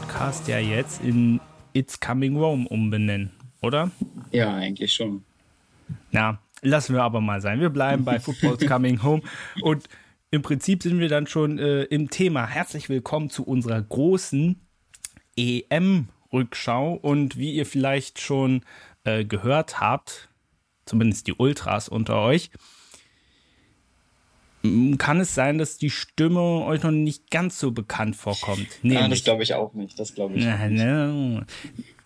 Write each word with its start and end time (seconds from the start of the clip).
Podcast 0.00 0.48
ja 0.48 0.58
jetzt 0.58 1.02
in 1.02 1.40
It's 1.74 2.00
Coming 2.00 2.36
Home 2.36 2.66
umbenennen, 2.68 3.30
oder? 3.60 3.90
Ja, 4.30 4.54
eigentlich 4.54 4.94
schon. 4.94 5.24
Na, 6.10 6.38
lassen 6.62 6.94
wir 6.94 7.02
aber 7.02 7.20
mal 7.20 7.42
sein. 7.42 7.60
Wir 7.60 7.68
bleiben 7.68 8.04
bei 8.04 8.18
Football's 8.18 8.66
Coming 8.66 9.02
Home 9.02 9.22
und 9.60 9.88
im 10.30 10.40
Prinzip 10.40 10.82
sind 10.82 11.00
wir 11.00 11.10
dann 11.10 11.26
schon 11.26 11.58
äh, 11.58 11.82
im 11.84 12.08
Thema. 12.08 12.46
Herzlich 12.46 12.88
willkommen 12.88 13.28
zu 13.28 13.44
unserer 13.44 13.82
großen 13.82 14.58
EM-Rückschau 15.36 16.94
und 16.94 17.36
wie 17.36 17.52
ihr 17.52 17.66
vielleicht 17.66 18.20
schon 18.20 18.62
äh, 19.04 19.24
gehört 19.26 19.80
habt, 19.80 20.30
zumindest 20.86 21.26
die 21.26 21.34
Ultras 21.34 21.90
unter 21.90 22.22
euch, 22.22 22.50
kann 24.98 25.20
es 25.20 25.34
sein, 25.34 25.58
dass 25.58 25.78
die 25.78 25.90
Stimme 25.90 26.64
euch 26.64 26.82
noch 26.82 26.90
nicht 26.90 27.30
ganz 27.30 27.58
so 27.58 27.70
bekannt 27.70 28.16
vorkommt. 28.16 28.66
Nein, 28.82 29.10
das 29.10 29.24
glaube 29.24 29.42
ich 29.42 29.54
auch 29.54 29.72
nicht. 29.72 29.98
Das 29.98 30.14
glaube 30.14 30.34
ich 30.34 30.44
na, 30.44 30.66
nicht. 30.68 31.46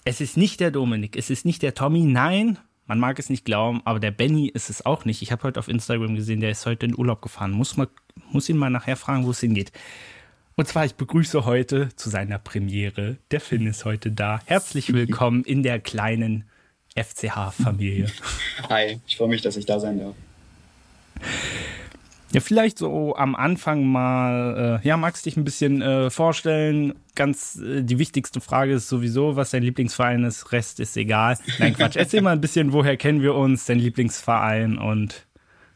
Es 0.04 0.20
ist 0.20 0.36
nicht 0.36 0.60
der 0.60 0.70
Dominik, 0.70 1.16
es 1.16 1.30
ist 1.30 1.44
nicht 1.44 1.62
der 1.62 1.74
Tommy. 1.74 2.02
Nein, 2.02 2.58
man 2.86 3.00
mag 3.00 3.18
es 3.18 3.30
nicht 3.30 3.44
glauben, 3.44 3.80
aber 3.84 3.98
der 3.98 4.10
Benny 4.10 4.48
ist 4.48 4.70
es 4.70 4.84
auch 4.84 5.04
nicht. 5.04 5.22
Ich 5.22 5.32
habe 5.32 5.42
heute 5.44 5.58
auf 5.58 5.68
Instagram 5.68 6.14
gesehen, 6.14 6.40
der 6.40 6.50
ist 6.50 6.66
heute 6.66 6.86
in 6.86 6.96
Urlaub 6.96 7.22
gefahren. 7.22 7.50
Muss, 7.50 7.76
mal, 7.76 7.88
muss 8.30 8.48
ihn 8.48 8.58
mal 8.58 8.70
nachher 8.70 8.96
fragen, 8.96 9.24
wo 9.24 9.30
es 9.30 9.40
hingeht. 9.40 9.72
Und 10.56 10.68
zwar, 10.68 10.84
ich 10.84 10.94
begrüße 10.94 11.46
heute 11.46 11.88
zu 11.96 12.10
seiner 12.10 12.38
Premiere. 12.38 13.16
Der 13.30 13.40
Finn 13.40 13.66
ist 13.66 13.84
heute 13.84 14.12
da. 14.12 14.40
Herzlich 14.44 14.92
willkommen 14.92 15.42
in 15.42 15.64
der 15.64 15.80
kleinen 15.80 16.44
FCH-Familie. 16.94 18.06
Hi, 18.68 19.00
ich 19.06 19.16
freue 19.16 19.28
mich, 19.28 19.42
dass 19.42 19.56
ich 19.56 19.66
da 19.66 19.80
sein 19.80 19.98
darf. 19.98 20.14
Ja, 22.34 22.40
vielleicht 22.40 22.78
so 22.78 23.14
am 23.14 23.36
Anfang 23.36 23.84
mal, 23.84 24.80
äh, 24.82 24.88
ja, 24.88 24.96
magst 24.96 25.24
du 25.24 25.30
dich 25.30 25.36
ein 25.36 25.44
bisschen 25.44 25.80
äh, 25.80 26.10
vorstellen? 26.10 26.94
Ganz, 27.14 27.60
äh, 27.64 27.84
die 27.84 28.00
wichtigste 28.00 28.40
Frage 28.40 28.72
ist 28.72 28.88
sowieso, 28.88 29.36
was 29.36 29.52
dein 29.52 29.62
Lieblingsverein 29.62 30.24
ist. 30.24 30.50
Rest 30.50 30.80
ist 30.80 30.96
egal. 30.96 31.38
Nein, 31.60 31.74
Quatsch. 31.76 31.94
Erzähl 31.94 32.22
mal 32.22 32.32
ein 32.32 32.40
bisschen, 32.40 32.72
woher 32.72 32.96
kennen 32.96 33.22
wir 33.22 33.36
uns, 33.36 33.66
dein 33.66 33.78
Lieblingsverein 33.78 34.78
und 34.78 35.26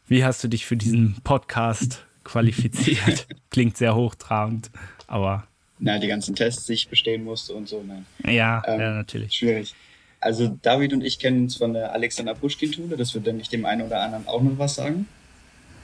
wie 0.05 0.25
hast 0.25 0.43
du 0.43 0.49
dich 0.49 0.65
für 0.65 0.75
diesen 0.75 1.15
Podcast 1.23 2.05
qualifiziert? 2.25 3.27
Klingt 3.51 3.77
sehr 3.77 3.95
hochtrabend, 3.95 4.69
aber. 5.07 5.47
Na, 5.77 5.97
die 5.97 6.07
ganzen 6.07 6.35
Tests, 6.35 6.65
die 6.65 6.73
ich 6.73 6.89
bestehen 6.89 7.23
musste 7.23 7.53
und 7.53 7.69
so, 7.69 7.81
nein. 7.87 8.05
Ja, 8.25 8.61
ähm, 8.67 8.81
ja, 8.81 8.91
natürlich. 8.91 9.31
Schwierig. 9.31 9.73
Also 10.19 10.57
David 10.61 10.91
und 10.91 11.05
ich 11.05 11.19
kennen 11.19 11.43
uns 11.43 11.55
von 11.55 11.71
der 11.71 11.93
Alexander 11.93 12.35
Puschkin-Schule, 12.35 12.97
das 12.97 13.13
wird 13.13 13.27
dann 13.27 13.37
nicht 13.37 13.53
dem 13.53 13.65
einen 13.65 13.83
oder 13.83 14.01
anderen 14.01 14.27
auch 14.27 14.41
noch 14.41 14.57
was 14.57 14.75
sagen. 14.75 15.07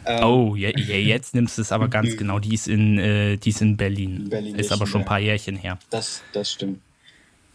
Ähm, 0.06 0.24
oh, 0.24 0.56
ja, 0.56 0.70
ja, 0.70 0.96
jetzt 0.96 1.34
nimmst 1.34 1.58
du 1.58 1.62
es 1.62 1.72
aber 1.72 1.88
ganz 1.88 2.16
genau. 2.18 2.40
Die 2.40 2.54
ist 2.54 2.68
in, 2.68 3.00
äh, 3.00 3.38
die 3.38 3.50
ist 3.50 3.62
in 3.62 3.78
Berlin. 3.78 4.30
Berlin 4.30 4.56
ist 4.56 4.72
aber 4.72 4.86
schon 4.86 5.02
ein 5.02 5.06
paar 5.06 5.20
Jährchen 5.20 5.56
her. 5.56 5.80
Das, 5.90 6.22
das 6.34 6.52
stimmt. 6.52 6.82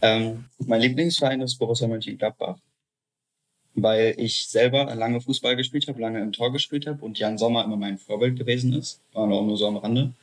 Ähm, 0.01 0.45
mein 0.59 0.81
Lieblingsverein 0.81 1.41
ist 1.41 1.57
Borussia 1.57 1.87
Mönchengladbach, 1.87 2.57
weil 3.75 4.15
ich 4.17 4.47
selber 4.47 4.93
lange 4.95 5.21
Fußball 5.21 5.55
gespielt 5.55 5.87
habe, 5.87 6.01
lange 6.01 6.19
im 6.21 6.31
Tor 6.31 6.51
gespielt 6.51 6.87
habe 6.87 7.03
und 7.05 7.19
Jan 7.19 7.37
Sommer 7.37 7.63
immer 7.63 7.77
mein 7.77 7.97
Vorbild 7.97 8.37
gewesen 8.37 8.73
ist. 8.73 8.99
War 9.13 9.23
auch 9.23 9.45
nur 9.45 9.57
so 9.57 9.67
am 9.67 9.77
Rande. 9.77 10.13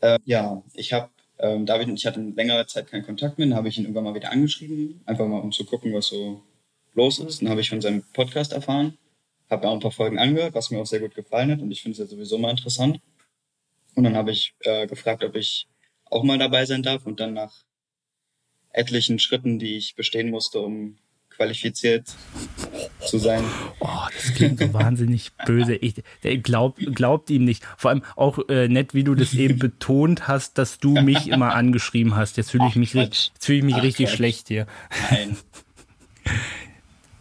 Äh, 0.00 0.18
ja, 0.24 0.62
ich 0.74 0.92
habe 0.92 1.10
ähm, 1.38 1.64
David 1.64 1.88
und 1.88 1.96
ich 1.96 2.06
hatten 2.06 2.34
längere 2.34 2.66
Zeit 2.66 2.90
keinen 2.90 3.04
Kontakt 3.04 3.38
mehr, 3.38 3.46
dann 3.46 3.56
habe 3.56 3.68
ich 3.68 3.78
ihn 3.78 3.84
irgendwann 3.84 4.04
mal 4.04 4.14
wieder 4.14 4.32
angeschrieben, 4.32 5.00
einfach 5.06 5.26
mal 5.26 5.38
um 5.38 5.52
zu 5.52 5.64
gucken, 5.64 5.94
was 5.94 6.08
so 6.08 6.42
los 6.94 7.18
ist. 7.18 7.40
Dann 7.40 7.48
habe 7.48 7.60
ich 7.60 7.70
von 7.70 7.80
seinem 7.80 8.02
Podcast 8.12 8.52
erfahren 8.52 8.98
habe 9.50 9.66
mir 9.66 9.70
auch 9.70 9.76
ein 9.76 9.80
paar 9.80 9.90
Folgen 9.90 10.18
angehört, 10.18 10.54
was 10.54 10.70
mir 10.70 10.78
auch 10.78 10.86
sehr 10.86 11.00
gut 11.00 11.14
gefallen 11.14 11.50
hat 11.50 11.60
und 11.60 11.70
ich 11.70 11.82
finde 11.82 11.94
es 11.94 11.98
ja 11.98 12.06
sowieso 12.06 12.38
mal 12.38 12.50
interessant. 12.50 13.00
Und 13.94 14.04
dann 14.04 14.16
habe 14.16 14.30
ich 14.30 14.54
äh, 14.60 14.86
gefragt, 14.86 15.24
ob 15.24 15.34
ich 15.34 15.66
auch 16.04 16.22
mal 16.22 16.38
dabei 16.38 16.64
sein 16.64 16.82
darf 16.82 17.06
und 17.06 17.20
dann 17.20 17.34
nach 17.34 17.64
etlichen 18.72 19.18
Schritten, 19.18 19.58
die 19.58 19.76
ich 19.76 19.96
bestehen 19.96 20.30
musste, 20.30 20.60
um 20.60 20.96
qualifiziert 21.30 22.06
zu 23.00 23.18
sein. 23.18 23.42
Oh, 23.80 23.88
das 24.14 24.34
klingt 24.34 24.58
so 24.58 24.72
wahnsinnig 24.74 25.32
böse. 25.46 25.74
Ich, 25.74 25.94
glaub, 26.42 26.76
glaubt 26.76 27.30
ihm 27.30 27.44
nicht. 27.44 27.64
Vor 27.78 27.90
allem 27.90 28.02
auch 28.14 28.38
äh, 28.48 28.68
nett, 28.68 28.94
wie 28.94 29.04
du 29.04 29.14
das 29.14 29.32
eben 29.34 29.58
betont 29.58 30.28
hast, 30.28 30.58
dass 30.58 30.78
du 30.78 31.00
mich 31.00 31.28
immer 31.28 31.54
angeschrieben 31.54 32.14
hast. 32.14 32.36
Jetzt 32.36 32.50
fühle 32.50 32.66
ich 32.68 32.76
mich, 32.76 32.92
jetzt 32.92 33.32
fühl 33.38 33.56
ich 33.56 33.64
mich 33.64 33.76
Ach, 33.76 33.82
richtig 33.82 34.06
Quatsch. 34.06 34.16
schlecht 34.16 34.48
hier. 34.48 34.66
Nein. 35.10 35.36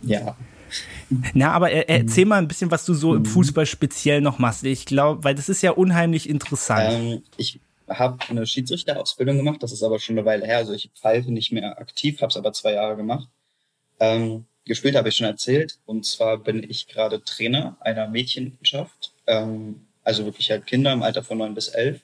Ja, 0.02 0.38
na, 1.34 1.52
aber 1.52 1.72
er, 1.72 1.90
erzähl 1.90 2.26
mal 2.26 2.38
ein 2.38 2.48
bisschen, 2.48 2.72
was 2.72 2.86
du 2.86 2.94
so 2.94 3.16
im 3.16 3.22
mhm. 3.22 3.26
Fußball 3.26 3.66
speziell 3.66 4.22
noch 4.22 4.40
machst. 4.40 4.64
Ich 4.64 4.86
glaube, 4.86 5.24
weil 5.24 5.36
das 5.36 5.50
ist 5.50 5.62
ja 5.62 5.72
unheimlich 5.72 6.30
interessant. 6.30 6.94
Ähm, 6.94 7.24
ich 7.38 7.60
habe 7.88 8.18
eine 8.30 8.46
Schiedsrichterausbildung 8.46 9.38
gemacht, 9.38 9.64
das 9.64 9.72
ist 9.72 9.84
aber 9.84 10.00
schon 10.00 10.18
eine 10.18 10.26
Weile 10.26 10.46
her. 10.46 10.58
Also 10.58 10.74
ich 10.74 10.92
pfeife 10.96 11.32
nicht 11.32 11.52
mehr 11.52 11.80
aktiv, 11.80 12.22
habe 12.22 12.30
es 12.30 12.38
aber 12.38 12.54
zwei 12.54 12.74
Jahre 12.74 12.96
gemacht. 12.96 13.28
Ähm, 14.00 14.46
gespielt 14.66 14.96
habe 14.96 15.10
ich 15.10 15.16
schon 15.16 15.28
erzählt. 15.28 15.80
Und 15.86 16.06
zwar 16.06 16.38
bin 16.38 16.64
ich 16.64 16.88
gerade 16.88 17.24
Trainer 17.24 17.78
einer 17.80 18.08
Mädchenschaft. 18.08 19.14
Ähm, 19.26 19.88
also 20.04 20.26
wirklich 20.26 20.52
halt 20.52 20.68
Kinder 20.68 20.94
im 20.94 21.04
Alter 21.04 21.24
von 21.24 21.40
neun 21.40 21.56
bis 21.56 21.70
elf. 21.70 22.02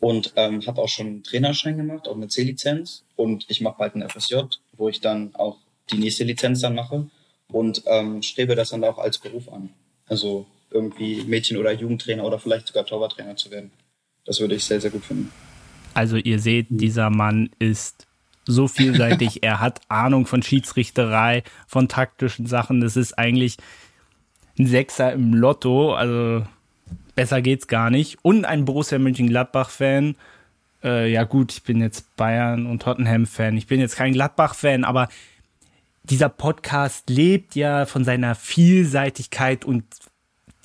Und 0.00 0.32
ähm, 0.36 0.66
habe 0.66 0.80
auch 0.80 0.88
schon 0.88 1.06
einen 1.06 1.22
Trainerschein 1.22 1.76
gemacht, 1.76 2.08
auch 2.08 2.16
eine 2.16 2.28
C-Lizenz. 2.28 3.04
Und 3.16 3.46
ich 3.48 3.60
mache 3.60 3.76
bald 3.78 3.94
einen 3.94 4.08
FSJ, 4.08 4.36
wo 4.72 4.88
ich 4.88 5.00
dann 5.00 5.34
auch 5.34 5.58
die 5.90 5.98
nächste 5.98 6.24
Lizenz 6.24 6.60
dann 6.60 6.74
mache 6.74 7.10
und 7.52 7.82
ähm, 7.86 8.22
strebe 8.22 8.54
das 8.54 8.70
dann 8.70 8.84
auch 8.84 8.98
als 8.98 9.18
Beruf 9.18 9.48
an. 9.48 9.70
Also 10.06 10.46
irgendwie 10.70 11.24
Mädchen- 11.24 11.56
oder 11.56 11.72
Jugendtrainer 11.72 12.24
oder 12.24 12.38
vielleicht 12.38 12.68
sogar 12.68 12.86
Torwarttrainer 12.86 13.36
zu 13.36 13.50
werden. 13.50 13.70
Das 14.24 14.40
würde 14.40 14.54
ich 14.54 14.64
sehr, 14.64 14.80
sehr 14.80 14.90
gut 14.90 15.04
finden. 15.04 15.32
Also 15.94 16.16
ihr 16.16 16.38
seht, 16.38 16.66
dieser 16.70 17.10
Mann 17.10 17.50
ist 17.58 18.06
so 18.46 18.68
vielseitig. 18.68 19.42
er 19.42 19.60
hat 19.60 19.80
Ahnung 19.88 20.26
von 20.26 20.42
Schiedsrichterei, 20.42 21.42
von 21.66 21.88
taktischen 21.88 22.46
Sachen. 22.46 22.80
Das 22.80 22.96
ist 22.96 23.18
eigentlich 23.18 23.56
ein 24.58 24.66
Sechser 24.66 25.12
im 25.12 25.34
Lotto. 25.34 25.94
Also 25.94 26.46
besser 27.14 27.42
geht's 27.42 27.66
gar 27.66 27.90
nicht. 27.90 28.18
Und 28.22 28.44
ein 28.44 28.64
Borussia 28.64 28.98
Mönchengladbach-Fan. 28.98 30.16
Äh, 30.82 31.12
ja 31.12 31.24
gut, 31.24 31.52
ich 31.52 31.62
bin 31.62 31.80
jetzt 31.80 32.16
Bayern 32.16 32.66
und 32.66 32.82
Tottenham-Fan. 32.82 33.56
Ich 33.56 33.66
bin 33.66 33.80
jetzt 33.80 33.96
kein 33.96 34.12
Gladbach-Fan, 34.12 34.84
aber 34.84 35.08
dieser 36.10 36.28
Podcast 36.28 37.08
lebt 37.08 37.54
ja 37.54 37.86
von 37.86 38.04
seiner 38.04 38.34
Vielseitigkeit 38.34 39.64
und 39.64 39.84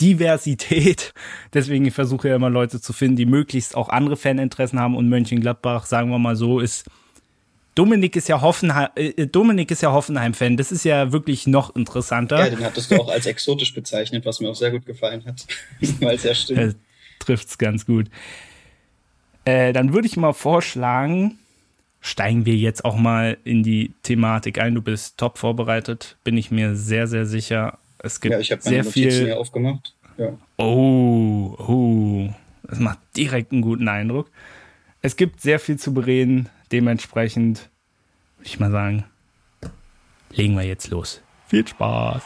Diversität. 0.01 1.13
Deswegen 1.53 1.89
versuche 1.91 2.27
ich 2.27 2.29
ja 2.31 2.35
immer 2.35 2.49
Leute 2.49 2.81
zu 2.81 2.93
finden, 2.93 3.15
die 3.15 3.25
möglichst 3.25 3.75
auch 3.75 3.89
andere 3.89 4.17
Faninteressen 4.17 4.79
haben 4.79 4.95
und 4.95 5.07
Mönchengladbach, 5.07 5.85
sagen 5.85 6.09
wir 6.09 6.19
mal 6.19 6.35
so, 6.35 6.59
ist 6.59 6.85
Dominik 7.75 8.15
ist 8.15 8.29
ja 8.29 8.39
Hoffenheim, 8.39 8.89
äh, 8.95 9.27
Dominik 9.27 9.69
ist 9.69 9.81
ja 9.81 9.91
Hoffenheim-Fan. 9.91 10.55
Das 10.55 10.71
ist 10.71 10.85
ja 10.85 11.11
wirklich 11.11 11.45
noch 11.45 11.75
interessanter. 11.75 12.39
Ja, 12.39 12.49
den 12.49 12.63
hattest 12.63 12.89
du 12.89 12.95
auch 12.95 13.09
als 13.09 13.25
exotisch 13.25 13.73
bezeichnet, 13.73 14.25
was 14.25 14.39
mir 14.39 14.49
auch 14.49 14.55
sehr 14.55 14.71
gut 14.71 14.85
gefallen 14.85 15.25
hat. 15.25 15.45
Weil 15.99 16.15
es 16.15 16.23
ja 16.23 16.33
stimmt. 16.33 16.59
Äh, 16.59 16.73
trifft's 17.19 17.57
ganz 17.57 17.85
gut. 17.85 18.09
Äh, 19.43 19.73
dann 19.73 19.93
würde 19.93 20.07
ich 20.07 20.15
mal 20.15 20.33
vorschlagen, 20.33 21.37
steigen 22.05 22.45
wir 22.45 22.55
jetzt 22.55 22.85
auch 22.85 22.95
mal 22.95 23.37
in 23.45 23.63
die 23.63 23.91
Thematik 24.03 24.59
ein. 24.59 24.75
Du 24.75 24.81
bist 24.83 25.17
top 25.17 25.39
vorbereitet, 25.39 26.17
bin 26.23 26.37
ich 26.37 26.51
mir 26.51 26.75
sehr, 26.75 27.07
sehr 27.07 27.25
sicher. 27.25 27.79
Es 27.97 28.21
gibt 28.21 28.33
ja, 28.33 28.39
ich 28.39 28.55
sehr 28.61 28.83
viel. 28.83 29.11
Hier 29.11 29.39
aufgemacht. 29.39 29.95
Ja. 30.17 30.37
Oh, 30.57 31.55
oh, 31.57 32.29
das 32.63 32.79
macht 32.79 32.99
direkt 33.17 33.51
einen 33.51 33.63
guten 33.63 33.87
Eindruck. 33.87 34.29
Es 35.01 35.15
gibt 35.15 35.41
sehr 35.41 35.59
viel 35.59 35.79
zu 35.79 35.95
bereden. 35.95 36.47
Dementsprechend 36.71 37.69
würde 38.37 38.49
ich 38.49 38.59
mal 38.59 38.71
sagen, 38.71 39.05
legen 40.29 40.55
wir 40.55 40.63
jetzt 40.63 40.89
los. 40.91 41.21
Viel 41.47 41.67
Spaß. 41.67 42.21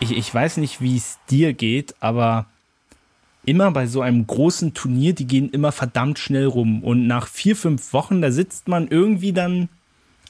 Ich, 0.00 0.16
ich 0.16 0.34
weiß 0.34 0.56
nicht, 0.56 0.80
wie 0.80 0.96
es 0.96 1.18
dir 1.30 1.52
geht, 1.52 1.94
aber 2.00 2.46
immer 3.46 3.70
bei 3.70 3.86
so 3.86 4.02
einem 4.02 4.26
großen 4.26 4.74
Turnier, 4.74 5.14
die 5.14 5.26
gehen 5.26 5.50
immer 5.50 5.72
verdammt 5.72 6.18
schnell 6.18 6.46
rum. 6.46 6.82
Und 6.82 7.06
nach 7.06 7.28
vier, 7.28 7.56
fünf 7.56 7.92
Wochen, 7.92 8.20
da 8.20 8.30
sitzt 8.30 8.68
man 8.68 8.88
irgendwie 8.88 9.32
dann 9.32 9.68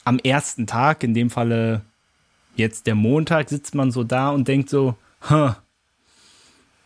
am 0.05 0.19
ersten 0.19 0.67
Tag, 0.67 1.03
in 1.03 1.13
dem 1.13 1.29
Falle 1.29 1.81
jetzt 2.55 2.87
der 2.87 2.95
Montag, 2.95 3.49
sitzt 3.49 3.75
man 3.75 3.91
so 3.91 4.03
da 4.03 4.29
und 4.29 4.47
denkt 4.47 4.69
so, 4.69 4.95
huh, 5.29 5.51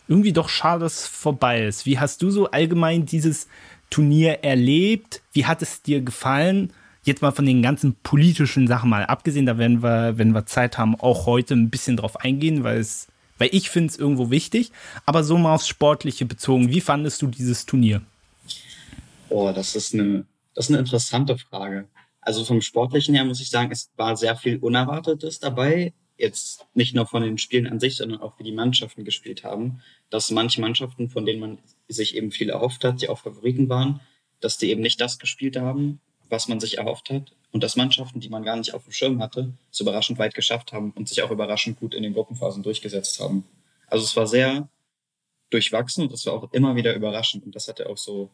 irgendwie 0.07 0.33
doch 0.33 0.49
schade, 0.49 0.81
dass 0.85 1.01
es 1.01 1.07
vorbei 1.07 1.65
ist. 1.65 1.85
Wie 1.85 1.99
hast 1.99 2.21
du 2.21 2.31
so 2.31 2.49
allgemein 2.49 3.05
dieses 3.05 3.47
Turnier 3.89 4.43
erlebt? 4.43 5.21
Wie 5.33 5.45
hat 5.45 5.61
es 5.61 5.81
dir 5.81 6.01
gefallen? 6.01 6.73
Jetzt 7.03 7.21
mal 7.21 7.31
von 7.31 7.45
den 7.45 7.61
ganzen 7.61 7.95
politischen 8.03 8.67
Sachen 8.67 8.89
mal 8.89 9.05
abgesehen, 9.05 9.45
da 9.45 9.57
werden 9.57 9.83
wir, 9.83 10.17
wenn 10.17 10.33
wir 10.33 10.45
Zeit 10.45 10.77
haben, 10.77 10.99
auch 10.99 11.25
heute 11.25 11.55
ein 11.55 11.69
bisschen 11.69 11.97
drauf 11.97 12.17
eingehen, 12.17 12.63
weil 12.63 12.79
es 12.79 13.07
weil 13.41 13.49
ich 13.53 13.71
finde 13.71 13.89
es 13.89 13.97
irgendwo 13.97 14.29
wichtig, 14.29 14.71
aber 15.07 15.23
so 15.23 15.35
mal 15.35 15.55
aufs 15.55 15.67
Sportliche 15.67 16.25
bezogen. 16.25 16.69
Wie 16.69 16.79
fandest 16.79 17.23
du 17.23 17.27
dieses 17.27 17.65
Turnier? 17.65 18.03
Oh, 19.29 19.51
das 19.51 19.75
ist 19.75 19.95
eine, 19.95 20.25
das 20.53 20.65
ist 20.65 20.69
eine 20.69 20.79
interessante 20.79 21.37
Frage. 21.39 21.87
Also 22.21 22.45
vom 22.45 22.61
Sportlichen 22.61 23.15
her 23.15 23.25
muss 23.25 23.41
ich 23.41 23.49
sagen, 23.49 23.71
es 23.71 23.89
war 23.97 24.15
sehr 24.15 24.35
viel 24.35 24.57
Unerwartetes 24.57 25.39
dabei. 25.39 25.93
jetzt 26.17 26.67
nicht 26.75 26.93
nur 26.93 27.07
von 27.07 27.23
den 27.23 27.39
Spielen 27.39 27.65
an 27.65 27.79
sich, 27.79 27.97
sondern 27.97 28.21
auch 28.21 28.37
wie 28.37 28.43
die 28.43 28.51
Mannschaften 28.51 29.05
gespielt 29.05 29.43
haben, 29.43 29.81
dass 30.11 30.29
manche 30.29 30.61
Mannschaften, 30.61 31.09
von 31.09 31.25
denen 31.25 31.39
man 31.39 31.57
sich 31.87 32.15
eben 32.15 32.29
viel 32.29 32.51
erhofft 32.51 32.83
hat, 32.83 33.01
die 33.01 33.09
auch 33.09 33.17
Favoriten 33.17 33.69
waren, 33.69 34.01
dass 34.39 34.59
die 34.59 34.69
eben 34.69 34.81
nicht 34.81 35.01
das 35.01 35.17
gespielt 35.17 35.57
haben, 35.57 35.99
was 36.29 36.47
man 36.47 36.59
sich 36.59 36.77
erhofft 36.77 37.09
hat. 37.09 37.33
Und 37.51 37.63
dass 37.63 37.75
Mannschaften, 37.75 38.19
die 38.19 38.29
man 38.29 38.43
gar 38.43 38.55
nicht 38.55 38.73
auf 38.73 38.83
dem 38.83 38.93
Schirm 38.93 39.21
hatte, 39.21 39.51
es 39.71 39.79
überraschend 39.79 40.19
weit 40.19 40.33
geschafft 40.33 40.71
haben 40.71 40.91
und 40.91 41.09
sich 41.09 41.21
auch 41.21 41.31
überraschend 41.31 41.79
gut 41.79 41.93
in 41.93 42.03
den 42.03 42.13
Gruppenphasen 42.13 42.63
durchgesetzt 42.63 43.19
haben. 43.19 43.43
Also 43.87 44.05
es 44.05 44.15
war 44.15 44.25
sehr 44.25 44.69
durchwachsen 45.49 46.05
und 46.05 46.13
es 46.13 46.25
war 46.25 46.33
auch 46.33 46.51
immer 46.53 46.75
wieder 46.75 46.95
überraschend. 46.95 47.45
Und 47.45 47.55
das 47.55 47.67
hatte 47.67 47.89
auch 47.89 47.97
so 47.97 48.29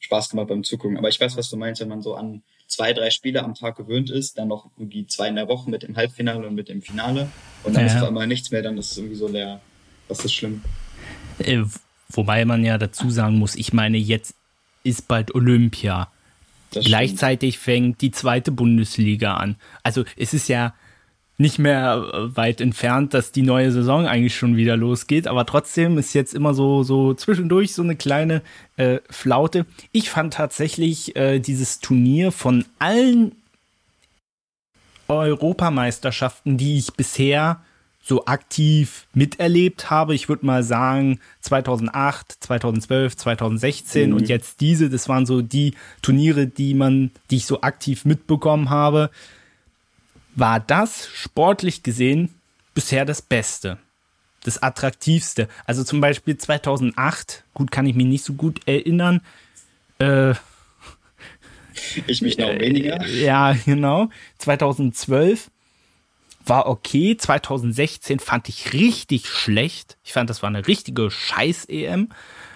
Spaß 0.00 0.30
gemacht 0.30 0.48
beim 0.48 0.62
Zugucken. 0.62 0.98
Aber 0.98 1.08
ich 1.08 1.20
weiß, 1.20 1.36
was 1.36 1.48
du 1.48 1.56
meinst, 1.56 1.80
wenn 1.80 1.88
man 1.88 2.02
so 2.02 2.14
an 2.14 2.42
zwei, 2.66 2.92
drei 2.92 3.10
Spiele 3.10 3.42
am 3.42 3.54
Tag 3.54 3.76
gewöhnt 3.76 4.10
ist, 4.10 4.38
dann 4.38 4.48
noch 4.48 4.70
irgendwie 4.76 5.06
zwei 5.06 5.28
in 5.28 5.36
der 5.36 5.48
Woche 5.48 5.68
mit 5.68 5.82
dem 5.82 5.96
Halbfinale 5.96 6.46
und 6.46 6.54
mit 6.54 6.68
dem 6.68 6.82
Finale 6.82 7.28
und 7.64 7.74
dann 7.74 7.86
ja. 7.86 7.92
ist 7.92 8.00
auf 8.00 8.08
einmal 8.08 8.26
nichts 8.26 8.50
mehr, 8.50 8.62
dann 8.62 8.78
ist 8.78 8.92
es 8.92 8.98
irgendwie 8.98 9.16
so 9.16 9.28
leer. 9.28 9.60
Das 10.08 10.24
ist 10.24 10.32
schlimm. 10.32 10.62
Äh, 11.38 11.64
wobei 12.08 12.44
man 12.44 12.64
ja 12.64 12.78
dazu 12.78 13.10
sagen 13.10 13.38
muss, 13.38 13.54
ich 13.54 13.72
meine, 13.72 13.98
jetzt 13.98 14.34
ist 14.82 15.08
bald 15.08 15.34
Olympia. 15.34 16.10
Das 16.72 16.84
Gleichzeitig 16.84 17.54
stimmt. 17.54 17.64
fängt 17.64 18.00
die 18.00 18.10
zweite 18.10 18.52
Bundesliga 18.52 19.34
an. 19.34 19.56
Also 19.82 20.04
es 20.16 20.34
ist 20.34 20.48
ja 20.48 20.74
nicht 21.40 21.58
mehr 21.58 22.04
äh, 22.12 22.36
weit 22.36 22.60
entfernt, 22.60 23.14
dass 23.14 23.32
die 23.32 23.42
neue 23.42 23.72
Saison 23.72 24.06
eigentlich 24.06 24.36
schon 24.36 24.56
wieder 24.56 24.76
losgeht. 24.76 25.26
Aber 25.26 25.46
trotzdem 25.46 25.96
ist 25.98 26.12
jetzt 26.12 26.34
immer 26.34 26.54
so, 26.54 26.82
so 26.82 27.14
zwischendurch 27.14 27.74
so 27.74 27.82
eine 27.82 27.96
kleine 27.96 28.42
äh, 28.76 28.98
Flaute. 29.08 29.64
Ich 29.90 30.10
fand 30.10 30.34
tatsächlich 30.34 31.16
äh, 31.16 31.40
dieses 31.40 31.80
Turnier 31.80 32.30
von 32.30 32.66
allen 32.78 33.32
Europameisterschaften, 35.08 36.56
die 36.56 36.78
ich 36.78 36.92
bisher 36.92 37.62
so 38.02 38.24
aktiv 38.26 39.06
miterlebt 39.12 39.90
habe. 39.90 40.14
Ich 40.14 40.28
würde 40.28 40.46
mal 40.46 40.62
sagen 40.62 41.20
2008, 41.42 42.38
2012, 42.40 43.16
2016 43.16 44.10
mhm. 44.10 44.16
und 44.16 44.28
jetzt 44.28 44.60
diese, 44.60 44.90
das 44.90 45.08
waren 45.08 45.26
so 45.26 45.42
die 45.42 45.74
Turniere, 46.02 46.46
die 46.46 46.74
man, 46.74 47.10
die 47.30 47.36
ich 47.36 47.46
so 47.46 47.60
aktiv 47.60 48.04
mitbekommen 48.04 48.70
habe 48.70 49.10
war 50.34 50.60
das 50.60 51.08
sportlich 51.14 51.82
gesehen 51.82 52.30
bisher 52.74 53.04
das 53.04 53.22
Beste, 53.22 53.78
das 54.44 54.62
attraktivste. 54.62 55.48
Also 55.66 55.84
zum 55.84 56.00
Beispiel 56.00 56.36
2008, 56.36 57.44
gut 57.54 57.70
kann 57.70 57.86
ich 57.86 57.94
mich 57.94 58.06
nicht 58.06 58.24
so 58.24 58.34
gut 58.34 58.60
erinnern. 58.66 59.20
Äh, 59.98 60.34
ich 62.06 62.22
mich 62.22 62.38
noch 62.38 62.48
weniger. 62.58 63.04
Äh, 63.04 63.24
ja, 63.24 63.52
genau. 63.64 64.08
2012 64.38 65.50
war 66.44 66.66
okay. 66.66 67.16
2016 67.16 68.18
fand 68.18 68.48
ich 68.48 68.72
richtig 68.72 69.28
schlecht. 69.28 69.96
Ich 70.04 70.12
fand, 70.12 70.30
das 70.30 70.42
war 70.42 70.48
eine 70.48 70.66
richtige 70.66 71.10
Scheiß-EM. 71.10 72.08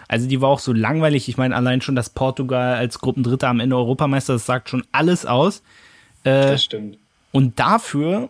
Also 0.08 0.28
die 0.28 0.40
war 0.40 0.50
auch 0.50 0.58
so 0.58 0.72
langweilig. 0.72 1.28
Ich 1.28 1.36
meine, 1.36 1.56
allein 1.56 1.80
schon, 1.80 1.96
dass 1.96 2.10
Portugal 2.10 2.76
als 2.76 2.98
Gruppendritter 2.98 3.48
am 3.48 3.60
Ende 3.60 3.76
Europameister, 3.76 4.34
das 4.34 4.46
sagt 4.46 4.68
schon 4.68 4.84
alles 4.92 5.26
aus. 5.26 5.62
Äh, 6.24 6.50
das 6.50 6.64
stimmt. 6.64 6.98
Und 7.32 7.58
dafür, 7.58 8.28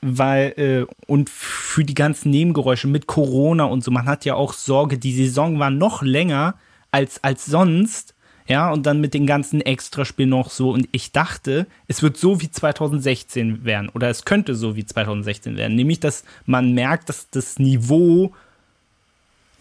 weil, 0.00 0.52
äh, 0.56 0.94
und 1.06 1.30
für 1.30 1.84
die 1.84 1.94
ganzen 1.94 2.30
Nebengeräusche 2.30 2.88
mit 2.88 3.06
Corona 3.06 3.64
und 3.64 3.84
so, 3.84 3.90
man 3.90 4.06
hat 4.06 4.24
ja 4.24 4.34
auch 4.34 4.52
Sorge, 4.52 4.98
die 4.98 5.14
Saison 5.14 5.58
war 5.58 5.70
noch 5.70 6.02
länger 6.02 6.54
als, 6.90 7.22
als 7.22 7.46
sonst. 7.46 8.14
Ja, 8.52 8.70
und 8.70 8.84
dann 8.84 9.00
mit 9.00 9.14
den 9.14 9.26
ganzen 9.26 9.62
Extraspielen 9.62 10.28
noch 10.28 10.50
so. 10.50 10.72
Und 10.72 10.86
ich 10.92 11.10
dachte, 11.10 11.66
es 11.88 12.02
wird 12.02 12.18
so 12.18 12.42
wie 12.42 12.50
2016 12.50 13.64
werden. 13.64 13.88
Oder 13.88 14.10
es 14.10 14.26
könnte 14.26 14.54
so 14.54 14.76
wie 14.76 14.84
2016 14.84 15.56
werden. 15.56 15.74
Nämlich, 15.74 16.00
dass 16.00 16.22
man 16.44 16.74
merkt, 16.74 17.08
dass 17.08 17.30
das 17.30 17.58
Niveau 17.58 18.34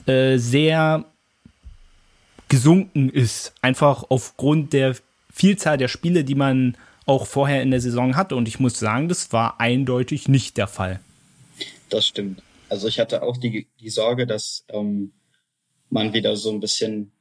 äh, 0.07 0.37
sehr 0.37 1.05
gesunken 2.49 3.07
ist. 3.07 3.53
Einfach 3.61 4.03
aufgrund 4.09 4.73
der 4.73 4.97
Vielzahl 5.31 5.77
der 5.77 5.87
Spiele, 5.87 6.25
die 6.25 6.35
man 6.35 6.75
auch 7.05 7.27
vorher 7.27 7.61
in 7.61 7.71
der 7.71 7.79
Saison 7.79 8.17
hatte. 8.17 8.35
Und 8.35 8.49
ich 8.49 8.59
muss 8.59 8.77
sagen, 8.77 9.07
das 9.07 9.31
war 9.31 9.61
eindeutig 9.61 10.27
nicht 10.27 10.57
der 10.57 10.67
Fall. 10.67 10.99
Das 11.87 12.05
stimmt. 12.05 12.43
Also 12.67 12.89
ich 12.89 12.99
hatte 12.99 13.23
auch 13.23 13.37
die, 13.37 13.69
die 13.79 13.89
Sorge, 13.89 14.27
dass 14.27 14.65
ähm, 14.67 15.13
man 15.89 16.11
wieder 16.11 16.35
so 16.35 16.51
ein 16.51 16.59
bisschen 16.59 17.13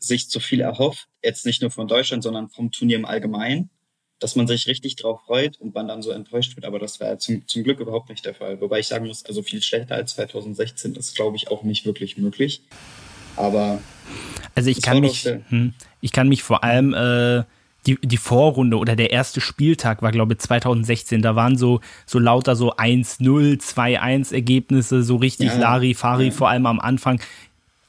sich 0.00 0.28
zu 0.28 0.40
viel 0.40 0.60
erhofft, 0.60 1.08
jetzt 1.22 1.46
nicht 1.46 1.62
nur 1.62 1.70
von 1.70 1.86
Deutschland, 1.86 2.22
sondern 2.22 2.48
vom 2.48 2.72
Turnier 2.72 2.96
im 2.96 3.04
Allgemeinen, 3.04 3.70
dass 4.18 4.36
man 4.36 4.46
sich 4.46 4.66
richtig 4.66 4.96
drauf 4.96 5.20
freut 5.26 5.60
und 5.60 5.74
man 5.74 5.88
dann 5.88 6.02
so 6.02 6.10
enttäuscht 6.10 6.56
wird. 6.56 6.66
Aber 6.66 6.78
das 6.78 7.00
war 7.00 7.18
zum, 7.18 7.46
zum 7.46 7.62
Glück 7.62 7.80
überhaupt 7.80 8.08
nicht 8.08 8.24
der 8.24 8.34
Fall. 8.34 8.60
Wobei 8.60 8.80
ich 8.80 8.88
sagen 8.88 9.06
muss, 9.06 9.24
also 9.24 9.42
viel 9.42 9.62
schlechter 9.62 9.94
als 9.94 10.14
2016 10.14 10.94
ist, 10.94 11.14
glaube 11.14 11.36
ich, 11.36 11.50
auch 11.50 11.62
nicht 11.62 11.86
wirklich 11.86 12.16
möglich. 12.16 12.62
Aber 13.36 13.80
also 14.54 14.70
ich 14.70 14.82
kann 14.82 15.00
mich, 15.00 15.24
hm, 15.48 15.74
ich 16.00 16.12
kann 16.12 16.28
mich 16.28 16.42
vor 16.42 16.64
allem 16.64 16.92
äh, 16.92 17.44
die, 17.86 17.98
die 18.02 18.16
Vorrunde 18.16 18.76
oder 18.76 18.96
der 18.96 19.10
erste 19.10 19.40
Spieltag 19.40 20.02
war, 20.02 20.12
glaube 20.12 20.34
ich, 20.34 20.40
2016. 20.40 21.22
Da 21.22 21.34
waren 21.36 21.56
so, 21.56 21.80
so 22.04 22.18
lauter 22.18 22.56
so 22.56 22.74
1-0, 22.74 23.58
2-1 23.58 24.34
Ergebnisse, 24.34 25.02
so 25.02 25.16
richtig 25.16 25.48
ja, 25.48 25.58
Larifari, 25.58 26.26
ja. 26.26 26.30
vor 26.30 26.48
allem 26.48 26.66
am 26.66 26.80
Anfang. 26.80 27.20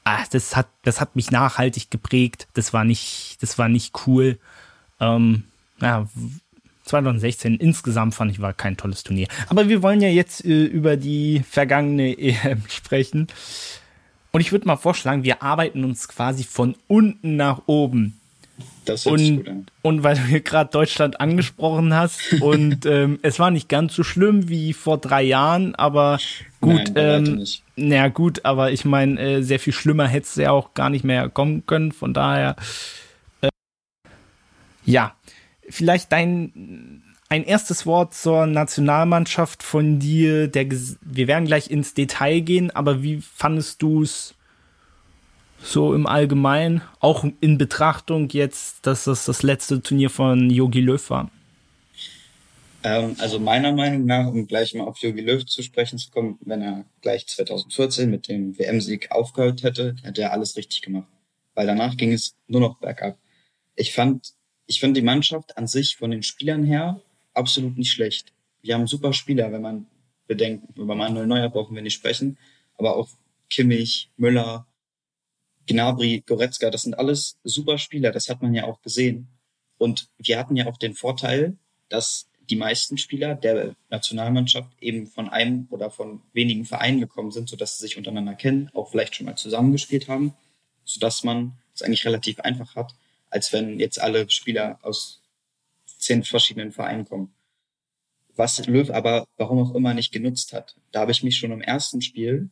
Ah, 0.03 0.23
das 0.31 0.55
hat, 0.55 0.67
das 0.83 0.99
hat 0.99 1.15
mich 1.15 1.31
nachhaltig 1.31 1.91
geprägt. 1.91 2.47
Das 2.53 2.73
war 2.73 2.83
nicht, 2.83 3.37
das 3.41 3.57
war 3.57 3.69
nicht 3.69 4.07
cool. 4.07 4.39
Ähm, 4.99 5.43
ja, 5.79 6.07
2016 6.85 7.55
insgesamt 7.55 8.15
fand 8.15 8.31
ich 8.31 8.41
war 8.41 8.53
kein 8.53 8.77
tolles 8.77 9.03
Turnier. 9.03 9.27
Aber 9.47 9.69
wir 9.69 9.81
wollen 9.83 10.01
ja 10.01 10.09
jetzt 10.09 10.43
äh, 10.43 10.65
über 10.65 10.97
die 10.97 11.43
vergangene 11.47 12.17
EM 12.17 12.63
sprechen. 12.67 13.27
Und 14.31 14.41
ich 14.41 14.51
würde 14.51 14.67
mal 14.67 14.77
vorschlagen, 14.77 15.23
wir 15.23 15.43
arbeiten 15.43 15.83
uns 15.83 16.07
quasi 16.07 16.43
von 16.43 16.75
unten 16.87 17.35
nach 17.35 17.63
oben 17.67 18.17
das 18.85 19.05
und, 19.05 19.37
gut 19.37 19.47
an. 19.47 19.65
und 19.81 20.03
weil 20.03 20.15
du 20.15 20.23
hier 20.23 20.41
gerade 20.41 20.69
Deutschland 20.71 21.19
angesprochen 21.19 21.93
hast 21.93 22.33
und 22.41 22.85
ähm, 22.85 23.19
es 23.21 23.39
war 23.39 23.51
nicht 23.51 23.69
ganz 23.69 23.95
so 23.95 24.03
schlimm 24.03 24.49
wie 24.49 24.73
vor 24.73 24.97
drei 24.97 25.23
Jahren, 25.23 25.75
aber 25.75 26.19
gut, 26.61 26.91
Nein, 26.93 27.25
ähm, 27.27 27.45
naja 27.81 28.07
gut, 28.07 28.45
aber 28.45 28.71
ich 28.71 28.85
meine, 28.85 29.19
äh, 29.19 29.41
sehr 29.41 29.59
viel 29.59 29.73
schlimmer 29.73 30.07
hätte 30.07 30.27
es 30.27 30.35
ja 30.35 30.51
auch 30.51 30.73
gar 30.73 30.89
nicht 30.89 31.03
mehr 31.03 31.29
kommen 31.29 31.65
können, 31.65 31.91
von 31.91 32.13
daher 32.13 32.55
äh, 33.41 33.49
ja, 34.85 35.15
vielleicht 35.69 36.11
dein 36.11 37.03
ein 37.31 37.45
erstes 37.45 37.85
Wort 37.85 38.13
zur 38.13 38.45
Nationalmannschaft 38.45 39.63
von 39.63 39.99
dir. 39.99 40.49
Der, 40.49 40.69
wir 40.69 41.27
werden 41.29 41.45
gleich 41.45 41.71
ins 41.71 41.93
Detail 41.93 42.41
gehen, 42.41 42.71
aber 42.71 43.03
wie 43.03 43.21
fandest 43.21 43.81
du 43.81 44.03
es 44.03 44.35
so 45.63 45.93
im 45.93 46.07
Allgemeinen, 46.07 46.81
auch 46.99 47.25
in 47.39 47.57
Betrachtung 47.57 48.27
jetzt, 48.31 48.85
dass 48.85 49.05
das 49.05 49.23
das 49.23 49.43
letzte 49.43 49.81
Turnier 49.81 50.09
von 50.09 50.49
Yogi 50.49 50.81
Löw 50.81 51.09
war? 51.09 51.31
Ähm, 52.83 53.15
also 53.19 53.39
meiner 53.39 53.71
Meinung 53.73 54.05
nach, 54.05 54.27
um 54.27 54.47
gleich 54.47 54.73
mal 54.73 54.85
auf 54.85 54.97
Yogi 54.99 55.21
Löw 55.21 55.45
zu 55.45 55.61
sprechen 55.61 55.99
zu 55.99 56.09
kommen, 56.09 56.39
wenn 56.41 56.61
er 56.61 56.85
gleich 57.01 57.27
2014 57.27 58.09
mit 58.09 58.27
dem 58.27 58.57
WM-Sieg 58.57 59.11
aufgehört 59.11 59.63
hätte, 59.63 59.95
hätte 60.03 60.21
er 60.21 60.33
alles 60.33 60.57
richtig 60.57 60.81
gemacht. 60.81 61.07
Weil 61.53 61.67
danach 61.67 61.95
ging 61.95 62.11
es 62.11 62.35
nur 62.47 62.61
noch 62.61 62.79
bergab. 62.79 63.17
Ich 63.75 63.93
fand, 63.93 64.33
ich 64.65 64.79
fand 64.79 64.97
die 64.97 65.01
Mannschaft 65.01 65.57
an 65.57 65.67
sich 65.67 65.95
von 65.95 66.11
den 66.11 66.23
Spielern 66.23 66.63
her 66.63 67.01
absolut 67.33 67.77
nicht 67.77 67.91
schlecht. 67.91 68.33
Wir 68.61 68.75
haben 68.75 68.87
super 68.87 69.13
Spieler, 69.13 69.51
wenn 69.51 69.61
man 69.61 69.87
bedenkt, 70.27 70.77
über 70.77 70.95
Manuel 70.95 71.27
Neuer 71.27 71.49
brauchen 71.49 71.75
wir 71.75 71.81
nicht 71.81 71.95
sprechen, 71.95 72.37
aber 72.77 72.95
auch 72.95 73.09
Kimmich, 73.49 74.09
Müller, 74.17 74.65
Gnabry, 75.67 76.23
Goretzka, 76.25 76.69
das 76.69 76.83
sind 76.83 76.97
alles 76.97 77.37
super 77.43 77.77
Spieler, 77.77 78.11
das 78.11 78.29
hat 78.29 78.41
man 78.41 78.53
ja 78.53 78.65
auch 78.65 78.81
gesehen. 78.81 79.27
Und 79.77 80.09
wir 80.17 80.39
hatten 80.39 80.55
ja 80.55 80.67
auch 80.67 80.77
den 80.77 80.93
Vorteil, 80.93 81.57
dass 81.89 82.30
die 82.49 82.55
meisten 82.55 82.97
Spieler 82.97 83.35
der 83.35 83.75
Nationalmannschaft 83.89 84.69
eben 84.81 85.07
von 85.07 85.29
einem 85.29 85.67
oder 85.69 85.89
von 85.89 86.21
wenigen 86.33 86.65
Vereinen 86.65 86.99
gekommen 86.99 87.31
sind, 87.31 87.49
sodass 87.49 87.77
sie 87.77 87.87
sich 87.87 87.97
untereinander 87.97 88.35
kennen, 88.35 88.69
auch 88.73 88.91
vielleicht 88.91 89.15
schon 89.15 89.25
mal 89.25 89.35
zusammengespielt 89.35 90.07
haben, 90.07 90.33
sodass 90.83 91.23
man 91.23 91.53
es 91.73 91.81
eigentlich 91.81 92.05
relativ 92.05 92.39
einfach 92.39 92.75
hat, 92.75 92.93
als 93.29 93.53
wenn 93.53 93.79
jetzt 93.79 94.01
alle 94.01 94.29
Spieler 94.29 94.79
aus 94.81 95.21
zehn 95.85 96.23
verschiedenen 96.23 96.71
Vereinen 96.71 97.05
kommen. 97.05 97.33
Was 98.35 98.65
Löw 98.65 98.89
aber 98.89 99.27
warum 99.37 99.59
auch 99.59 99.75
immer 99.75 99.93
nicht 99.93 100.11
genutzt 100.11 100.53
hat. 100.53 100.75
Da 100.91 101.01
habe 101.01 101.11
ich 101.11 101.23
mich 101.23 101.37
schon 101.37 101.51
im 101.51 101.61
ersten 101.61 102.01
Spiel 102.01 102.49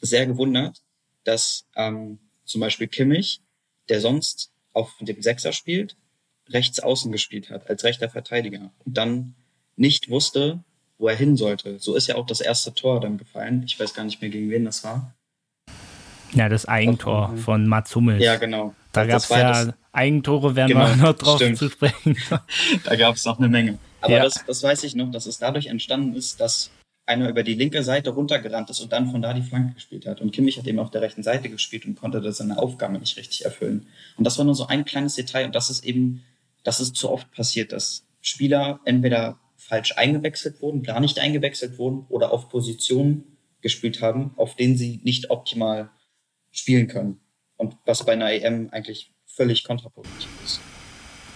sehr 0.00 0.26
gewundert, 0.26 0.82
dass 1.24 1.66
ähm, 1.74 2.18
zum 2.44 2.60
Beispiel 2.60 2.86
Kimmich, 2.86 3.40
der 3.88 4.00
sonst 4.00 4.52
auf 4.72 4.94
dem 5.00 5.22
Sechser 5.22 5.52
spielt, 5.52 5.96
rechts 6.50 6.80
außen 6.80 7.12
gespielt 7.12 7.50
hat, 7.50 7.68
als 7.68 7.84
rechter 7.84 8.08
Verteidiger 8.08 8.70
und 8.84 8.96
dann 8.96 9.34
nicht 9.76 10.08
wusste, 10.08 10.60
wo 10.98 11.08
er 11.08 11.16
hin 11.16 11.36
sollte. 11.36 11.78
So 11.78 11.94
ist 11.94 12.06
ja 12.06 12.16
auch 12.16 12.26
das 12.26 12.40
erste 12.40 12.72
Tor 12.72 13.00
dann 13.00 13.18
gefallen. 13.18 13.62
Ich 13.66 13.78
weiß 13.78 13.94
gar 13.94 14.04
nicht 14.04 14.20
mehr, 14.20 14.30
gegen 14.30 14.50
wen 14.50 14.64
das 14.64 14.84
war. 14.84 15.14
Ja, 16.32 16.48
das 16.48 16.66
Eigentor 16.66 17.36
von 17.36 17.66
Mats 17.66 17.94
Hummels. 17.94 18.22
Ja, 18.22 18.36
genau. 18.36 18.74
Da 18.92 19.06
gab 19.06 19.18
es 19.18 19.28
ja 19.28 19.64
das, 19.64 19.74
Eigentore, 19.92 20.56
werden 20.56 20.68
genau, 20.68 20.88
wir 20.88 20.96
noch 20.96 21.16
drauf 21.16 21.36
stimmt. 21.36 21.58
zu 21.58 21.68
sprechen. 21.68 22.16
da 22.84 22.96
gab 22.96 23.16
es 23.16 23.24
noch 23.24 23.38
eine 23.38 23.48
Menge. 23.48 23.78
Aber 24.00 24.14
ja. 24.14 24.22
das, 24.22 24.44
das 24.46 24.62
weiß 24.62 24.84
ich 24.84 24.94
noch, 24.94 25.10
dass 25.10 25.26
es 25.26 25.38
dadurch 25.38 25.66
entstanden 25.66 26.14
ist, 26.14 26.40
dass 26.40 26.70
einer 27.06 27.28
über 27.28 27.42
die 27.44 27.54
linke 27.54 27.82
Seite 27.82 28.10
runtergerannt 28.10 28.68
ist 28.68 28.80
und 28.80 28.92
dann 28.92 29.10
von 29.10 29.22
da 29.22 29.32
die 29.32 29.42
Flanke 29.42 29.74
gespielt 29.74 30.06
hat. 30.06 30.20
Und 30.20 30.32
Kimmich 30.32 30.58
hat 30.58 30.66
eben 30.66 30.80
auf 30.80 30.90
der 30.90 31.02
rechten 31.02 31.22
Seite 31.22 31.48
gespielt 31.48 31.86
und 31.86 31.98
konnte 31.98 32.20
da 32.20 32.32
seine 32.32 32.58
Aufgabe 32.58 32.98
nicht 32.98 33.16
richtig 33.16 33.44
erfüllen. 33.44 33.86
Und 34.16 34.24
das 34.24 34.38
war 34.38 34.44
nur 34.44 34.56
so 34.56 34.66
ein 34.66 34.84
kleines 34.84 35.14
Detail 35.14 35.46
und 35.46 35.54
das 35.54 35.70
ist 35.70 35.84
eben, 35.84 36.24
das 36.66 36.80
ist 36.80 36.96
zu 36.96 37.10
oft 37.10 37.30
passiert, 37.30 37.72
dass 37.72 38.06
Spieler 38.20 38.80
entweder 38.84 39.38
falsch 39.56 39.92
eingewechselt 39.96 40.60
wurden, 40.60 40.82
gar 40.82 41.00
nicht 41.00 41.18
eingewechselt 41.20 41.78
wurden 41.78 42.06
oder 42.08 42.32
auf 42.32 42.48
Positionen 42.48 43.36
gespielt 43.60 44.02
haben, 44.02 44.32
auf 44.36 44.56
denen 44.56 44.76
sie 44.76 45.00
nicht 45.04 45.30
optimal 45.30 45.90
spielen 46.50 46.88
können. 46.88 47.20
Und 47.56 47.76
was 47.86 48.04
bei 48.04 48.12
einer 48.12 48.32
EM 48.32 48.68
eigentlich 48.70 49.12
völlig 49.26 49.64
kontraproduktiv 49.64 50.28
ist. 50.44 50.60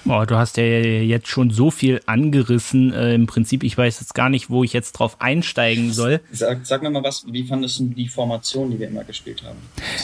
Boah, 0.04 0.26
du 0.26 0.36
hast 0.36 0.56
ja 0.56 0.64
jetzt 0.64 1.28
schon 1.28 1.50
so 1.50 1.70
viel 1.70 2.00
angerissen. 2.06 2.92
Äh, 2.92 3.14
Im 3.14 3.26
Prinzip, 3.26 3.62
ich 3.62 3.76
weiß 3.76 4.00
jetzt 4.00 4.14
gar 4.14 4.30
nicht, 4.30 4.48
wo 4.48 4.64
ich 4.64 4.72
jetzt 4.72 4.92
drauf 4.92 5.20
einsteigen 5.20 5.92
soll. 5.92 6.20
Sag, 6.32 6.64
sag 6.64 6.82
mir 6.82 6.90
mal 6.90 7.04
was, 7.04 7.26
wie 7.30 7.44
fandest 7.44 7.80
du 7.80 7.84
die 7.84 8.08
Formation, 8.08 8.70
die 8.70 8.78
wir 8.78 8.88
immer 8.88 9.04
gespielt 9.04 9.42
haben? 9.44 9.58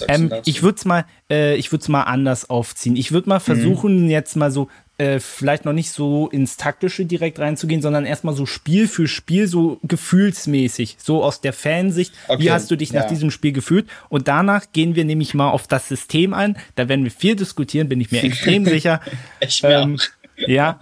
Ähm, 0.09 0.31
ich 0.45 0.63
würde 0.63 0.77
es 0.77 0.85
mal, 0.85 1.07
äh, 1.31 1.57
ich 1.57 1.73
würde 1.73 1.91
mal 1.91 2.03
anders 2.03 2.51
aufziehen. 2.51 2.95
Ich 2.95 3.13
würde 3.13 3.29
mal 3.29 3.41
versuchen, 3.41 4.05
mhm. 4.05 4.11
jetzt 4.11 4.37
mal 4.37 4.51
so 4.51 4.69
äh, 4.99 5.21
vielleicht 5.21 5.65
noch 5.65 5.73
nicht 5.73 5.91
so 5.91 6.29
ins 6.29 6.57
Taktische 6.57 7.05
direkt 7.05 7.39
reinzugehen, 7.39 7.83
sondern 7.83 8.07
erstmal 8.07 8.35
so 8.35 8.47
Spiel 8.47 8.89
für 8.89 9.07
Spiel, 9.07 9.47
so 9.47 9.79
gefühlsmäßig, 9.83 10.97
so 10.99 11.23
aus 11.23 11.41
der 11.41 11.53
Fansicht. 11.53 12.15
Okay. 12.29 12.43
Wie 12.43 12.51
hast 12.51 12.71
du 12.71 12.77
dich 12.77 12.91
ja. 12.91 13.01
nach 13.01 13.09
diesem 13.09 13.31
Spiel 13.31 13.53
gefühlt? 13.53 13.87
Und 14.09 14.27
danach 14.29 14.73
gehen 14.73 14.95
wir 14.95 15.05
nämlich 15.05 15.35
mal 15.35 15.51
auf 15.51 15.67
das 15.67 15.89
System 15.89 16.33
ein. 16.33 16.57
Da 16.77 16.89
werden 16.89 17.05
wir 17.05 17.11
viel 17.11 17.37
diskutieren, 17.37 17.89
bin 17.89 18.01
ich 18.01 18.11
mir 18.11 18.25
extrem 18.25 18.65
sicher. 18.67 19.01
Ich 19.41 19.61
ähm, 19.65 19.99
ja. 20.37 20.79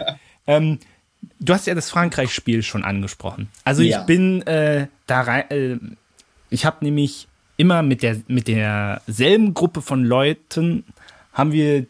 Ähm, 0.47 0.79
du 1.39 1.53
hast 1.53 1.67
ja 1.67 1.75
das 1.75 1.89
Frankreich-Spiel 1.89 2.63
schon 2.63 2.83
angesprochen. 2.83 3.49
Also 3.63 3.81
ich 3.81 3.91
ja. 3.91 4.03
bin 4.03 4.41
äh, 4.47 4.87
da 5.07 5.21
rein. 5.21 5.49
Äh, 5.49 5.77
ich 6.49 6.65
habe 6.65 6.85
nämlich 6.85 7.27
immer 7.57 7.83
mit 7.83 8.01
der 8.01 8.17
mit 8.27 8.47
derselben 8.47 9.53
Gruppe 9.53 9.81
von 9.81 10.03
Leuten 10.03 10.83
haben 11.33 11.51
wir 11.51 11.85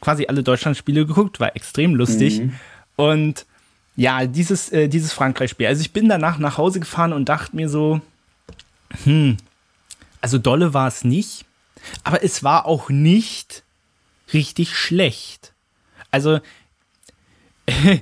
quasi 0.00 0.26
alle 0.26 0.42
Deutschlandspiele 0.42 1.06
geguckt, 1.06 1.40
war 1.40 1.56
extrem 1.56 1.94
lustig. 1.94 2.40
Mhm. 2.40 2.54
Und 2.96 3.46
ja, 3.96 4.26
dieses, 4.26 4.70
äh, 4.70 4.88
dieses 4.88 5.12
Frankreich-Spiel. 5.12 5.66
Also 5.66 5.80
ich 5.80 5.92
bin 5.92 6.08
danach 6.08 6.38
nach 6.38 6.56
Hause 6.56 6.80
gefahren 6.80 7.12
und 7.12 7.28
dachte 7.28 7.56
mir 7.56 7.68
so, 7.68 8.00
hm, 9.04 9.36
also 10.20 10.38
dolle 10.38 10.74
war 10.74 10.88
es 10.88 11.04
nicht, 11.04 11.44
aber 12.04 12.22
es 12.22 12.42
war 12.42 12.66
auch 12.66 12.90
nicht 12.90 13.64
richtig 14.32 14.76
schlecht. 14.76 15.52
Also 16.10 16.40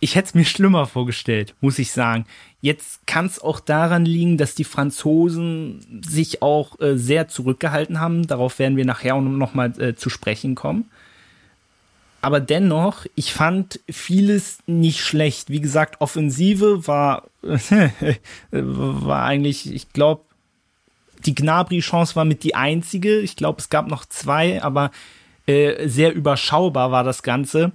ich 0.00 0.14
hätte 0.14 0.28
es 0.28 0.34
mir 0.34 0.44
schlimmer 0.44 0.86
vorgestellt, 0.86 1.54
muss 1.60 1.78
ich 1.78 1.92
sagen. 1.92 2.26
Jetzt 2.60 3.06
kann 3.06 3.26
es 3.26 3.40
auch 3.40 3.60
daran 3.60 4.04
liegen, 4.04 4.36
dass 4.36 4.54
die 4.54 4.64
Franzosen 4.64 6.02
sich 6.06 6.42
auch 6.42 6.80
äh, 6.80 6.96
sehr 6.96 7.28
zurückgehalten 7.28 8.00
haben. 8.00 8.26
Darauf 8.26 8.58
werden 8.58 8.76
wir 8.76 8.84
nachher 8.84 9.14
auch 9.14 9.20
noch 9.20 9.54
mal 9.54 9.80
äh, 9.80 9.94
zu 9.94 10.10
sprechen 10.10 10.54
kommen. 10.54 10.90
Aber 12.20 12.40
dennoch, 12.40 13.06
ich 13.14 13.32
fand 13.32 13.80
vieles 13.88 14.58
nicht 14.66 15.00
schlecht. 15.00 15.50
Wie 15.50 15.60
gesagt, 15.60 16.00
Offensive 16.00 16.86
war, 16.88 17.24
war 18.50 19.24
eigentlich, 19.24 19.72
ich 19.72 19.92
glaube, 19.92 20.22
die 21.24 21.34
Gnabry-Chance 21.34 22.16
war 22.16 22.24
mit 22.24 22.42
die 22.42 22.54
einzige. 22.54 23.20
Ich 23.20 23.36
glaube, 23.36 23.60
es 23.60 23.70
gab 23.70 23.88
noch 23.88 24.04
zwei, 24.04 24.62
aber 24.62 24.90
äh, 25.46 25.88
sehr 25.88 26.12
überschaubar 26.12 26.90
war 26.90 27.04
das 27.04 27.22
Ganze. 27.22 27.72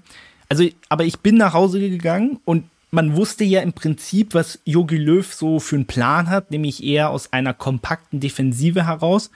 Also, 0.53 0.69
aber 0.87 1.03
ich 1.03 1.21
bin 1.21 1.37
nach 1.37 1.55
Hause 1.55 1.79
gegangen 1.79 2.39
und 2.45 2.65
man 2.91 3.15
wusste 3.15 3.43
ja 3.43 3.61
im 3.61 3.73
Prinzip, 3.73 4.35
was 4.35 4.59
Jogi 4.65 4.97
Löw 4.97 5.33
so 5.33 5.59
für 5.59 5.77
einen 5.77 5.87
Plan 5.87 6.29
hat, 6.29 6.51
nämlich 6.51 6.83
eher 6.83 7.09
aus 7.09 7.33
einer 7.33 7.55
kompakten 7.55 8.19
Defensive 8.19 8.85
heraus. 8.85 9.31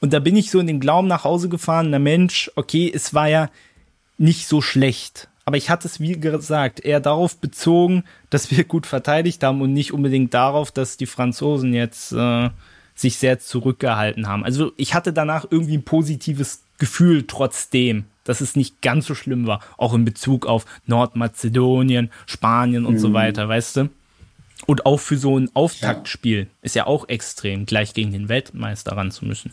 Und 0.00 0.12
da 0.12 0.18
bin 0.18 0.36
ich 0.36 0.50
so 0.50 0.58
in 0.58 0.66
den 0.66 0.78
Glauben 0.78 1.08
nach 1.08 1.24
Hause 1.24 1.48
gefahren, 1.48 1.88
na 1.88 1.98
Mensch, 1.98 2.50
okay, 2.56 2.92
es 2.94 3.14
war 3.14 3.26
ja 3.26 3.48
nicht 4.18 4.48
so 4.48 4.60
schlecht. 4.60 5.30
Aber 5.46 5.56
ich 5.56 5.70
hatte 5.70 5.88
es, 5.88 5.98
wie 5.98 6.20
gesagt, 6.20 6.80
eher 6.80 7.00
darauf 7.00 7.38
bezogen, 7.38 8.04
dass 8.28 8.50
wir 8.50 8.64
gut 8.64 8.84
verteidigt 8.84 9.42
haben 9.42 9.62
und 9.62 9.72
nicht 9.72 9.94
unbedingt 9.94 10.34
darauf, 10.34 10.72
dass 10.72 10.98
die 10.98 11.06
Franzosen 11.06 11.72
jetzt 11.72 12.12
äh, 12.12 12.50
sich 12.94 13.16
sehr 13.16 13.38
zurückgehalten 13.38 14.28
haben. 14.28 14.44
Also 14.44 14.72
ich 14.76 14.92
hatte 14.92 15.14
danach 15.14 15.46
irgendwie 15.50 15.78
ein 15.78 15.84
positives 15.84 16.64
Gefühl 16.80 17.26
trotzdem 17.28 18.06
dass 18.24 18.40
es 18.40 18.54
nicht 18.54 18.80
ganz 18.80 19.06
so 19.06 19.16
schlimm 19.16 19.48
war, 19.48 19.60
auch 19.76 19.92
in 19.92 20.04
Bezug 20.04 20.46
auf 20.46 20.64
Nordmazedonien, 20.86 22.12
Spanien 22.26 22.86
und 22.86 22.94
mhm. 22.94 22.98
so 22.98 23.12
weiter, 23.12 23.48
weißt 23.48 23.76
du? 23.76 23.90
Und 24.66 24.86
auch 24.86 24.98
für 24.98 25.16
so 25.16 25.38
ein 25.38 25.50
Auftaktspiel 25.54 26.40
ja. 26.40 26.46
ist 26.62 26.74
ja 26.76 26.86
auch 26.86 27.08
extrem, 27.08 27.66
gleich 27.66 27.94
gegen 27.94 28.12
den 28.12 28.28
Weltmeister 28.28 28.92
ran 28.92 29.10
zu 29.10 29.24
müssen. 29.24 29.52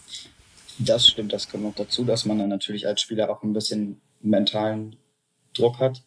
Das 0.80 1.08
stimmt, 1.08 1.34
das 1.34 1.50
kommt 1.50 1.64
noch 1.64 1.74
dazu, 1.74 2.04
dass 2.04 2.26
man 2.26 2.38
dann 2.38 2.50
natürlich 2.50 2.86
als 2.86 3.02
Spieler 3.02 3.30
auch 3.32 3.42
ein 3.42 3.54
bisschen 3.54 4.00
mentalen 4.22 4.96
Druck 5.54 5.80
hat. 5.80 6.04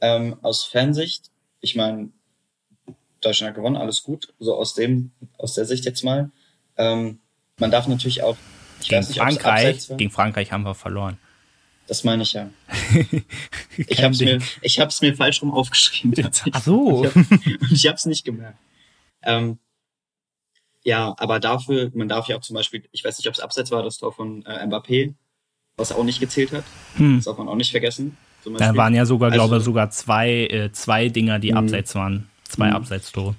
Ähm, 0.00 0.36
aus 0.42 0.64
Fansicht, 0.64 1.30
ich 1.60 1.74
meine, 1.74 2.10
Deutschland 3.20 3.48
hat 3.48 3.56
gewonnen, 3.56 3.76
alles 3.76 4.02
gut. 4.02 4.32
So 4.38 4.54
aus 4.54 4.74
dem, 4.74 5.10
aus 5.38 5.54
der 5.54 5.64
Sicht 5.64 5.84
jetzt 5.84 6.04
mal. 6.04 6.30
Ähm, 6.76 7.18
man 7.58 7.70
darf 7.70 7.88
natürlich 7.88 8.22
auch. 8.22 8.36
Gegen, 8.88 9.06
nicht, 9.06 9.18
Frankreich, 9.18 9.88
gegen 9.96 10.10
Frankreich 10.10 10.52
haben 10.52 10.64
wir 10.64 10.74
verloren. 10.74 11.18
Das 11.86 12.04
meine 12.04 12.22
ich 12.22 12.32
ja. 12.32 12.48
ich 13.76 14.02
habe 14.02 14.14
es 14.14 14.20
mir, 14.20 14.40
ich 14.62 14.80
hab's 14.80 15.02
mir 15.02 15.16
falsch 15.16 15.42
rum 15.42 15.52
aufgeschrieben. 15.52 16.30
Ach 16.52 16.62
so. 16.62 17.10
Ich 17.70 17.86
habe 17.86 17.96
es 17.96 18.06
nicht 18.06 18.24
gemerkt. 18.24 18.58
Ähm, 19.22 19.58
ja, 20.84 21.14
aber 21.18 21.40
dafür, 21.40 21.90
man 21.94 22.08
darf 22.08 22.28
ja 22.28 22.36
auch 22.36 22.40
zum 22.40 22.54
Beispiel, 22.54 22.84
ich 22.92 23.04
weiß 23.04 23.18
nicht, 23.18 23.28
ob 23.28 23.34
es 23.34 23.40
abseits 23.40 23.70
war, 23.70 23.82
das 23.82 23.98
Tor 23.98 24.12
von 24.12 24.44
äh, 24.46 24.64
Mbappé, 24.66 25.14
was 25.76 25.92
auch 25.92 26.04
nicht 26.04 26.20
gezählt 26.20 26.52
hat. 26.52 26.64
Hm. 26.96 27.16
Das 27.16 27.26
darf 27.26 27.38
man 27.38 27.48
auch 27.48 27.56
nicht 27.56 27.70
vergessen. 27.70 28.16
Da 28.44 28.76
waren 28.76 28.94
ja 28.94 29.06
sogar, 29.06 29.30
also, 29.30 29.40
glaube 29.40 29.58
ich, 29.58 29.64
sogar 29.64 29.90
zwei, 29.90 30.46
äh, 30.46 30.72
zwei 30.72 31.08
Dinger, 31.08 31.38
die 31.38 31.52
mh. 31.52 31.58
abseits 31.60 31.94
waren. 31.94 32.28
Zwei 32.48 32.70
mh. 32.70 32.76
Abseitstore. 32.76 33.36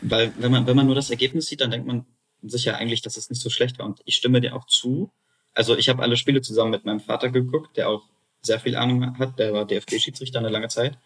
Weil, 0.00 0.32
wenn 0.38 0.50
man, 0.50 0.66
wenn 0.66 0.76
man 0.76 0.86
nur 0.86 0.94
das 0.94 1.10
Ergebnis 1.10 1.46
sieht, 1.46 1.60
dann 1.60 1.70
denkt 1.70 1.86
man 1.86 2.06
sich 2.42 2.64
ja 2.64 2.74
eigentlich, 2.74 3.02
dass 3.02 3.16
es 3.16 3.30
nicht 3.30 3.42
so 3.42 3.50
schlecht 3.50 3.78
war. 3.78 3.86
Und 3.86 4.00
ich 4.04 4.16
stimme 4.16 4.40
dir 4.40 4.54
auch 4.54 4.66
zu, 4.66 5.10
also 5.54 5.76
ich 5.76 5.88
habe 5.88 6.02
alle 6.02 6.16
Spiele 6.16 6.40
zusammen 6.40 6.70
mit 6.70 6.84
meinem 6.84 7.00
Vater 7.00 7.30
geguckt, 7.30 7.76
der 7.76 7.88
auch 7.88 8.02
sehr 8.42 8.60
viel 8.60 8.76
Ahnung 8.76 9.18
hat. 9.18 9.38
Der 9.38 9.52
war 9.52 9.66
DFB-Schiedsrichter 9.66 10.38
eine 10.38 10.48
lange 10.48 10.68
Zeit. 10.68 10.96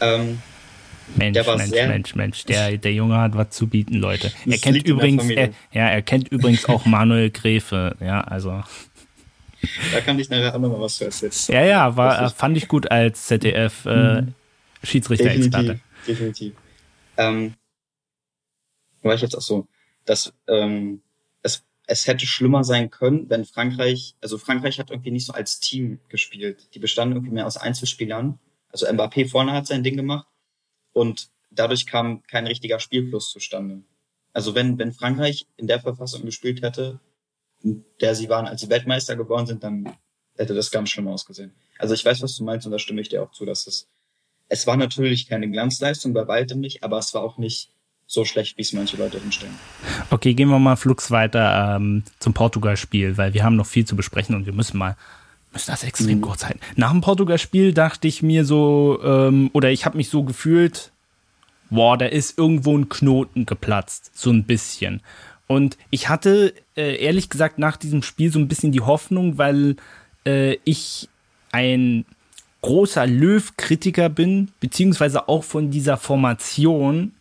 Ähm, 0.00 0.40
Mensch, 1.16 1.46
Mensch, 1.46 1.70
Mensch, 1.70 2.14
Mensch, 2.14 2.44
der, 2.44 2.78
der 2.78 2.92
Junge 2.92 3.18
hat 3.18 3.36
was 3.36 3.50
zu 3.50 3.66
bieten, 3.66 3.94
Leute. 3.96 4.32
Er 4.46 4.58
kennt 4.58 4.86
übrigens, 4.86 5.28
er, 5.28 5.50
ja, 5.72 5.88
er 5.88 6.02
kennt 6.02 6.28
übrigens 6.28 6.64
auch 6.66 6.86
Manuel 6.86 7.30
Gräfe, 7.30 7.96
ja, 8.00 8.22
also. 8.22 8.62
Da 9.92 10.00
kann 10.00 10.18
ich 10.18 10.30
nachher 10.30 10.54
auch 10.54 10.58
nochmal 10.58 10.80
was 10.80 10.96
zu 10.96 11.04
erzählen. 11.04 11.32
Ja, 11.48 11.64
ja, 11.64 11.96
war, 11.96 12.30
fand 12.30 12.56
ich 12.56 12.68
gut 12.68 12.90
als 12.90 13.26
ZDF 13.26 13.84
äh, 13.84 14.22
mhm. 14.22 14.34
Schiedsrichter-Experte. 14.82 15.80
Definitiv, 16.06 16.06
definitiv. 16.06 16.52
Ähm, 17.16 17.54
war 19.02 19.14
ich 19.14 19.22
jetzt 19.22 19.36
auch 19.36 19.42
so, 19.42 19.68
dass 20.04 20.32
ähm, 20.48 21.02
es 21.42 21.64
es 21.86 22.06
hätte 22.06 22.26
schlimmer 22.26 22.64
sein 22.64 22.90
können, 22.90 23.28
wenn 23.28 23.44
Frankreich, 23.44 24.16
also 24.20 24.38
Frankreich 24.38 24.78
hat 24.78 24.90
irgendwie 24.90 25.10
nicht 25.10 25.26
so 25.26 25.32
als 25.32 25.60
Team 25.60 26.00
gespielt. 26.08 26.68
Die 26.74 26.78
bestanden 26.78 27.16
irgendwie 27.16 27.34
mehr 27.34 27.46
aus 27.46 27.56
Einzelspielern. 27.56 28.38
Also 28.68 28.86
Mbappé 28.86 29.28
vorne 29.28 29.52
hat 29.52 29.66
sein 29.66 29.82
Ding 29.82 29.96
gemacht 29.96 30.26
und 30.92 31.28
dadurch 31.50 31.86
kam 31.86 32.22
kein 32.22 32.46
richtiger 32.46 32.80
Spielfluss 32.80 33.30
zustande. 33.30 33.82
Also 34.32 34.54
wenn, 34.54 34.78
wenn 34.78 34.92
Frankreich 34.92 35.46
in 35.56 35.66
der 35.66 35.80
Verfassung 35.80 36.24
gespielt 36.24 36.62
hätte, 36.62 37.00
in 37.62 37.84
der 38.00 38.14
sie 38.14 38.28
waren, 38.28 38.46
als 38.46 38.62
sie 38.62 38.70
Weltmeister 38.70 39.14
geworden 39.16 39.46
sind, 39.46 39.62
dann 39.62 39.96
hätte 40.36 40.54
das 40.54 40.70
ganz 40.70 40.90
schlimm 40.90 41.08
ausgesehen. 41.08 41.54
Also 41.78 41.94
ich 41.94 42.04
weiß, 42.04 42.22
was 42.22 42.36
du 42.36 42.44
meinst 42.44 42.66
und 42.66 42.72
da 42.72 42.78
stimme 42.78 43.00
ich 43.00 43.08
dir 43.08 43.22
auch 43.22 43.30
zu, 43.30 43.44
dass 43.44 43.66
es, 43.66 43.88
es 44.48 44.66
war 44.66 44.76
natürlich 44.76 45.28
keine 45.28 45.50
Glanzleistung 45.50 46.12
bei 46.12 46.26
weitem 46.26 46.60
nicht, 46.60 46.82
aber 46.82 46.98
es 46.98 47.14
war 47.14 47.22
auch 47.22 47.38
nicht 47.38 47.73
so 48.14 48.24
schlecht, 48.24 48.56
wie 48.56 48.62
es 48.62 48.72
manche 48.72 48.96
Leute 48.96 49.20
hinstellen. 49.20 49.54
Okay, 50.10 50.34
gehen 50.34 50.48
wir 50.48 50.58
mal 50.58 50.76
flugs 50.76 51.10
weiter 51.10 51.76
ähm, 51.76 52.04
zum 52.18 52.32
Portugal-Spiel, 52.32 53.16
weil 53.18 53.34
wir 53.34 53.44
haben 53.44 53.56
noch 53.56 53.66
viel 53.66 53.84
zu 53.84 53.96
besprechen 53.96 54.34
und 54.34 54.46
wir 54.46 54.52
müssen 54.52 54.78
mal 54.78 54.96
müssen 55.52 55.70
das 55.70 55.84
extrem 55.84 56.18
mhm. 56.18 56.22
kurz 56.22 56.44
halten. 56.44 56.60
Nach 56.76 56.90
dem 56.90 57.00
Portugal-Spiel 57.00 57.72
dachte 57.72 58.08
ich 58.08 58.22
mir 58.22 58.44
so, 58.44 59.00
ähm, 59.04 59.50
oder 59.52 59.70
ich 59.70 59.86
habe 59.86 59.96
mich 59.96 60.08
so 60.08 60.24
gefühlt, 60.24 60.90
boah, 61.70 61.96
da 61.96 62.06
ist 62.06 62.38
irgendwo 62.38 62.76
ein 62.76 62.88
Knoten 62.88 63.46
geplatzt, 63.46 64.10
so 64.14 64.30
ein 64.30 64.44
bisschen. 64.44 65.00
Und 65.46 65.76
ich 65.90 66.08
hatte 66.08 66.54
äh, 66.76 66.96
ehrlich 66.96 67.30
gesagt 67.30 67.58
nach 67.58 67.76
diesem 67.76 68.02
Spiel 68.02 68.32
so 68.32 68.38
ein 68.38 68.48
bisschen 68.48 68.72
die 68.72 68.80
Hoffnung, 68.80 69.38
weil 69.38 69.76
äh, 70.26 70.56
ich 70.64 71.08
ein 71.52 72.04
großer 72.62 73.06
Löw-Kritiker 73.06 74.08
bin, 74.08 74.50
beziehungsweise 74.58 75.28
auch 75.28 75.44
von 75.44 75.70
dieser 75.70 75.96
Formation 75.98 77.12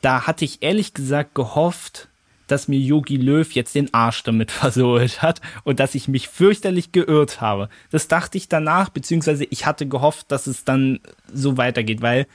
da 0.00 0.26
hatte 0.26 0.44
ich 0.44 0.62
ehrlich 0.62 0.94
gesagt 0.94 1.34
gehofft, 1.34 2.08
dass 2.46 2.66
mir 2.66 2.78
Yogi 2.78 3.16
Löw 3.16 3.50
jetzt 3.52 3.74
den 3.74 3.92
Arsch 3.94 4.22
damit 4.24 4.50
versohlt 4.52 5.22
hat 5.22 5.40
und 5.64 5.80
dass 5.80 5.94
ich 5.94 6.08
mich 6.08 6.28
fürchterlich 6.28 6.92
geirrt 6.92 7.40
habe. 7.40 7.68
Das 7.90 8.08
dachte 8.08 8.38
ich 8.38 8.48
danach, 8.48 8.88
beziehungsweise 8.88 9.44
ich 9.44 9.66
hatte 9.66 9.86
gehofft, 9.86 10.32
dass 10.32 10.46
es 10.46 10.64
dann 10.64 11.00
so 11.32 11.56
weitergeht, 11.56 12.02
weil 12.02 12.26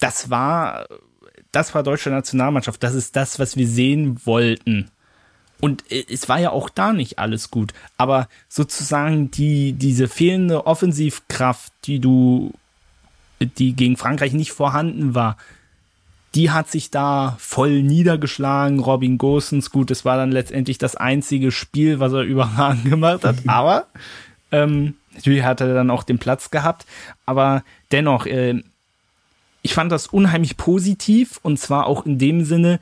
das 0.00 0.30
war, 0.30 0.86
das 1.52 1.74
war 1.74 1.82
deutsche 1.82 2.10
Nationalmannschaft, 2.10 2.82
das 2.82 2.94
ist 2.94 3.16
das, 3.16 3.38
was 3.38 3.56
wir 3.56 3.68
sehen 3.68 4.20
wollten. 4.24 4.90
Und 5.60 5.90
äh, 5.90 6.04
es 6.10 6.28
war 6.28 6.38
ja 6.38 6.50
auch 6.50 6.68
da 6.68 6.92
nicht 6.92 7.18
alles 7.18 7.50
gut. 7.50 7.72
Aber 7.96 8.28
sozusagen 8.48 9.30
die, 9.30 9.72
diese 9.72 10.08
fehlende 10.08 10.66
Offensivkraft, 10.66 11.72
die 11.84 11.98
du, 11.98 12.52
die 13.40 13.74
gegen 13.74 13.96
Frankreich 13.96 14.32
nicht 14.32 14.52
vorhanden 14.52 15.14
war, 15.14 15.36
die 16.36 16.50
hat 16.50 16.70
sich 16.70 16.90
da 16.90 17.34
voll 17.38 17.82
niedergeschlagen. 17.82 18.78
Robin 18.78 19.16
Gosens, 19.16 19.70
gut, 19.70 19.90
es 19.90 20.04
war 20.04 20.18
dann 20.18 20.30
letztendlich 20.30 20.76
das 20.76 20.94
einzige 20.94 21.50
Spiel, 21.50 21.98
was 21.98 22.12
er 22.12 22.20
überragend 22.22 22.84
gemacht 22.84 23.24
hat. 23.24 23.36
Aber 23.46 23.86
ähm, 24.52 24.94
natürlich 25.14 25.44
hat 25.44 25.62
er 25.62 25.72
dann 25.72 25.90
auch 25.90 26.02
den 26.02 26.18
Platz 26.18 26.50
gehabt. 26.50 26.84
Aber 27.24 27.64
dennoch, 27.90 28.26
äh, 28.26 28.62
ich 29.62 29.72
fand 29.72 29.90
das 29.90 30.08
unheimlich 30.08 30.58
positiv 30.58 31.40
und 31.42 31.58
zwar 31.58 31.86
auch 31.86 32.04
in 32.04 32.18
dem 32.18 32.44
Sinne, 32.44 32.80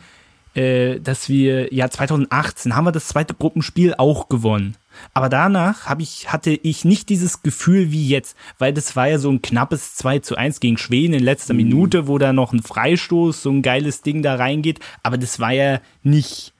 äh, 0.54 0.98
dass 0.98 1.28
wir, 1.28 1.72
ja, 1.72 1.88
2018 1.88 2.74
haben 2.74 2.86
wir 2.86 2.92
das 2.92 3.06
zweite 3.06 3.34
Gruppenspiel 3.34 3.94
auch 3.94 4.28
gewonnen. 4.28 4.74
Aber 5.12 5.28
danach 5.28 5.86
hab 5.86 6.00
ich, 6.00 6.32
hatte 6.32 6.50
ich 6.50 6.84
nicht 6.84 7.08
dieses 7.08 7.42
Gefühl 7.42 7.92
wie 7.92 8.08
jetzt, 8.08 8.36
weil 8.58 8.72
das 8.72 8.96
war 8.96 9.08
ja 9.08 9.18
so 9.18 9.30
ein 9.30 9.42
knappes 9.42 9.94
2 9.96 10.20
zu 10.20 10.36
1 10.36 10.60
gegen 10.60 10.78
Schweden 10.78 11.14
in 11.14 11.22
letzter 11.22 11.54
mhm. 11.54 11.58
Minute, 11.58 12.08
wo 12.08 12.18
da 12.18 12.32
noch 12.32 12.52
ein 12.52 12.62
Freistoß, 12.62 13.42
so 13.42 13.50
ein 13.50 13.62
geiles 13.62 14.02
Ding 14.02 14.22
da 14.22 14.36
reingeht. 14.36 14.80
Aber 15.02 15.18
das 15.18 15.40
war 15.40 15.52
ja 15.52 15.80
nicht 16.02 16.52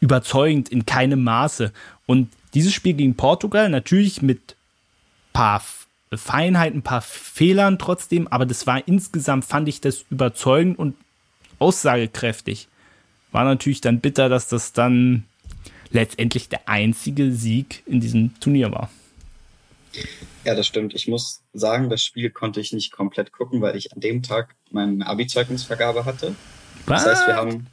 überzeugend 0.00 0.68
in 0.68 0.86
keinem 0.86 1.22
Maße. 1.22 1.72
Und 2.06 2.28
dieses 2.54 2.72
Spiel 2.72 2.94
gegen 2.94 3.14
Portugal, 3.16 3.68
natürlich 3.68 4.22
mit 4.22 4.56
paar 5.32 5.62
Feinheiten, 6.12 6.82
paar 6.82 7.02
Fehlern 7.02 7.78
trotzdem, 7.78 8.26
aber 8.28 8.46
das 8.46 8.66
war 8.66 8.86
insgesamt, 8.88 9.44
fand 9.44 9.68
ich 9.68 9.80
das 9.80 10.04
überzeugend 10.10 10.78
und 10.78 10.96
aussagekräftig. 11.58 12.68
War 13.30 13.44
natürlich 13.44 13.80
dann 13.80 14.00
bitter, 14.00 14.28
dass 14.28 14.48
das 14.48 14.72
dann 14.72 15.24
letztendlich 15.90 16.48
der 16.48 16.68
einzige 16.68 17.32
Sieg 17.32 17.82
in 17.86 18.00
diesem 18.00 18.38
Turnier 18.40 18.72
war. 18.72 18.90
Ja, 20.44 20.54
das 20.54 20.66
stimmt. 20.66 20.94
Ich 20.94 21.08
muss 21.08 21.42
sagen, 21.52 21.90
das 21.90 22.02
Spiel 22.02 22.30
konnte 22.30 22.60
ich 22.60 22.72
nicht 22.72 22.92
komplett 22.92 23.32
gucken, 23.32 23.60
weil 23.60 23.76
ich 23.76 23.92
an 23.92 24.00
dem 24.00 24.22
Tag 24.22 24.54
meine 24.70 25.06
Abi-Zeugnisvergabe 25.06 26.04
hatte. 26.04 26.34
Was? 26.86 27.04
Das 27.04 27.18
heißt, 27.18 27.28
wir 27.28 27.36
haben, 27.36 27.66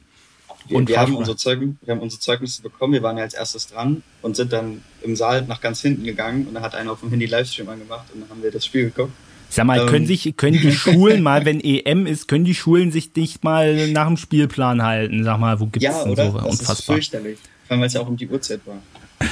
wir, 0.66 0.86
wir 0.86 1.00
haben, 1.00 1.16
unsere 1.16 1.36
Zeugn, 1.36 1.78
wir 1.82 1.94
haben 1.94 2.00
unsere 2.00 2.20
Zeugnisse 2.20 2.60
bekommen, 2.60 2.92
wir 2.92 3.02
waren 3.02 3.16
ja 3.16 3.22
als 3.22 3.34
erstes 3.34 3.68
dran 3.68 4.02
und 4.20 4.36
sind 4.36 4.52
dann 4.52 4.82
im 5.02 5.16
Saal 5.16 5.42
nach 5.42 5.60
ganz 5.60 5.80
hinten 5.80 6.04
gegangen 6.04 6.46
und 6.46 6.54
da 6.54 6.60
hat 6.60 6.74
einer 6.74 6.92
auf 6.92 7.00
dem 7.00 7.10
Handy 7.10 7.26
Livestream 7.26 7.68
angemacht 7.68 8.06
und 8.12 8.20
dann 8.20 8.30
haben 8.30 8.42
wir 8.42 8.50
das 8.50 8.66
Spiel 8.66 8.86
geguckt. 8.86 9.12
Sag 9.50 9.64
mal, 9.64 9.86
können, 9.86 10.02
ähm. 10.02 10.06
sich, 10.06 10.36
können 10.36 10.60
die 10.60 10.72
Schulen 10.72 11.22
mal, 11.22 11.46
wenn 11.46 11.60
EM 11.60 12.06
ist, 12.06 12.28
können 12.28 12.44
die 12.44 12.54
Schulen 12.54 12.92
sich 12.92 13.14
nicht 13.14 13.44
mal 13.44 13.88
nach 13.88 14.06
dem 14.06 14.18
Spielplan 14.18 14.82
halten? 14.82 15.24
Sag 15.24 15.38
mal, 15.38 15.58
wo 15.58 15.66
gibt's 15.66 15.84
ja, 15.84 16.02
denn 16.02 16.12
oder? 16.12 16.30
so? 16.32 16.38
Das 16.38 16.44
Unfassbar. 16.44 16.74
ist 16.74 16.84
fürchterlich. 16.84 17.38
Vor 17.68 17.74
allem, 17.74 17.80
weil 17.80 17.88
es 17.88 17.92
ja 17.92 18.00
auch 18.00 18.08
um 18.08 18.16
die 18.16 18.28
Uhrzeit 18.28 18.60
war. 18.66 18.82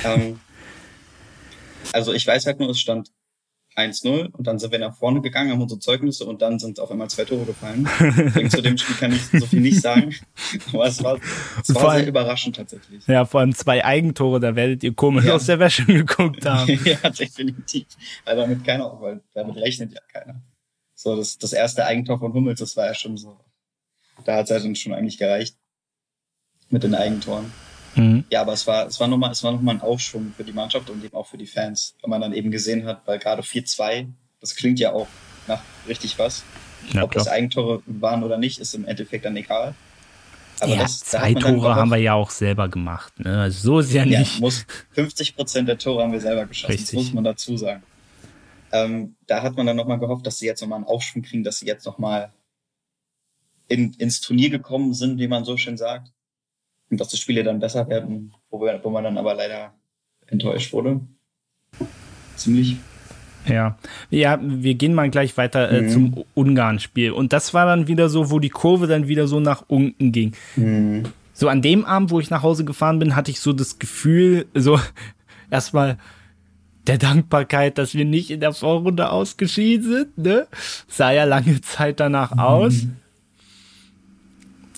ähm, 0.04 0.38
also 1.92 2.12
ich 2.12 2.26
weiß 2.26 2.44
halt 2.44 2.60
nur, 2.60 2.68
es 2.68 2.78
stand 2.78 3.10
1-0 3.76 4.30
und 4.32 4.46
dann 4.46 4.58
sind 4.58 4.72
wir 4.72 4.78
nach 4.78 4.94
vorne 4.94 5.22
gegangen, 5.22 5.52
haben 5.52 5.62
unsere 5.62 5.80
Zeugnisse 5.80 6.26
und 6.26 6.42
dann 6.42 6.58
sind 6.58 6.78
auf 6.80 6.90
einmal 6.90 7.08
zwei 7.08 7.24
Tore 7.24 7.46
gefallen. 7.46 7.88
Deswegen 8.00 8.50
zu 8.50 8.60
dem 8.62 8.76
Spiel 8.76 8.96
kann 8.96 9.12
ich 9.12 9.22
so 9.26 9.46
viel 9.46 9.60
nicht 9.60 9.80
sagen. 9.80 10.14
Aber 10.72 10.86
es 10.86 11.02
war, 11.02 11.18
es 11.62 11.74
war 11.74 11.90
allem, 11.90 12.00
sehr 12.00 12.08
überraschend 12.08 12.56
tatsächlich. 12.56 13.06
Ja, 13.06 13.24
vor 13.24 13.40
allem 13.40 13.54
zwei 13.54 13.84
Eigentore, 13.84 14.38
da 14.38 14.54
werdet 14.54 14.84
ihr 14.84 14.94
komisch 14.94 15.24
ja. 15.24 15.34
aus 15.34 15.46
der 15.46 15.58
Wäsche 15.58 15.86
geguckt 15.86 16.44
haben. 16.44 16.68
ja, 16.84 17.08
definitiv. 17.08 17.86
Weil 18.24 18.36
damit 18.36 18.64
keiner, 18.64 19.00
weil 19.00 19.22
damit 19.32 19.56
rechnet 19.56 19.92
ja 19.92 20.00
keiner. 20.12 20.42
So, 20.94 21.16
das, 21.16 21.38
das 21.38 21.54
erste 21.54 21.86
Eigentor 21.86 22.18
von 22.18 22.34
Hummels, 22.34 22.60
das 22.60 22.76
war 22.76 22.86
ja 22.86 22.94
schon 22.94 23.16
so. 23.16 23.38
Da 24.24 24.36
hat 24.36 24.44
es 24.44 24.50
ja 24.50 24.58
dann 24.58 24.74
schon 24.74 24.94
eigentlich 24.94 25.18
gereicht. 25.18 25.56
Mit 26.68 26.82
den 26.82 26.94
Eigentoren. 26.94 27.52
Mhm. 27.96 28.24
Ja, 28.30 28.42
aber 28.42 28.52
es 28.52 28.66
war, 28.66 28.86
es 28.86 29.00
war 29.00 29.08
nochmal, 29.08 29.32
es 29.32 29.42
war 29.42 29.52
nochmal 29.52 29.76
ein 29.76 29.80
Aufschwung 29.80 30.32
für 30.36 30.44
die 30.44 30.52
Mannschaft 30.52 30.90
und 30.90 31.02
eben 31.02 31.16
auch 31.16 31.26
für 31.26 31.38
die 31.38 31.46
Fans, 31.46 31.94
wenn 32.02 32.10
man 32.10 32.20
dann 32.20 32.32
eben 32.32 32.50
gesehen 32.50 32.84
hat, 32.84 33.02
weil 33.06 33.18
gerade 33.18 33.42
4-2, 33.42 34.06
das 34.40 34.54
klingt 34.54 34.78
ja 34.78 34.92
auch 34.92 35.08
nach 35.48 35.62
richtig 35.88 36.18
was. 36.18 36.44
Ja, 36.92 37.02
Ob 37.02 37.10
klar. 37.10 37.24
das 37.24 37.32
Eigentore 37.32 37.82
waren 37.86 38.22
oder 38.22 38.36
nicht, 38.38 38.58
ist 38.58 38.74
im 38.74 38.84
Endeffekt 38.84 39.24
dann 39.24 39.36
egal. 39.36 39.74
Aber 40.60 40.74
ja, 40.74 40.82
das, 40.82 41.00
zwei 41.00 41.34
da 41.34 41.40
Tore 41.40 41.74
haben 41.74 41.90
wir 41.90 41.98
ja 41.98 42.14
auch 42.14 42.30
selber 42.30 42.68
gemacht. 42.68 43.18
Ne? 43.18 43.40
Also 43.40 43.60
so 43.60 43.78
ist 43.80 43.92
ja 43.92 44.04
nicht. 44.04 44.34
Ja, 44.34 44.40
muss, 44.40 44.66
50 44.92 45.36
Prozent 45.36 45.68
der 45.68 45.78
Tore 45.78 46.02
haben 46.02 46.12
wir 46.12 46.20
selber 46.20 46.46
geschossen. 46.46 46.72
Richtig. 46.72 46.96
Das 46.96 47.04
muss 47.04 47.12
man 47.12 47.24
dazu 47.24 47.56
sagen. 47.56 47.82
Ähm, 48.72 49.16
da 49.26 49.42
hat 49.42 49.56
man 49.56 49.66
dann 49.66 49.76
nochmal 49.76 49.98
gehofft, 49.98 50.26
dass 50.26 50.38
sie 50.38 50.46
jetzt 50.46 50.60
nochmal 50.60 50.78
einen 50.78 50.86
Aufschwung 50.86 51.22
kriegen, 51.22 51.44
dass 51.44 51.58
sie 51.58 51.66
jetzt 51.66 51.84
nochmal 51.84 52.32
in, 53.68 53.92
ins 53.94 54.20
Turnier 54.20 54.50
gekommen 54.50 54.94
sind, 54.94 55.18
wie 55.18 55.28
man 55.28 55.44
so 55.44 55.56
schön 55.56 55.76
sagt 55.76 56.12
und 56.90 57.00
dass 57.00 57.08
die 57.08 57.16
Spiele 57.16 57.42
dann 57.42 57.60
besser 57.60 57.88
werden, 57.88 58.32
wo, 58.50 58.60
wir, 58.60 58.80
wo 58.82 58.90
man 58.90 59.04
dann 59.04 59.18
aber 59.18 59.34
leider 59.34 59.72
enttäuscht 60.26 60.72
wurde. 60.72 61.00
Ziemlich. 62.36 62.76
Ja, 63.48 63.76
ja, 64.10 64.38
wir 64.42 64.74
gehen 64.74 64.94
mal 64.94 65.08
gleich 65.10 65.36
weiter 65.36 65.70
äh, 65.70 65.82
mhm. 65.82 65.88
zum 65.90 66.24
Ungarn-Spiel. 66.34 67.12
Und 67.12 67.32
das 67.32 67.54
war 67.54 67.66
dann 67.66 67.86
wieder 67.86 68.08
so, 68.08 68.30
wo 68.30 68.40
die 68.40 68.50
Kurve 68.50 68.86
dann 68.86 69.08
wieder 69.08 69.28
so 69.28 69.40
nach 69.40 69.64
unten 69.68 70.10
ging. 70.10 70.32
Mhm. 70.56 71.04
So 71.32 71.48
an 71.48 71.62
dem 71.62 71.84
Abend, 71.84 72.10
wo 72.10 72.18
ich 72.18 72.30
nach 72.30 72.42
Hause 72.42 72.64
gefahren 72.64 72.98
bin, 72.98 73.14
hatte 73.14 73.30
ich 73.30 73.40
so 73.40 73.52
das 73.52 73.78
Gefühl, 73.78 74.46
so 74.54 74.80
erstmal 75.50 75.98
der 76.86 76.98
Dankbarkeit, 76.98 77.78
dass 77.78 77.94
wir 77.94 78.04
nicht 78.04 78.30
in 78.30 78.40
der 78.40 78.52
Vorrunde 78.52 79.10
ausgeschieden 79.10 79.90
sind, 79.90 80.18
ne? 80.18 80.46
Sah 80.88 81.10
ja 81.10 81.24
lange 81.24 81.60
Zeit 81.60 82.00
danach 82.00 82.32
mhm. 82.32 82.40
aus 82.40 82.86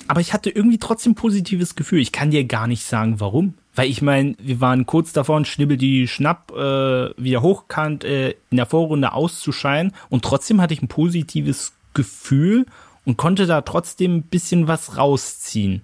aber 0.09 0.21
ich 0.21 0.33
hatte 0.33 0.51
irgendwie 0.51 0.79
trotzdem 0.79 1.15
positives 1.15 1.77
Gefühl. 1.77 2.01
Ich 2.01 2.13
kann 2.13 2.31
dir 2.31 2.45
gar 2.45 2.67
nicht 2.67 2.85
sagen, 2.85 3.21
warum. 3.21 3.55
Weil 3.75 3.91
ich 3.91 4.03
meine, 4.03 4.35
wir 4.39 4.61
waren 4.61 4.87
kurz 4.87 5.13
davor, 5.13 5.45
Schnibbel 5.45 5.77
die 5.77 6.09
Schnapp 6.09 6.51
äh, 6.51 7.11
wieder 7.17 7.43
hochkant 7.43 8.05
äh, 8.05 8.31
in 8.51 8.57
der 8.57 8.67
Vorrunde 8.67 9.13
auszuscheiden 9.13 9.93
und 10.09 10.25
trotzdem 10.25 10.61
hatte 10.61 10.75
ich 10.75 10.83
ein 10.83 10.89
positives 10.89 11.75
Gefühl 11.95 12.67
und 13.05 13.17
konnte 13.17 13.47
da 13.47 13.61
trotzdem 13.61 14.17
ein 14.17 14.23
bisschen 14.23 14.67
was 14.67 14.97
rausziehen. 14.97 15.83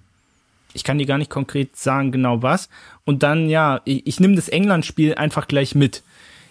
Ich 0.73 0.83
kann 0.83 0.97
dir 0.97 1.05
gar 1.05 1.17
nicht 1.17 1.31
konkret 1.31 1.77
sagen, 1.77 2.11
genau 2.11 2.41
was. 2.41 2.67
Und 3.05 3.23
dann, 3.23 3.47
ja, 3.47 3.79
ich, 3.85 4.05
ich 4.05 4.19
nehme 4.19 4.35
das 4.35 4.49
England-Spiel 4.49 5.15
einfach 5.15 5.47
gleich 5.47 5.73
mit. 5.73 6.03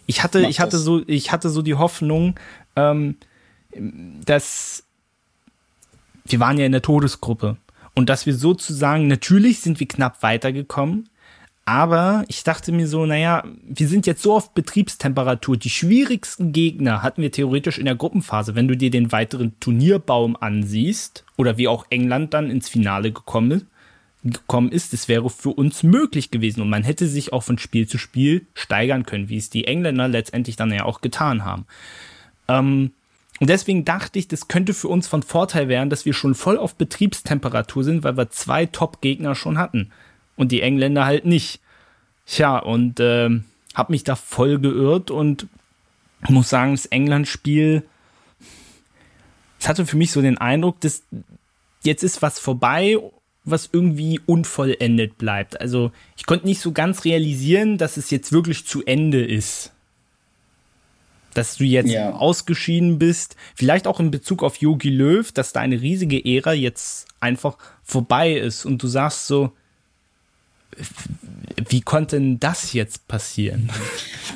Ich 0.07 0.23
hatte, 0.23 0.47
ich 0.47 0.61
hatte 0.61 0.79
so, 0.79 1.03
ich 1.07 1.31
hatte 1.31 1.51
so 1.51 1.61
die 1.61 1.75
Hoffnung, 1.75 2.37
ähm, 2.75 3.17
dass 4.25 4.85
wir 6.25 6.41
waren 6.41 6.59
ja 6.59 6.65
in 6.65 6.73
der 6.73 6.83
Todesgruppe 6.83 7.57
und 7.95 8.09
dass 8.09 8.27
wir 8.27 8.35
sozusagen, 8.35 9.07
natürlich 9.07 9.61
sind 9.61 9.81
wir 9.81 9.89
knapp 9.89 10.23
weitergekommen, 10.23 11.09
aber 11.67 12.25
ich 12.29 12.45
dachte 12.45 12.73
mir 12.73 12.87
so, 12.87 13.07
naja, 13.07 13.43
wir 13.63 13.89
sind 13.89 14.07
jetzt 14.07 14.23
so 14.23 14.35
auf 14.35 14.53
Betriebstemperatur. 14.53 15.57
Die 15.57 15.71
schwierigsten 15.71 16.53
Gegner 16.53 17.03
hatten 17.03 17.23
wir 17.23 17.33
theoretisch 17.33 17.79
in 17.79 17.87
der 17.87 17.95
Gruppenphase. 17.95 18.55
Wenn 18.55 18.69
du 18.69 18.77
dir 18.77 18.91
den 18.91 19.13
weiteren 19.13 19.59
Turnierbaum 19.61 20.37
ansiehst 20.39 21.25
oder 21.39 21.57
wie 21.57 21.69
auch 21.69 21.87
England 21.89 22.35
dann 22.35 22.51
ins 22.51 22.69
Finale 22.69 23.13
gekommen 23.13 23.51
ist, 23.53 23.67
gekommen 24.25 24.73
ist, 24.73 24.93
das 24.93 25.09
wäre 25.09 25.29
für 25.29 25.51
uns 25.51 25.83
möglich 25.83 26.31
gewesen 26.31 26.63
und 26.63 26.71
man 26.71 26.83
hätte 26.83 27.07
sich 27.07 27.33
auch 27.33 27.43
von 27.43 27.59
Spiel 27.59 27.87
zu 27.87 27.99
Spiel 27.99 28.47
steigern 28.55 29.05
können, 29.05 29.29
wie 29.29 29.37
es 29.37 29.51
die 29.51 29.67
Engländer 29.67 30.09
letztendlich 30.09 30.57
dann 30.57 30.73
ja 30.73 30.85
auch 30.85 31.03
getan 31.03 31.45
haben. 31.45 31.67
Ähm, 32.49 32.93
und 33.45 33.51
deswegen 33.51 33.85
dachte 33.85 34.19
ich, 34.19 34.27
das 34.27 34.49
könnte 34.49 34.73
für 34.73 34.89
uns 34.89 35.07
von 35.07 35.23
Vorteil 35.23 35.69
werden, 35.69 35.91
dass 35.91 36.07
wir 36.07 36.15
schon 36.15 36.35
voll 36.35 36.57
auf 36.57 36.77
Betriebstemperatur 36.77 37.85
sind, 37.85 38.03
weil 38.03 38.17
wir 38.17 38.31
zwei 38.31 38.65
Top-Gegner 38.65 39.35
schon 39.35 39.59
hatten. 39.59 39.93
Und 40.35 40.51
die 40.51 40.63
Engländer 40.63 41.05
halt 41.05 41.27
nicht. 41.27 41.61
Tja, 42.25 42.57
und 42.57 43.01
äh, 43.01 43.29
habe 43.75 43.93
mich 43.93 44.03
da 44.03 44.17
voll 44.17 44.59
geirrt 44.59 45.11
und 45.11 45.47
muss 46.27 46.49
sagen, 46.49 46.73
das 46.73 46.87
England-Spiel, 46.87 47.83
es 49.61 49.69
hatte 49.69 49.85
für 49.85 49.99
mich 49.99 50.11
so 50.11 50.23
den 50.23 50.39
Eindruck, 50.39 50.81
dass 50.81 51.03
jetzt 51.83 52.03
ist 52.03 52.23
was 52.23 52.39
vorbei, 52.39 52.97
was 53.45 53.69
irgendwie 53.71 54.23
unvollendet 54.25 55.19
bleibt. 55.19 55.61
Also 55.61 55.93
ich 56.17 56.25
konnte 56.25 56.47
nicht 56.47 56.63
so 56.63 56.73
ganz 56.73 57.05
realisieren, 57.05 57.77
dass 57.77 57.99
es 57.99 58.09
jetzt 58.09 58.33
wirklich 58.33 58.65
zu 58.65 58.83
Ende 58.87 59.23
ist 59.23 59.74
dass 61.35 61.57
du 61.57 61.65
jetzt 61.65 61.91
ja. 61.91 62.13
ausgeschieden 62.13 62.99
bist, 62.99 63.37
vielleicht 63.55 63.87
auch 63.87 64.01
in 64.01 64.11
Bezug 64.11 64.43
auf 64.43 64.57
Yogi 64.57 64.91
Löw, 64.91 65.31
dass 65.33 65.53
da 65.53 65.61
eine 65.61 65.81
riesige 65.81 66.25
Ära 66.25 66.53
jetzt 66.53 67.07
einfach 67.21 67.59
vorbei 67.83 68.33
ist 68.33 68.65
und 68.65 68.83
du 68.83 68.87
sagst 68.87 69.27
so, 69.27 69.53
wie 71.69 71.81
konnte 71.81 72.17
denn 72.17 72.41
das 72.41 72.73
jetzt 72.73 73.07
passieren? 73.09 73.71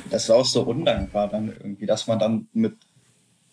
Das 0.09 0.29
war 0.29 0.37
auch 0.37 0.45
so 0.45 0.63
undankbar 0.63 1.27
dann 1.27 1.49
irgendwie, 1.49 1.85
dass 1.85 2.07
man 2.07 2.19
dann 2.19 2.47
mit, 2.53 2.77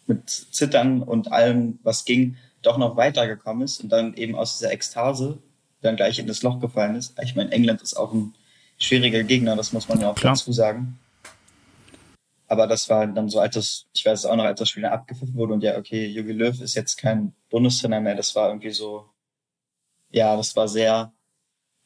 mit 0.06 0.28
Zittern 0.30 1.02
und 1.02 1.32
allem, 1.32 1.78
was 1.82 2.04
ging, 2.04 2.36
doch 2.62 2.78
noch 2.78 2.96
weitergekommen 2.96 3.62
ist 3.62 3.82
und 3.82 3.90
dann 3.90 4.14
eben 4.14 4.34
aus 4.34 4.58
dieser 4.58 4.72
Ekstase 4.72 5.38
dann 5.82 5.96
gleich 5.96 6.18
in 6.18 6.26
das 6.26 6.42
Loch 6.42 6.60
gefallen 6.60 6.96
ist. 6.96 7.14
Ich 7.22 7.34
meine, 7.34 7.52
England 7.52 7.82
ist 7.82 7.94
auch 7.94 8.12
ein 8.12 8.34
schwieriger 8.78 9.22
Gegner, 9.22 9.56
das 9.56 9.72
muss 9.72 9.88
man 9.88 10.00
ja 10.00 10.10
auch 10.10 10.14
Klar. 10.14 10.34
dazu 10.34 10.52
sagen. 10.52 10.98
Aber 12.48 12.66
das 12.66 12.88
war 12.88 13.06
dann 13.06 13.28
so, 13.28 13.40
als 13.40 13.54
das, 13.54 13.86
ich 13.92 14.04
weiß 14.04 14.20
es 14.20 14.26
auch 14.26 14.36
noch, 14.36 14.44
als 14.44 14.60
das 14.60 14.68
Spiel 14.68 14.84
dann 14.84 14.92
abgepfiffen 14.92 15.34
wurde 15.34 15.54
und 15.54 15.62
ja, 15.62 15.76
okay, 15.78 16.06
Jogi 16.06 16.32
Löw 16.32 16.60
ist 16.60 16.74
jetzt 16.74 16.96
kein 16.96 17.32
Bundestrainer 17.50 18.00
mehr, 18.00 18.14
das 18.14 18.34
war 18.36 18.48
irgendwie 18.48 18.70
so, 18.70 19.06
ja, 20.10 20.36
das 20.36 20.54
war 20.54 20.68
sehr 20.68 21.12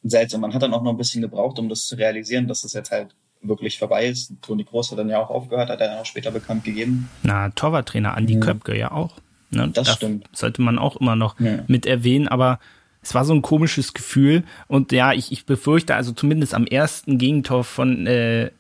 seltsam. 0.03 0.42
Man 0.42 0.55
hat 0.55 0.62
dann 0.62 0.75
auch 0.75 0.83
noch 0.83 0.92
ein 0.92 0.96
bisschen 0.96 1.23
gebraucht, 1.23 1.59
um 1.59 1.68
das 1.68 1.87
zu 1.87 1.96
realisieren, 1.96 2.46
dass 2.46 2.64
es 2.64 2.73
jetzt 2.73 2.90
halt 2.90 3.14
wirklich 3.42 3.79
vorbei 3.79 4.07
ist. 4.07 4.35
Toni 4.42 4.64
Groß 4.64 4.90
hat 4.90 4.99
dann 4.99 5.09
ja 5.09 5.18
auch 5.18 5.31
aufgehört, 5.31 5.70
hat 5.70 5.81
er 5.81 5.88
dann 5.88 5.99
auch 5.99 6.07
später 6.07 6.31
bekannt 6.31 6.64
gegeben. 6.64 7.09
Na, 7.23 7.51
Torwarttrainer 7.51 8.14
Andi 8.16 8.35
ja. 8.35 8.40
Köpke 8.40 8.77
ja 8.77 8.92
auch. 8.92 9.16
Ne? 9.51 9.68
Das, 9.68 9.87
das 9.87 9.96
stimmt. 9.96 10.29
Sollte 10.33 10.62
man 10.62 10.79
auch 10.79 10.96
immer 10.96 11.16
noch 11.16 11.40
ja. 11.40 11.64
mit 11.66 11.87
erwähnen, 11.87 12.29
aber 12.29 12.61
es 13.03 13.14
war 13.14 13.25
so 13.25 13.33
ein 13.33 13.42
komisches 13.42 13.94
Gefühl. 13.94 14.44
Und 14.68 14.92
ja, 14.92 15.12
ich, 15.12 15.33
ich 15.33 15.46
befürchte, 15.46 15.94
also 15.94 16.12
zumindest 16.12 16.55
am 16.55 16.66
ersten 16.66 17.18
Gegentor 17.18 17.64
von, 17.64 18.07
äh, 18.07 18.51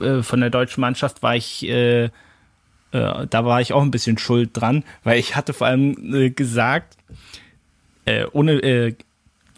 äh 0.00 0.22
von 0.22 0.40
der 0.40 0.50
deutschen 0.50 0.80
Mannschaft 0.80 1.22
war 1.22 1.36
ich, 1.36 1.66
äh, 1.66 2.04
äh, 2.04 2.10
da 2.90 3.44
war 3.44 3.60
ich 3.60 3.72
auch 3.72 3.82
ein 3.82 3.90
bisschen 3.90 4.18
schuld 4.18 4.50
dran, 4.52 4.84
weil 5.04 5.18
ich 5.18 5.36
hatte 5.36 5.52
vor 5.52 5.66
allem 5.66 6.14
äh, 6.14 6.30
gesagt, 6.30 6.96
äh, 8.04 8.26
ohne, 8.32 8.94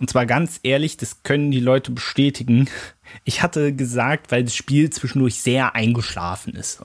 und 0.00 0.10
zwar 0.10 0.26
ganz 0.26 0.60
ehrlich, 0.62 0.96
das 0.96 1.22
können 1.22 1.50
die 1.50 1.60
Leute 1.60 1.90
bestätigen. 1.90 2.68
Ich 3.24 3.42
hatte 3.42 3.72
gesagt, 3.72 4.30
weil 4.30 4.44
das 4.44 4.54
Spiel 4.54 4.90
zwischendurch 4.90 5.36
sehr 5.36 5.74
eingeschlafen 5.74 6.54
ist. 6.54 6.82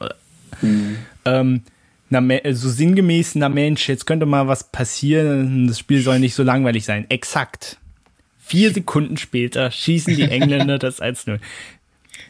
Mhm. 0.62 0.96
Ähm, 1.26 1.64
na, 2.10 2.54
so 2.54 2.70
sinngemäß, 2.70 3.36
na 3.36 3.50
Mensch, 3.50 3.90
jetzt 3.90 4.06
könnte 4.06 4.26
mal 4.26 4.48
was 4.48 4.66
passieren, 4.72 5.68
das 5.68 5.80
Spiel 5.80 6.02
soll 6.02 6.20
nicht 6.20 6.36
so 6.36 6.44
langweilig 6.44 6.86
sein. 6.86 7.06
Exakt. 7.10 7.78
Vier 8.40 8.72
Sekunden 8.72 9.18
später 9.18 9.72
schießen 9.72 10.16
die 10.16 10.24
Engländer 10.24 10.78
das 10.80 11.02
1-0. 11.02 11.40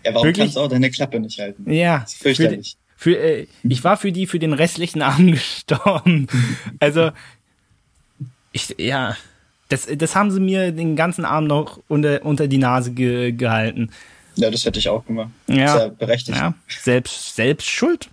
Ja, 0.03 0.13
warum 0.13 0.27
Wirklich? 0.27 0.45
kannst 0.45 0.55
du 0.57 0.61
auch 0.61 0.67
deine 0.67 0.91
Klappe 0.91 1.19
nicht 1.19 1.39
halten? 1.39 1.71
Ja. 1.71 1.99
Das 1.99 2.13
ist 2.13 2.21
fürchterlich. 2.21 2.77
Für, 2.95 3.11
für, 3.11 3.19
äh, 3.19 3.47
ich 3.63 3.83
war 3.83 3.97
für 3.97 4.11
die 4.11 4.27
für 4.27 4.39
den 4.39 4.53
restlichen 4.53 5.01
Abend 5.03 5.33
gestorben. 5.33 6.27
Also, 6.79 7.11
ich, 8.51 8.75
ja, 8.77 9.15
das, 9.69 9.87
das 9.87 10.15
haben 10.15 10.31
sie 10.31 10.39
mir 10.39 10.71
den 10.71 10.95
ganzen 10.95 11.25
Abend 11.25 11.49
noch 11.49 11.79
unter, 11.87 12.23
unter 12.25 12.47
die 12.47 12.57
Nase 12.57 12.91
ge, 12.91 13.31
gehalten. 13.31 13.89
Ja, 14.35 14.49
das 14.49 14.65
hätte 14.65 14.79
ich 14.79 14.89
auch 14.89 15.05
gemacht. 15.05 15.29
Ja, 15.47 15.77
Sehr 15.77 15.89
berechtigt. 15.89 16.37
Ja, 16.37 16.53
selbst, 16.67 17.35
selbst 17.35 17.69
schuld. 17.69 18.09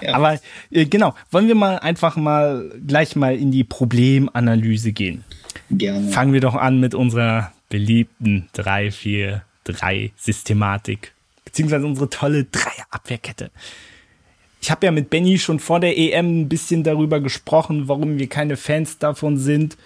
Ja. 0.00 0.14
Aber 0.14 0.38
äh, 0.70 0.86
genau, 0.86 1.14
wollen 1.30 1.48
wir 1.48 1.54
mal 1.54 1.78
einfach 1.78 2.16
mal 2.16 2.70
gleich 2.86 3.16
mal 3.16 3.36
in 3.36 3.50
die 3.50 3.64
Problemanalyse 3.64 4.92
gehen. 4.92 5.24
Gerne. 5.70 6.10
Fangen 6.10 6.32
wir 6.32 6.40
doch 6.40 6.54
an 6.54 6.80
mit 6.80 6.94
unserer 6.94 7.52
beliebten 7.68 8.48
3-4-3-Systematik. 9.66 11.12
Beziehungsweise 11.44 11.86
unsere 11.86 12.10
tolle 12.10 12.44
Dreier-Abwehrkette. 12.44 13.50
Ich 14.60 14.70
habe 14.70 14.86
ja 14.86 14.92
mit 14.92 15.10
Benny 15.10 15.38
schon 15.38 15.60
vor 15.60 15.78
der 15.78 15.98
EM 15.98 16.42
ein 16.42 16.48
bisschen 16.48 16.84
darüber 16.84 17.20
gesprochen, 17.20 17.86
warum 17.86 18.18
wir 18.18 18.28
keine 18.28 18.56
Fans 18.56 18.98
davon 18.98 19.36
sind. 19.36 19.76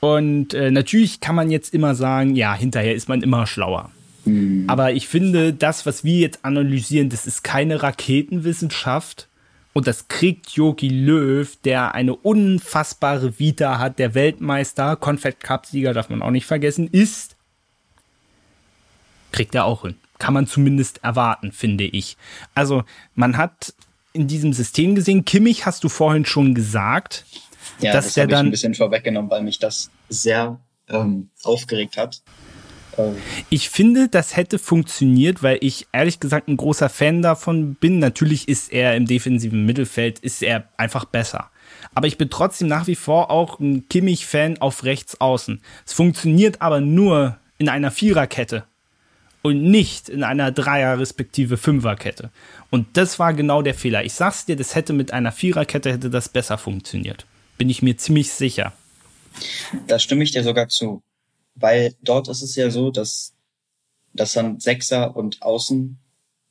Und 0.00 0.54
äh, 0.54 0.70
natürlich 0.70 1.20
kann 1.20 1.34
man 1.34 1.50
jetzt 1.50 1.72
immer 1.72 1.94
sagen, 1.94 2.34
ja, 2.34 2.54
hinterher 2.54 2.94
ist 2.94 3.08
man 3.08 3.22
immer 3.22 3.46
schlauer. 3.46 3.90
Mhm. 4.24 4.64
Aber 4.66 4.92
ich 4.92 5.08
finde, 5.08 5.54
das, 5.54 5.86
was 5.86 6.04
wir 6.04 6.18
jetzt 6.18 6.44
analysieren, 6.44 7.08
das 7.08 7.26
ist 7.26 7.42
keine 7.42 7.82
Raketenwissenschaft. 7.82 9.26
Und 9.72 9.86
das 9.86 10.08
kriegt 10.08 10.50
Jogi 10.50 10.88
Löw, 10.88 11.56
der 11.64 11.94
eine 11.94 12.14
unfassbare 12.14 13.38
Vita 13.38 13.78
hat, 13.78 13.98
der 13.98 14.14
Weltmeister, 14.14 14.96
Confed 14.96 15.40
Cup-Sieger 15.40 15.94
darf 15.94 16.10
man 16.10 16.22
auch 16.22 16.30
nicht 16.30 16.46
vergessen, 16.46 16.88
ist, 16.88 17.36
kriegt 19.32 19.54
er 19.54 19.64
auch 19.64 19.82
hin. 19.82 19.96
Kann 20.18 20.34
man 20.34 20.46
zumindest 20.46 21.02
erwarten, 21.02 21.52
finde 21.52 21.84
ich. 21.84 22.16
Also, 22.54 22.84
man 23.14 23.36
hat 23.36 23.74
in 24.12 24.26
diesem 24.26 24.52
System 24.52 24.94
gesehen, 24.94 25.24
Kimmich 25.24 25.66
hast 25.66 25.84
du 25.84 25.88
vorhin 25.88 26.26
schon 26.26 26.54
gesagt, 26.54 27.24
ja, 27.80 27.92
dass 27.92 28.06
das 28.06 28.14
der 28.14 28.26
dann 28.26 28.46
ich 28.46 28.48
ein 28.48 28.50
bisschen 28.50 28.74
vorweggenommen, 28.74 29.30
weil 29.30 29.42
mich 29.42 29.58
das 29.58 29.90
sehr 30.08 30.58
ähm, 30.88 31.30
aufgeregt 31.42 31.96
hat. 31.96 32.22
Ähm. 32.98 33.16
Ich 33.48 33.70
finde, 33.70 34.08
das 34.08 34.36
hätte 34.36 34.58
funktioniert, 34.58 35.42
weil 35.42 35.58
ich 35.60 35.86
ehrlich 35.92 36.20
gesagt 36.20 36.48
ein 36.48 36.56
großer 36.56 36.88
Fan 36.88 37.22
davon 37.22 37.74
bin. 37.74 37.98
Natürlich 37.98 38.48
ist 38.48 38.72
er 38.72 38.96
im 38.96 39.06
defensiven 39.06 39.64
Mittelfeld 39.64 40.18
ist 40.18 40.42
er 40.42 40.68
einfach 40.76 41.04
besser. 41.04 41.50
Aber 41.94 42.06
ich 42.06 42.18
bin 42.18 42.30
trotzdem 42.30 42.68
nach 42.68 42.86
wie 42.86 42.96
vor 42.96 43.30
auch 43.30 43.58
ein 43.58 43.88
Kimmich-Fan 43.88 44.58
auf 44.58 44.84
rechts 44.84 45.20
außen. 45.20 45.62
Es 45.86 45.92
funktioniert 45.92 46.60
aber 46.60 46.80
nur 46.80 47.38
in 47.58 47.68
einer 47.68 47.90
Viererkette 47.90 48.64
und 49.42 49.62
nicht 49.62 50.08
in 50.08 50.22
einer 50.22 50.52
Dreier- 50.52 50.98
respektive 50.98 51.56
Fünferkette. 51.56 52.30
Und 52.70 52.86
das 52.96 53.18
war 53.18 53.34
genau 53.34 53.62
der 53.62 53.74
Fehler. 53.74 54.04
Ich 54.04 54.14
sag's 54.14 54.46
dir, 54.46 54.56
das 54.56 54.74
hätte 54.74 54.92
mit 54.92 55.12
einer 55.12 55.32
Viererkette 55.32 55.92
hätte 55.92 56.10
das 56.10 56.28
besser 56.28 56.58
funktioniert 56.58 57.26
bin 57.60 57.68
ich 57.68 57.82
mir 57.82 57.98
ziemlich 57.98 58.32
sicher. 58.32 58.72
Da 59.86 59.98
stimme 59.98 60.24
ich 60.24 60.30
dir 60.30 60.42
sogar 60.42 60.68
zu. 60.68 61.02
Weil 61.54 61.94
dort 62.00 62.26
ist 62.28 62.40
es 62.40 62.56
ja 62.56 62.70
so, 62.70 62.90
dass, 62.90 63.34
dass 64.14 64.32
dann 64.32 64.60
Sechser 64.60 65.14
und 65.14 65.42
Außen 65.42 65.98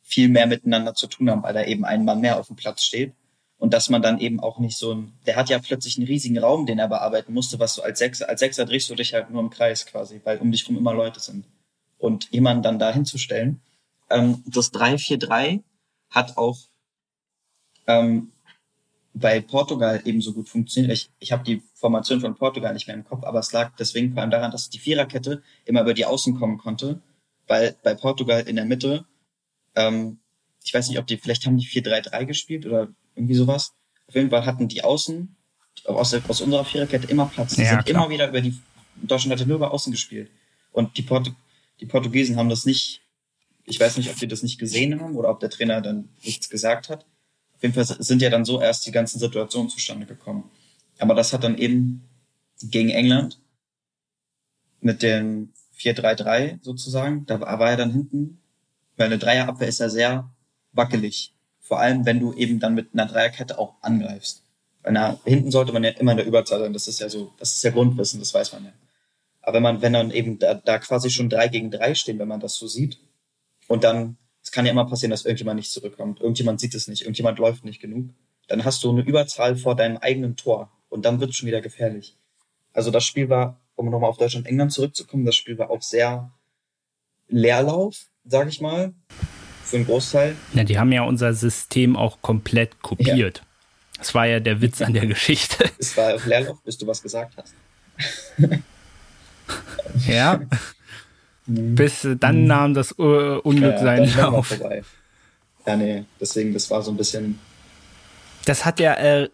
viel 0.04 0.30
mehr 0.30 0.46
miteinander 0.46 0.94
zu 0.94 1.08
tun 1.08 1.32
haben, 1.32 1.42
weil 1.42 1.56
da 1.56 1.64
eben 1.64 1.84
ein 1.84 2.06
Mann 2.06 2.22
mehr 2.22 2.40
auf 2.40 2.46
dem 2.46 2.58
Platz 2.58 2.84
steht. 2.84 3.14
Und 3.58 3.74
dass 3.74 3.90
man 3.90 4.04
dann 4.04 4.20
eben 4.20 4.40
auch 4.40 4.60
nicht 4.60 4.78
so 4.78 4.94
ein, 4.94 5.14
der 5.26 5.36
hat 5.36 5.50
ja 5.50 5.58
plötzlich 5.58 5.98
einen 5.98 6.06
riesigen 6.06 6.38
Raum, 6.38 6.68
den 6.68 6.78
er 6.78 6.88
bearbeiten 6.88 7.34
musste, 7.34 7.58
was 7.58 7.74
du 7.74 7.82
als 7.82 7.98
Sechser, 7.98 8.30
als 8.30 8.40
Sechser 8.40 8.66
drehst 8.66 8.88
du 8.92 8.94
dich 8.94 9.16
halt 9.16 9.32
nur 9.32 9.42
im 9.42 9.50
Kreis 9.50 9.88
quasi, 9.88 10.22
weil 10.24 10.38
um 10.38 10.52
dich 10.52 10.70
rum 10.70 10.78
immer 10.78 10.94
Leute 10.94 11.20
sind. 11.20 11.44
Und 12.00 12.32
jemanden 12.32 12.64
dann 12.64 12.80
da 12.80 12.92
hinzustellen. 12.92 13.62
Ähm, 14.10 14.44
das 14.48 14.74
3-4-3 14.74 15.62
hat 16.10 16.38
auch 16.38 16.58
ähm, 17.86 18.32
bei 19.14 19.42
Portugal 19.42 20.02
eben 20.06 20.22
so 20.22 20.34
gut 20.34 20.50
funktioniert. 20.50 20.94
Ich, 20.94 21.10
ich 21.20 21.32
habe 21.32 21.44
die 21.44 21.62
Formation 21.76 22.22
von 22.22 22.36
Portugal 22.36 22.74
nicht 22.74 22.88
mehr 22.88 22.96
im 22.96 23.04
Kopf, 23.04 23.24
aber 23.24 23.40
es 23.40 23.52
lag 23.52 23.76
deswegen 23.78 24.14
vor 24.14 24.22
allem 24.22 24.32
daran, 24.32 24.52
dass 24.52 24.70
die 24.70 24.80
Viererkette 24.80 25.44
immer 25.66 25.82
über 25.82 25.94
die 25.94 26.06
Außen 26.06 26.40
kommen 26.40 26.58
konnte, 26.58 27.02
weil 27.48 27.76
bei 27.84 27.94
Portugal 27.96 28.48
in 28.48 28.56
der 28.56 28.66
Mitte, 28.66 29.06
ähm, 29.76 30.20
ich 30.64 30.74
weiß 30.74 30.90
nicht, 30.90 31.00
ob 31.00 31.08
die, 31.08 31.18
vielleicht 31.18 31.46
haben 31.46 31.58
die 31.58 31.68
4-3-3 31.68 32.26
gespielt 32.26 32.66
oder 32.66 32.90
irgendwie 33.16 33.36
sowas. 33.36 33.74
Auf 34.08 34.16
jeden 34.16 34.30
Fall 34.30 34.46
hatten 34.46 34.68
die 34.68 34.84
Außen 34.84 35.36
aus, 35.86 36.12
der, 36.12 36.22
aus 36.28 36.42
unserer 36.42 36.66
Viererkette 36.66 37.08
immer 37.08 37.26
Platz. 37.26 37.56
Die 37.56 37.62
ja, 37.62 37.70
sind 37.70 37.86
klar. 37.86 38.04
immer 38.04 38.10
wieder 38.10 38.30
über 38.30 38.42
die, 38.42 38.58
Deutschland 38.96 39.34
hatte 39.34 39.48
nur 39.48 39.58
über 39.58 39.72
Außen 39.72 39.92
gespielt. 39.92 40.30
Und 40.72 40.98
die, 40.98 41.02
Portu 41.02 41.32
die 41.80 41.86
Portugiesen 41.86 42.36
haben 42.38 42.50
das 42.50 42.66
nicht, 42.66 43.02
ich 43.64 43.80
weiß 43.80 43.98
nicht, 43.98 44.10
ob 44.10 44.18
die 44.18 44.28
das 44.28 44.44
nicht 44.44 44.60
gesehen 44.60 45.00
haben 45.00 45.16
oder 45.16 45.30
ob 45.30 45.40
der 45.40 45.50
Trainer 45.50 45.82
dann 45.82 46.10
nichts 46.24 46.50
gesagt 46.50 46.90
hat. 46.90 47.06
Auf 47.56 47.64
jeden 47.64 47.74
Fall 47.74 47.86
sind 47.86 48.22
ja 48.22 48.30
dann 48.30 48.46
so 48.46 48.62
erst 48.62 48.86
die 48.86 48.92
ganzen 48.92 49.20
Situationen 49.20 49.70
zustande 49.70 50.06
gekommen. 50.06 50.50
Aber 50.98 51.16
das 51.16 51.34
hat 51.34 51.44
dann 51.44 51.58
eben 51.58 52.08
gegen 52.62 52.90
England 52.90 53.40
mit 54.82 55.04
dem 55.04 55.54
4-3-3 55.78 56.60
sozusagen, 56.62 57.26
da 57.26 57.40
war 57.40 57.70
er 57.70 57.78
dann 57.78 57.92
hinten, 57.92 58.40
weil 58.98 59.08
eine 59.08 59.18
Dreierabwehr 59.18 59.68
ist 59.68 59.80
ja 59.80 59.90
sehr 59.90 60.30
wackelig. 60.74 61.34
Vor 61.60 61.80
allem, 61.80 62.06
wenn 62.06 62.20
du 62.20 62.34
eben 62.34 62.60
dann 62.60 62.76
mit 62.76 62.94
einer 62.94 63.06
Dreierkette 63.06 63.58
auch 63.60 63.76
angreifst. 63.82 64.44
Weil 64.84 64.94
na, 64.94 65.20
hinten 65.24 65.52
sollte 65.52 65.72
man 65.72 65.84
ja 65.84 65.92
immer 65.92 66.12
in 66.12 66.18
der 66.18 66.26
Überzahl 66.26 66.60
sein. 66.60 66.74
Das 66.74 66.88
ist 66.88 67.00
ja 67.00 67.10
so, 67.10 67.34
das 67.38 67.56
ist 67.56 67.64
ja 67.64 67.72
Grundwissen, 67.72 68.20
das 68.20 68.34
weiß 68.34 68.54
man 68.54 68.66
ja. 68.66 68.74
Aber 69.42 69.56
wenn 69.56 69.64
man, 69.64 69.82
wenn 69.82 69.94
dann 69.94 70.12
eben 70.12 70.40
da, 70.40 70.54
da 70.54 70.80
quasi 70.80 71.10
schon 71.10 71.30
drei 71.30 71.48
gegen 71.48 71.72
drei 71.72 71.96
stehen, 71.96 72.20
wenn 72.20 72.28
man 72.28 72.40
das 72.40 72.56
so 72.56 72.68
sieht, 72.68 73.00
und 73.68 73.84
dann 73.84 74.18
es 74.50 74.52
kann 74.52 74.66
ja 74.66 74.72
immer 74.72 74.86
passieren, 74.86 75.12
dass 75.12 75.26
irgendjemand 75.26 75.58
nicht 75.58 75.72
zurückkommt. 75.72 76.20
Irgendjemand 76.20 76.60
sieht 76.60 76.74
es 76.74 76.88
nicht, 76.88 77.02
irgendjemand 77.02 77.40
läuft 77.40 77.66
nicht 77.66 77.80
genug. 77.80 78.10
Dann 78.48 78.66
hast 78.66 78.84
du 78.84 78.90
eine 78.90 79.02
Überzahl 79.02 79.56
vor 79.56 79.76
deinem 79.76 79.98
eigenen 79.98 80.36
Tor 80.36 80.72
und 80.90 81.06
dann 81.06 81.20
wird 81.20 81.32
es 81.32 81.36
schon 81.36 81.48
wieder 81.48 81.62
gefährlich. 81.62 82.18
Also 82.74 82.90
das 82.90 83.04
Spiel 83.04 83.30
war, 83.30 83.60
um 83.76 83.90
nochmal 83.90 84.10
auf 84.10 84.18
Deutschland-England 84.18 84.74
zurückzukommen, 84.74 85.26
das 85.26 85.36
Spiel 85.36 85.58
war 85.58 85.70
auch 85.70 85.82
sehr 85.82 86.32
Leerlauf, 87.28 88.08
sage 88.26 88.50
ich 88.50 88.60
mal, 88.60 88.94
für 89.64 89.76
einen 89.78 89.86
Großteil. 89.86 90.36
Ja, 90.54 90.64
die 90.64 90.80
haben 90.80 90.92
ja 90.92 91.04
unser 91.04 91.34
System 91.34 91.96
auch 91.96 92.22
komplett 92.22 92.82
kopiert. 92.82 93.38
Ja. 93.38 93.44
Das 94.00 94.16
war 94.16 94.26
ja 94.26 94.40
der 94.40 94.62
Witz 94.62 94.82
an 94.82 94.94
der 94.94 95.06
Geschichte. 95.06 95.70
Es 95.78 95.96
war 95.96 96.16
auf 96.16 96.26
Leerlauf, 96.26 96.64
bis 96.64 96.78
du 96.78 96.88
was 96.88 97.04
gesagt 97.04 97.36
hast. 97.38 97.54
ja. 100.08 100.42
Mhm. 101.46 101.76
Bis 101.76 102.08
dann 102.20 102.42
mhm. 102.42 102.48
nahm 102.48 102.74
das 102.74 102.98
uh, 102.98 103.40
Unglück 103.44 103.74
ja, 103.74 103.80
seinen 103.80 104.18
Lauf. 104.18 104.56
Ja, 105.66 105.76
nee, 105.76 106.06
deswegen, 106.20 106.54
das 106.54 106.70
war 106.72 106.82
so 106.82 106.92
ein 106.92 106.98
bisschen. 106.98 107.40
Das 108.46 108.66
hat 108.66 108.80
ja 108.80 108.94
äh, 108.96 109.30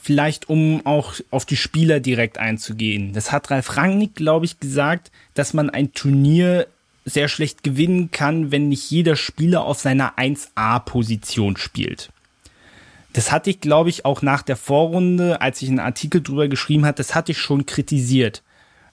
vielleicht, 0.00 0.48
um 0.48 0.84
auch 0.86 1.14
auf 1.30 1.44
die 1.44 1.56
Spieler 1.56 2.00
direkt 2.00 2.38
einzugehen. 2.38 3.12
Das 3.12 3.32
hat 3.32 3.50
Ralf 3.50 3.76
Rangnick, 3.76 4.14
glaube 4.14 4.46
ich, 4.46 4.60
gesagt, 4.60 5.10
dass 5.34 5.54
man 5.54 5.70
ein 5.70 5.92
Turnier 5.92 6.66
sehr 7.04 7.28
schlecht 7.28 7.62
gewinnen 7.62 8.10
kann, 8.10 8.52
wenn 8.52 8.68
nicht 8.68 8.90
jeder 8.90 9.16
Spieler 9.16 9.64
auf 9.64 9.80
seiner 9.80 10.18
1A-Position 10.18 11.56
spielt. 11.56 12.10
Das 13.12 13.32
hatte 13.32 13.50
ich, 13.50 13.60
glaube 13.60 13.90
ich, 13.90 14.04
auch 14.04 14.22
nach 14.22 14.42
der 14.42 14.56
Vorrunde, 14.56 15.40
als 15.40 15.60
ich 15.62 15.68
einen 15.68 15.80
Artikel 15.80 16.22
drüber 16.22 16.48
geschrieben 16.48 16.86
habe, 16.86 16.96
das 16.96 17.14
hatte 17.14 17.32
ich 17.32 17.38
schon 17.38 17.66
kritisiert. 17.66 18.42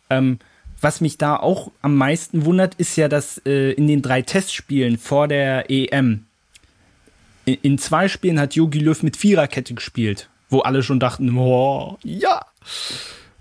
Ähm, 0.10 0.40
was 0.82 1.02
mich 1.02 1.18
da 1.18 1.36
auch 1.36 1.72
am 1.82 1.96
meisten 1.96 2.46
wundert, 2.46 2.76
ist 2.76 2.96
ja, 2.98 3.08
dass 3.08 3.42
äh, 3.46 3.72
in 3.72 3.88
den 3.88 4.02
drei 4.02 4.22
Testspielen 4.22 4.98
vor 4.98 5.28
der 5.28 5.70
EM 5.70 6.26
in, 7.48 7.58
in 7.62 7.78
zwei 7.78 8.08
Spielen 8.08 8.40
hat 8.40 8.56
Jogi 8.56 8.80
Löw 8.80 9.02
mit 9.02 9.18
Viererkette 9.18 9.74
gespielt, 9.74 10.30
wo 10.50 10.60
alle 10.60 10.84
schon 10.84 11.00
dachten, 11.00 11.36
oh, 11.38 11.98
ja. 12.04 12.46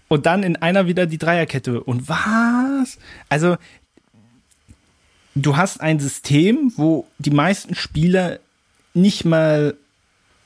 Und 0.08 0.26
dann 0.26 0.44
in 0.44 0.56
einer 0.56 0.86
wieder 0.86 1.06
die 1.06 1.18
Dreierkette. 1.18 1.82
Und 1.82 2.08
was? 2.08 2.98
Also, 3.28 3.56
du 5.34 5.56
hast 5.56 5.80
ein 5.80 5.98
System, 5.98 6.72
wo 6.76 7.06
die 7.18 7.32
meisten 7.32 7.74
Spieler 7.74 8.38
nicht 8.94 9.24
mal 9.24 9.74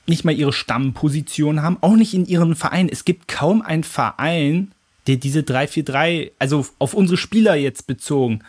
nicht 0.07 0.25
mal 0.25 0.33
ihre 0.33 0.51
Stammposition 0.51 1.61
haben, 1.61 1.77
auch 1.79 1.95
nicht 1.95 2.15
in 2.15 2.25
ihren 2.25 2.55
Verein. 2.55 2.89
Es 2.89 3.05
gibt 3.05 3.27
kaum 3.27 3.61
einen 3.61 3.83
Verein, 3.83 4.71
der 5.07 5.17
diese 5.17 5.41
3-4-3, 5.41 6.31
also 6.39 6.65
auf 6.79 6.93
unsere 6.93 7.17
Spieler 7.17 7.55
jetzt 7.55 7.87
bezogen, 7.87 8.43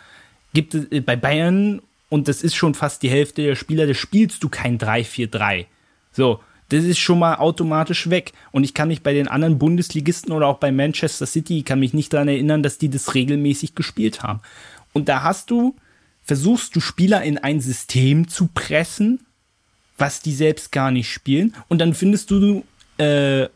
gibt 0.52 0.74
es 0.74 0.90
äh, 0.90 1.00
bei 1.00 1.16
Bayern, 1.16 1.80
und 2.08 2.28
das 2.28 2.42
ist 2.42 2.54
schon 2.54 2.74
fast 2.74 3.02
die 3.02 3.08
Hälfte 3.08 3.42
der 3.42 3.54
Spieler, 3.54 3.86
da 3.86 3.94
spielst 3.94 4.42
du 4.42 4.50
kein 4.50 4.78
3-4-3. 4.78 5.64
So, 6.12 6.40
das 6.68 6.84
ist 6.84 6.98
schon 6.98 7.18
mal 7.18 7.36
automatisch 7.36 8.10
weg. 8.10 8.32
Und 8.50 8.64
ich 8.64 8.74
kann 8.74 8.88
mich 8.88 9.02
bei 9.02 9.14
den 9.14 9.28
anderen 9.28 9.58
Bundesligisten 9.58 10.32
oder 10.32 10.46
auch 10.46 10.58
bei 10.58 10.72
Manchester 10.72 11.26
City, 11.26 11.62
kann 11.62 11.80
mich 11.80 11.94
nicht 11.94 12.12
daran 12.12 12.28
erinnern, 12.28 12.62
dass 12.62 12.78
die 12.78 12.90
das 12.90 13.14
regelmäßig 13.14 13.74
gespielt 13.74 14.22
haben. 14.22 14.40
Und 14.92 15.08
da 15.08 15.22
hast 15.22 15.50
du, 15.50 15.74
versuchst 16.22 16.76
du 16.76 16.80
Spieler 16.80 17.22
in 17.22 17.38
ein 17.38 17.60
System 17.60 18.28
zu 18.28 18.48
pressen, 18.52 19.20
was 19.98 20.20
die 20.20 20.32
selbst 20.32 20.72
gar 20.72 20.90
nicht 20.90 21.10
spielen. 21.10 21.54
Und 21.68 21.78
dann 21.78 21.94
findest 21.94 22.30
du 22.30 22.64
äh, 22.98 23.48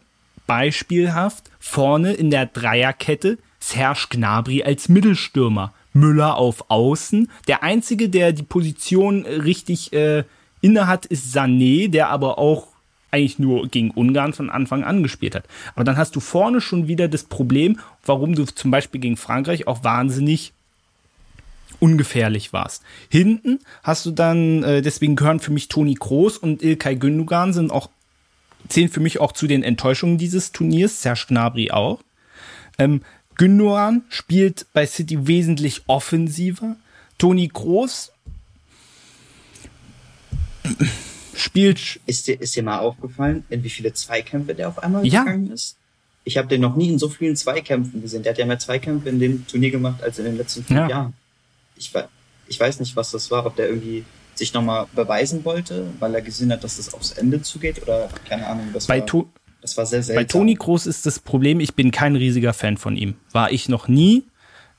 beispielhaft 0.46 1.50
vorne 1.66 2.12
in 2.12 2.30
der 2.30 2.46
Dreierkette 2.46 3.38
Serge 3.60 4.06
Gnabry 4.10 4.62
als 4.62 4.88
Mittelstürmer. 4.88 5.72
Müller 5.92 6.36
auf 6.36 6.70
Außen. 6.70 7.30
Der 7.48 7.62
einzige, 7.62 8.08
der 8.08 8.32
die 8.32 8.42
Position 8.42 9.24
richtig 9.24 9.92
äh, 9.92 10.24
inne 10.60 10.86
hat, 10.86 11.06
ist 11.06 11.34
Sané, 11.34 11.90
der 11.90 12.10
aber 12.10 12.38
auch 12.38 12.68
eigentlich 13.10 13.38
nur 13.38 13.66
gegen 13.68 13.90
Ungarn 13.92 14.34
von 14.34 14.50
Anfang 14.50 14.84
an 14.84 15.02
gespielt 15.02 15.34
hat. 15.34 15.44
Aber 15.74 15.84
dann 15.84 15.96
hast 15.96 16.14
du 16.14 16.20
vorne 16.20 16.60
schon 16.60 16.86
wieder 16.86 17.08
das 17.08 17.24
Problem, 17.24 17.78
warum 18.04 18.34
du 18.34 18.44
zum 18.44 18.70
Beispiel 18.70 19.00
gegen 19.00 19.16
Frankreich 19.16 19.66
auch 19.66 19.84
wahnsinnig 19.84 20.52
ungefährlich 21.80 22.52
warst. 22.52 22.82
Hinten 23.08 23.60
hast 23.82 24.06
du 24.06 24.10
dann, 24.10 24.62
äh, 24.62 24.82
deswegen 24.82 25.16
gehören 25.16 25.40
für 25.40 25.52
mich 25.52 25.68
Toni 25.68 25.94
Kroos 25.94 26.38
und 26.38 26.62
Ilkay 26.62 26.96
Gündogan 26.96 27.52
sind 27.52 27.70
auch, 27.70 27.90
zählen 28.68 28.88
für 28.88 29.00
mich 29.00 29.20
auch 29.20 29.32
zu 29.32 29.46
den 29.46 29.62
Enttäuschungen 29.62 30.18
dieses 30.18 30.52
Turniers, 30.52 31.02
Serge 31.02 31.26
Gnabry 31.28 31.70
auch. 31.70 32.00
Ähm, 32.78 33.02
Gündogan 33.36 34.04
spielt 34.08 34.66
bei 34.72 34.86
City 34.86 35.26
wesentlich 35.26 35.82
offensiver. 35.86 36.76
Toni 37.18 37.48
Kroos 37.48 38.12
spielt. 41.34 42.00
Ist 42.06 42.26
dir, 42.26 42.40
ist 42.40 42.56
dir 42.56 42.62
mal 42.62 42.78
aufgefallen, 42.78 43.44
in 43.50 43.62
wie 43.62 43.70
viele 43.70 43.92
Zweikämpfe 43.92 44.54
der 44.54 44.68
auf 44.68 44.78
einmal 44.82 45.06
ja. 45.06 45.24
gegangen 45.24 45.50
ist? 45.50 45.76
Ich 46.24 46.38
habe 46.38 46.48
den 46.48 46.60
noch 46.60 46.76
nie 46.76 46.88
in 46.88 46.98
so 46.98 47.08
vielen 47.08 47.36
Zweikämpfen 47.36 48.02
gesehen. 48.02 48.22
Der 48.22 48.32
hat 48.32 48.38
ja 48.38 48.46
mehr 48.46 48.58
Zweikämpfe 48.58 49.08
in 49.08 49.20
dem 49.20 49.46
Turnier 49.46 49.70
gemacht 49.70 50.02
als 50.02 50.18
in 50.18 50.24
den 50.24 50.36
letzten 50.36 50.64
fünf 50.64 50.80
ja. 50.80 50.88
Jahren 50.88 51.14
ich, 51.76 51.92
ich 52.48 52.60
weiß 52.60 52.80
nicht, 52.80 52.96
was 52.96 53.10
das 53.10 53.30
war, 53.30 53.46
ob 53.46 53.56
der 53.56 53.68
irgendwie 53.68 54.04
sich 54.38 54.52
nochmal 54.52 54.86
beweisen 54.94 55.44
wollte, 55.44 55.86
weil 55.98 56.14
er 56.14 56.22
gesehen 56.22 56.52
hat, 56.52 56.62
dass 56.64 56.76
das 56.76 56.92
aufs 56.92 57.12
Ende 57.12 57.42
zugeht 57.42 57.82
oder 57.82 58.08
keine 58.28 58.46
Ahnung. 58.46 58.68
Das 58.72 58.86
bei 58.86 59.00
war, 59.00 59.24
das 59.60 59.76
war 59.76 59.86
sehr 59.86 60.02
seltsam. 60.02 60.22
Bei 60.22 60.24
Toni 60.24 60.54
Kroos 60.54 60.86
ist 60.86 61.06
das 61.06 61.18
Problem, 61.18 61.60
ich 61.60 61.74
bin 61.74 61.90
kein 61.90 62.16
riesiger 62.16 62.52
Fan 62.52 62.76
von 62.76 62.96
ihm. 62.96 63.14
War 63.32 63.50
ich 63.50 63.68
noch 63.68 63.88
nie. 63.88 64.24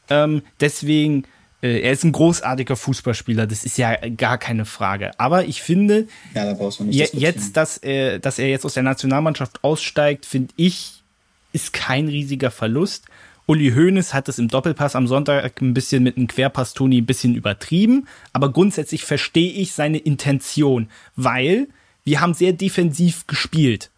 Ähm, 0.10 0.42
deswegen, 0.60 1.24
äh, 1.62 1.82
er 1.82 1.92
ist 1.92 2.04
ein 2.04 2.12
großartiger 2.12 2.76
Fußballspieler, 2.76 3.48
das 3.48 3.66
ist 3.66 3.78
ja 3.78 3.96
gar 4.10 4.38
keine 4.38 4.66
Frage. 4.66 5.12
Aber 5.20 5.46
ich 5.46 5.62
finde, 5.62 6.08
ja, 6.34 6.46
da 6.46 6.54
brauchst 6.54 6.80
du 6.80 6.86
nicht 6.86 7.14
jetzt, 7.14 7.58
dass 7.58 7.78
er, 7.78 8.20
dass 8.20 8.40
er 8.40 8.48
jetzt 8.48 8.66
aus 8.66 8.76
der 8.76 8.84
Nationalmannschaft 8.84 9.64
aussteigt, 9.64 10.26
finde 10.26 10.54
ich, 10.56 11.04
ist 11.52 11.74
kein 11.74 12.08
riesiger 12.08 12.52
Verlust. 12.52 13.06
Uli 13.48 13.72
Hoeneß 13.72 14.14
hat 14.14 14.28
es 14.28 14.40
im 14.40 14.50
Doppelpass 14.50 14.98
am 14.98 15.08
Sonntag 15.08 15.62
ein 15.62 15.74
bisschen 15.74 16.04
mit 16.04 16.18
einem 16.18 16.28
Querpass 16.28 16.74
Toni 16.74 17.00
ein 17.00 17.06
bisschen 17.06 17.34
übertrieben, 17.34 18.06
aber 18.34 18.52
grundsätzlich 18.52 19.06
verstehe 19.06 19.54
ich 19.54 19.72
seine 19.72 20.00
Intention, 20.00 20.90
weil 21.16 21.70
wir 22.04 22.20
haben 22.20 22.34
sehr 22.34 22.52
defensiv 22.52 23.26
gespielt. 23.26 23.90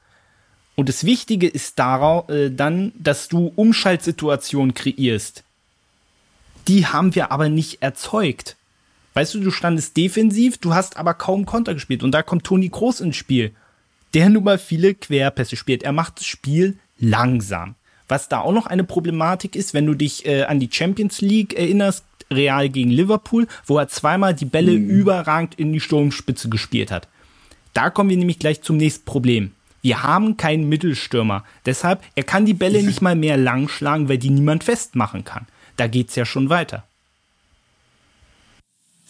Und 0.75 0.87
das 0.87 1.03
Wichtige 1.03 1.47
ist 1.47 1.79
darauf, 1.79 2.29
äh, 2.29 2.51
dann, 2.51 2.91
dass 2.95 3.27
du 3.27 3.51
Umschaltsituationen 3.55 4.75
kreierst. 4.75 5.43
Die 6.67 6.85
haben 6.85 7.15
wir 7.15 7.31
aber 7.31 7.49
nicht 7.49 7.81
erzeugt. 7.81 8.55
Weißt 9.15 9.33
du, 9.33 9.39
du 9.39 9.49
standest 9.49 9.97
defensiv, 9.97 10.59
du 10.59 10.75
hast 10.75 10.95
aber 10.95 11.15
kaum 11.15 11.47
Konter 11.47 11.73
gespielt. 11.73 12.03
Und 12.03 12.11
da 12.11 12.21
kommt 12.21 12.43
Toni 12.43 12.69
Groß 12.69 13.01
ins 13.01 13.15
Spiel, 13.15 13.51
der 14.13 14.29
nun 14.29 14.43
mal 14.43 14.59
viele 14.59 14.93
Querpässe 14.93 15.55
spielt. 15.55 15.81
Er 15.81 15.91
macht 15.91 16.19
das 16.19 16.27
Spiel 16.27 16.77
langsam. 16.99 17.75
Was 18.09 18.27
da 18.27 18.41
auch 18.41 18.51
noch 18.51 18.65
eine 18.65 18.83
Problematik 18.83 19.55
ist, 19.55 19.73
wenn 19.73 19.85
du 19.85 19.93
dich 19.93 20.25
äh, 20.25 20.43
an 20.43 20.59
die 20.59 20.69
Champions 20.71 21.21
League 21.21 21.53
erinnerst, 21.53 22.03
Real 22.31 22.69
gegen 22.69 22.91
Liverpool, 22.91 23.47
wo 23.65 23.77
er 23.77 23.87
zweimal 23.87 24.33
die 24.33 24.45
Bälle 24.45 24.71
mhm. 24.71 24.89
überragend 24.89 25.55
in 25.55 25.71
die 25.71 25.79
Sturmspitze 25.79 26.49
gespielt 26.49 26.91
hat. 26.91 27.07
Da 27.73 27.89
kommen 27.89 28.09
wir 28.09 28.17
nämlich 28.17 28.39
gleich 28.39 28.61
zum 28.61 28.77
nächsten 28.77 29.05
Problem. 29.05 29.53
Wir 29.81 30.03
haben 30.03 30.37
keinen 30.37 30.67
Mittelstürmer. 30.67 31.45
Deshalb, 31.65 32.03
er 32.15 32.23
kann 32.23 32.45
die 32.45 32.53
Bälle 32.53 32.83
nicht 32.83 33.01
mal 33.01 33.15
mehr 33.15 33.37
lang 33.37 33.69
schlagen, 33.69 34.09
weil 34.09 34.17
die 34.17 34.29
niemand 34.29 34.63
festmachen 34.63 35.23
kann. 35.23 35.47
Da 35.77 35.87
geht's 35.87 36.15
ja 36.15 36.25
schon 36.25 36.49
weiter. 36.49 36.83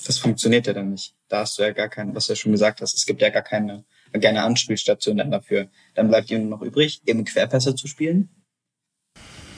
Das 0.05 0.19
funktioniert 0.19 0.67
ja 0.67 0.73
dann 0.73 0.91
nicht. 0.91 1.13
Da 1.27 1.39
hast 1.39 1.57
du 1.57 1.63
ja 1.63 1.71
gar 1.71 1.89
keinen, 1.89 2.15
was 2.15 2.27
du 2.27 2.33
ja 2.33 2.37
schon 2.37 2.51
gesagt 2.51 2.81
hast, 2.81 2.95
es 2.95 3.05
gibt 3.05 3.21
ja 3.21 3.29
gar 3.29 3.41
keine, 3.41 3.83
keine 4.13 4.43
Anspielstation 4.43 5.17
dann 5.17 5.31
dafür. 5.31 5.67
Dann 5.95 6.09
bleibt 6.09 6.29
ihm 6.31 6.47
noch 6.47 6.61
übrig, 6.61 7.01
eben 7.05 7.25
Querpässe 7.25 7.75
zu 7.75 7.87
spielen 7.87 8.29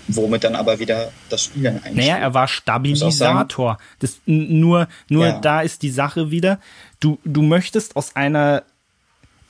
womit 0.07 0.43
dann 0.43 0.55
aber 0.55 0.79
wieder 0.79 1.11
das 1.29 1.43
Spiel 1.43 1.63
dann 1.63 1.75
einsteigt. 1.75 1.95
Naja, 1.95 2.17
er 2.17 2.33
war 2.33 2.47
Stabilisator. 2.47 3.77
Das, 3.99 4.19
nur 4.25 4.87
nur 5.09 5.27
ja. 5.27 5.39
da 5.39 5.61
ist 5.61 5.81
die 5.81 5.89
Sache 5.89 6.31
wieder, 6.31 6.59
du, 6.99 7.19
du 7.23 7.41
möchtest 7.41 7.95
aus 7.95 8.15
einer 8.15 8.63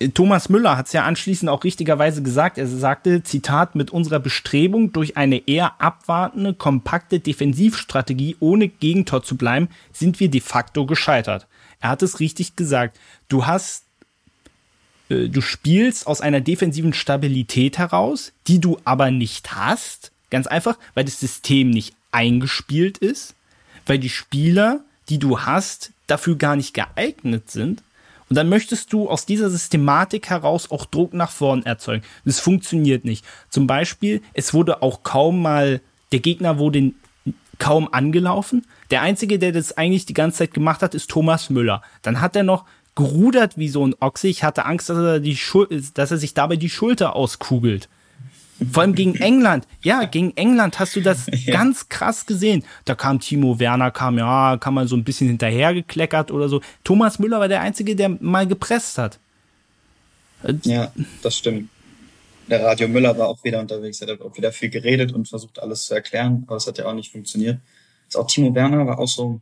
Thomas 0.09 0.49
Müller 0.49 0.77
hat 0.77 0.87
es 0.87 0.93
ja 0.93 1.05
anschließend 1.05 1.49
auch 1.49 1.63
richtigerweise 1.63 2.23
gesagt. 2.23 2.57
Er 2.57 2.67
sagte, 2.67 3.23
Zitat, 3.23 3.75
mit 3.75 3.91
unserer 3.91 4.19
Bestrebung 4.19 4.91
durch 4.91 5.17
eine 5.17 5.47
eher 5.47 5.79
abwartende, 5.79 6.53
kompakte 6.53 7.19
Defensivstrategie 7.19 8.35
ohne 8.39 8.67
Gegentor 8.67 9.23
zu 9.23 9.37
bleiben, 9.37 9.69
sind 9.93 10.19
wir 10.19 10.29
de 10.29 10.41
facto 10.41 10.85
gescheitert. 10.85 11.47
Er 11.79 11.89
hat 11.89 12.01
es 12.01 12.19
richtig 12.19 12.55
gesagt. 12.55 12.97
Du 13.27 13.45
hast, 13.45 13.83
äh, 15.09 15.27
du 15.27 15.41
spielst 15.41 16.07
aus 16.07 16.21
einer 16.21 16.41
defensiven 16.41 16.93
Stabilität 16.93 17.77
heraus, 17.77 18.33
die 18.47 18.59
du 18.59 18.79
aber 18.83 19.11
nicht 19.11 19.53
hast 19.55 20.10
Ganz 20.31 20.47
einfach, 20.47 20.79
weil 20.95 21.05
das 21.05 21.19
System 21.19 21.69
nicht 21.69 21.93
eingespielt 22.11 22.97
ist, 22.97 23.35
weil 23.85 23.99
die 23.99 24.09
Spieler, 24.09 24.79
die 25.09 25.19
du 25.19 25.41
hast, 25.41 25.91
dafür 26.07 26.35
gar 26.35 26.55
nicht 26.55 26.73
geeignet 26.73 27.51
sind. 27.51 27.83
Und 28.29 28.35
dann 28.37 28.49
möchtest 28.49 28.93
du 28.93 29.09
aus 29.09 29.25
dieser 29.25 29.49
Systematik 29.49 30.29
heraus 30.29 30.71
auch 30.71 30.85
Druck 30.85 31.13
nach 31.13 31.31
vorn 31.31 31.63
erzeugen. 31.63 32.03
Das 32.23 32.39
funktioniert 32.39 33.03
nicht. 33.03 33.25
Zum 33.49 33.67
Beispiel, 33.67 34.21
es 34.33 34.53
wurde 34.53 34.81
auch 34.81 35.03
kaum 35.03 35.41
mal, 35.41 35.81
der 36.13 36.21
Gegner 36.21 36.57
wurde 36.57 36.93
kaum 37.59 37.93
angelaufen. 37.93 38.65
Der 38.89 39.01
Einzige, 39.01 39.37
der 39.37 39.51
das 39.51 39.77
eigentlich 39.77 40.05
die 40.05 40.13
ganze 40.13 40.39
Zeit 40.39 40.53
gemacht 40.53 40.81
hat, 40.81 40.95
ist 40.95 41.09
Thomas 41.09 41.49
Müller. 41.49 41.81
Dann 42.01 42.21
hat 42.21 42.35
er 42.37 42.43
noch 42.43 42.65
gerudert 42.95 43.57
wie 43.57 43.69
so 43.69 43.85
ein 43.85 43.95
Ochse. 43.99 44.29
Ich 44.29 44.43
hatte 44.45 44.65
Angst, 44.65 44.89
dass 44.89 44.97
er, 44.97 45.19
die 45.19 45.37
dass 45.93 46.11
er 46.11 46.17
sich 46.17 46.33
dabei 46.33 46.55
die 46.55 46.69
Schulter 46.69 47.15
auskugelt. 47.15 47.89
Vor 48.69 48.83
allem 48.83 48.95
gegen 48.95 49.15
England. 49.15 49.67
Ja, 49.81 50.03
gegen 50.03 50.35
England 50.37 50.79
hast 50.79 50.95
du 50.95 51.01
das 51.01 51.27
ja. 51.31 51.53
ganz 51.53 51.89
krass 51.89 52.25
gesehen. 52.25 52.63
Da 52.85 52.95
kam 52.95 53.19
Timo 53.19 53.59
Werner, 53.59 53.91
kam 53.91 54.17
ja, 54.17 54.57
kam 54.57 54.75
mal 54.75 54.87
so 54.87 54.95
ein 54.95 55.03
bisschen 55.03 55.27
hinterhergekleckert 55.27 56.31
oder 56.31 56.49
so. 56.49 56.61
Thomas 56.83 57.19
Müller 57.19 57.39
war 57.39 57.47
der 57.47 57.61
Einzige, 57.61 57.95
der 57.95 58.09
mal 58.09 58.47
gepresst 58.47 58.97
hat. 58.97 59.19
Ja, 60.63 60.91
das 61.21 61.37
stimmt. 61.37 61.69
Der 62.47 62.63
Radio 62.63 62.87
Müller 62.87 63.17
war 63.17 63.27
auch 63.27 63.43
wieder 63.43 63.59
unterwegs, 63.59 64.01
er 64.01 64.13
hat 64.13 64.21
auch 64.21 64.35
wieder 64.35 64.51
viel 64.51 64.69
geredet 64.69 65.13
und 65.13 65.29
versucht 65.29 65.59
alles 65.59 65.85
zu 65.85 65.93
erklären, 65.93 66.43
aber 66.47 66.57
es 66.57 66.67
hat 66.67 66.77
ja 66.77 66.85
auch 66.85 66.93
nicht 66.93 67.11
funktioniert. 67.11 67.59
Also 68.07 68.19
auch 68.19 68.27
Timo 68.27 68.53
Werner 68.53 68.85
war 68.85 68.99
auch 68.99 69.07
so, 69.07 69.39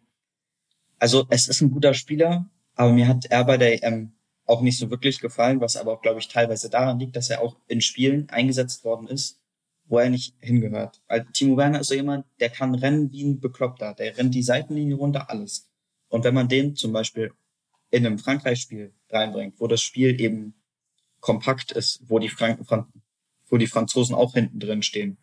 also 1.00 1.26
es 1.30 1.48
ist 1.48 1.62
ein 1.62 1.72
guter 1.72 1.94
Spieler, 1.94 2.46
aber 2.76 2.92
mir 2.92 3.08
hat 3.08 3.26
er 3.30 3.46
bei 3.46 3.58
der 3.58 3.84
EM 3.84 4.12
auch 4.50 4.62
nicht 4.62 4.80
so 4.80 4.90
wirklich 4.90 5.20
gefallen, 5.20 5.62
was 5.62 5.78
aber 5.78 5.94
auch, 5.94 6.02
glaube 6.02 6.20
ich, 6.20 6.28
teilweise 6.28 6.72
daran 6.72 6.98
liegt, 6.98 7.16
dass 7.16 7.30
er 7.30 7.42
auch 7.42 7.58
in 7.68 7.82
Spielen 7.82 8.30
eingesetzt 8.30 8.84
worden 8.84 9.08
ist, 9.08 9.40
wo 9.86 10.00
er 10.00 10.10
nicht 10.10 10.36
hingehört. 10.40 11.04
Weil 11.08 11.28
Timo 11.34 11.56
Werner 11.56 11.82
ist 11.82 11.90
so 11.90 11.94
jemand, 11.94 12.26
der 12.40 12.50
kann 12.50 12.74
rennen 12.74 13.12
wie 13.12 13.24
ein 13.24 13.40
Bekloppter. 13.40 13.94
Der 13.94 14.18
rennt 14.18 14.34
die 14.34 14.42
Seitenlinie 14.42 14.96
runter, 14.96 15.30
alles. 15.30 15.70
Und 16.08 16.24
wenn 16.24 16.34
man 16.34 16.48
den 16.48 16.76
zum 16.76 16.92
Beispiel 16.92 17.32
in 17.92 18.06
einem 18.06 18.18
Frankreich-Spiel 18.18 18.92
reinbringt, 19.10 19.60
wo 19.60 19.68
das 19.68 19.82
Spiel 19.82 20.20
eben 20.20 20.56
kompakt 21.20 21.72
ist, 21.72 22.02
wo 22.08 22.18
die, 22.18 22.30
Frank 22.30 22.60
wo 23.50 23.58
die 23.58 23.68
Franzosen 23.68 24.16
auch 24.16 24.34
hinten 24.34 24.60
drin 24.60 24.82
stehen, 24.82 25.20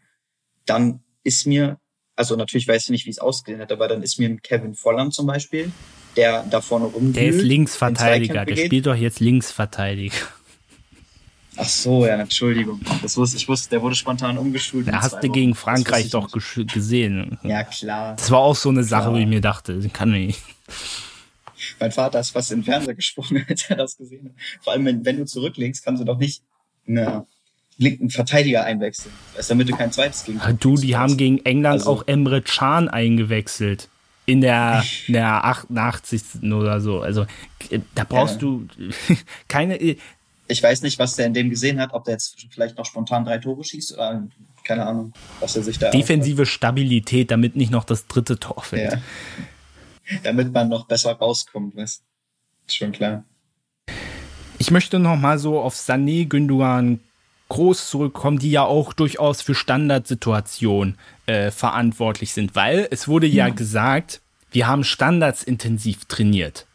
dann 0.67 1.03
ist 1.25 1.47
mir, 1.47 1.81
also 2.15 2.37
natürlich 2.37 2.69
weiß 2.69 2.85
ich 2.85 2.91
nicht, 2.91 3.07
wie 3.07 3.11
es 3.11 3.19
ausgesehen 3.19 3.61
hat, 3.61 3.73
aber 3.73 3.89
dann 3.89 4.03
ist 4.03 4.21
mir 4.21 4.37
Kevin 4.37 4.75
Volland 4.75 5.15
zum 5.15 5.27
Beispiel 5.27 5.73
der 6.17 6.45
da 6.45 6.61
vorne 6.61 6.87
rumgeht. 6.87 7.17
Der 7.17 7.27
ist 7.27 7.43
Linksverteidiger, 7.43 8.45
der 8.45 8.57
spielt 8.57 8.87
doch 8.87 8.97
jetzt 8.97 9.21
Linksverteidiger. 9.21 10.17
Ach 11.59 11.69
so, 11.69 12.07
ja, 12.07 12.17
Entschuldigung. 12.17 12.81
Das 13.03 13.17
wusste, 13.17 13.39
ich 13.39 13.49
wusste, 13.49 13.71
der 13.71 13.83
wurde 13.83 13.95
spontan 13.95 14.37
umgeschult. 14.37 14.89
Da 14.89 15.01
hast 15.01 15.23
du 15.23 15.31
gegen 15.31 15.55
Frankreich 15.55 16.11
doch 16.11 16.31
gesehen. 16.31 17.39
Ja, 17.43 17.65
klar. 17.65 18.15
Das 18.17 18.31
war 18.31 18.41
auch 18.41 18.57
so 18.57 18.69
eine 18.69 18.85
Sache, 18.85 19.05
klar. 19.05 19.15
wo 19.15 19.19
ich 19.19 19.27
mir 19.27 19.41
dachte, 19.41 19.81
kann 19.93 20.11
nicht. 20.11 20.43
Mein 21.81 21.93
Vater 21.93 22.21
ist 22.21 22.31
fast 22.31 22.53
in 22.53 22.59
den 22.59 22.65
Fernseher 22.65 22.95
gesprungen, 22.95 23.45
als 23.49 23.71
er 23.71 23.77
das 23.77 23.97
gesehen 23.97 24.27
hat. 24.27 24.33
Vor 24.63 24.73
allem, 24.75 24.85
wenn, 24.85 25.05
wenn 25.05 25.17
du 25.17 25.25
zurücklegst, 25.25 25.85
kannst 25.85 26.03
du 26.03 26.05
doch 26.05 26.19
nicht 26.19 26.43
eine 26.87 27.27
linken 27.79 28.11
Verteidiger 28.11 28.65
einwechseln. 28.65 29.15
Erst 29.35 29.51
damit 29.51 29.69
du 29.69 29.77
kein 29.77 29.93
zweites 29.93 30.25
gegen. 30.25 30.41
Du, 30.61 30.77
die 30.77 30.97
haben 30.97 31.17
gegen 31.17 31.45
England 31.45 31.81
also, 31.81 31.91
auch 31.91 32.07
Emre 32.07 32.43
Can 32.43 32.89
eingewechselt. 32.89 33.89
In 34.27 34.41
der, 34.41 34.85
in 35.07 35.15
der 35.15 35.45
88. 35.45 36.43
oder 36.53 36.81
so. 36.81 37.01
Also 37.01 37.27
da 37.95 38.05
brauchst 38.05 38.35
ja. 38.35 38.41
du 38.41 38.67
keine. 39.49 39.79
Ich 40.49 40.62
weiß 40.62 40.83
nicht, 40.83 40.99
was 40.99 41.17
der 41.17 41.27
in 41.27 41.35
dem 41.35 41.51
gesehen 41.51 41.81
hat, 41.81 41.93
ob 41.93 42.05
der 42.05 42.15
jetzt 42.15 42.47
vielleicht 42.51 42.77
noch 42.77 42.87
spontan 42.87 43.25
drei 43.25 43.39
Tore 43.39 43.65
schießt 43.65 43.95
oder 43.95 44.27
keine 44.65 44.87
Ahnung, 44.87 45.12
was 45.41 45.57
er 45.57 45.62
sich 45.62 45.79
da. 45.79 45.91
Defensive 45.91 46.35
aufhört. 46.43 46.49
Stabilität, 46.49 47.31
damit 47.31 47.57
nicht 47.57 47.71
noch 47.71 47.85
das 47.85 48.07
dritte 48.07 48.39
Tor 48.39 48.62
fällt. 48.62 48.93
Ja. 48.93 48.99
Damit 50.23 50.53
man 50.53 50.69
noch 50.69 50.87
besser 50.87 51.12
rauskommt, 51.12 51.77
weißt 51.77 52.03
Ist 52.67 52.77
schon 52.77 52.93
klar. 52.93 53.25
Ich 54.59 54.71
möchte 54.71 54.99
noch 54.99 55.17
mal 55.17 55.39
so 55.39 55.61
auf 55.61 55.75
Sané, 55.75 56.27
Gündogan, 56.27 57.01
Groß 57.49 57.89
zurückkommen, 57.89 58.39
die 58.39 58.51
ja 58.51 58.65
auch 58.65 58.93
durchaus 58.93 59.43
für 59.43 59.55
Standardsituationen 59.55 60.97
äh, 61.27 61.51
verantwortlich 61.51 62.33
sind, 62.33 62.55
weil 62.55 62.89
es 62.91 63.07
wurde 63.09 63.27
ja, 63.27 63.49
ja 63.49 63.55
gesagt, 63.55 64.21
wir 64.51 64.67
haben 64.67 64.85
Standards 64.85 65.43
intensiv 65.43 66.07
trainiert. 66.07 66.67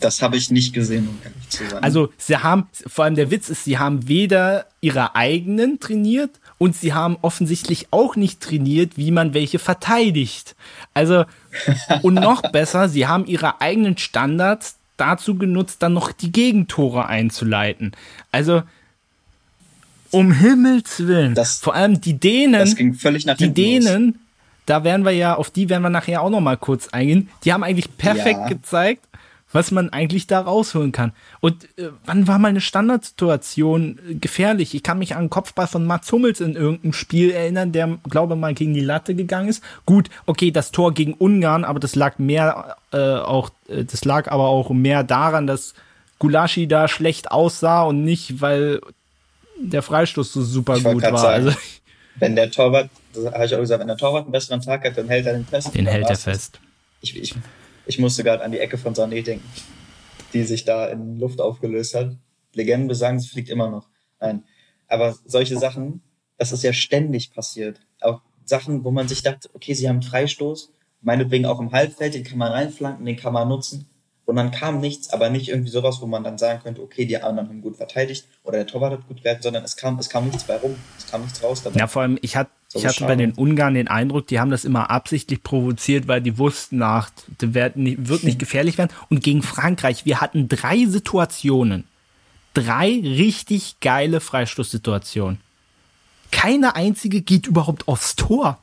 Das 0.00 0.22
habe 0.22 0.36
ich 0.36 0.50
nicht 0.50 0.72
gesehen, 0.72 1.08
um 1.08 1.18
ehrlich 1.22 1.48
zu 1.50 1.68
sein. 1.68 1.84
Also, 1.84 2.10
sie 2.16 2.38
haben, 2.38 2.68
vor 2.86 3.04
allem 3.04 3.14
der 3.14 3.30
Witz 3.30 3.50
ist, 3.50 3.64
sie 3.64 3.78
haben 3.78 4.08
weder 4.08 4.66
ihre 4.80 5.14
eigenen 5.14 5.78
trainiert 5.78 6.30
und 6.56 6.74
sie 6.74 6.94
haben 6.94 7.18
offensichtlich 7.20 7.88
auch 7.90 8.16
nicht 8.16 8.40
trainiert, 8.40 8.96
wie 8.96 9.10
man 9.10 9.34
welche 9.34 9.58
verteidigt. 9.58 10.56
Also, 10.94 11.24
und 12.02 12.14
noch 12.14 12.42
besser, 12.52 12.88
sie 12.88 13.06
haben 13.06 13.26
ihre 13.26 13.60
eigenen 13.60 13.98
Standards 13.98 14.76
dazu 14.96 15.36
genutzt, 15.36 15.82
dann 15.82 15.92
noch 15.92 16.12
die 16.12 16.32
Gegentore 16.32 17.06
einzuleiten. 17.06 17.92
Also, 18.32 18.62
um 20.10 20.32
Himmels 20.32 21.06
Willen. 21.06 21.34
Das, 21.34 21.58
Vor 21.58 21.74
allem 21.74 22.00
die 22.00 22.18
Dänen. 22.18 22.58
Das 22.58 22.76
ging 22.76 22.94
völlig 22.94 23.26
nach 23.26 23.36
Die 23.36 23.52
Dänen, 23.52 24.06
los. 24.06 24.14
da 24.66 24.84
werden 24.84 25.04
wir 25.04 25.12
ja, 25.12 25.34
auf 25.34 25.50
die 25.50 25.68
werden 25.68 25.82
wir 25.82 25.90
nachher 25.90 26.22
auch 26.22 26.30
noch 26.30 26.40
mal 26.40 26.56
kurz 26.56 26.88
eingehen. 26.88 27.28
Die 27.44 27.52
haben 27.52 27.62
eigentlich 27.62 27.96
perfekt 27.96 28.40
ja. 28.42 28.48
gezeigt, 28.48 29.06
was 29.52 29.70
man 29.70 29.90
eigentlich 29.90 30.26
da 30.26 30.40
rausholen 30.40 30.92
kann. 30.92 31.12
Und 31.40 31.64
äh, 31.76 31.88
wann 32.06 32.28
war 32.28 32.38
mal 32.38 32.48
eine 32.48 32.60
Standardsituation 32.60 33.98
äh, 34.08 34.14
gefährlich? 34.14 34.74
Ich 34.74 34.82
kann 34.82 34.98
mich 34.98 35.14
an 35.14 35.20
einen 35.20 35.30
Kopfball 35.30 35.66
von 35.66 35.84
Mats 35.86 36.10
Hummels 36.12 36.40
in 36.40 36.54
irgendeinem 36.54 36.92
Spiel 36.92 37.30
erinnern, 37.30 37.72
der, 37.72 37.98
glaube 38.08 38.36
mal, 38.36 38.54
gegen 38.54 38.74
die 38.74 38.80
Latte 38.80 39.14
gegangen 39.14 39.48
ist. 39.48 39.62
Gut, 39.86 40.08
okay, 40.26 40.50
das 40.50 40.70
Tor 40.70 40.94
gegen 40.94 41.14
Ungarn, 41.14 41.64
aber 41.64 41.80
das 41.80 41.96
lag 41.96 42.18
mehr 42.18 42.76
äh, 42.92 42.98
auch, 42.98 43.50
äh, 43.68 43.84
das 43.84 44.04
lag 44.04 44.30
aber 44.30 44.48
auch 44.48 44.70
mehr 44.70 45.02
daran, 45.02 45.46
dass 45.46 45.74
Gulaschi 46.18 46.68
da 46.68 46.86
schlecht 46.86 47.32
aussah 47.32 47.82
und 47.82 48.04
nicht, 48.04 48.40
weil 48.40 48.80
der 49.60 49.82
Freistoß 49.82 50.32
so 50.32 50.42
super 50.42 50.76
ich 50.76 50.84
gut 50.84 51.02
war. 51.02 51.18
Sagen, 51.18 51.46
also, 51.46 51.58
wenn 52.16 52.36
der 52.36 52.50
Torwart, 52.50 52.90
das 53.12 53.26
habe 53.26 53.44
ich 53.44 53.54
auch 53.54 53.60
gesagt, 53.60 53.80
wenn 53.80 53.88
der 53.88 53.96
Torwart 53.96 54.24
einen 54.24 54.32
besseren 54.32 54.60
Tag 54.60 54.84
hat, 54.84 54.96
dann 54.96 55.08
hält 55.08 55.26
er 55.26 55.34
den 55.34 55.46
fest. 55.46 55.74
Den 55.74 55.86
hält 55.86 56.08
er 56.08 56.16
fest. 56.16 56.60
Ich, 57.00 57.16
ich, 57.16 57.34
ich 57.86 57.98
musste 57.98 58.24
gerade 58.24 58.44
an 58.44 58.52
die 58.52 58.58
Ecke 58.58 58.78
von 58.78 58.94
Sané 58.94 59.22
denken, 59.22 59.48
die 60.32 60.44
sich 60.44 60.64
da 60.64 60.86
in 60.86 61.18
Luft 61.18 61.40
aufgelöst 61.40 61.94
hat. 61.94 62.16
Legenden 62.54 62.88
besagen, 62.88 63.20
sie 63.20 63.28
fliegt 63.28 63.48
immer 63.48 63.70
noch. 63.70 63.88
Nein. 64.20 64.44
Aber 64.88 65.16
solche 65.24 65.58
Sachen, 65.58 66.02
das 66.36 66.52
ist 66.52 66.62
ja 66.62 66.72
ständig 66.72 67.32
passiert. 67.32 67.80
Auch 68.00 68.22
Sachen, 68.44 68.84
wo 68.84 68.90
man 68.90 69.08
sich 69.08 69.22
dachte, 69.22 69.48
okay, 69.54 69.74
sie 69.74 69.88
haben 69.88 69.96
einen 69.96 70.02
Freistoß, 70.02 70.72
meinetwegen 71.00 71.46
auch 71.46 71.60
im 71.60 71.72
Halbfeld, 71.72 72.14
den 72.14 72.24
kann 72.24 72.38
man 72.38 72.52
reinflanken, 72.52 73.06
den 73.06 73.16
kann 73.16 73.32
man 73.32 73.48
nutzen. 73.48 73.89
Und 74.30 74.36
dann 74.36 74.52
kam 74.52 74.78
nichts, 74.78 75.12
aber 75.12 75.28
nicht 75.28 75.48
irgendwie 75.48 75.72
sowas, 75.72 76.00
wo 76.00 76.06
man 76.06 76.22
dann 76.22 76.38
sagen 76.38 76.62
könnte, 76.62 76.82
okay, 76.82 77.04
die 77.04 77.20
anderen 77.20 77.48
haben 77.48 77.62
gut 77.62 77.76
verteidigt 77.76 78.28
oder 78.44 78.58
der 78.58 78.66
Torwart 78.68 78.92
hat 78.92 79.08
gut 79.08 79.24
gehalten, 79.24 79.42
sondern 79.42 79.64
es 79.64 79.76
kam, 79.76 79.98
es 79.98 80.08
kam 80.08 80.26
nichts 80.26 80.44
bei 80.44 80.54
rum. 80.54 80.76
Es 80.96 81.10
kam 81.10 81.22
nichts 81.22 81.42
raus 81.42 81.64
dabei. 81.64 81.80
Ja, 81.80 81.88
vor 81.88 82.02
allem, 82.02 82.16
ich, 82.22 82.36
hat, 82.36 82.46
so 82.68 82.78
ich 82.78 82.86
hatte 82.86 83.06
bei 83.06 83.16
den 83.16 83.32
Ungarn 83.32 83.74
den 83.74 83.88
Eindruck, 83.88 84.28
die 84.28 84.38
haben 84.38 84.52
das 84.52 84.64
immer 84.64 84.88
absichtlich 84.88 85.42
provoziert, 85.42 86.06
weil 86.06 86.20
die 86.20 86.38
wussten 86.38 86.78
nach, 86.78 87.10
das 87.38 87.54
wird 87.54 87.74
nicht, 87.74 88.06
wird 88.06 88.22
nicht 88.22 88.38
gefährlich 88.38 88.78
werden. 88.78 88.92
Und 89.08 89.24
gegen 89.24 89.42
Frankreich, 89.42 90.06
wir 90.06 90.20
hatten 90.20 90.46
drei 90.46 90.86
Situationen. 90.86 91.82
Drei 92.54 93.00
richtig 93.02 93.80
geile 93.80 94.20
Freistoßsituationen. 94.20 95.40
Keine 96.30 96.76
einzige 96.76 97.20
geht 97.20 97.48
überhaupt 97.48 97.88
aufs 97.88 98.14
Tor 98.14 98.60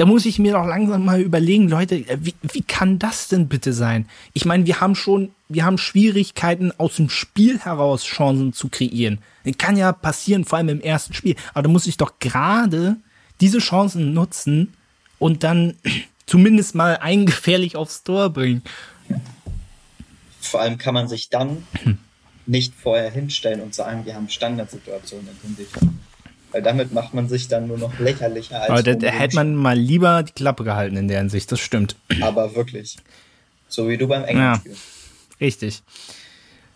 da 0.00 0.06
muss 0.06 0.24
ich 0.24 0.38
mir 0.38 0.54
doch 0.54 0.64
langsam 0.64 1.04
mal 1.04 1.20
überlegen, 1.20 1.68
Leute, 1.68 1.96
äh, 1.96 2.16
wie, 2.22 2.32
wie 2.40 2.62
kann 2.62 2.98
das 2.98 3.28
denn 3.28 3.48
bitte 3.48 3.74
sein? 3.74 4.08
Ich 4.32 4.46
meine, 4.46 4.64
wir 4.64 4.80
haben 4.80 4.94
schon, 4.94 5.34
wir 5.50 5.66
haben 5.66 5.76
Schwierigkeiten 5.76 6.72
aus 6.78 6.96
dem 6.96 7.10
Spiel 7.10 7.58
heraus 7.58 8.04
Chancen 8.04 8.54
zu 8.54 8.70
kreieren. 8.70 9.18
Das 9.44 9.58
kann 9.58 9.76
ja 9.76 9.92
passieren, 9.92 10.46
vor 10.46 10.56
allem 10.56 10.70
im 10.70 10.80
ersten 10.80 11.12
Spiel. 11.12 11.36
Aber 11.52 11.64
da 11.64 11.68
muss 11.68 11.86
ich 11.86 11.98
doch 11.98 12.18
gerade 12.18 12.96
diese 13.42 13.58
Chancen 13.58 14.14
nutzen 14.14 14.72
und 15.18 15.44
dann 15.44 15.74
zumindest 16.24 16.74
mal 16.74 16.96
eingefährlich 16.96 17.76
aufs 17.76 18.02
Tor 18.02 18.30
bringen. 18.30 18.62
Vor 20.40 20.62
allem 20.62 20.78
kann 20.78 20.94
man 20.94 21.08
sich 21.08 21.28
dann 21.28 21.66
nicht 22.46 22.72
vorher 22.74 23.10
hinstellen 23.10 23.60
und 23.60 23.74
sagen, 23.74 24.06
wir 24.06 24.14
haben 24.14 24.30
Standardsituationen 24.30 25.28
in 25.28 25.48
Hinsicht 25.48 25.76
weil 26.52 26.62
damit 26.62 26.92
macht 26.92 27.14
man 27.14 27.28
sich 27.28 27.48
dann 27.48 27.68
nur 27.68 27.78
noch 27.78 27.98
lächerlicher 27.98 28.60
als. 28.60 28.70
Aber 28.70 28.82
da 28.82 29.08
hätte 29.08 29.36
man 29.36 29.54
mal 29.54 29.78
lieber 29.78 30.22
die 30.22 30.32
Klappe 30.32 30.64
gehalten 30.64 30.96
in 30.96 31.08
der 31.08 31.18
Hinsicht, 31.18 31.50
das 31.52 31.60
stimmt. 31.60 31.96
Aber 32.20 32.54
wirklich. 32.54 32.96
So 33.68 33.88
wie 33.88 33.96
du 33.96 34.08
beim 34.08 34.24
Englisch. 34.24 34.60
Ja, 34.64 34.72
richtig. 35.40 35.82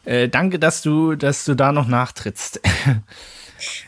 Äh, 0.04 0.28
danke, 0.28 0.58
dass 0.58 0.82
du, 0.82 1.16
dass 1.16 1.44
du 1.44 1.54
da 1.54 1.72
noch 1.72 1.88
nachtrittst. 1.88 2.60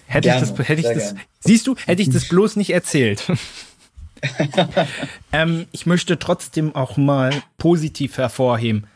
hätte 0.07 0.29
gerne, 0.29 0.44
ich 0.44 0.53
das, 0.53 0.68
hätte 0.68 0.81
ich 0.81 0.88
das, 0.88 1.14
siehst 1.40 1.66
du, 1.66 1.77
hätte 1.85 2.03
ich 2.03 2.11
das 2.11 2.29
bloß 2.29 2.57
nicht 2.57 2.70
erzählt. 2.70 3.25
ähm, 5.33 5.66
ich 5.72 5.87
möchte 5.87 6.18
trotzdem 6.18 6.75
auch 6.75 6.96
mal 6.96 7.42
positiv 7.59 8.18
hervorheben. 8.18 8.87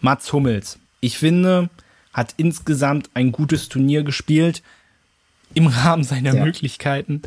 Mats 0.00 0.32
Hummels. 0.32 0.78
Ich 1.00 1.18
finde, 1.18 1.70
hat 2.12 2.34
insgesamt 2.36 3.10
ein 3.14 3.32
gutes 3.32 3.68
Turnier 3.68 4.02
gespielt 4.02 4.62
im 5.54 5.66
Rahmen 5.66 6.04
seiner 6.04 6.34
ja. 6.34 6.44
Möglichkeiten. 6.44 7.22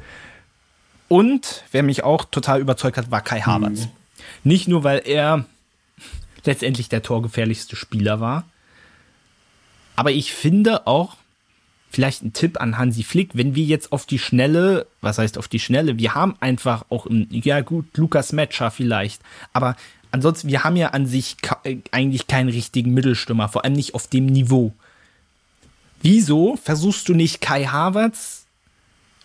Und 1.08 1.63
wer 1.71 1.84
mich 1.84 2.03
auch 2.03 2.25
total 2.25 2.62
überzeugt 2.62 2.97
hat, 2.97 3.12
war 3.12 3.21
Kai 3.21 3.41
Havertz. 3.41 3.86
Mhm. 3.86 3.91
Nicht 4.43 4.67
nur, 4.67 4.84
weil 4.84 5.01
er 5.05 5.45
letztendlich 6.45 6.89
der 6.89 7.01
torgefährlichste 7.01 7.75
Spieler 7.75 8.19
war, 8.19 8.45
aber 9.95 10.12
ich 10.12 10.34
finde 10.34 10.88
auch, 10.88 11.17
vielleicht 11.91 12.23
ein 12.23 12.34
Tipp 12.34 12.62
an 12.62 12.77
Hansi 12.77 13.03
Flick, 13.03 13.32
wenn 13.34 13.55
wir 13.55 13.65
jetzt 13.65 13.91
auf 13.91 14.05
die 14.05 14.19
Schnelle, 14.19 14.86
was 15.01 15.17
heißt 15.17 15.38
auf 15.38 15.47
die 15.47 15.60
Schnelle, 15.60 15.97
wir 15.97 16.15
haben 16.15 16.36
einfach 16.39 16.86
auch, 16.89 17.05
im, 17.05 17.27
ja 17.32 17.62
gut, 17.62 17.97
Lukas 17.97 18.32
Metscher 18.32 18.71
vielleicht, 18.71 19.21
aber 19.51 19.75
ansonsten, 20.12 20.47
wir 20.47 20.63
haben 20.63 20.75
ja 20.75 20.89
an 20.91 21.05
sich 21.05 21.36
eigentlich 21.91 22.27
keinen 22.27 22.49
richtigen 22.49 22.93
Mittelstürmer, 22.93 23.49
vor 23.49 23.65
allem 23.65 23.73
nicht 23.73 23.93
auf 23.93 24.08
dem 24.08 24.27
Niveau. 24.27 24.73
Wieso 26.02 26.56
versuchst 26.56 27.10
du 27.10 27.13
nicht 27.13 27.41
Kai 27.41 27.65
Havertz? 27.65 28.45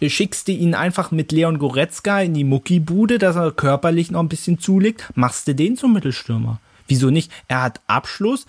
Schickst 0.02 0.48
du 0.48 0.52
ihn 0.52 0.74
einfach 0.74 1.12
mit 1.12 1.32
Leon 1.32 1.58
Goretzka 1.58 2.20
in 2.20 2.34
die 2.34 2.44
Muckibude, 2.44 3.18
dass 3.18 3.36
er 3.36 3.52
körperlich 3.52 4.10
noch 4.10 4.20
ein 4.20 4.28
bisschen 4.28 4.58
zulegt? 4.58 5.10
Machst 5.14 5.48
du 5.48 5.54
den 5.54 5.76
zum 5.76 5.92
Mittelstürmer? 5.92 6.60
Wieso 6.88 7.10
nicht? 7.10 7.30
Er 7.48 7.62
hat 7.62 7.80
Abschluss, 7.86 8.44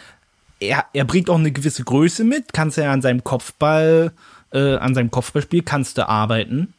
er, 0.59 0.85
er 0.93 1.05
bringt 1.05 1.29
auch 1.29 1.37
eine 1.37 1.51
gewisse 1.51 1.83
Größe 1.83 2.23
mit, 2.23 2.53
kannst 2.53 2.77
ja 2.77 2.91
an 2.91 3.01
seinem 3.01 3.23
Kopfball, 3.23 4.11
äh, 4.51 4.75
an 4.75 4.95
seinem 4.95 5.11
Kopfballspiel 5.11 5.63
kannst 5.63 5.97
du 5.97 6.07
arbeiten. 6.07 6.73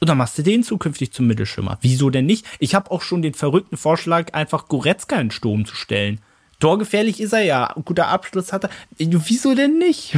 Und 0.00 0.08
dann 0.08 0.18
machst 0.18 0.38
du 0.38 0.42
den 0.42 0.62
zukünftig 0.62 1.12
zum 1.12 1.26
Mittelschirmer. 1.26 1.78
Wieso 1.82 2.08
denn 2.08 2.26
nicht? 2.26 2.46
Ich 2.58 2.74
habe 2.74 2.90
auch 2.90 3.02
schon 3.02 3.22
den 3.22 3.34
verrückten 3.34 3.76
Vorschlag, 3.76 4.32
einfach 4.32 4.68
Goretzka 4.68 5.20
in 5.20 5.30
Sturm 5.30 5.66
zu 5.66 5.74
stellen. 5.74 6.20
Torgefährlich 6.60 7.20
ist 7.20 7.32
er 7.32 7.42
ja. 7.42 7.74
Guter 7.84 8.08
Abschluss 8.08 8.52
hat 8.52 8.64
er. 8.64 8.70
Wieso 8.98 9.54
denn 9.54 9.78
nicht? 9.78 10.14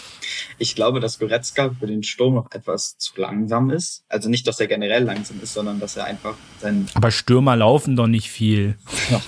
ich 0.58 0.74
glaube, 0.74 1.00
dass 1.00 1.18
Goretzka 1.18 1.70
für 1.70 1.86
den 1.86 2.02
Sturm 2.02 2.34
noch 2.34 2.52
etwas 2.52 2.98
zu 2.98 3.18
langsam 3.18 3.70
ist. 3.70 4.04
Also 4.08 4.28
nicht, 4.28 4.46
dass 4.46 4.60
er 4.60 4.66
generell 4.66 5.02
langsam 5.02 5.40
ist, 5.42 5.54
sondern 5.54 5.80
dass 5.80 5.96
er 5.96 6.04
einfach 6.04 6.36
sein. 6.60 6.86
Aber 6.92 7.10
Stürmer 7.10 7.56
laufen 7.56 7.96
doch 7.96 8.06
nicht 8.06 8.30
viel. 8.30 8.76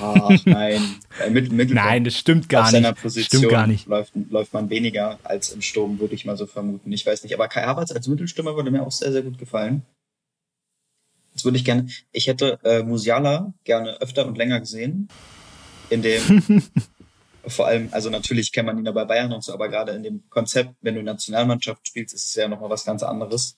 Ach, 0.01 0.31
nein. 0.45 0.83
Mit, 1.31 1.71
nein, 1.71 2.05
das 2.05 2.17
stimmt 2.17 2.51
gar 2.51 2.65
auf 2.65 2.71
seiner 2.71 2.91
nicht. 2.91 3.03
Position 3.03 3.41
stimmt 3.41 3.53
gar 3.53 3.67
nicht. 3.67 3.87
Läuft, 3.87 4.13
läuft 4.29 4.53
man 4.53 4.69
weniger 4.69 5.19
als 5.25 5.51
im 5.51 5.63
Sturm, 5.63 5.99
würde 5.99 6.15
ich 6.15 6.27
mal 6.27 6.37
so 6.37 6.47
vermuten. 6.47 6.93
Ich 6.93 7.07
weiß 7.07 7.23
nicht. 7.23 7.35
Aber 7.35 7.49
Kai 7.49 7.63
Havertz 7.63 7.91
als 7.91 8.07
Mittelstürmer 8.07 8.55
würde 8.55 8.71
mir 8.71 8.83
auch 8.83 8.93
sehr, 8.93 9.13
sehr 9.13 9.23
gut 9.23 9.39
gefallen. 9.39 9.83
Das 11.33 11.45
würde 11.47 11.57
ich 11.57 11.65
gerne. 11.65 11.89
Ich 12.13 12.27
hätte 12.27 12.59
äh, 12.65 12.83
Musiala 12.83 13.55
gerne 13.65 13.99
öfter 14.03 14.27
und 14.27 14.37
länger 14.37 14.61
gesehen 14.61 15.09
in 15.91 16.03
dem 16.03 16.63
Vor 17.47 17.67
allem, 17.67 17.89
also 17.91 18.11
natürlich 18.11 18.53
kennt 18.53 18.67
man 18.67 18.79
ihn 18.79 18.85
ja 18.85 18.93
bei 18.93 19.05
Bayern 19.05 19.33
und 19.33 19.43
so, 19.43 19.55
aber 19.55 19.69
gerade 19.69 19.93
in 19.93 20.03
dem 20.03 20.23
Konzept, 20.29 20.75
wenn 20.83 20.95
du 20.95 21.03
Nationalmannschaft 21.03 21.87
spielst, 21.89 22.15
ist 22.15 22.27
es 22.27 22.35
ja 22.35 22.49
nochmal 22.49 22.69
was 22.69 22.85
ganz 22.85 23.03
anderes. 23.03 23.57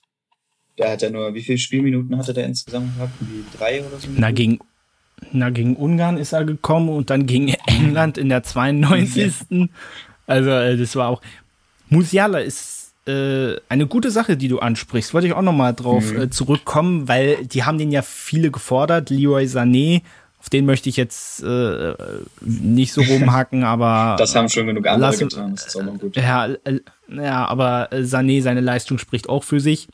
Der 0.77 0.91
hat 0.91 1.01
ja 1.01 1.09
nur, 1.09 1.33
wie 1.33 1.41
viele 1.41 1.57
Spielminuten 1.57 2.17
hatte 2.17 2.33
der 2.33 2.45
insgesamt 2.45 2.95
gehabt? 2.95 3.13
Wie 3.19 3.43
drei 3.57 3.83
oder 3.83 3.99
so? 3.99 4.07
Na, 4.15 4.31
gegen, 4.31 4.59
na, 5.31 5.49
gegen 5.49 5.75
Ungarn 5.75 6.17
ist 6.17 6.33
er 6.33 6.45
gekommen 6.45 6.89
und 6.89 7.09
dann 7.09 7.25
gegen 7.25 7.49
England 7.67 8.17
in 8.17 8.29
der 8.29 8.43
92. 8.43 9.33
Ja. 9.49 9.65
Also, 10.27 10.49
äh, 10.49 10.77
das 10.77 10.95
war 10.95 11.09
auch. 11.09 11.21
Musiala 11.89 12.39
ist 12.39 12.93
äh, 13.05 13.57
eine 13.67 13.85
gute 13.87 14.11
Sache, 14.11 14.37
die 14.37 14.47
du 14.47 14.59
ansprichst. 14.59 15.13
Wollte 15.13 15.27
ich 15.27 15.33
auch 15.33 15.41
nochmal 15.41 15.73
drauf 15.73 16.11
mhm. 16.11 16.21
äh, 16.21 16.29
zurückkommen, 16.29 17.07
weil 17.07 17.45
die 17.45 17.63
haben 17.63 17.77
den 17.77 17.91
ja 17.91 18.01
viele 18.01 18.49
gefordert. 18.49 19.09
Leroy 19.09 19.43
Sané, 19.43 20.01
auf 20.43 20.49
den 20.49 20.65
möchte 20.65 20.89
ich 20.89 20.97
jetzt 20.97 21.41
äh, 21.41 21.93
nicht 22.41 22.91
so 22.91 23.01
rumhacken, 23.09 23.63
aber. 23.63 24.17
Das 24.19 24.35
haben 24.35 24.49
schon 24.49 24.67
genug 24.67 24.85
andere 24.87 25.11
lass, 25.11 25.19
getan, 25.19 25.55
das 25.55 25.67
ist 25.67 25.77
auch 25.77 25.83
mal 25.83 25.97
gut. 25.97 26.17
Ja, 26.17 26.47
äh, 26.47 26.81
ja, 27.07 27.45
aber 27.45 27.89
Sané, 27.93 28.41
seine 28.41 28.59
Leistung 28.59 28.97
spricht 28.97 29.29
auch 29.29 29.45
für 29.45 29.61
sich. 29.61 29.87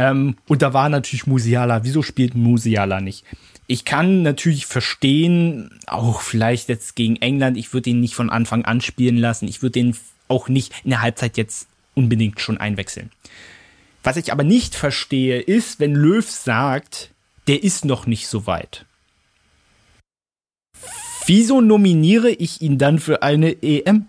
Ähm, 0.00 0.36
und 0.48 0.62
da 0.62 0.74
war 0.74 0.88
natürlich 0.88 1.28
Musiala. 1.28 1.84
Wieso 1.84 2.02
spielt 2.02 2.34
Musiala 2.34 3.00
nicht? 3.00 3.24
Ich 3.68 3.84
kann 3.84 4.22
natürlich 4.22 4.66
verstehen, 4.66 5.70
auch 5.86 6.22
vielleicht 6.22 6.68
jetzt 6.68 6.96
gegen 6.96 7.14
England, 7.14 7.56
ich 7.56 7.72
würde 7.72 7.90
ihn 7.90 8.00
nicht 8.00 8.16
von 8.16 8.30
Anfang 8.30 8.64
an 8.64 8.80
spielen 8.80 9.16
lassen. 9.16 9.46
Ich 9.46 9.62
würde 9.62 9.78
ihn 9.78 9.96
auch 10.26 10.48
nicht 10.48 10.72
in 10.82 10.90
der 10.90 11.02
Halbzeit 11.02 11.36
jetzt 11.36 11.68
unbedingt 11.94 12.40
schon 12.40 12.58
einwechseln. 12.58 13.12
Was 14.02 14.16
ich 14.16 14.32
aber 14.32 14.42
nicht 14.42 14.74
verstehe, 14.74 15.40
ist, 15.40 15.78
wenn 15.78 15.94
Löw 15.94 16.28
sagt, 16.28 17.10
der 17.46 17.62
ist 17.62 17.84
noch 17.84 18.06
nicht 18.06 18.26
so 18.26 18.48
weit. 18.48 18.86
Wieso 21.26 21.60
nominiere 21.60 22.30
ich 22.30 22.62
ihn 22.62 22.78
dann 22.78 22.98
für 22.98 23.22
eine 23.22 23.62
EM? 23.62 24.06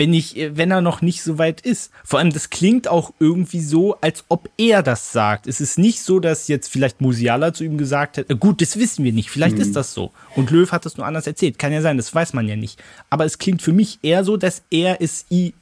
wenn 0.00 0.14
ich, 0.14 0.34
wenn 0.52 0.70
er 0.70 0.80
noch 0.80 1.02
nicht 1.02 1.22
so 1.22 1.36
weit 1.36 1.60
ist. 1.60 1.92
Vor 2.04 2.18
allem, 2.18 2.32
das 2.32 2.48
klingt 2.48 2.88
auch 2.88 3.12
irgendwie 3.20 3.60
so, 3.60 3.96
als 4.00 4.24
ob 4.28 4.48
er 4.56 4.82
das 4.82 5.12
sagt. 5.12 5.46
Es 5.46 5.60
ist 5.60 5.78
nicht 5.78 6.00
so, 6.00 6.20
dass 6.20 6.48
jetzt 6.48 6.68
vielleicht 6.68 7.02
Musiala 7.02 7.52
zu 7.52 7.64
ihm 7.64 7.76
gesagt 7.76 8.16
hat, 8.16 8.30
äh, 8.30 8.34
gut, 8.34 8.62
das 8.62 8.78
wissen 8.78 9.04
wir 9.04 9.12
nicht, 9.12 9.30
vielleicht 9.30 9.56
mhm. 9.56 9.60
ist 9.60 9.76
das 9.76 9.92
so. 9.92 10.10
Und 10.36 10.50
Löw 10.50 10.72
hat 10.72 10.86
das 10.86 10.96
nur 10.96 11.06
anders 11.06 11.26
erzählt. 11.26 11.58
Kann 11.58 11.70
ja 11.70 11.82
sein, 11.82 11.98
das 11.98 12.14
weiß 12.14 12.32
man 12.32 12.48
ja 12.48 12.56
nicht. 12.56 12.82
Aber 13.10 13.26
es 13.26 13.36
klingt 13.36 13.60
für 13.60 13.74
mich 13.74 13.98
eher 14.00 14.24
so, 14.24 14.38
dass 14.38 14.62
er 14.70 15.02
es 15.02 15.26
ihm 15.28 15.52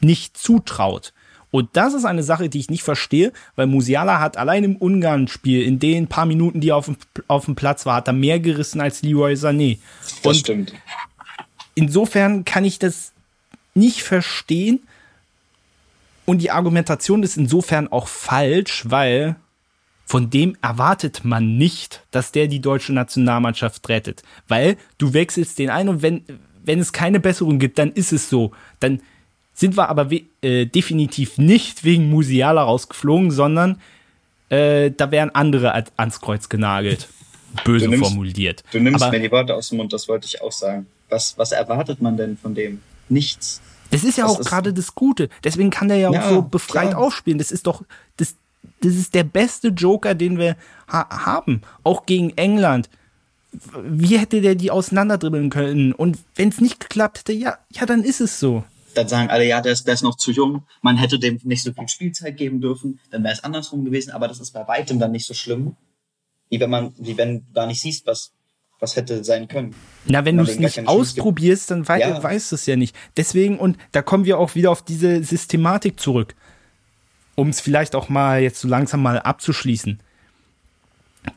nicht 0.00 0.38
zutraut. 0.38 1.12
Und 1.50 1.70
das 1.72 1.94
ist 1.94 2.04
eine 2.04 2.22
Sache, 2.22 2.48
die 2.48 2.58
ich 2.58 2.68
nicht 2.68 2.82
verstehe, 2.82 3.32
weil 3.56 3.66
Musiala 3.66 4.20
hat 4.20 4.36
allein 4.36 4.64
im 4.64 4.76
Ungarn-Spiel, 4.76 5.62
in 5.62 5.78
den 5.78 6.06
paar 6.06 6.26
Minuten, 6.26 6.60
die 6.60 6.70
er 6.70 6.76
auf 6.76 6.86
dem, 6.86 6.96
auf 7.26 7.46
dem 7.46 7.54
Platz 7.54 7.86
war, 7.86 7.96
hat 7.96 8.06
er 8.06 8.12
mehr 8.12 8.38
gerissen 8.38 8.80
als 8.80 9.02
Leroy 9.02 9.32
Sané. 9.32 9.78
Und 10.16 10.26
das 10.26 10.38
stimmt. 10.38 10.74
Insofern 11.74 12.44
kann 12.44 12.64
ich 12.64 12.78
das 12.78 13.12
nicht 13.74 14.02
verstehen. 14.02 14.80
Und 16.26 16.42
die 16.42 16.50
Argumentation 16.50 17.22
ist 17.22 17.38
insofern 17.38 17.88
auch 17.88 18.08
falsch, 18.08 18.84
weil 18.88 19.36
von 20.04 20.28
dem 20.28 20.56
erwartet 20.60 21.24
man 21.24 21.56
nicht, 21.56 22.02
dass 22.10 22.32
der 22.32 22.48
die 22.48 22.60
deutsche 22.60 22.92
Nationalmannschaft 22.92 23.88
rettet. 23.88 24.22
Weil 24.48 24.76
du 24.98 25.14
wechselst 25.14 25.58
den 25.58 25.70
ein 25.70 25.88
und 25.88 26.02
wenn, 26.02 26.24
wenn 26.64 26.80
es 26.80 26.92
keine 26.92 27.20
Besserung 27.20 27.58
gibt, 27.58 27.78
dann 27.78 27.92
ist 27.92 28.12
es 28.12 28.28
so. 28.28 28.52
Dann 28.80 29.00
sind 29.58 29.76
wir 29.76 29.88
aber 29.88 30.08
äh, 30.40 30.66
definitiv 30.66 31.36
nicht 31.36 31.82
wegen 31.82 32.10
Musiala 32.10 32.62
rausgeflogen, 32.62 33.32
sondern 33.32 33.80
äh, 34.50 34.92
da 34.96 35.10
wären 35.10 35.30
andere 35.30 35.74
ans 35.96 36.20
Kreuz 36.20 36.48
genagelt. 36.48 37.08
Böse 37.64 37.86
du 37.86 37.90
nimmst, 37.90 38.08
formuliert. 38.08 38.62
Du 38.70 38.78
nimmst 38.78 39.02
aber, 39.02 39.10
mir 39.10 39.20
die 39.20 39.32
Worte 39.32 39.56
aus 39.56 39.70
dem 39.70 39.78
Mund, 39.78 39.92
das 39.92 40.06
wollte 40.06 40.26
ich 40.26 40.40
auch 40.42 40.52
sagen. 40.52 40.86
Was, 41.08 41.36
was 41.38 41.50
erwartet 41.50 42.00
man 42.00 42.16
denn 42.16 42.36
von 42.36 42.54
dem? 42.54 42.80
Nichts. 43.08 43.60
Das 43.90 44.04
ist 44.04 44.16
ja 44.16 44.28
das 44.28 44.36
auch 44.36 44.44
gerade 44.44 44.72
das 44.72 44.94
Gute. 44.94 45.28
Deswegen 45.42 45.70
kann 45.70 45.88
der 45.88 45.96
ja, 45.96 46.12
ja 46.12 46.22
auch 46.22 46.28
so 46.28 46.42
befreit 46.42 46.90
klar. 46.90 47.00
aufspielen. 47.00 47.38
Das 47.38 47.50
ist 47.50 47.66
doch, 47.66 47.82
das, 48.16 48.36
das 48.80 48.94
ist 48.94 49.12
der 49.14 49.24
beste 49.24 49.68
Joker, 49.68 50.14
den 50.14 50.38
wir 50.38 50.56
ha 50.86 51.24
haben. 51.24 51.62
Auch 51.82 52.06
gegen 52.06 52.30
England. 52.36 52.88
Wie 53.82 54.18
hätte 54.18 54.40
der 54.40 54.54
die 54.54 54.70
auseinanderdribbeln 54.70 55.50
können? 55.50 55.92
Und 55.92 56.18
wenn 56.36 56.50
es 56.50 56.60
nicht 56.60 56.78
geklappt 56.78 57.20
hätte, 57.20 57.32
ja, 57.32 57.58
ja, 57.72 57.86
dann 57.86 58.04
ist 58.04 58.20
es 58.20 58.38
so. 58.38 58.62
Dann 58.98 59.06
sagen 59.06 59.30
alle, 59.30 59.46
ja, 59.46 59.60
der 59.60 59.72
ist, 59.72 59.86
der 59.86 59.94
ist 59.94 60.02
noch 60.02 60.16
zu 60.16 60.32
jung. 60.32 60.64
Man 60.82 60.96
hätte 60.96 61.20
dem 61.20 61.38
nicht 61.44 61.62
so 61.62 61.72
viel 61.72 61.88
Spielzeit 61.88 62.36
geben 62.36 62.60
dürfen. 62.60 62.98
Dann 63.12 63.22
wäre 63.22 63.32
es 63.32 63.44
andersrum 63.44 63.84
gewesen. 63.84 64.10
Aber 64.10 64.26
das 64.26 64.40
ist 64.40 64.50
bei 64.50 64.66
weitem 64.66 64.98
dann 64.98 65.12
nicht 65.12 65.24
so 65.24 65.34
schlimm, 65.34 65.76
wie 66.50 66.58
wenn 66.58 66.68
man, 66.68 66.92
wie 66.98 67.16
wenn 67.16 67.38
du 67.38 67.52
gar 67.54 67.68
nicht 67.68 67.80
siehst, 67.80 68.08
was, 68.08 68.32
was 68.80 68.96
hätte 68.96 69.22
sein 69.22 69.46
können. 69.46 69.72
Na, 70.04 70.24
wenn 70.24 70.36
du 70.36 70.42
es 70.42 70.58
nicht 70.58 70.88
ausprobierst, 70.88 71.70
dann 71.70 71.86
wei 71.86 72.00
ja. 72.00 72.20
weißt 72.20 72.50
du 72.50 72.56
es 72.56 72.66
ja 72.66 72.74
nicht. 72.74 72.96
Deswegen, 73.16 73.60
und 73.60 73.78
da 73.92 74.02
kommen 74.02 74.24
wir 74.24 74.36
auch 74.36 74.56
wieder 74.56 74.72
auf 74.72 74.82
diese 74.82 75.22
Systematik 75.22 76.00
zurück. 76.00 76.34
Um 77.36 77.50
es 77.50 77.60
vielleicht 77.60 77.94
auch 77.94 78.08
mal 78.08 78.42
jetzt 78.42 78.60
so 78.60 78.66
langsam 78.66 79.00
mal 79.00 79.20
abzuschließen. 79.20 80.00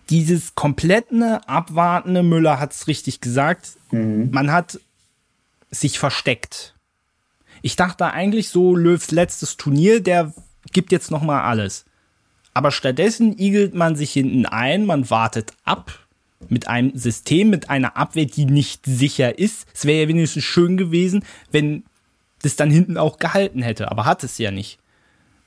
Dieses 0.09 0.55
komplette 0.55 1.47
abwartende, 1.47 2.24
Müller 2.24 2.59
hat 2.59 2.72
es 2.72 2.88
richtig 2.88 3.22
gesagt, 3.22 3.74
mhm. 3.91 4.32
man 4.32 4.51
hat 4.51 4.80
sich 5.70 5.99
versteckt. 5.99 6.74
Ich 7.62 7.76
dachte 7.76 8.12
eigentlich 8.12 8.49
so, 8.49 8.76
Löws 8.76 9.12
letztes 9.12 9.57
Turnier, 9.57 10.01
der 10.01 10.34
gibt 10.72 10.91
jetzt 10.91 11.12
noch 11.12 11.22
mal 11.22 11.41
alles. 11.43 11.86
Aber 12.53 12.72
stattdessen 12.72 13.38
igelt 13.38 13.74
man 13.74 13.95
sich 13.95 14.12
hinten 14.12 14.45
ein, 14.45 14.86
man 14.86 15.09
wartet 15.09 15.53
ab, 15.64 15.99
mit 16.49 16.68
einem 16.68 16.97
System, 16.97 17.49
mit 17.49 17.70
einer 17.70 17.97
Abwehr, 17.97 18.26
die 18.26 18.45
nicht 18.45 18.86
sicher 18.86 19.38
ist. 19.38 19.68
Es 19.74 19.86
wäre 19.86 20.01
ja 20.03 20.07
wenigstens 20.07 20.43
schön 20.43 20.76
gewesen, 20.76 21.24
wenn 21.51 21.84
das 22.41 22.55
dann 22.55 22.72
hinten 22.72 22.97
auch 22.97 23.20
gehalten 23.20 23.62
hätte, 23.62 23.91
aber 23.91 24.05
hat 24.05 24.24
es 24.24 24.38
ja 24.38 24.51
nicht. 24.51 24.80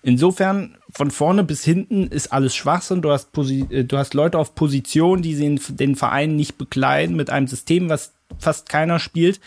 Insofern, 0.02 0.76
von 0.92 1.10
vorne 1.10 1.44
bis 1.44 1.64
hinten 1.64 2.08
ist 2.08 2.32
alles 2.32 2.54
Schwachsinn. 2.54 3.00
Du 3.00 3.10
hast, 3.10 3.32
Posi 3.32 3.66
äh, 3.70 3.84
du 3.84 3.96
hast 3.96 4.14
Leute 4.14 4.38
auf 4.38 4.54
Position, 4.54 5.22
die 5.22 5.34
den, 5.34 5.58
den 5.70 5.96
Verein 5.96 6.36
nicht 6.36 6.58
bekleiden, 6.58 7.16
mit 7.16 7.30
einem 7.30 7.48
System, 7.48 7.88
was 7.88 8.12
fast 8.38 8.68
keiner 8.68 9.00
spielt. 9.00 9.40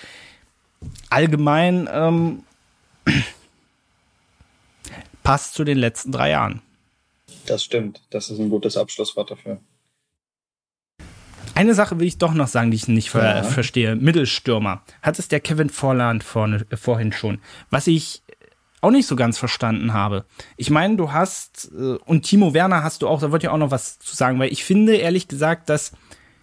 Allgemein 1.10 1.88
ähm, 1.92 2.44
passt 5.24 5.54
zu 5.54 5.64
den 5.64 5.78
letzten 5.78 6.12
drei 6.12 6.30
Jahren. 6.30 6.62
Das 7.46 7.64
stimmt. 7.64 8.02
Das 8.10 8.30
ist 8.30 8.40
ein 8.40 8.50
gutes 8.50 8.78
Abschlusswort 8.78 9.32
dafür. 9.32 9.60
Eine 11.56 11.74
Sache 11.74 12.00
will 12.00 12.08
ich 12.08 12.20
doch 12.20 12.34
noch 12.34 12.48
sagen, 12.48 12.72
die 12.72 12.78
ich 12.78 12.88
nicht 12.88 13.10
ver 13.10 13.38
ja. 13.38 13.44
verstehe. 13.44 13.96
Mittelstürmer. 13.96 14.84
Hat 15.02 15.18
es 15.18 15.28
der 15.28 15.40
Kevin 15.40 15.70
Vorland 15.70 16.24
vorne, 16.24 16.66
äh, 16.70 16.78
vorhin 16.78 17.12
schon. 17.12 17.40
Was 17.72 17.88
ich 17.88 18.22
auch 18.82 18.92
nicht 18.92 19.08
so 19.08 19.16
ganz 19.16 19.38
verstanden 19.38 19.92
habe. 19.92 20.26
Ich 20.56 20.70
meine, 20.70 20.98
du 20.98 21.12
hast, 21.12 21.72
äh, 21.74 21.98
und 22.06 22.24
Timo 22.24 22.54
Werner 22.54 22.84
hast 22.84 23.02
du 23.02 23.08
auch, 23.08 23.20
da 23.20 23.32
wollte 23.32 23.48
ich 23.48 23.50
auch 23.50 23.58
noch 23.58 23.72
was 23.72 23.98
zu 24.00 24.16
sagen, 24.16 24.40
weil 24.40 24.52
ich 24.52 24.64
finde, 24.64 24.96
ehrlich 24.96 25.28
gesagt, 25.28 25.70
dass 25.70 25.94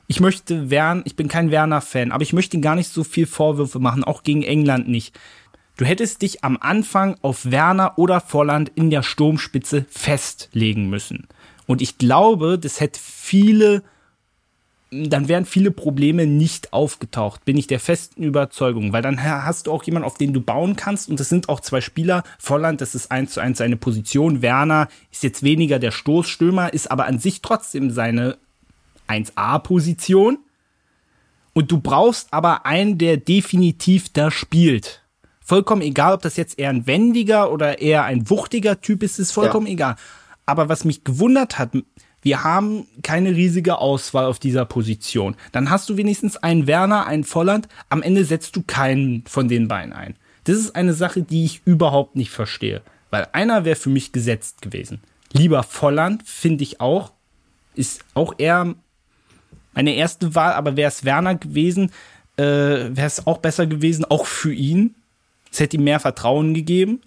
ich 0.06 0.20
möchte 0.20 0.68
Werner, 0.68 1.02
ich 1.04 1.16
bin 1.16 1.28
kein 1.28 1.50
Werner-Fan, 1.50 2.12
aber 2.12 2.22
ich 2.22 2.32
möchte 2.32 2.56
ihm 2.56 2.62
gar 2.62 2.74
nicht 2.74 2.90
so 2.90 3.04
viel 3.04 3.26
Vorwürfe 3.26 3.78
machen, 3.78 4.04
auch 4.04 4.22
gegen 4.22 4.42
England 4.42 4.88
nicht. 4.88 5.18
Du 5.76 5.84
hättest 5.84 6.22
dich 6.22 6.44
am 6.44 6.56
Anfang 6.60 7.16
auf 7.22 7.50
Werner 7.50 7.98
oder 7.98 8.20
Vorland 8.20 8.70
in 8.74 8.90
der 8.90 9.02
Sturmspitze 9.02 9.86
festlegen 9.90 10.88
müssen. 10.88 11.26
Und 11.66 11.82
ich 11.82 11.98
glaube, 11.98 12.58
das 12.58 12.80
hätte 12.80 13.00
viele 13.02 13.82
dann 15.02 15.28
wären 15.28 15.44
viele 15.44 15.70
Probleme 15.70 16.26
nicht 16.26 16.72
aufgetaucht, 16.72 17.44
bin 17.44 17.56
ich 17.56 17.66
der 17.66 17.80
festen 17.80 18.22
Überzeugung, 18.22 18.92
weil 18.92 19.02
dann 19.02 19.22
hast 19.22 19.66
du 19.66 19.72
auch 19.72 19.82
jemanden, 19.82 20.06
auf 20.06 20.18
den 20.18 20.32
du 20.32 20.40
bauen 20.40 20.76
kannst 20.76 21.08
und 21.08 21.18
das 21.18 21.28
sind 21.28 21.48
auch 21.48 21.60
zwei 21.60 21.80
Spieler. 21.80 22.22
Volland, 22.38 22.80
das 22.80 22.94
ist 22.94 23.10
eins 23.10 23.32
zu 23.32 23.40
eins 23.40 23.58
seine 23.58 23.76
Position. 23.76 24.42
Werner 24.42 24.88
ist 25.10 25.22
jetzt 25.22 25.42
weniger 25.42 25.78
der 25.78 25.90
Stoßstürmer, 25.90 26.72
ist 26.72 26.90
aber 26.90 27.06
an 27.06 27.18
sich 27.18 27.42
trotzdem 27.42 27.90
seine 27.90 28.36
1A-Position. 29.08 30.38
Und 31.54 31.70
du 31.70 31.80
brauchst 31.80 32.32
aber 32.32 32.66
einen, 32.66 32.98
der 32.98 33.16
definitiv 33.16 34.12
da 34.12 34.30
spielt. 34.30 35.03
Vollkommen 35.44 35.82
egal, 35.82 36.14
ob 36.14 36.22
das 36.22 36.36
jetzt 36.36 36.58
eher 36.58 36.70
ein 36.70 36.86
wendiger 36.86 37.52
oder 37.52 37.78
eher 37.78 38.04
ein 38.04 38.28
wuchtiger 38.30 38.80
Typ 38.80 39.02
ist, 39.02 39.18
ist 39.18 39.30
vollkommen 39.32 39.66
ja. 39.66 39.72
egal. 39.74 39.96
Aber 40.46 40.68
was 40.68 40.84
mich 40.84 41.04
gewundert 41.04 41.58
hat, 41.58 41.72
wir 42.22 42.42
haben 42.42 42.86
keine 43.02 43.36
riesige 43.36 43.78
Auswahl 43.78 44.24
auf 44.24 44.38
dieser 44.38 44.64
Position. 44.64 45.36
Dann 45.52 45.68
hast 45.68 45.90
du 45.90 45.98
wenigstens 45.98 46.38
einen 46.38 46.66
Werner, 46.66 47.06
einen 47.06 47.24
Volland. 47.24 47.68
Am 47.90 48.02
Ende 48.02 48.24
setzt 48.24 48.56
du 48.56 48.62
keinen 48.62 49.24
von 49.26 49.46
den 49.46 49.68
beiden 49.68 49.92
ein. 49.92 50.16
Das 50.44 50.56
ist 50.56 50.74
eine 50.74 50.94
Sache, 50.94 51.22
die 51.22 51.44
ich 51.44 51.60
überhaupt 51.66 52.16
nicht 52.16 52.30
verstehe. 52.30 52.80
Weil 53.10 53.28
einer 53.32 53.66
wäre 53.66 53.76
für 53.76 53.90
mich 53.90 54.12
gesetzt 54.12 54.62
gewesen. 54.62 55.02
Lieber 55.34 55.62
Volland, 55.62 56.22
finde 56.26 56.62
ich 56.62 56.80
auch. 56.80 57.12
Ist 57.74 58.02
auch 58.14 58.34
eher 58.38 58.74
meine 59.74 59.94
erste 59.94 60.34
Wahl, 60.34 60.54
aber 60.54 60.76
wäre 60.76 60.88
es 60.88 61.04
Werner 61.04 61.34
gewesen, 61.34 61.90
äh, 62.36 62.42
wäre 62.42 63.06
es 63.06 63.26
auch 63.26 63.38
besser 63.38 63.66
gewesen, 63.66 64.04
auch 64.04 64.26
für 64.26 64.52
ihn. 64.52 64.94
Es 65.54 65.60
hätte 65.60 65.76
ihm 65.76 65.84
mehr 65.84 66.00
Vertrauen 66.00 66.52
gegeben 66.52 67.00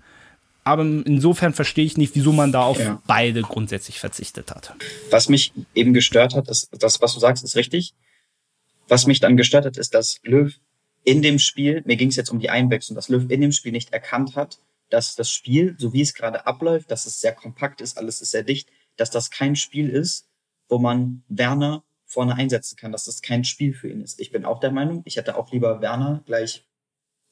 aber 0.68 0.84
insofern 0.84 1.54
verstehe 1.54 1.86
ich 1.86 1.96
nicht, 1.96 2.14
wieso 2.14 2.34
man 2.34 2.52
da 2.52 2.64
auf 2.64 2.78
ja. 2.78 3.02
beide 3.08 3.42
grundsätzlich 3.42 4.02
verzichtet 4.02 4.52
hat. 4.52 4.76
Was 5.10 5.30
mich 5.30 5.54
eben 5.74 5.94
gestört 5.94 6.36
hat, 6.36 6.50
ist, 6.50 6.68
das, 6.78 7.02
was 7.02 7.14
du 7.14 7.22
sagst, 7.22 7.46
ist 7.46 7.56
richtig. 7.56 7.94
Was 8.90 9.08
mich 9.08 9.22
dann 9.22 9.38
gestört 9.38 9.66
hat, 9.66 9.78
ist, 9.78 9.94
dass 9.94 10.20
Löw 10.24 10.54
in 11.06 11.22
dem 11.22 11.40
Spiel, 11.40 11.84
mir 11.86 11.96
ging 11.96 12.10
es 12.10 12.18
jetzt 12.18 12.30
um 12.30 12.40
die 12.40 12.50
Einwechslung, 12.50 12.98
dass 12.98 13.08
Löw 13.08 13.30
in 13.30 13.40
dem 13.40 13.54
Spiel 13.54 13.72
nicht 13.72 13.94
erkannt 13.94 14.36
hat, 14.36 14.60
dass 14.90 15.16
das 15.16 15.32
Spiel, 15.32 15.78
so 15.80 15.94
wie 15.94 16.02
es 16.02 16.14
gerade 16.14 16.46
abläuft, 16.46 16.92
dass 16.92 17.06
es 17.06 17.22
sehr 17.22 17.34
kompakt 17.34 17.80
ist, 17.80 17.98
alles 17.98 18.22
ist 18.22 18.32
sehr 18.32 18.44
dicht, 18.44 18.68
dass 18.98 19.10
das 19.10 19.32
kein 19.32 19.56
Spiel 19.56 19.88
ist, 19.88 20.28
wo 20.68 20.80
man 20.80 21.24
Werner 21.30 21.86
vorne 22.06 22.36
einsetzen 22.36 22.76
kann, 22.76 22.92
dass 22.92 23.06
das 23.06 23.22
kein 23.22 23.46
Spiel 23.46 23.74
für 23.74 23.90
ihn 23.90 24.02
ist. 24.02 24.20
Ich 24.20 24.32
bin 24.32 24.44
auch 24.44 24.60
der 24.60 24.72
Meinung, 24.72 25.02
ich 25.06 25.16
hätte 25.16 25.38
auch 25.38 25.50
lieber 25.54 25.80
Werner 25.80 26.24
gleich 26.26 26.66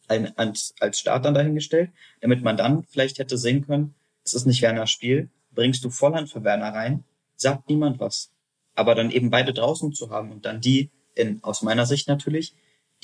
ein, 0.07 0.37
als, 0.37 0.73
als 0.79 0.99
Starter 0.99 1.31
dahingestellt, 1.31 1.91
damit 2.21 2.43
man 2.43 2.57
dann 2.57 2.83
vielleicht 2.83 3.19
hätte 3.19 3.37
sehen 3.37 3.65
können, 3.65 3.95
es 4.23 4.33
ist 4.33 4.45
nicht 4.45 4.61
Werners 4.61 4.91
Spiel, 4.91 5.29
bringst 5.51 5.83
du 5.83 5.89
Volland 5.89 6.29
für 6.29 6.43
Werner 6.43 6.73
rein, 6.73 7.03
sagt 7.35 7.69
niemand 7.69 7.99
was. 7.99 8.31
Aber 8.75 8.95
dann 8.95 9.11
eben 9.11 9.29
beide 9.29 9.53
draußen 9.53 9.93
zu 9.93 10.09
haben 10.09 10.31
und 10.31 10.45
dann 10.45 10.61
die, 10.61 10.89
in, 11.13 11.43
aus 11.43 11.61
meiner 11.61 11.85
Sicht 11.85 12.07
natürlich, 12.07 12.53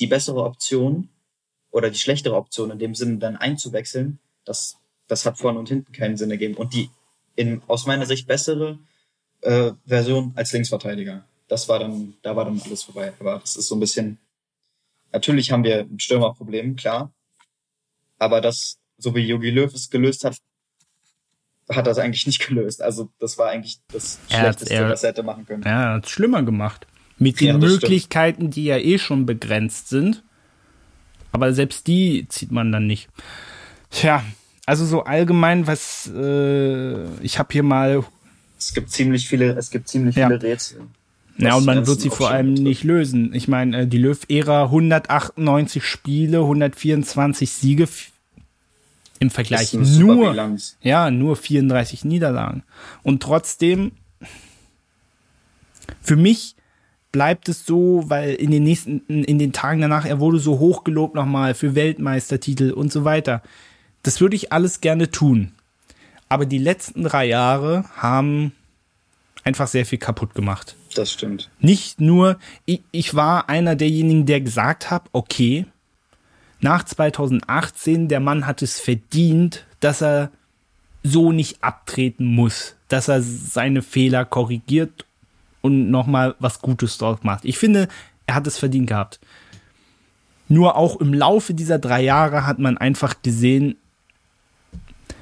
die 0.00 0.06
bessere 0.06 0.44
Option 0.44 1.08
oder 1.70 1.90
die 1.90 1.98
schlechtere 1.98 2.36
Option 2.36 2.70
in 2.70 2.78
dem 2.78 2.94
Sinne 2.94 3.18
dann 3.18 3.36
einzuwechseln, 3.36 4.18
das, 4.44 4.76
das 5.06 5.24
hat 5.24 5.38
vorne 5.38 5.58
und 5.58 5.68
hinten 5.68 5.92
keinen 5.92 6.16
Sinn 6.16 6.30
ergeben. 6.30 6.54
Und 6.54 6.74
die 6.74 6.90
in, 7.36 7.62
aus 7.66 7.86
meiner 7.86 8.04
Sicht 8.04 8.26
bessere 8.26 8.78
äh, 9.40 9.72
Version 9.86 10.32
als 10.34 10.52
Linksverteidiger. 10.52 11.24
Das 11.48 11.68
war 11.68 11.78
dann, 11.78 12.14
da 12.22 12.36
war 12.36 12.44
dann 12.44 12.60
alles 12.64 12.82
vorbei. 12.82 13.12
Aber 13.18 13.38
das 13.38 13.56
ist 13.56 13.68
so 13.68 13.76
ein 13.76 13.80
bisschen, 13.80 14.18
natürlich 15.12 15.52
haben 15.52 15.64
wir 15.64 15.80
ein 15.80 15.98
Stürmerproblem, 15.98 16.76
klar. 16.76 17.12
Aber 18.18 18.40
das, 18.40 18.78
so 18.98 19.14
wie 19.14 19.20
Jogi 19.20 19.50
Löw 19.50 19.72
es 19.72 19.90
gelöst 19.90 20.24
hat, 20.24 20.36
hat 21.68 21.86
das 21.86 21.98
eigentlich 21.98 22.26
nicht 22.26 22.46
gelöst. 22.46 22.82
Also 22.82 23.10
das 23.18 23.38
war 23.38 23.48
eigentlich 23.48 23.80
das 23.92 24.18
er 24.28 24.40
Schlechteste, 24.40 24.74
er, 24.74 24.88
was 24.88 25.02
er 25.02 25.10
hätte 25.10 25.22
machen 25.22 25.46
können. 25.46 25.62
Er 25.62 25.94
hat 25.94 26.06
es 26.06 26.10
schlimmer 26.10 26.42
gemacht. 26.42 26.86
Mit 27.18 27.40
den 27.40 27.48
ja, 27.48 27.58
Möglichkeiten, 27.58 28.42
stimmt. 28.42 28.56
die 28.56 28.64
ja 28.64 28.78
eh 28.78 28.98
schon 28.98 29.26
begrenzt 29.26 29.88
sind. 29.88 30.24
Aber 31.30 31.52
selbst 31.52 31.86
die 31.86 32.26
zieht 32.28 32.50
man 32.50 32.72
dann 32.72 32.86
nicht. 32.86 33.08
Tja, 33.90 34.24
also 34.66 34.84
so 34.84 35.04
allgemein, 35.04 35.66
was 35.66 36.10
äh, 36.14 37.04
ich 37.20 37.38
habe 37.38 37.52
hier 37.52 37.62
mal. 37.62 38.04
Es 38.58 38.74
gibt 38.74 38.90
ziemlich 38.90 39.28
viele, 39.28 39.56
es 39.56 39.70
gibt 39.70 39.88
ziemlich 39.88 40.16
ja. 40.16 40.28
viele 40.28 40.42
Rätsel. 40.42 40.82
Ja, 41.38 41.54
und 41.54 41.64
man 41.64 41.86
wird 41.86 42.00
sie 42.00 42.10
vor 42.10 42.30
allem 42.30 42.50
betrifft. 42.50 42.62
nicht 42.62 42.84
lösen. 42.84 43.34
Ich 43.34 43.48
meine, 43.48 43.82
äh, 43.82 43.86
die 43.86 43.98
Löw-Ära 43.98 44.64
198 44.64 45.84
Spiele, 45.84 46.40
124 46.40 47.50
Siege 47.50 47.88
im 49.18 49.30
Vergleich 49.30 49.72
nur, 49.72 50.34
ja, 50.82 51.10
nur 51.10 51.36
34 51.36 52.04
Niederlagen. 52.04 52.64
Und 53.02 53.22
trotzdem, 53.22 53.92
für 56.00 56.16
mich 56.16 56.56
bleibt 57.12 57.48
es 57.48 57.64
so, 57.64 58.04
weil 58.08 58.34
in 58.34 58.50
den 58.50 58.64
nächsten, 58.64 59.00
in 59.06 59.38
den 59.38 59.52
Tagen 59.52 59.80
danach, 59.80 60.04
er 60.04 60.18
wurde 60.18 60.38
so 60.38 60.58
hochgelobt 60.58 61.14
nochmal 61.14 61.54
für 61.54 61.74
Weltmeistertitel 61.74 62.72
und 62.72 62.90
so 62.90 63.04
weiter. 63.04 63.42
Das 64.02 64.20
würde 64.20 64.34
ich 64.34 64.52
alles 64.52 64.80
gerne 64.80 65.10
tun. 65.10 65.52
Aber 66.28 66.46
die 66.46 66.58
letzten 66.58 67.04
drei 67.04 67.26
Jahre 67.26 67.84
haben 67.94 68.52
einfach 69.44 69.68
sehr 69.68 69.86
viel 69.86 69.98
kaputt 69.98 70.34
gemacht. 70.34 70.76
Das 70.94 71.12
stimmt. 71.12 71.50
Nicht 71.60 72.00
nur, 72.00 72.38
ich, 72.64 72.82
ich 72.90 73.14
war 73.14 73.48
einer 73.48 73.76
derjenigen, 73.76 74.26
der 74.26 74.40
gesagt 74.40 74.90
hat, 74.90 75.04
okay, 75.12 75.66
nach 76.60 76.84
2018, 76.84 78.08
der 78.08 78.20
Mann 78.20 78.46
hat 78.46 78.62
es 78.62 78.78
verdient, 78.78 79.66
dass 79.80 80.02
er 80.02 80.30
so 81.02 81.32
nicht 81.32 81.62
abtreten 81.62 82.24
muss, 82.26 82.76
dass 82.88 83.08
er 83.08 83.22
seine 83.22 83.82
Fehler 83.82 84.24
korrigiert 84.24 85.04
und 85.60 85.90
nochmal 85.90 86.36
was 86.38 86.60
Gutes 86.60 86.98
dort 86.98 87.24
macht. 87.24 87.44
Ich 87.44 87.58
finde, 87.58 87.88
er 88.26 88.36
hat 88.36 88.46
es 88.46 88.58
verdient 88.58 88.88
gehabt. 88.88 89.18
Nur 90.48 90.76
auch 90.76 91.00
im 91.00 91.14
Laufe 91.14 91.54
dieser 91.54 91.78
drei 91.78 92.02
Jahre 92.02 92.46
hat 92.46 92.58
man 92.58 92.78
einfach 92.78 93.22
gesehen, 93.22 93.76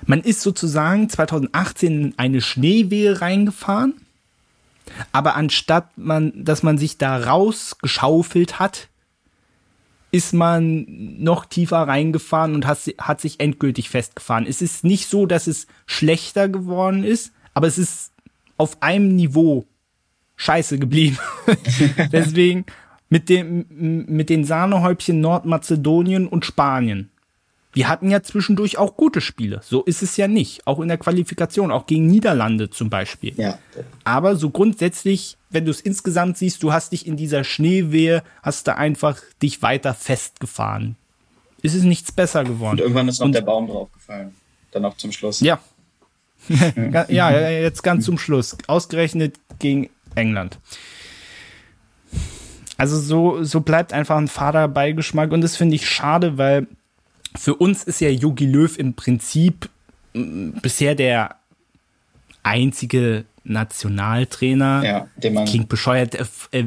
man 0.07 0.21
ist 0.21 0.41
sozusagen 0.41 1.09
2018 1.09 2.01
in 2.01 2.15
eine 2.19 2.41
Schneewehe 2.41 3.21
reingefahren, 3.21 3.95
aber 5.13 5.37
anstatt 5.37 5.97
man, 5.97 6.33
dass 6.45 6.63
man 6.63 6.79
sich 6.79 6.99
da 6.99 7.17
rausgeschaufelt 7.17 8.59
hat, 8.59 8.89
ist 10.13 10.35
man 10.35 10.87
noch 10.89 11.45
tiefer 11.45 11.79
reingefahren 11.79 12.55
und 12.55 12.67
hat, 12.67 12.79
hat 12.99 13.21
sich 13.21 13.39
endgültig 13.39 13.91
festgefahren. 13.91 14.47
Es 14.47 14.61
ist 14.61 14.85
nicht 14.85 15.09
so, 15.09 15.27
dass 15.27 15.47
es 15.47 15.67
schlechter 15.87 16.49
geworden 16.49 17.05
ist, 17.05 17.33
aber 17.55 17.69
es 17.69 17.79
ist 17.79 18.13
auf 18.57 18.83
einem 18.83 19.15
Niveau 19.15 19.67
scheiße 20.37 20.79
geblieben. 20.79 21.19
Deswegen 22.13 22.65
mit 23.09 23.29
dem, 23.29 23.67
mit 23.69 24.31
den 24.31 24.45
Sahnehäubchen 24.45 25.21
Nordmazedonien 25.21 26.27
und 26.27 26.45
Spanien. 26.45 27.11
Wir 27.73 27.89
hatten 27.89 28.11
ja 28.11 28.23
zwischendurch 28.23 28.79
auch 28.79 28.97
gute 28.97 29.21
Spiele. 29.21 29.61
So 29.63 29.83
ist 29.85 30.03
es 30.03 30.17
ja 30.17 30.27
nicht. 30.27 30.67
Auch 30.67 30.81
in 30.81 30.89
der 30.89 30.99
Qualifikation, 30.99 31.71
auch 31.71 31.87
gegen 31.87 32.07
Niederlande 32.07 32.69
zum 32.71 32.91
Beispiel. 32.91 33.33
Ja. 33.37 33.59
Aber 34.03 34.35
so 34.35 34.51
grundsätzlich, 34.51 35.37
wenn 35.51 35.65
du 35.65 35.71
es 35.71 35.81
insgesamt 35.81 36.37
siehst, 36.37 36.63
du 36.65 36.73
hast 36.73 36.93
dich 36.93 37.07
in 37.07 37.17
dieser 37.17 37.45
Schneewehe, 37.45 38.25
hast 38.43 38.67
du 38.67 38.77
einfach 38.77 39.21
dich 39.41 39.63
weiter 39.63 39.95
festgefahren. 39.95 40.97
Ist 41.63 41.75
es 41.75 41.85
nichts 41.85 42.11
besser 42.11 42.43
geworden. 42.43 42.73
Und 42.73 42.81
irgendwann 42.81 43.09
ist 43.09 43.21
noch 43.21 43.27
und, 43.27 43.35
der 43.35 43.43
Baum 43.43 43.69
draufgefallen. 43.69 44.35
Dann 44.73 44.85
auch 44.85 44.97
zum 44.97 45.13
Schluss. 45.13 45.41
Ja. 46.49 47.05
ja, 47.11 47.51
jetzt 47.51 47.83
ganz 47.83 48.07
zum 48.07 48.17
Schluss. 48.17 48.57
Ausgerechnet 48.67 49.39
gegen 49.59 49.91
England. 50.15 50.59
Also 52.79 52.99
so, 52.99 53.45
so 53.45 53.61
bleibt 53.61 53.93
einfach 53.93 54.17
ein 54.17 54.27
fader 54.27 54.67
Beigeschmack 54.67 55.33
und 55.33 55.43
das 55.43 55.55
finde 55.59 55.77
ich 55.77 55.87
schade, 55.87 56.39
weil 56.39 56.67
für 57.37 57.55
uns 57.55 57.85
ist 57.85 58.01
ja 58.01 58.09
Yogi 58.09 58.47
Löw 58.47 58.77
im 58.79 58.95
Prinzip 58.95 59.69
bisher 60.13 60.95
der 60.95 61.37
einzige 62.43 63.25
Nationaltrainer. 63.45 64.83
Ja, 64.85 65.09
den 65.17 65.35
man 65.35 65.47
klingt 65.47 65.69
bescheuert. 65.69 66.15
Äh, 66.15 66.25
äh, 66.53 66.65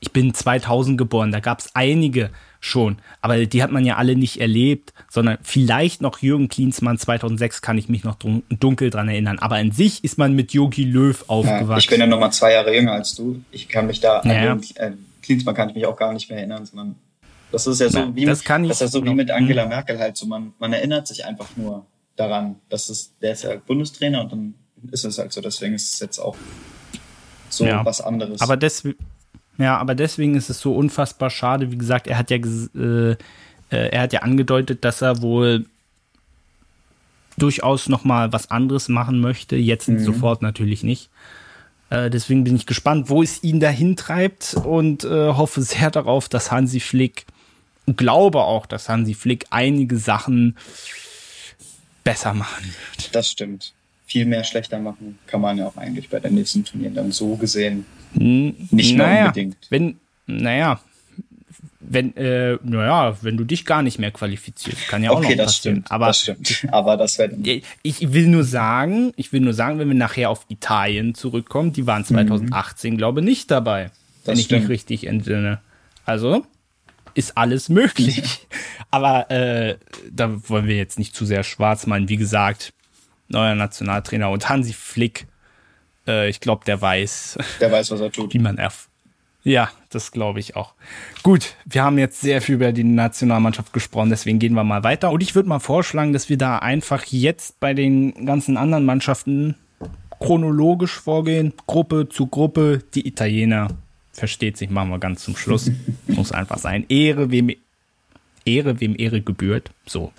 ich 0.00 0.12
bin 0.12 0.34
2000 0.34 0.98
geboren, 0.98 1.30
da 1.30 1.38
gab 1.38 1.60
es 1.60 1.70
einige 1.74 2.30
schon, 2.58 2.98
aber 3.20 3.44
die 3.46 3.62
hat 3.62 3.70
man 3.70 3.84
ja 3.84 3.96
alle 3.96 4.16
nicht 4.16 4.40
erlebt, 4.40 4.92
sondern 5.08 5.38
vielleicht 5.42 6.00
noch 6.00 6.18
Jürgen 6.18 6.48
Klinsmann 6.48 6.98
2006 6.98 7.62
kann 7.62 7.78
ich 7.78 7.88
mich 7.88 8.02
noch 8.02 8.16
dunkel 8.16 8.90
dran 8.90 9.08
erinnern. 9.08 9.38
Aber 9.38 9.56
an 9.56 9.70
sich 9.70 10.02
ist 10.02 10.18
man 10.18 10.34
mit 10.34 10.52
Yogi 10.52 10.84
Löw 10.84 11.24
aufgewachsen. 11.28 11.70
Ja, 11.70 11.78
ich 11.78 11.86
bin 11.88 12.00
ja 12.00 12.06
noch 12.06 12.18
mal 12.18 12.30
zwei 12.30 12.52
Jahre 12.52 12.74
jünger 12.74 12.92
als 12.92 13.14
du. 13.14 13.42
Ich 13.52 13.68
kann 13.68 13.86
mich 13.86 14.00
da 14.00 14.22
ja. 14.24 14.52
an 14.52 14.62
äh, 14.74 14.92
Klinsmann 15.22 15.54
kann 15.54 15.68
ich 15.68 15.76
mich 15.76 15.86
auch 15.86 15.96
gar 15.96 16.12
nicht 16.12 16.28
mehr 16.28 16.38
erinnern, 16.38 16.66
sondern 16.66 16.96
das 17.52 17.66
ist 17.66 17.80
ja 17.80 17.88
so 17.88 17.98
Nein, 17.98 18.16
wie 18.16 18.24
das, 18.24 18.42
kann 18.42 18.64
das 18.64 18.78
ist 18.78 18.80
ja 18.80 18.88
so 18.88 19.04
wie 19.04 19.14
mit 19.14 19.30
Angela 19.30 19.66
Merkel 19.66 19.98
halt 19.98 20.16
so 20.16 20.26
man 20.26 20.52
man 20.58 20.72
erinnert 20.72 21.06
sich 21.06 21.24
einfach 21.24 21.48
nur 21.56 21.86
daran, 22.16 22.56
dass 22.68 22.88
es 22.88 23.14
der 23.20 23.32
ist 23.32 23.44
ja 23.44 23.56
Bundestrainer 23.56 24.22
und 24.22 24.32
dann 24.32 24.54
ist 24.90 25.04
es 25.04 25.18
halt 25.18 25.32
so. 25.32 25.40
Deswegen 25.40 25.74
ist 25.74 25.94
es 25.94 26.00
jetzt 26.00 26.18
auch 26.18 26.36
so 27.48 27.64
ja. 27.64 27.84
was 27.84 28.00
anderes. 28.00 28.40
Aber 28.40 28.56
deswegen 28.56 28.96
ja, 29.58 29.76
aber 29.76 29.94
deswegen 29.94 30.34
ist 30.34 30.50
es 30.50 30.60
so 30.60 30.74
unfassbar 30.74 31.30
schade. 31.30 31.70
Wie 31.70 31.78
gesagt, 31.78 32.06
er 32.06 32.18
hat 32.18 32.30
ja, 32.30 32.38
äh, 32.38 33.10
äh, 33.12 33.16
er 33.70 34.00
hat 34.00 34.12
ja 34.12 34.20
angedeutet, 34.20 34.84
dass 34.84 35.02
er 35.02 35.20
wohl 35.20 35.66
durchaus 37.36 37.88
noch 37.88 38.02
mal 38.02 38.32
was 38.32 38.50
anderes 38.50 38.88
machen 38.88 39.20
möchte. 39.20 39.56
Jetzt 39.56 39.88
mhm. 39.88 39.98
sofort 39.98 40.42
natürlich 40.42 40.82
nicht. 40.82 41.10
Äh, 41.90 42.08
deswegen 42.08 42.44
bin 42.44 42.56
ich 42.56 42.66
gespannt, 42.66 43.10
wo 43.10 43.22
es 43.22 43.42
ihn 43.42 43.60
dahin 43.60 43.94
treibt 43.94 44.54
und 44.54 45.04
äh, 45.04 45.28
hoffe 45.34 45.60
sehr 45.62 45.90
darauf, 45.90 46.28
dass 46.28 46.50
Hansi 46.50 46.80
Flick, 46.80 47.26
glaube 47.86 48.42
auch, 48.42 48.66
dass 48.66 48.88
Hansi 48.88 49.14
Flick 49.14 49.46
einige 49.50 49.96
Sachen 49.96 50.56
besser 52.04 52.34
machen 52.34 52.64
wird. 52.64 53.14
Das 53.14 53.30
stimmt. 53.30 53.72
Viel 54.06 54.26
mehr 54.26 54.44
schlechter 54.44 54.78
machen 54.78 55.18
kann 55.26 55.40
man 55.40 55.58
ja 55.58 55.66
auch 55.66 55.76
eigentlich 55.76 56.08
bei 56.08 56.20
den 56.20 56.34
nächsten 56.34 56.64
Turnieren 56.64 56.94
dann 56.94 57.12
so 57.12 57.36
gesehen 57.36 57.86
nicht 58.14 58.96
mehr 58.96 59.06
naja, 59.06 59.26
unbedingt. 59.26 59.56
Wenn, 59.70 59.96
naja, 60.26 60.80
wenn, 61.80 62.16
äh, 62.16 62.58
naja, 62.62 63.16
wenn 63.22 63.36
du 63.36 63.44
dich 63.44 63.64
gar 63.64 63.82
nicht 63.82 63.98
mehr 63.98 64.10
qualifizierst, 64.10 64.88
kann 64.88 65.02
ja 65.02 65.10
auch 65.10 65.18
okay, 65.18 65.36
noch 65.36 65.44
passieren. 65.44 65.76
Stimmt, 65.76 65.92
aber 65.92 66.06
das 66.06 66.20
stimmt. 66.20 66.66
Aber 66.70 66.96
das 66.96 67.18
wäre 67.18 67.32
ich 67.82 68.12
will 68.12 68.28
nur 68.28 68.44
sagen, 68.44 69.12
ich 69.16 69.32
will 69.32 69.40
nur 69.40 69.54
sagen, 69.54 69.78
wenn 69.78 69.88
wir 69.88 69.94
nachher 69.94 70.30
auf 70.30 70.46
Italien 70.48 71.14
zurückkommen, 71.14 71.72
die 71.72 71.86
waren 71.86 72.04
2018, 72.04 72.94
mhm. 72.94 72.98
glaube 72.98 73.22
nicht 73.22 73.50
dabei, 73.50 73.84
das 73.84 74.26
wenn 74.26 74.38
ich 74.38 74.44
stimmt. 74.46 74.62
mich 74.62 74.70
richtig 74.70 75.06
entsinne. 75.06 75.60
Also 76.04 76.44
ist 77.14 77.36
alles 77.36 77.68
möglich. 77.68 78.46
aber 78.90 79.30
äh, 79.30 79.78
da 80.10 80.48
wollen 80.48 80.66
wir 80.66 80.76
jetzt 80.76 80.98
nicht 80.98 81.14
zu 81.14 81.24
sehr 81.24 81.42
schwarz 81.42 81.86
malen. 81.86 82.08
Wie 82.08 82.16
gesagt, 82.16 82.72
neuer 83.28 83.54
Nationaltrainer 83.54 84.30
und 84.30 84.48
Hansi 84.48 84.72
Flick 84.72 85.26
äh, 86.06 86.28
ich 86.28 86.40
glaube, 86.40 86.64
der 86.64 86.80
weiß. 86.80 87.38
Der 87.60 87.70
weiß, 87.72 87.90
was 87.90 88.00
er 88.00 88.12
tut. 88.12 88.34
Wie 88.34 88.38
man 88.38 88.58
erf. 88.58 88.88
Ja, 89.44 89.70
das 89.90 90.12
glaube 90.12 90.38
ich 90.38 90.54
auch. 90.54 90.74
Gut, 91.24 91.56
wir 91.64 91.82
haben 91.82 91.98
jetzt 91.98 92.20
sehr 92.20 92.40
viel 92.40 92.54
über 92.54 92.70
die 92.70 92.84
Nationalmannschaft 92.84 93.72
gesprochen, 93.72 94.10
deswegen 94.10 94.38
gehen 94.38 94.54
wir 94.54 94.62
mal 94.62 94.84
weiter. 94.84 95.10
Und 95.10 95.20
ich 95.20 95.34
würde 95.34 95.48
mal 95.48 95.58
vorschlagen, 95.58 96.12
dass 96.12 96.28
wir 96.28 96.38
da 96.38 96.58
einfach 96.58 97.04
jetzt 97.06 97.58
bei 97.58 97.74
den 97.74 98.24
ganzen 98.24 98.56
anderen 98.56 98.84
Mannschaften 98.84 99.56
chronologisch 100.20 101.00
vorgehen, 101.00 101.54
Gruppe 101.66 102.08
zu 102.08 102.28
Gruppe. 102.28 102.84
Die 102.94 103.08
Italiener, 103.08 103.66
versteht 104.12 104.56
sich, 104.56 104.70
machen 104.70 104.90
wir 104.90 104.98
ganz 104.98 105.24
zum 105.24 105.36
Schluss. 105.36 105.70
Muss 106.06 106.32
einfach 106.32 106.58
sein. 106.58 106.84
Ehre, 106.88 107.30
wem 107.30 107.50
Ehre, 108.44 108.80
wem 108.80 108.94
Ehre 108.98 109.20
gebührt. 109.20 109.70
So. 109.86 110.12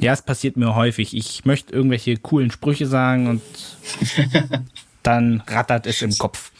Ja, 0.00 0.12
es 0.12 0.22
passiert 0.22 0.56
mir 0.56 0.74
häufig. 0.74 1.16
Ich 1.16 1.44
möchte 1.44 1.72
irgendwelche 1.72 2.16
coolen 2.16 2.50
Sprüche 2.50 2.86
sagen 2.86 3.26
und 3.28 3.42
dann 5.02 5.42
rattert 5.46 5.86
es 5.86 6.02
im 6.02 6.16
Kopf. 6.16 6.52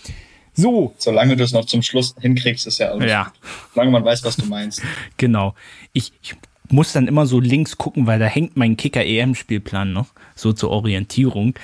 So. 0.54 0.92
Solange 0.98 1.36
du 1.36 1.44
es 1.44 1.52
noch 1.52 1.66
zum 1.66 1.82
Schluss 1.82 2.14
hinkriegst, 2.20 2.66
ist 2.66 2.78
ja 2.78 2.88
alles. 2.90 3.08
Ja. 3.08 3.32
Solange 3.74 3.92
man 3.92 4.04
weiß, 4.04 4.24
was 4.24 4.36
du 4.36 4.46
meinst. 4.46 4.82
Genau. 5.16 5.54
Ich, 5.92 6.12
ich 6.20 6.34
muss 6.68 6.92
dann 6.92 7.06
immer 7.06 7.26
so 7.26 7.38
links 7.38 7.78
gucken, 7.78 8.06
weil 8.06 8.18
da 8.18 8.26
hängt 8.26 8.56
mein 8.56 8.76
Kicker-EM-Spielplan 8.76 9.92
noch, 9.92 10.08
so 10.34 10.52
zur 10.52 10.70
Orientierung. 10.70 11.54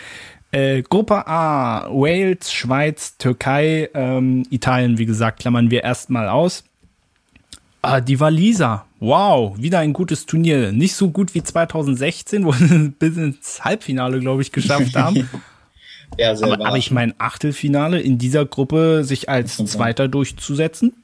Äh, 0.54 0.82
Gruppe 0.82 1.26
A, 1.26 1.88
Wales, 1.90 2.52
Schweiz, 2.52 3.18
Türkei, 3.18 3.90
ähm, 3.92 4.46
Italien, 4.50 4.98
wie 4.98 5.06
gesagt, 5.06 5.40
klammern 5.40 5.68
wir 5.68 5.82
erstmal 5.82 6.28
aus. 6.28 6.62
Ah, 7.82 8.00
die 8.00 8.20
Waliser, 8.20 8.86
wow, 9.00 9.58
wieder 9.58 9.80
ein 9.80 9.92
gutes 9.92 10.26
Turnier. 10.26 10.70
Nicht 10.70 10.94
so 10.94 11.10
gut 11.10 11.34
wie 11.34 11.42
2016, 11.42 12.44
wo 12.44 12.52
sie 12.52 12.90
bis 12.90 13.16
ins 13.16 13.64
Halbfinale, 13.64 14.20
glaube 14.20 14.42
ich, 14.42 14.52
geschafft 14.52 14.94
haben. 14.94 15.28
Ja, 16.16 16.30
aber, 16.30 16.64
aber 16.64 16.76
ich 16.76 16.92
meine, 16.92 17.12
Achtelfinale 17.18 18.00
in 18.00 18.18
dieser 18.18 18.44
Gruppe 18.46 19.02
sich 19.02 19.28
als 19.28 19.56
Zweiter 19.56 20.06
durchzusetzen, 20.06 21.02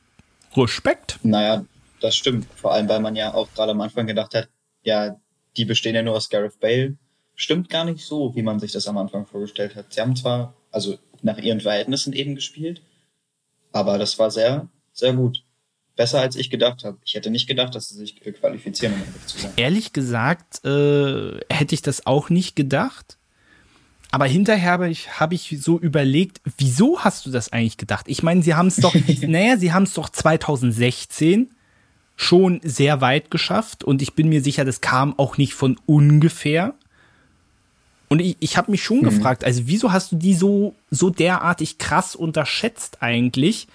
Respekt. 0.57 1.19
Naja, 1.25 1.65
das 2.01 2.15
stimmt. 2.15 2.47
Vor 2.55 2.75
allem, 2.75 2.89
weil 2.89 3.01
man 3.01 3.17
ja 3.17 3.35
auch 3.35 3.49
gerade 3.53 3.73
am 3.73 3.81
Anfang 3.81 4.07
gedacht 4.07 4.35
hat, 4.35 4.49
ja, 4.85 5.17
die 5.57 5.65
bestehen 5.65 5.97
ja 5.97 6.03
nur 6.03 6.15
aus 6.15 6.29
Gareth 6.29 6.61
Bale. 6.61 6.97
Stimmt 7.41 7.71
gar 7.71 7.87
nicht 7.87 8.05
so, 8.05 8.35
wie 8.35 8.43
man 8.43 8.61
sich 8.61 8.73
das 8.73 8.87
am 8.87 8.99
Anfang 8.99 9.25
vorgestellt 9.25 9.75
hat. 9.75 9.95
Sie 9.95 10.03
haben 10.03 10.15
zwar, 10.15 10.53
also 10.71 10.99
nach 11.23 11.39
ihren 11.39 11.63
Verhältnissen 11.63 12.13
eben 12.13 12.35
gespielt, 12.35 12.83
aber 13.73 13.97
das 13.97 14.19
war 14.19 14.31
sehr, 14.31 14.69
sehr 14.93 15.15
gut. 15.15 15.43
Besser 15.97 16.21
als 16.21 16.37
ich 16.37 16.51
gedacht 16.51 16.85
habe. 16.85 16.99
Ich 17.03 17.15
hätte 17.15 17.31
nicht 17.31 17.47
gedacht, 17.47 17.75
dass 17.75 17.89
sie 17.89 17.95
sich 17.95 18.21
qualifizieren, 18.21 18.93
um 18.93 19.01
ehrlich 19.01 19.27
zu 19.27 19.39
sein. 19.39 19.53
Ehrlich 19.57 19.93
gesagt, 19.95 20.63
äh, 20.67 21.41
hätte 21.49 21.75
ich 21.75 21.81
das 21.81 22.05
auch 22.05 22.29
nicht 22.29 22.57
gedacht. 22.57 23.17
Aber 24.11 24.27
hinterher 24.27 24.73
habe 24.73 24.91
ich, 24.91 25.19
hab 25.19 25.33
ich 25.33 25.57
so 25.63 25.79
überlegt, 25.79 26.43
wieso 26.59 27.01
hast 27.01 27.25
du 27.25 27.31
das 27.31 27.55
eigentlich 27.55 27.79
gedacht? 27.79 28.05
Ich 28.07 28.23
meine, 28.23 28.43
sie 28.43 28.55
haben 28.55 28.67
es 28.67 28.77
doch, 28.77 28.95
naja, 29.23 29.57
sie 29.57 29.73
haben 29.73 29.85
es 29.85 29.95
doch 29.95 30.11
2016 30.11 31.55
schon 32.17 32.61
sehr 32.63 33.01
weit 33.01 33.31
geschafft 33.31 33.83
und 33.83 34.03
ich 34.03 34.13
bin 34.13 34.29
mir 34.29 34.43
sicher, 34.43 34.67
das 34.67 34.83
kam 34.83 35.19
auch 35.19 35.39
nicht 35.39 35.55
von 35.55 35.81
ungefähr. 35.87 36.75
Und 38.11 38.21
ich, 38.21 38.37
ich 38.41 38.57
habe 38.57 38.73
mich 38.73 38.83
schon 38.83 38.99
mhm. 38.99 39.05
gefragt, 39.05 39.45
also 39.45 39.63
wieso 39.67 39.93
hast 39.93 40.13
du 40.13 40.17
die 40.17 40.35
so, 40.35 40.75
so 40.91 41.11
derartig 41.11 41.79
krass 41.79 42.17
unterschätzt 42.17 42.99
eigentlich? 43.01 43.69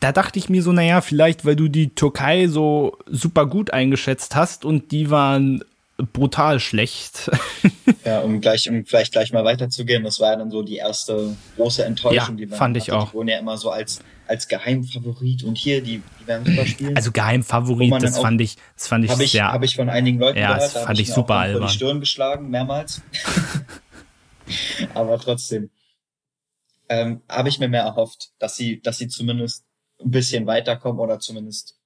Da 0.00 0.12
dachte 0.12 0.38
ich 0.38 0.48
mir 0.50 0.62
so, 0.62 0.72
naja, 0.72 1.00
vielleicht, 1.00 1.46
weil 1.46 1.56
du 1.56 1.68
die 1.68 1.94
Türkei 1.94 2.48
so 2.48 2.98
super 3.06 3.46
gut 3.46 3.72
eingeschätzt 3.72 4.34
hast 4.34 4.64
und 4.64 4.90
die 4.90 5.10
waren 5.10 5.64
brutal 6.12 6.58
schlecht. 6.58 7.30
ja, 8.04 8.18
um 8.20 8.40
gleich, 8.40 8.68
um 8.68 8.84
vielleicht 8.84 9.12
gleich 9.12 9.32
mal 9.32 9.44
weiterzugehen, 9.44 10.02
das 10.02 10.18
war 10.18 10.32
ja 10.32 10.36
dann 10.36 10.50
so 10.50 10.62
die 10.62 10.76
erste 10.76 11.36
große 11.56 11.84
Enttäuschung, 11.84 12.36
ja, 12.36 12.44
die 12.44 12.46
man 12.46 12.58
fand 12.58 12.76
ich 12.76 12.90
hatte. 12.90 12.98
auch. 12.98 13.10
Die 13.10 13.14
wurden 13.14 13.28
ja 13.28 13.38
immer 13.38 13.56
so 13.56 13.70
als, 13.70 14.00
als 14.26 14.48
Geheimfavorit 14.48 15.44
und 15.44 15.56
hier, 15.56 15.82
die, 15.82 16.02
die 16.20 16.26
werden 16.26 16.46
super 16.46 16.66
spielen. 16.66 16.96
Also 16.96 17.12
Geheimfavorit, 17.12 17.92
das 18.02 18.18
fand 18.18 18.40
ich, 18.40 18.56
das 18.76 18.88
fand 18.88 19.04
ich 19.04 19.10
hab 19.10 19.20
ich, 19.20 19.32
sehr. 19.32 19.52
Habe 19.52 19.64
ich 19.64 19.76
von 19.76 19.88
einigen 19.90 20.18
Leuten 20.18 20.38
ja, 20.38 20.54
gehört. 20.54 20.74
das 20.74 20.82
fand 20.84 20.98
ich, 20.98 21.08
ich 21.08 21.14
super 21.14 21.36
albern. 21.36 21.66
die 21.66 21.72
Stirn 21.72 22.00
geschlagen, 22.00 22.50
mehrmals. 22.50 23.02
Aber 24.94 25.18
trotzdem. 25.18 25.70
Ähm, 26.88 27.22
habe 27.30 27.48
ich 27.48 27.58
mir 27.58 27.68
mehr 27.68 27.82
erhofft, 27.82 28.32
dass 28.38 28.56
sie, 28.56 28.80
dass 28.80 28.98
sie 28.98 29.08
zumindest 29.08 29.64
ein 30.02 30.10
bisschen 30.10 30.46
weiterkommen 30.46 31.00
oder 31.00 31.18
zumindest 31.18 31.78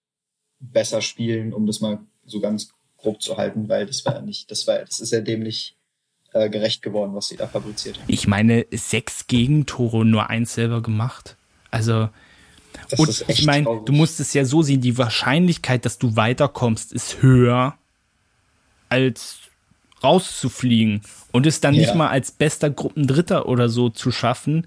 besser 0.58 1.02
spielen, 1.02 1.52
um 1.52 1.66
das 1.66 1.80
mal 1.80 2.00
so 2.24 2.40
ganz 2.40 2.72
grob 2.96 3.22
zu 3.22 3.36
halten, 3.36 3.68
weil 3.68 3.86
das 3.86 4.04
war 4.04 4.14
ja 4.14 4.22
nicht, 4.22 4.50
das 4.50 4.66
war, 4.66 4.78
das 4.80 4.98
ist 4.98 5.12
ja 5.12 5.20
dem 5.20 5.40
nicht 5.40 5.76
äh, 6.32 6.50
gerecht 6.50 6.82
geworden, 6.82 7.14
was 7.14 7.28
sie 7.28 7.36
da 7.36 7.46
fabriziert 7.46 7.98
haben. 7.98 8.04
Ich 8.08 8.26
meine, 8.26 8.66
sechs 8.72 9.26
Gegentore 9.26 10.04
nur 10.04 10.28
eins 10.28 10.54
selber 10.54 10.82
gemacht. 10.82 11.36
Also, 11.70 12.08
Das 12.90 13.00
und 13.00 13.24
ich 13.28 13.44
meine, 13.44 13.66
du 13.84 13.92
musst 13.92 14.18
es 14.20 14.32
ja 14.34 14.44
so 14.44 14.62
sehen, 14.62 14.80
die 14.80 14.96
Wahrscheinlichkeit, 14.96 15.84
dass 15.84 15.98
du 15.98 16.16
weiterkommst, 16.16 16.92
ist 16.92 17.22
höher, 17.22 17.76
als 18.88 19.38
rauszufliegen. 20.02 21.02
Und 21.32 21.46
es 21.46 21.60
dann 21.60 21.74
Ja. 21.74 21.82
nicht 21.82 21.94
mal 21.94 22.08
als 22.08 22.30
bester 22.30 22.70
Gruppendritter 22.70 23.46
oder 23.46 23.68
so 23.68 23.88
zu 23.90 24.10
schaffen, 24.10 24.66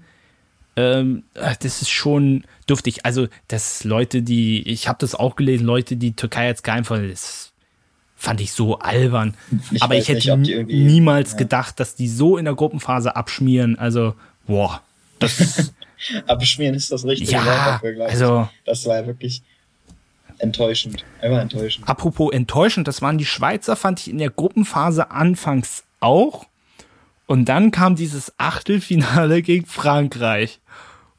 ähm, 0.76 1.24
das 1.34 1.82
ist 1.82 1.90
schon 1.90 2.44
dürftig. 2.68 3.04
Also, 3.04 3.28
dass 3.48 3.84
Leute, 3.84 4.22
die, 4.22 4.62
ich 4.68 4.88
habe 4.88 4.98
das 5.00 5.14
auch 5.14 5.36
gelesen, 5.36 5.66
Leute, 5.66 5.96
die 5.96 6.12
Türkei 6.14 6.48
als 6.48 6.62
Geheimfall, 6.62 7.08
das 7.08 7.52
fand 8.16 8.40
ich 8.40 8.52
so 8.52 8.78
albern. 8.78 9.34
Ich 9.72 9.82
Aber 9.82 9.96
ich 9.96 10.08
hätte 10.08 10.36
nicht, 10.36 10.68
niemals 10.68 11.32
ja. 11.32 11.38
gedacht, 11.38 11.80
dass 11.80 11.94
die 11.96 12.08
so 12.08 12.36
in 12.38 12.44
der 12.44 12.54
Gruppenphase 12.54 13.16
abschmieren. 13.16 13.78
Also, 13.78 14.14
boah, 14.46 14.80
das, 15.18 15.72
Abschmieren 16.26 16.74
ist 16.74 16.90
das 16.92 17.04
richtige 17.04 17.32
Ja, 17.32 17.44
Wort 17.44 17.56
dafür, 17.66 17.92
glaube 17.92 18.10
also- 18.10 18.48
ich. 18.52 18.62
Das 18.64 18.86
war 18.86 18.96
ja 19.00 19.06
wirklich 19.06 19.42
enttäuschend. 20.38 21.04
Einfach 21.20 21.40
enttäuschend. 21.40 21.88
apropos 21.88 22.32
enttäuschend, 22.32 22.88
das 22.88 23.02
waren 23.02 23.18
die 23.18 23.24
Schweizer, 23.26 23.76
fand 23.76 24.00
ich 24.00 24.10
in 24.10 24.18
der 24.18 24.30
Gruppenphase 24.30 25.10
anfangs 25.10 25.84
auch. 26.00 26.46
Und 27.26 27.44
dann 27.46 27.70
kam 27.70 27.94
dieses 27.96 28.32
Achtelfinale 28.38 29.42
gegen 29.42 29.66
Frankreich. 29.66 30.60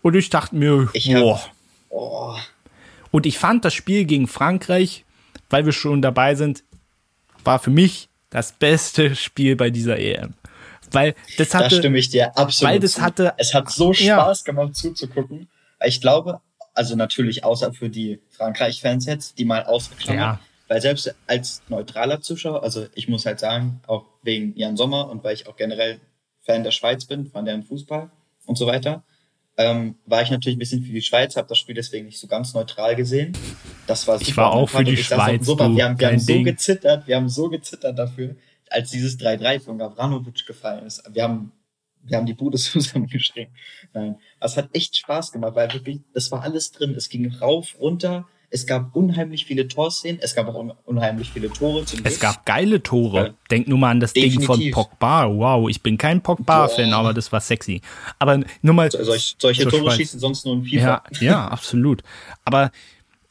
Und 0.01 0.15
ich 0.15 0.29
dachte 0.29 0.55
mir, 0.55 0.89
Ich 0.93 1.13
hab- 1.13 1.21
boah. 1.21 1.41
Oh, 1.89 2.36
Und 3.11 3.25
ich 3.27 3.38
fand 3.38 3.63
das 3.63 3.73
Spiel 3.75 4.05
gegen 4.05 4.27
Frankreich, 4.27 5.05
weil 5.49 5.65
wir 5.65 5.71
schon 5.71 6.01
dabei 6.01 6.34
sind, 6.36 6.63
war 7.43 7.59
für 7.59 7.69
mich 7.69 8.09
das 8.31 8.51
beste 8.53 9.15
Spiel 9.15 9.55
bei 9.55 9.69
dieser 9.69 9.99
EM. 9.99 10.34
Weil 10.93 11.15
das 11.37 11.49
da 11.49 11.59
hatte, 11.59 11.75
stimme 11.77 11.97
ich 11.97 12.09
dir 12.09 12.37
absolut 12.37 12.73
weil 12.73 12.79
das 12.79 12.93
zu. 12.93 13.01
hatte- 13.01 13.33
es 13.37 13.53
hat 13.53 13.69
so 13.69 13.91
Ja. 13.93 14.15
Spaß 14.21 14.43
gemacht 14.43 14.75
zuzugucken. 14.75 15.49
Ich 15.85 15.99
glaube, 16.01 16.39
also 16.73 16.95
natürlich 16.95 17.43
außer 17.43 17.73
für 17.73 17.89
die 17.89 18.19
Frankreich-Fans 18.31 19.05
jetzt, 19.05 19.37
die 19.37 19.45
mal 19.45 19.63
ausgeklammert, 19.65 20.21
Ja. 20.21 20.39
weil 20.67 20.81
selbst 20.81 21.13
als 21.27 21.61
neutraler 21.67 22.21
Zuschauer, 22.21 22.63
also 22.63 22.87
ich 22.95 23.07
muss 23.07 23.25
halt 23.25 23.39
sagen, 23.39 23.81
auch 23.87 24.05
wegen 24.23 24.55
Jan 24.57 24.77
Sommer 24.77 25.09
und 25.09 25.23
weil 25.23 25.33
ich 25.35 25.47
auch 25.47 25.55
generell 25.55 25.99
Fan 26.45 26.63
der 26.63 26.71
Schweiz 26.71 27.05
bin, 27.05 27.27
von 27.27 27.45
deren 27.45 27.63
Fußball 27.63 28.09
und 28.45 28.57
so 28.57 28.65
weiter, 28.67 29.03
ähm, 29.55 29.95
war 30.07 30.21
ich 30.23 30.31
natürlich 30.31 30.55
ein 30.55 30.59
bisschen 30.59 30.83
für 30.83 30.91
die 30.91 31.01
Schweiz, 31.01 31.35
habe 31.35 31.47
das 31.47 31.59
Spiel 31.59 31.75
deswegen 31.75 32.07
nicht 32.07 32.19
so 32.19 32.25
ganz 32.27 32.53
neutral 32.55 32.95
gesehen. 32.95 33.33
Das 33.85 34.07
war 34.07 34.17
super. 34.17 34.29
Ich 34.29 34.35
war 34.37 34.51
auch 34.51 34.67
für 34.69 34.83
die 34.83 34.97
Schweiz, 34.97 35.45
du, 35.45 35.57
Wir 35.57 35.85
haben, 35.85 35.99
wir 35.99 36.07
haben 36.07 36.19
so 36.19 36.25
Ding. 36.33 36.43
gezittert, 36.43 37.05
wir 37.07 37.15
haben 37.17 37.29
so 37.29 37.49
gezittert 37.49 37.99
dafür, 37.99 38.35
als 38.74 38.91
dieses 38.91 39.19
3-3 39.19 39.59
von 39.59 39.78
Gavranovic 39.78 40.45
gefallen 40.45 40.86
ist. 40.86 41.03
Wir 41.11 41.24
haben, 41.24 41.51
wir 42.01 42.17
haben 42.17 42.26
die 42.26 42.34
Bude 42.34 42.57
zusammengeschrien. 42.57 43.49
Nein, 43.93 44.17
es 44.39 44.57
hat 44.57 44.69
echt 44.74 44.97
Spaß 44.97 45.32
gemacht, 45.32 45.55
weil 45.55 45.71
wirklich, 45.74 46.01
das 46.13 46.32
war 46.32 46.41
alles 46.41 46.71
drin. 46.71 46.93
Es 46.95 47.09
ging 47.09 47.32
rauf, 47.36 47.76
runter. 47.80 48.28
Es 48.49 48.67
gab 48.67 48.95
unheimlich 48.95 49.45
viele 49.45 49.67
Torszenen. 49.67 50.19
Es 50.21 50.36
gab 50.36 50.47
auch 50.47 50.53
un 50.53 50.71
unheimlich 50.86 51.32
viele 51.32 51.51
Tore. 51.51 51.86
Zum 51.86 52.01
es 52.03 52.03
Glück. 52.03 52.19
gab 52.19 52.45
geile 52.45 52.84
Tore. 52.84 53.17
Ja. 53.17 53.34
Denk 53.49 53.67
nur 53.67 53.80
mal 53.80 53.89
an 53.89 53.99
das 53.99 54.13
Ding 54.13 54.32
von 54.41 54.59
Definitiv. 54.59 54.76
Pogba. 54.76 55.28
Wow, 55.28 55.67
ich 55.71 55.82
bin 55.82 55.97
kein 55.97 56.21
Pogba-Fan, 56.21 56.93
aber 56.93 57.15
das 57.15 57.32
war 57.32 57.41
sexy. 57.41 57.82
Aber 58.19 58.41
nur 58.61 58.76
mal. 58.76 58.91
Solch, 58.91 59.36
solche 59.39 59.63
zur 59.63 59.71
Tore 59.71 59.91
schießen 59.91 60.19
sonst 60.19 60.45
nur 60.45 60.53
in 60.53 60.65
FIFA. 60.65 61.03
Ja, 61.13 61.19
ja, 61.19 61.47
absolut. 61.49 62.03
Aber 62.45 62.69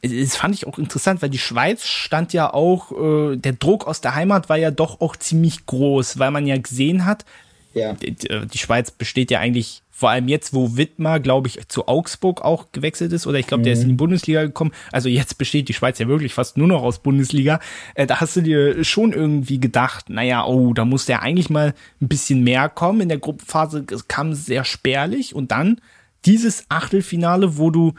es 0.03 0.35
fand 0.35 0.53
ich 0.53 0.67
auch 0.67 0.77
interessant, 0.77 1.21
weil 1.21 1.29
die 1.29 1.37
Schweiz 1.37 1.85
stand 1.85 2.33
ja 2.33 2.53
auch, 2.53 2.91
äh, 2.91 3.37
der 3.37 3.53
Druck 3.53 3.87
aus 3.87 4.01
der 4.01 4.15
Heimat 4.15 4.49
war 4.49 4.57
ja 4.57 4.69
doch 4.69 4.99
auch 5.01 5.15
ziemlich 5.15 5.65
groß, 5.65 6.19
weil 6.19 6.31
man 6.31 6.45
ja 6.45 6.57
gesehen 6.57 7.05
hat, 7.05 7.25
ja. 7.73 7.93
die, 7.93 8.13
die 8.13 8.57
Schweiz 8.57 8.91
besteht 8.91 9.31
ja 9.31 9.39
eigentlich, 9.39 9.81
vor 9.89 10.09
allem 10.09 10.27
jetzt, 10.27 10.53
wo 10.53 10.75
Wittmar, 10.75 11.19
glaube 11.19 11.47
ich, 11.47 11.59
zu 11.69 11.87
Augsburg 11.87 12.41
auch 12.41 12.71
gewechselt 12.73 13.13
ist, 13.13 13.27
oder 13.27 13.39
ich 13.39 13.47
glaube, 13.47 13.63
der 13.63 13.73
ist 13.73 13.83
in 13.83 13.89
die 13.89 13.95
Bundesliga 13.95 14.43
gekommen. 14.43 14.71
Also 14.91 15.07
jetzt 15.07 15.37
besteht 15.37 15.69
die 15.69 15.73
Schweiz 15.73 15.99
ja 15.99 16.07
wirklich 16.07 16.33
fast 16.33 16.57
nur 16.57 16.67
noch 16.67 16.83
aus 16.83 16.99
Bundesliga. 16.99 17.59
Äh, 17.95 18.05
da 18.05 18.19
hast 18.19 18.35
du 18.35 18.41
dir 18.41 18.83
schon 18.83 19.13
irgendwie 19.13 19.59
gedacht, 19.59 20.09
naja, 20.09 20.45
oh, 20.45 20.73
da 20.73 20.83
muss 20.83 21.05
der 21.05 21.21
eigentlich 21.21 21.49
mal 21.49 21.73
ein 22.01 22.07
bisschen 22.09 22.43
mehr 22.43 22.67
kommen. 22.69 23.01
In 23.01 23.09
der 23.09 23.19
Gruppenphase 23.19 23.85
kam 24.07 24.31
es 24.31 24.45
sehr 24.45 24.65
spärlich 24.65 25.33
und 25.35 25.51
dann 25.51 25.79
dieses 26.25 26.65
Achtelfinale, 26.69 27.57
wo 27.57 27.69
du 27.69 27.93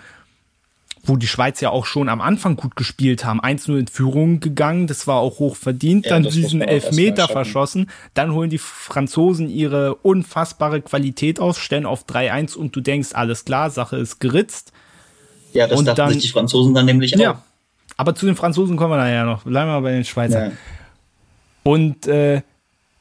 wo 1.07 1.17
die 1.17 1.27
Schweiz 1.27 1.61
ja 1.61 1.71
auch 1.71 1.85
schon 1.87 2.09
am 2.09 2.21
Anfang 2.21 2.57
gut 2.57 2.77
gespielt 2.77 3.25
haben, 3.25 3.41
1-0 3.41 3.79
in 3.79 3.87
Führung 3.89 4.41
gegangen, 4.41 4.87
das 4.87 5.07
war 5.07 5.17
auch 5.17 5.39
hoch 5.39 5.55
verdient, 5.57 6.07
Ja, 6.07 6.13
dann 6.13 6.23
diesen 6.25 6.63
Elfmeter 6.63 7.29
verschossen, 7.29 7.91
dann 8.15 8.33
holen 8.33 8.49
die 8.51 8.59
Franzosen 8.59 9.49
ihre 9.51 9.95
unfassbare 9.97 10.81
Qualität 10.81 11.41
auf, 11.41 11.61
stellen 11.61 11.87
auf 11.87 12.05
3-1 12.07 12.57
und 12.57 12.75
du 12.75 12.81
denkst, 12.81 13.11
alles 13.13 13.45
klar, 13.45 13.71
Sache 13.71 13.97
ist 13.97 14.19
geritzt. 14.21 14.73
ja, 15.53 15.67
das 15.67 15.79
Und 15.79 15.85
dachten 15.87 15.97
dann- 15.99 16.13
sich 16.15 16.23
die 16.23 16.29
Franzosen 16.29 16.75
dann 16.75 16.87
nämlich 16.87 17.15
auch. 17.27 17.37
Aber 17.97 18.15
zu 18.15 18.27
den 18.27 18.35
Franzosen 18.35 18.77
kommen 18.77 18.93
wir 18.93 18.97
nachher 18.97 19.25
noch, 19.25 19.45
bleiben 19.45 19.71
wir 19.71 19.81
bei 19.81 19.93
den 19.93 20.05
Schweizern. 20.05 20.51
Ja. 20.53 20.57
Und 21.63 22.07
äh, 22.07 22.43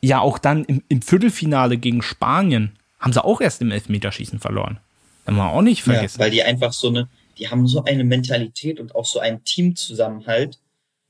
ja, 0.01 0.19
auch 0.19 0.37
dann 0.37 0.65
im, 0.65 0.83
im 0.89 1.01
Viertelfinale 1.01 1.77
gegen 1.77 2.01
Spanien 2.01 2.73
haben 2.99 3.13
sie 3.13 3.23
auch 3.23 3.41
erst 3.41 3.61
im 3.61 3.71
Elfmeterschießen 3.71 4.39
verloren. 4.39 4.79
Haben 5.25 5.37
wir 5.37 5.49
auch 5.49 5.61
nicht 5.61 5.83
vergessen. 5.83 6.19
Ja, 6.19 6.25
weil 6.25 6.31
die 6.31 6.43
einfach 6.43 6.73
so 6.73 6.89
eine, 6.89 7.07
die 7.37 7.49
haben 7.49 7.67
so 7.67 7.83
eine 7.83 8.03
Mentalität 8.03 8.79
und 8.79 8.95
auch 8.95 9.05
so 9.05 9.19
einen 9.19 9.43
Teamzusammenhalt. 9.43 10.59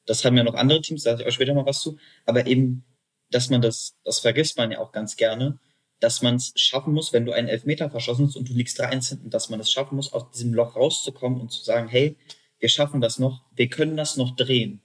das 0.05 0.26
haben 0.26 0.36
ja 0.36 0.43
noch 0.43 0.55
andere 0.55 0.82
Teams, 0.82 1.03
da 1.03 1.11
sage 1.11 1.24
ich 1.24 1.28
auch 1.30 1.34
später 1.34 1.53
mal 1.53 1.65
was 1.65 1.82
zu, 1.82 1.97
aber 2.26 2.45
eben, 2.47 2.84
dass 3.30 3.49
man 3.49 3.61
das, 3.61 3.95
das 4.03 4.19
vergisst 4.19 4.57
man 4.57 4.71
ja 4.71 4.80
auch 4.80 4.91
ganz 4.91 5.15
gerne, 5.15 5.59
dass 5.99 6.21
man 6.21 6.36
es 6.36 6.51
schaffen 6.55 6.93
muss, 6.93 7.13
wenn 7.13 7.26
du 7.26 7.32
einen 7.32 7.47
Elfmeter 7.47 7.89
verschossen 7.89 8.28
hast 8.28 8.36
und 8.36 8.49
du 8.49 8.53
liegst 8.53 8.80
3-1 8.82 9.09
hinten, 9.09 9.30
dass 9.30 9.49
man 9.49 9.61
es 9.61 9.71
schaffen 9.71 9.95
muss, 9.95 10.11
aus 10.11 10.30
diesem 10.32 10.53
Loch 10.53 10.76
rauszukommen 10.76 11.39
und 11.39 11.51
zu 11.51 11.63
sagen, 11.63 11.88
hey, 11.88 12.17
wir 12.59 12.69
schaffen 12.69 12.99
das 12.99 13.19
noch, 13.19 13.43
wir 13.55 13.69
können 13.69 13.95
das 13.95 14.17
noch 14.17 14.36
drehen. 14.36 14.82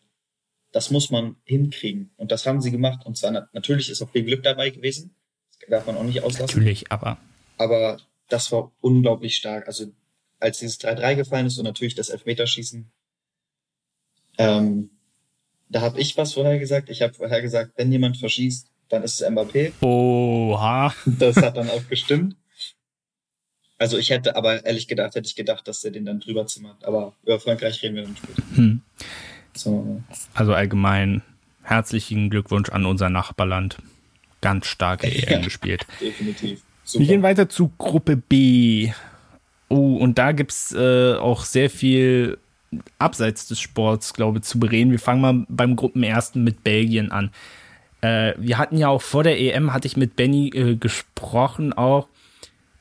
Das 0.70 0.90
muss 0.90 1.10
man 1.10 1.36
hinkriegen. 1.44 2.10
Und 2.16 2.30
das 2.30 2.46
haben 2.46 2.60
sie 2.60 2.70
gemacht. 2.70 3.06
Und 3.06 3.16
zwar 3.16 3.48
natürlich 3.52 3.90
ist 3.90 4.02
auch 4.02 4.10
viel 4.10 4.24
Glück 4.24 4.42
dabei 4.42 4.70
gewesen. 4.70 5.14
Das 5.60 5.70
darf 5.70 5.86
man 5.86 5.96
auch 5.96 6.02
nicht 6.02 6.22
auslassen. 6.22 6.58
Natürlich, 6.58 6.92
aber. 6.92 7.18
Aber 7.56 7.98
das 8.28 8.52
war 8.52 8.70
unglaublich 8.80 9.36
stark. 9.36 9.66
Also 9.66 9.86
als 10.40 10.58
dieses 10.58 10.80
3-3 10.80 11.16
gefallen 11.16 11.46
ist 11.46 11.58
und 11.58 11.64
natürlich 11.64 11.94
das 11.94 12.08
Elfmeterschießen, 12.10 12.90
ähm, 14.38 14.90
da 15.68 15.80
habe 15.80 16.00
ich 16.00 16.16
was 16.16 16.34
vorher 16.34 16.58
gesagt. 16.58 16.88
Ich 16.88 17.02
habe 17.02 17.12
vorher 17.12 17.42
gesagt, 17.42 17.72
wenn 17.76 17.92
jemand 17.92 18.16
verschießt, 18.16 18.70
dann 18.88 19.02
ist 19.02 19.20
es 19.20 19.28
Mbappé. 19.28 19.72
Oha. 19.82 20.94
Das 21.04 21.36
hat 21.36 21.56
dann 21.56 21.68
auch 21.70 21.86
gestimmt. 21.88 22.36
Also 23.76 23.96
ich 23.96 24.10
hätte 24.10 24.34
aber 24.34 24.64
ehrlich 24.64 24.88
gedacht, 24.88 25.14
hätte 25.14 25.26
ich 25.26 25.36
gedacht, 25.36 25.68
dass 25.68 25.84
er 25.84 25.92
den 25.92 26.04
dann 26.04 26.20
drüber 26.20 26.46
zimmert. 26.46 26.84
Aber 26.84 27.14
über 27.22 27.38
Frankreich 27.38 27.82
reden 27.82 27.96
wir 27.96 28.02
dann 28.04 28.16
später. 28.16 28.42
Hm. 28.54 28.82
So. 29.54 30.02
Also 30.34 30.54
allgemein 30.54 31.22
herzlichen 31.62 32.30
Glückwunsch 32.30 32.70
an 32.70 32.86
unser 32.86 33.08
Nachbarland. 33.10 33.78
Ganz 34.40 34.66
starke 34.66 35.06
EM 35.26 35.42
gespielt. 35.42 35.86
Definitiv. 36.00 36.62
Super. 36.84 37.00
Wir 37.02 37.08
gehen 37.08 37.22
weiter 37.22 37.48
zu 37.48 37.70
Gruppe 37.76 38.16
B. 38.16 38.90
Oh, 39.68 39.96
und 39.96 40.18
da 40.18 40.32
gibt's 40.32 40.72
äh, 40.74 41.14
auch 41.14 41.44
sehr 41.44 41.68
viel 41.68 42.38
abseits 42.98 43.46
des 43.48 43.60
Sports, 43.60 44.14
glaube 44.14 44.38
ich, 44.38 44.44
zu 44.44 44.58
bereden. 44.58 44.90
Wir 44.90 44.98
fangen 44.98 45.20
mal 45.20 45.46
beim 45.48 45.76
Gruppenersten 45.76 46.44
mit 46.44 46.64
Belgien 46.64 47.10
an. 47.12 47.30
Äh, 48.00 48.34
wir 48.38 48.58
hatten 48.58 48.78
ja 48.78 48.88
auch 48.88 49.02
vor 49.02 49.24
der 49.24 49.40
EM, 49.40 49.72
hatte 49.72 49.86
ich 49.86 49.96
mit 49.96 50.16
Benny 50.16 50.48
äh, 50.48 50.76
gesprochen 50.76 51.72
auch, 51.72 52.08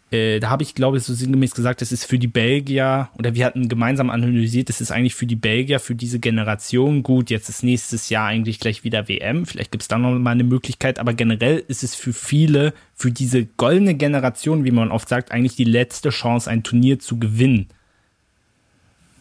äh, 0.09 0.39
da 0.39 0.49
habe 0.49 0.63
ich, 0.63 0.73
glaube 0.73 0.97
ich, 0.97 1.03
so 1.03 1.13
sinngemäß 1.13 1.53
gesagt, 1.53 1.81
das 1.81 1.91
ist 1.91 2.05
für 2.05 2.17
die 2.17 2.27
Belgier, 2.27 3.09
oder 3.17 3.35
wir 3.35 3.45
hatten 3.45 3.67
gemeinsam 3.67 4.09
analysiert, 4.09 4.69
das 4.69 4.79
ist 4.79 4.91
eigentlich 4.91 5.15
für 5.15 5.25
die 5.25 5.35
Belgier, 5.35 5.81
für 5.81 5.95
diese 5.95 6.19
Generation 6.19 7.03
gut. 7.03 7.29
Jetzt 7.29 7.49
ist 7.49 7.61
nächstes 7.61 8.09
Jahr 8.09 8.27
eigentlich 8.27 8.61
gleich 8.61 8.85
wieder 8.85 9.09
WM. 9.09 9.45
Vielleicht 9.45 9.71
gibt 9.71 9.81
es 9.81 9.89
da 9.89 9.97
noch 9.97 10.17
mal 10.17 10.31
eine 10.31 10.45
Möglichkeit, 10.45 10.99
aber 10.99 11.13
generell 11.13 11.61
ist 11.67 11.83
es 11.83 11.93
für 11.93 12.13
viele, 12.13 12.73
für 12.95 13.11
diese 13.11 13.45
goldene 13.45 13.95
Generation, 13.95 14.63
wie 14.63 14.71
man 14.71 14.91
oft 14.91 15.09
sagt, 15.09 15.31
eigentlich 15.31 15.57
die 15.57 15.65
letzte 15.65 16.09
Chance, 16.09 16.49
ein 16.49 16.63
Turnier 16.63 16.99
zu 16.99 17.19
gewinnen. 17.19 17.67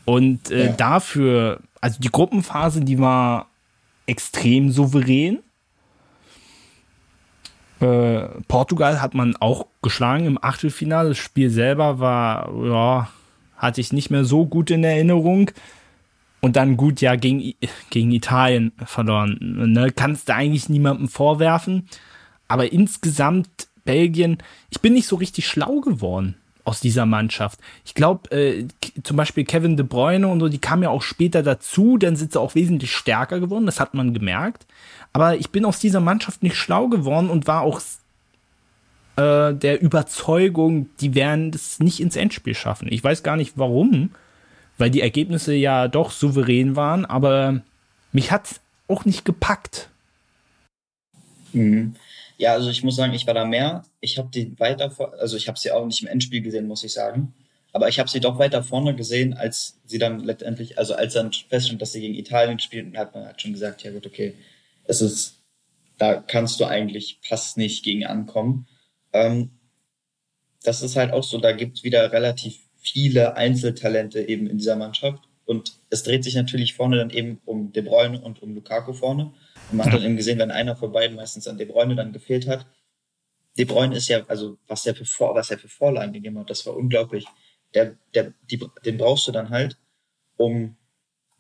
Und 0.05 0.53
äh, 0.53 0.67
ja. 0.67 0.73
dafür, 0.73 1.63
also 1.81 1.99
die 2.01 2.11
Gruppenphase, 2.11 2.81
die 2.81 3.01
war 3.01 3.49
extrem 4.07 4.71
souverän. 4.71 5.41
Äh, 7.81 8.29
Portugal 8.49 9.01
hat 9.03 9.15
man 9.15 9.37
auch 9.37 9.67
geschlagen 9.83 10.27
im 10.27 10.43
Achtelfinale. 10.43 11.11
Das 11.11 11.19
Spiel 11.19 11.51
selber 11.51 11.99
war, 11.99 12.51
ja, 12.65 13.09
hatte 13.57 13.81
ich 13.81 13.93
nicht 13.93 14.11
mehr 14.11 14.25
so 14.25 14.47
gut 14.47 14.71
in 14.71 14.85
Erinnerung. 14.85 15.51
Und 16.41 16.57
dann 16.57 16.77
gut, 16.77 17.01
ja, 17.01 17.17
gegen, 17.17 17.55
gegen 17.91 18.13
Italien 18.13 18.73
verloren. 18.85 19.39
Ne? 19.41 19.91
Kannst 19.91 20.29
du 20.29 20.35
eigentlich 20.35 20.69
niemandem 20.69 21.09
vorwerfen. 21.09 21.89
Aber 22.49 22.73
insgesamt 22.73 23.69
Belgien, 23.85 24.39
ich 24.71 24.81
bin 24.81 24.93
nicht 24.93 25.09
so 25.09 25.17
richtig 25.17 25.47
schlau 25.47 25.81
geworden 25.81 26.37
aus 26.67 26.81
dieser 26.81 27.07
Mannschaft. 27.07 27.61
Ich 27.85 27.95
glaube, 27.95 28.31
äh, 28.33 28.67
zum 29.03 29.17
Beispiel 29.17 29.45
Kevin 29.45 29.77
De 29.77 29.87
Bruyne 29.87 30.27
und 30.27 30.41
so, 30.41 30.49
die 30.49 30.59
kamen 30.59 30.83
ja 30.83 30.91
auch 30.91 31.03
später 31.03 31.43
dazu, 31.43 31.97
dann 31.97 32.17
sind 32.17 32.33
sie 32.33 32.41
auch 32.41 32.57
wesentlich 32.57 32.93
stärker 32.93 33.39
geworden, 33.39 33.67
das 33.67 33.79
hat 33.79 33.95
man 33.95 34.13
gemerkt. 34.13 34.67
Aber 35.17 35.39
ich 35.39 35.49
bin 35.49 35.65
aus 35.65 35.79
dieser 35.79 36.01
Mannschaft 36.01 36.43
nicht 36.43 36.57
schlau 36.57 36.89
geworden 36.89 37.31
und 37.31 37.47
war 37.47 37.63
auch 37.63 37.81
äh, 39.17 39.55
der 39.55 39.81
Überzeugung, 39.81 40.91
die 41.01 41.15
werden 41.15 41.53
das 41.53 41.79
nicht 41.81 42.01
ins 42.01 42.17
Endspiel 42.17 42.55
schaffen. 42.55 42.93
Ich 42.93 43.03
weiß 43.03 43.23
gar 43.23 43.39
nicht 43.39 43.55
warum, 43.57 44.11
weil 44.77 44.91
die 44.91 45.01
Ergebnisse 45.01 45.55
ja 45.55 45.89
doch 45.89 46.11
souverän 46.11 46.77
waren, 46.77 47.07
aber 47.07 47.63
mich 48.13 48.31
hat 48.31 48.61
auch 48.89 49.07
nicht 49.07 49.25
gepackt. 49.25 49.89
Mhm. 51.55 51.95
Ja, 52.37 52.53
also 52.53 52.69
ich 52.69 52.85
muss 52.85 52.97
sagen, 52.97 53.15
ich 53.15 53.27
war 53.27 53.33
da 53.33 53.47
mehr. 53.47 53.85
Ich 54.01 54.19
habe 54.19 54.29
die 54.29 54.53
weiter, 54.61 54.93
also 55.19 55.39
ich 55.39 55.49
habe 55.49 55.59
sie 55.59 55.71
auch 55.71 55.87
nicht 55.87 56.03
im 56.03 56.09
Endspiel 56.09 56.43
gesehen, 56.43 56.69
muss 56.69 56.85
ich 56.85 56.93
sagen. 56.93 57.33
Aber 57.73 57.89
ich 57.89 57.99
habe 57.99 58.11
sie 58.11 58.21
doch 58.21 58.39
weiter 58.39 58.63
vorne 58.63 58.95
gesehen, 58.95 59.33
als 59.33 59.79
sie 59.87 59.97
dann 59.97 60.21
letztendlich, 60.21 60.77
also 60.77 60.95
als 60.95 61.15
dann 61.15 61.33
feststand, 61.33 61.81
dass 61.81 61.93
sie 61.93 62.03
gegen 62.03 62.17
Italien 62.17 62.59
spielten, 62.59 62.99
hat 62.99 63.15
man 63.15 63.25
halt 63.25 63.41
schon 63.41 63.55
gesagt, 63.55 63.83
ja 63.83 63.93
gut, 63.93 64.07
okay, 64.07 64.35
es 64.89 65.01
ist, 65.01 65.43
da 65.99 66.17
kannst 66.17 66.61
du 66.61 66.65
eigentlich 66.65 67.19
fast 67.23 67.57
nicht 67.57 67.85
gegen 67.85 68.07
ankommen. 68.07 68.67
Ähm, 69.13 69.51
das 70.63 70.83
ist 70.83 70.97
halt 70.97 71.13
auch 71.13 71.25
so, 71.25 71.39
da 71.39 71.53
gibt 71.53 71.79
es 71.79 71.85
wieder 71.85 72.13
relativ 72.13 72.59
viele 72.77 73.37
Einzeltalente 73.37 74.21
eben 74.21 74.47
in 74.47 74.59
dieser 74.59 74.77
Mannschaft. 74.77 75.23
Und 75.45 75.79
es 75.91 76.03
dreht 76.03 76.25
sich 76.25 76.35
natürlich 76.35 76.75
vorne 76.75 76.97
dann 76.97 77.11
eben 77.11 77.41
um 77.45 77.73
De 77.73 77.83
Bruyne 77.83 78.21
und 78.21 78.43
um 78.43 78.55
Lukaku 78.55 78.93
vorne. 78.93 79.33
Und 79.71 79.77
man 79.77 79.87
hat 79.87 79.95
dann 79.95 80.03
eben 80.03 80.17
gesehen, 80.17 80.39
wenn 80.39 80.51
einer 80.51 80.77
von 80.77 80.93
beiden 80.93 81.17
meistens 81.17 81.47
an 81.47 81.57
De 81.57 81.67
Bruyne 81.67 81.95
dann 81.95 82.13
gefehlt 82.13 82.49
hat. 82.49 82.67
De 83.57 83.65
Bruyne 83.65 83.97
ist 83.97 84.09
ja, 84.09 84.25
also 84.27 84.59
was 84.67 84.85
er 84.87 84.95
für, 84.95 85.05
Vor 85.05 85.35
was 85.35 85.51
er 85.51 85.59
für 85.59 85.69
Vorlagen 85.69 86.13
gegeben 86.13 86.39
hat, 86.39 86.51
das 86.51 86.67
war 86.67 86.77
unglaublich. 86.77 87.27
Der, 87.75 87.97
der, 88.15 88.35
die, 88.51 88.61
den 88.85 88.97
brauchst 88.97 89.29
du 89.29 89.33
dann 89.33 89.51
halt, 89.51 89.79
um 90.37 90.77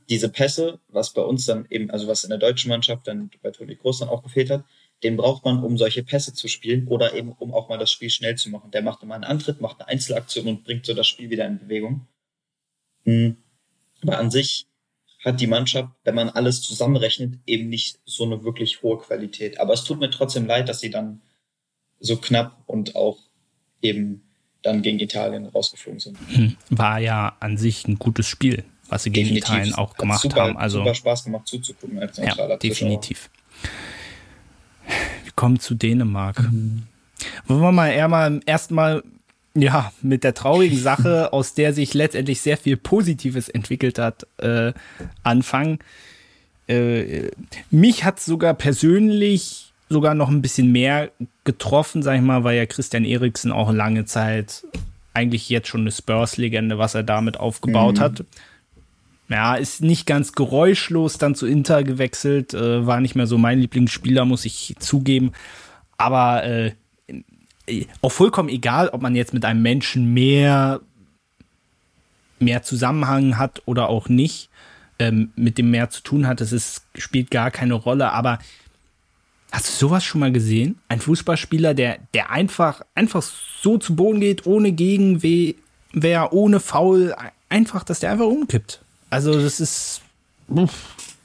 diese 0.09 0.28
Pässe, 0.28 0.80
was 0.88 1.12
bei 1.12 1.22
uns 1.22 1.46
dann 1.46 1.66
eben, 1.70 1.90
also 1.90 2.07
was 2.07 2.24
in 2.24 2.30
der 2.30 2.38
deutschen 2.38 2.68
Mannschaft 2.68 3.07
dann 3.09 3.30
bei 3.42 3.50
Toni 3.50 3.76
Kroos 3.76 3.98
dann 3.98 4.09
auch 4.09 4.22
gefehlt 4.22 4.50
hat, 4.50 4.64
den 5.02 5.16
braucht 5.16 5.44
man, 5.44 5.62
um 5.62 5.76
solche 5.76 6.02
Pässe 6.02 6.32
zu 6.32 6.48
spielen 6.48 6.86
oder 6.88 7.14
eben 7.14 7.32
um 7.32 7.52
auch 7.52 7.68
mal 7.68 7.78
das 7.78 7.90
Spiel 7.90 8.11
schnell 8.11 8.36
zu 8.36 8.48
machen. 8.48 8.70
Der 8.70 8.82
macht 8.82 9.02
immer 9.02 9.14
einen 9.14 9.24
Antritt, 9.24 9.61
macht 9.61 9.80
eine 9.80 9.88
Einzelaktion 9.88 10.46
und 10.46 10.64
bringt 10.64 10.86
so 10.86 10.94
das 10.94 11.07
Spiel 11.07 11.28
wieder 11.30 11.46
in 11.46 11.59
Bewegung. 11.59 12.07
Hm. 13.04 13.36
Aber 14.02 14.18
an 14.18 14.30
sich 14.30 14.66
hat 15.24 15.40
die 15.40 15.46
Mannschaft, 15.46 15.92
wenn 16.04 16.14
man 16.14 16.30
alles 16.30 16.62
zusammenrechnet, 16.62 17.40
eben 17.46 17.68
nicht 17.68 17.98
so 18.04 18.24
eine 18.24 18.44
wirklich 18.44 18.82
hohe 18.82 18.98
Qualität. 18.98 19.59
Aber 19.59 19.74
es 19.74 19.84
tut 19.84 19.98
mir 19.98 20.11
trotzdem 20.11 20.46
leid, 20.46 20.68
dass 20.68 20.80
sie 20.80 20.90
dann 20.90 21.20
so 21.98 22.16
knapp 22.16 22.62
und 22.66 22.94
auch 22.94 23.18
eben 23.82 24.22
dann 24.62 24.82
gegen 24.82 25.00
Italien 25.00 25.46
rausgeflogen 25.46 26.00
sind. 26.00 26.18
Hm. 26.28 26.57
War 26.70 27.00
ja 27.00 27.36
an 27.40 27.57
sich 27.57 27.86
ein 27.86 27.98
gutes 27.98 28.28
Spiel 28.28 28.64
was 28.89 29.03
sie 29.03 29.11
gegen 29.11 29.28
definitiv. 29.28 29.55
Italien 29.55 29.74
auch 29.74 29.97
gemacht 29.97 30.22
super, 30.22 30.43
haben. 30.43 30.57
Also 30.57 30.78
super 30.78 30.95
Spaß 30.95 31.24
gemacht 31.24 31.47
zuzugucken 31.47 31.99
als 31.99 32.18
neutraler 32.18 32.51
ja, 32.51 32.57
definitiv. 32.57 33.30
Wir 35.24 35.32
kommen 35.34 35.59
zu 35.59 35.74
Dänemark. 35.74 36.41
Mhm. 36.41 36.82
Wollen 37.47 37.61
wir 37.61 37.72
mal 37.72 37.89
eher 37.89 38.09
mal 38.09 38.41
erstmal 38.47 39.03
ja, 39.55 39.93
mit 40.03 40.22
der 40.22 40.34
traurigen 40.34 40.78
Sache, 40.78 41.32
aus 41.32 41.55
der 41.55 41.72
sich 41.72 41.95
letztendlich 41.95 42.41
sehr 42.41 42.57
viel 42.57 42.76
Positives 42.76 43.49
entwickelt 43.49 43.99
hat, 43.99 44.26
äh, 44.39 44.72
anfangen. 45.22 45.78
Äh, 46.68 47.30
mich 47.70 48.05
hat 48.05 48.20
sogar 48.20 48.55
persönlich 48.55 49.72
sogar 49.89 50.14
noch 50.14 50.28
ein 50.28 50.43
bisschen 50.43 50.72
mehr 50.72 51.11
getroffen, 51.45 52.03
sag 52.03 52.16
ich 52.16 52.22
mal, 52.22 52.45
weil 52.45 52.57
ja 52.57 52.66
Christian 52.66 53.05
Eriksen 53.05 53.53
auch 53.53 53.72
lange 53.72 54.05
Zeit 54.05 54.64
eigentlich 55.14 55.49
jetzt 55.49 55.68
schon 55.68 55.82
eine 55.82 55.93
Spurs-Legende, 55.93 56.76
was 56.76 56.95
er 56.95 57.03
damit 57.03 57.39
aufgebaut 57.39 57.97
mhm. 57.97 58.01
hat 58.01 58.24
ja, 59.28 59.56
ist 59.56 59.82
nicht 59.82 60.06
ganz 60.06 60.32
geräuschlos 60.32 61.18
dann 61.18 61.34
zu 61.34 61.46
Inter 61.46 61.82
gewechselt, 61.82 62.54
äh, 62.54 62.86
war 62.86 63.00
nicht 63.00 63.16
mehr 63.16 63.26
so 63.26 63.38
mein 63.38 63.58
Lieblingsspieler, 63.58 64.24
muss 64.24 64.44
ich 64.44 64.76
zugeben. 64.78 65.32
Aber 65.98 66.44
äh, 66.44 66.72
auch 68.02 68.12
vollkommen 68.12 68.48
egal, 68.48 68.88
ob 68.90 69.02
man 69.02 69.16
jetzt 69.16 69.34
mit 69.34 69.44
einem 69.44 69.62
Menschen 69.62 70.14
mehr, 70.14 70.80
mehr 72.38 72.62
Zusammenhang 72.62 73.38
hat 73.38 73.62
oder 73.66 73.88
auch 73.88 74.08
nicht, 74.08 74.48
ähm, 74.98 75.32
mit 75.34 75.58
dem 75.58 75.70
mehr 75.70 75.90
zu 75.90 76.02
tun 76.02 76.26
hat, 76.26 76.40
das 76.40 76.52
ist, 76.52 76.82
spielt 76.96 77.30
gar 77.30 77.50
keine 77.50 77.74
Rolle. 77.74 78.12
Aber 78.12 78.38
hast 79.50 79.68
du 79.68 79.72
sowas 79.72 80.04
schon 80.04 80.20
mal 80.20 80.32
gesehen? 80.32 80.78
Ein 80.88 81.00
Fußballspieler, 81.00 81.74
der, 81.74 81.98
der 82.14 82.30
einfach, 82.30 82.82
einfach 82.94 83.22
so 83.22 83.78
zu 83.78 83.96
Boden 83.96 84.20
geht, 84.20 84.46
ohne 84.46 84.70
Gegenwehr, 84.70 85.54
ohne 86.30 86.60
Foul, 86.60 87.14
einfach, 87.48 87.82
dass 87.82 88.00
der 88.00 88.12
einfach 88.12 88.26
umkippt. 88.26 88.82
Also 89.11 89.40
das 89.40 89.61
ist. 89.61 90.02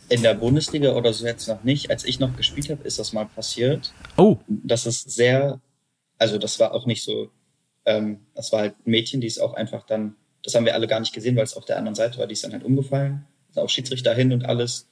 In 0.09 0.23
der 0.23 0.33
Bundesliga 0.33 0.93
oder 0.93 1.13
so 1.13 1.25
jetzt 1.25 1.47
noch 1.47 1.63
nicht. 1.63 1.89
Als 1.89 2.03
ich 2.03 2.19
noch 2.19 2.35
gespielt 2.35 2.69
habe, 2.69 2.83
ist 2.83 2.99
das 2.99 3.13
mal 3.13 3.25
passiert. 3.25 3.93
Oh. 4.17 4.37
Das 4.47 4.85
ist 4.85 5.09
sehr, 5.09 5.61
also 6.17 6.37
das 6.37 6.59
war 6.59 6.73
auch 6.73 6.85
nicht 6.85 7.03
so, 7.03 7.29
ähm, 7.85 8.19
das 8.35 8.51
war 8.51 8.61
halt 8.61 8.75
ein 8.85 8.91
Mädchen, 8.91 9.21
die 9.21 9.27
ist 9.27 9.39
auch 9.39 9.53
einfach 9.53 9.85
dann, 9.85 10.15
das 10.43 10.53
haben 10.53 10.65
wir 10.65 10.73
alle 10.73 10.87
gar 10.87 10.99
nicht 10.99 11.13
gesehen, 11.13 11.35
weil 11.37 11.45
es 11.45 11.55
auf 11.55 11.65
der 11.65 11.77
anderen 11.77 11.95
Seite 11.95 12.17
war, 12.17 12.27
die 12.27 12.33
ist 12.33 12.43
dann 12.43 12.51
halt 12.51 12.63
umgefallen. 12.63 13.25
Ist 13.49 13.59
auch 13.59 13.69
Schiedsrichter 13.69 14.13
hin 14.13 14.33
und 14.33 14.45
alles. 14.45 14.87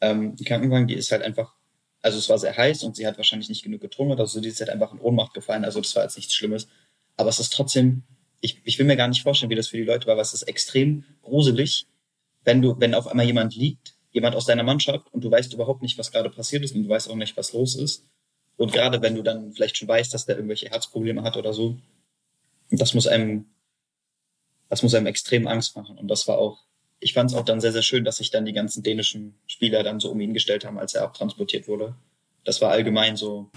Ähm, 0.00 0.36
die 0.36 0.44
Krankenwagen, 0.44 0.86
die 0.86 0.94
ist 0.94 1.10
halt 1.10 1.22
einfach, 1.22 1.54
also 2.00 2.18
es 2.18 2.28
war 2.28 2.38
sehr 2.38 2.56
heiß 2.56 2.84
und 2.84 2.94
sie 2.94 3.06
hat 3.06 3.16
wahrscheinlich 3.16 3.48
nicht 3.48 3.64
genug 3.64 3.80
getrunken 3.80 4.12
oder 4.12 4.26
so, 4.26 4.40
die 4.40 4.48
ist 4.48 4.60
halt 4.60 4.70
einfach 4.70 4.92
in 4.92 5.00
Ohnmacht 5.00 5.34
gefallen. 5.34 5.64
Also 5.64 5.80
das 5.80 5.96
war 5.96 6.04
jetzt 6.04 6.16
nichts 6.16 6.34
Schlimmes. 6.34 6.68
Aber 7.16 7.28
es 7.28 7.40
ist 7.40 7.52
trotzdem, 7.52 8.02
ich, 8.40 8.60
ich 8.64 8.78
will 8.78 8.86
mir 8.86 8.96
gar 8.96 9.08
nicht 9.08 9.22
vorstellen, 9.22 9.50
wie 9.50 9.56
das 9.56 9.68
für 9.68 9.76
die 9.76 9.84
Leute 9.84 10.06
war, 10.06 10.16
weil 10.16 10.22
es 10.22 10.32
ist 10.32 10.44
extrem 10.44 11.04
gruselig 11.22 11.86
wenn 12.44 12.62
du, 12.62 12.78
wenn 12.78 12.94
auf 12.94 13.06
einmal 13.06 13.26
jemand 13.26 13.54
liegt 13.54 13.94
jemand 14.12 14.34
aus 14.34 14.46
deiner 14.46 14.62
Mannschaft 14.62 15.12
und 15.12 15.24
du 15.24 15.30
weißt 15.30 15.52
überhaupt 15.52 15.82
nicht, 15.82 15.98
was 15.98 16.10
gerade 16.10 16.30
passiert 16.30 16.64
ist 16.64 16.74
und 16.74 16.84
du 16.84 16.88
weißt 16.88 17.10
auch 17.10 17.16
nicht, 17.16 17.36
was 17.36 17.52
los 17.52 17.76
ist. 17.76 18.06
Und 18.56 18.72
gerade 18.72 19.00
wenn 19.00 19.14
du 19.14 19.22
dann 19.22 19.52
vielleicht 19.52 19.76
schon 19.76 19.88
weißt, 19.88 20.12
dass 20.12 20.26
der 20.26 20.36
irgendwelche 20.36 20.68
Herzprobleme 20.68 21.22
hat 21.22 21.36
oder 21.36 21.52
so, 21.52 21.78
das 22.70 22.94
muss 22.94 23.06
einem, 23.06 23.46
das 24.68 24.82
muss 24.82 24.94
einem 24.94 25.06
extrem 25.06 25.46
Angst 25.46 25.76
machen. 25.76 25.96
Und 25.96 26.08
das 26.08 26.28
war 26.28 26.38
auch, 26.38 26.58
ich 26.98 27.14
fand 27.14 27.30
es 27.30 27.36
auch 27.36 27.44
dann 27.44 27.60
sehr, 27.60 27.72
sehr 27.72 27.82
schön, 27.82 28.04
dass 28.04 28.16
sich 28.16 28.30
dann 28.30 28.44
die 28.44 28.52
ganzen 28.52 28.82
dänischen 28.82 29.34
Spieler 29.46 29.82
dann 29.82 30.00
so 30.00 30.10
um 30.10 30.20
ihn 30.20 30.34
gestellt 30.34 30.64
haben, 30.64 30.78
als 30.78 30.94
er 30.94 31.04
abtransportiert 31.04 31.68
wurde. 31.68 31.94
Das 32.44 32.60
war 32.60 32.70
allgemein 32.70 33.16
so. 33.16 33.48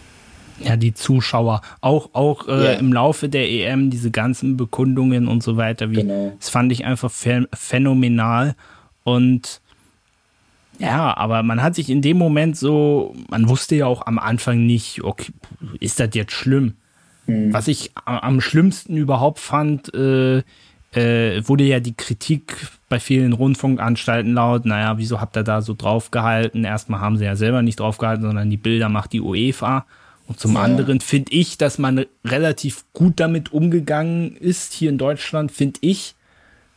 Ja, 0.60 0.78
die 0.78 0.94
Zuschauer, 0.94 1.62
auch, 1.82 2.12
auch 2.14 2.48
äh, 2.48 2.52
yeah. 2.52 2.74
im 2.74 2.94
Laufe 2.94 3.28
der 3.28 3.50
EM, 3.50 3.90
diese 3.90 4.12
ganzen 4.12 4.56
Bekundungen 4.56 5.28
und 5.28 5.42
so 5.42 5.58
weiter, 5.58 5.90
wie, 5.90 5.96
genau. 5.96 6.34
das 6.40 6.50
fand 6.50 6.72
ich 6.72 6.86
einfach 6.86 7.12
phänomenal. 7.12 8.56
Und 9.04 9.62
ja, 10.80 11.16
aber 11.16 11.44
man 11.44 11.62
hat 11.62 11.76
sich 11.76 11.90
in 11.90 12.02
dem 12.02 12.18
Moment 12.18 12.58
so, 12.58 13.16
man 13.30 13.48
wusste 13.48 13.76
ja 13.76 13.86
auch 13.86 14.06
am 14.06 14.20
Anfang 14.20 14.66
nicht, 14.66 15.04
okay, 15.04 15.32
ist 15.80 16.00
das 16.00 16.10
jetzt 16.14 16.34
schlimm? 16.34 16.76
Mhm. 17.28 17.54
Was 17.54 17.68
ich 17.68 17.92
am 18.06 18.42
schlimmsten 18.42 18.98
überhaupt 18.98 19.40
fand, 19.40 19.94
äh, 19.94 20.44
äh, 20.94 21.48
wurde 21.48 21.64
ja 21.64 21.80
die 21.80 21.96
Kritik 21.96 22.56
bei 22.90 23.00
vielen 23.00 23.34
Rundfunkanstalten 23.34 24.34
laut, 24.34 24.66
naja, 24.66 24.98
wieso 24.98 25.20
habt 25.20 25.36
ihr 25.38 25.44
da 25.44 25.62
so 25.62 25.74
draufgehalten? 25.74 26.64
Erstmal 26.64 27.00
haben 27.00 27.18
sie 27.18 27.26
ja 27.26 27.36
selber 27.36 27.62
nicht 27.62 27.80
draufgehalten, 27.80 28.24
sondern 28.24 28.50
die 28.50 28.58
Bilder 28.58 28.90
macht 28.90 29.14
die 29.14 29.22
UEFA. 29.22 29.86
Und 30.28 30.40
zum 30.40 30.54
ja. 30.54 30.62
anderen 30.62 31.02
finde 31.02 31.32
ich, 31.34 31.58
dass 31.58 31.78
man 31.78 32.06
relativ 32.24 32.86
gut 32.94 33.20
damit 33.20 33.52
umgegangen 33.52 34.36
ist 34.36 34.74
hier 34.74 34.90
in 34.90 34.98
Deutschland, 34.98 35.52
finde 35.52 35.80
ich. 35.82 36.16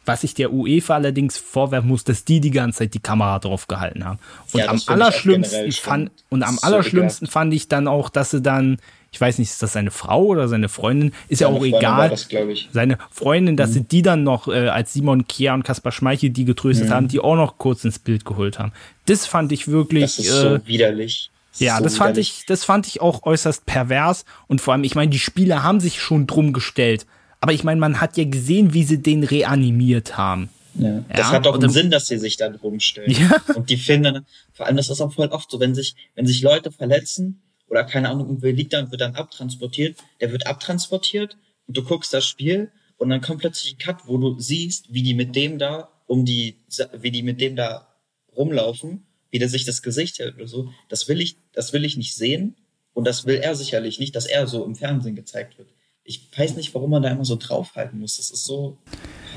Was 0.07 0.25
ich 0.25 0.35
der 0.35 0.53
UEFA 0.53 0.95
allerdings 0.95 1.37
vorwerfen 1.37 1.89
muss, 1.89 2.05
dass 2.05 2.25
die 2.25 2.41
die 2.41 2.51
ganze 2.51 2.79
Zeit 2.79 2.95
die 2.95 3.01
Kamera 3.01 3.39
drauf 3.39 3.67
gehalten 3.67 4.05
haben. 4.05 4.19
Und 4.53 4.61
ja, 4.61 4.69
am 4.69 4.81
allerschlimmsten 4.87 5.73
fand, 5.73 6.11
und 6.29 6.43
am 6.43 6.59
allerschlimmsten 6.63 7.27
fand 7.27 7.53
ich 7.53 7.69
dann 7.69 7.89
auch, 7.89 8.09
dass 8.09 8.31
sie 8.31 8.41
dann, 8.41 8.79
ich 9.11 9.21
weiß 9.21 9.39
nicht, 9.39 9.51
ist 9.51 9.63
das 9.63 9.73
seine 9.73 9.91
Frau 9.91 10.25
oder 10.25 10.49
seine 10.49 10.69
Freundin, 10.69 11.13
ist 11.29 11.41
seine 11.41 11.51
ja 11.51 11.57
auch 11.57 11.61
Freundin 11.61 11.79
egal. 11.81 12.11
Das, 12.11 12.29
seine 12.73 12.99
Freundin, 13.11 13.57
dass 13.57 13.71
mhm. 13.71 13.75
sie 13.75 13.85
die 13.85 14.03
dann 14.03 14.23
noch, 14.23 14.49
äh, 14.49 14.69
als 14.69 14.93
Simon 14.93 15.27
Kier 15.27 15.53
und 15.55 15.65
Kaspar 15.65 15.93
Schmeichel 15.93 16.31
die 16.31 16.45
getröstet 16.45 16.89
mhm. 16.89 16.93
haben, 16.93 17.09
die 17.09 17.21
auch 17.21 17.37
noch 17.37 17.59
kurz 17.59 17.85
ins 17.85 17.99
Bild 17.99 18.25
geholt 18.25 18.59
haben. 18.59 18.73
Das 19.07 19.27
fand 19.27 19.53
ich 19.53 19.69
wirklich. 19.69 20.17
Das 20.17 20.19
ist 20.19 20.31
äh, 20.31 20.41
so 20.41 20.67
widerlich. 20.67 21.31
Ja, 21.59 21.79
so 21.79 21.85
das 21.85 21.97
fand 21.97 22.19
ich, 22.19 22.45
das 22.47 22.65
fand 22.65 22.87
ich 22.87 23.01
auch 23.01 23.23
äußerst 23.25 23.67
pervers. 23.67 24.25
Und 24.47 24.61
vor 24.61 24.75
allem, 24.75 24.85
ich 24.85 24.95
meine, 24.95 25.11
die 25.11 25.19
Spieler 25.19 25.63
haben 25.63 25.81
sich 25.81 26.01
schon 26.01 26.27
drum 26.27 26.53
gestellt. 26.53 27.07
Aber 27.41 27.53
ich 27.53 27.65
meine, 27.65 27.81
man 27.81 28.01
hat 28.01 28.17
ja 28.17 28.25
gesehen, 28.25 28.75
wie 28.75 28.85
sie 28.85 29.03
den 29.03 29.25
reanimiert 29.25 30.17
haben. 30.17 30.49
Ja. 30.79 31.05
Das 31.15 31.29
hat 31.29 31.47
doch 31.47 31.55
einen 31.55 31.71
Sinn, 31.71 31.91
dass 31.91 32.07
sie 32.07 32.19
sich 32.19 32.37
dann 32.37 32.55
rumstellen. 32.57 33.11
Ja. 33.11 33.43
Und 33.55 33.71
die 33.71 33.77
finden, 33.77 34.27
vor 34.53 34.67
allem 34.67 34.77
das 34.77 34.91
ist 34.91 35.01
auch 35.01 35.13
voll 35.13 35.29
oft 35.29 35.51
so, 35.51 35.61
wenn 35.61 35.75
sich, 35.75 35.95
wenn 36.15 36.27
sich 36.27 36.43
Leute 36.43 36.71
verletzen 36.71 37.43
oder 37.69 37.85
keine 37.85 38.11
Ahnung, 38.11 38.27
irgendwer 38.27 38.53
liegt 38.53 38.73
da 38.73 38.81
und 38.81 38.91
wird 38.91 39.01
dann 39.01 39.15
abtransportiert, 39.15 39.99
der 40.21 40.33
wird 40.33 40.47
abtransportiert 40.47 41.37
und 41.67 41.77
du 41.77 41.83
guckst 41.83 42.13
das 42.13 42.27
Spiel 42.27 42.71
und 42.99 43.09
dann 43.09 43.21
kommt 43.21 43.41
plötzlich 43.41 43.75
ein 43.75 43.79
Cut, 43.79 44.07
wo 44.07 44.19
du 44.19 44.39
siehst, 44.39 44.93
wie 44.93 45.03
die 45.03 45.15
mit 45.15 45.35
dem 45.35 45.59
da 45.59 45.89
um 46.07 46.25
die, 46.25 46.57
wie 46.99 47.11
die 47.11 47.23
mit 47.23 47.41
dem 47.41 47.57
da 47.57 47.89
rumlaufen, 48.37 49.07
wie 49.31 49.39
der 49.39 49.49
sich 49.49 49.65
das 49.65 49.83
Gesicht 49.83 50.19
hält 50.19 50.37
oder 50.37 50.47
so. 50.47 50.73
Das 50.89 51.09
will 51.09 51.21
ich, 51.21 51.37
das 51.53 51.73
will 51.73 51.85
ich 51.85 51.97
nicht 51.97 52.15
sehen 52.15 52.55
und 52.93 53.07
das 53.07 53.27
will 53.27 53.37
er 53.37 53.55
sicherlich 53.55 53.99
nicht, 53.99 54.15
dass 54.15 54.27
er 54.27 54.47
so 54.47 54.65
im 54.65 54.77
Fernsehen 54.77 55.17
gezeigt 55.17 55.59
wird 55.59 55.69
ich 56.07 56.29
weiß 56.37 56.57
nicht, 56.57 56.75
warum 56.75 56.91
man 56.91 57.03
da 57.03 57.11
immer 57.11 57.25
so 57.25 57.37
draufhalten 57.37 57.99
muss. 57.99 58.17
Das 58.17 58.31
ist 58.31 58.45
so. 58.45 58.79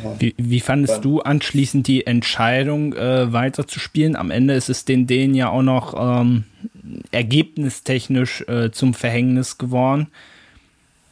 Ja. 0.04 0.16
Wie, 0.20 0.36
wie 0.38 0.60
fandest 0.60 0.96
ja. 0.96 1.02
du 1.02 1.22
anschließend 1.22 1.88
die 1.88 2.06
Entscheidung, 2.06 2.94
äh, 2.94 3.34
weiterzuspielen? 3.34 4.16
Am 4.16 4.32
Ende 4.32 4.54
ist 4.54 4.70
es 4.70 4.86
den 4.86 5.08
Dänen 5.08 5.36
ja 5.36 5.50
auch 5.50 5.64
noch 5.64 5.96
ähm, 5.98 6.46
ergebnistechnisch 7.12 8.42
äh, 8.48 8.72
zum 8.72 8.94
Verhängnis 8.94 9.58
geworden. 9.58 10.12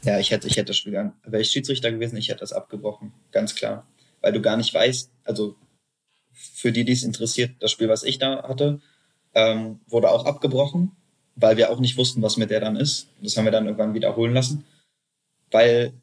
Ja, 0.03 0.20
ich 0.20 0.32
hätte, 0.32 0.47
ich 0.47 0.55
hätte 0.55 0.68
das 0.68 0.78
Spiel, 0.78 0.93
wäre 0.93 1.41
ich 1.41 1.49
Schiedsrichter 1.49 1.91
gewesen, 1.91 2.18
ich 2.18 2.30
hätte 2.30 2.41
das 2.41 2.53
abgebrochen, 2.53 3.12
ganz 3.32 3.55
klar. 3.55 3.86
Weil 4.22 4.32
du 4.32 4.41
gar 4.41 4.55
nicht 4.55 4.74
weißt, 4.74 5.10
also 5.26 5.55
für 6.32 6.72
die, 6.72 6.86
die 6.86 6.93
es 6.93 7.03
interessiert, 7.03 7.51
das 7.60 7.72
Spiel, 7.72 7.89
was 7.89 8.03
ich 8.03 8.20
da 8.20 8.43
hatte, 8.43 8.80
ähm, 9.34 9.80
wurde 9.88 10.12
auch 10.12 10.26
abgebrochen, 10.26 10.91
weil 11.36 11.58
wir 11.58 11.72
auch 11.72 11.80
nicht 11.80 11.97
wussten, 11.97 12.22
was 12.22 12.38
mit 12.38 12.51
der 12.51 12.60
dann 12.60 12.76
ist. 12.76 13.08
Das 13.22 13.36
haben 13.36 13.45
wir 13.45 13.51
dann 13.51 13.66
irgendwann 13.66 13.95
wiederholen 13.95 14.34
lassen 14.34 14.64
weil 15.52 15.93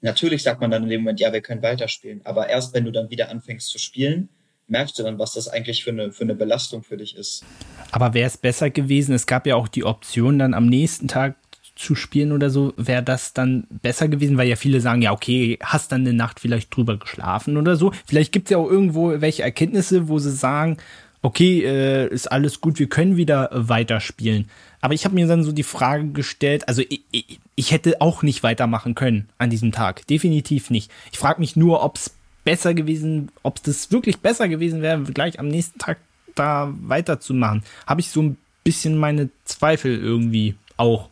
natürlich 0.00 0.42
sagt 0.42 0.60
man 0.60 0.70
dann 0.70 0.84
in 0.84 0.88
dem 0.88 1.00
Moment, 1.02 1.20
ja, 1.20 1.32
wir 1.32 1.40
können 1.40 1.62
weiterspielen. 1.62 2.20
Aber 2.24 2.48
erst 2.48 2.74
wenn 2.74 2.84
du 2.84 2.92
dann 2.92 3.10
wieder 3.10 3.30
anfängst 3.30 3.68
zu 3.70 3.78
spielen, 3.78 4.28
merkst 4.68 4.98
du 4.98 5.02
dann, 5.02 5.18
was 5.18 5.34
das 5.34 5.48
eigentlich 5.48 5.84
für 5.84 5.90
eine, 5.90 6.12
für 6.12 6.24
eine 6.24 6.34
Belastung 6.34 6.82
für 6.82 6.96
dich 6.96 7.16
ist. 7.16 7.44
Aber 7.92 8.14
wäre 8.14 8.26
es 8.26 8.36
besser 8.36 8.70
gewesen, 8.70 9.14
es 9.14 9.26
gab 9.26 9.46
ja 9.46 9.54
auch 9.56 9.68
die 9.68 9.84
Option, 9.84 10.38
dann 10.38 10.54
am 10.54 10.66
nächsten 10.66 11.08
Tag 11.08 11.36
zu 11.76 11.94
spielen 11.94 12.32
oder 12.32 12.48
so, 12.48 12.72
wäre 12.76 13.02
das 13.02 13.34
dann 13.34 13.66
besser 13.82 14.08
gewesen, 14.08 14.38
weil 14.38 14.48
ja 14.48 14.56
viele 14.56 14.80
sagen, 14.80 15.02
ja, 15.02 15.12
okay, 15.12 15.58
hast 15.62 15.92
dann 15.92 16.00
eine 16.00 16.14
Nacht 16.14 16.40
vielleicht 16.40 16.74
drüber 16.74 16.96
geschlafen 16.98 17.56
oder 17.58 17.76
so. 17.76 17.92
Vielleicht 18.06 18.32
gibt 18.32 18.46
es 18.46 18.50
ja 18.50 18.58
auch 18.58 18.68
irgendwo 18.68 19.20
welche 19.20 19.42
Erkenntnisse, 19.42 20.08
wo 20.08 20.18
sie 20.18 20.32
sagen, 20.32 20.78
okay, 21.20 21.62
äh, 21.64 22.08
ist 22.08 22.32
alles 22.32 22.60
gut, 22.60 22.78
wir 22.78 22.88
können 22.88 23.16
wieder 23.16 23.50
weiterspielen. 23.52 24.48
Aber 24.80 24.94
ich 24.94 25.04
habe 25.04 25.14
mir 25.14 25.26
dann 25.26 25.42
so 25.42 25.52
die 25.52 25.62
Frage 25.62 26.08
gestellt, 26.08 26.68
also 26.68 26.82
ich, 26.88 27.02
ich, 27.10 27.40
ich, 27.54 27.70
hätte 27.72 28.00
auch 28.00 28.22
nicht 28.22 28.42
weitermachen 28.42 28.94
können 28.94 29.28
an 29.38 29.50
diesem 29.50 29.72
Tag. 29.72 30.06
Definitiv 30.06 30.70
nicht. 30.70 30.90
Ich 31.12 31.18
frage 31.18 31.40
mich 31.40 31.56
nur, 31.56 31.82
ob 31.82 31.96
es 31.96 32.14
besser 32.44 32.74
gewesen, 32.74 33.30
ob 33.42 33.62
das 33.62 33.90
wirklich 33.90 34.18
besser 34.18 34.48
gewesen 34.48 34.82
wäre, 34.82 35.02
gleich 35.02 35.40
am 35.40 35.48
nächsten 35.48 35.78
Tag 35.78 35.98
da 36.34 36.72
weiterzumachen. 36.82 37.62
Habe 37.86 38.00
ich 38.00 38.10
so 38.10 38.22
ein 38.22 38.36
bisschen 38.62 38.96
meine 38.96 39.30
Zweifel 39.44 39.98
irgendwie 39.98 40.54
auch. 40.76 41.08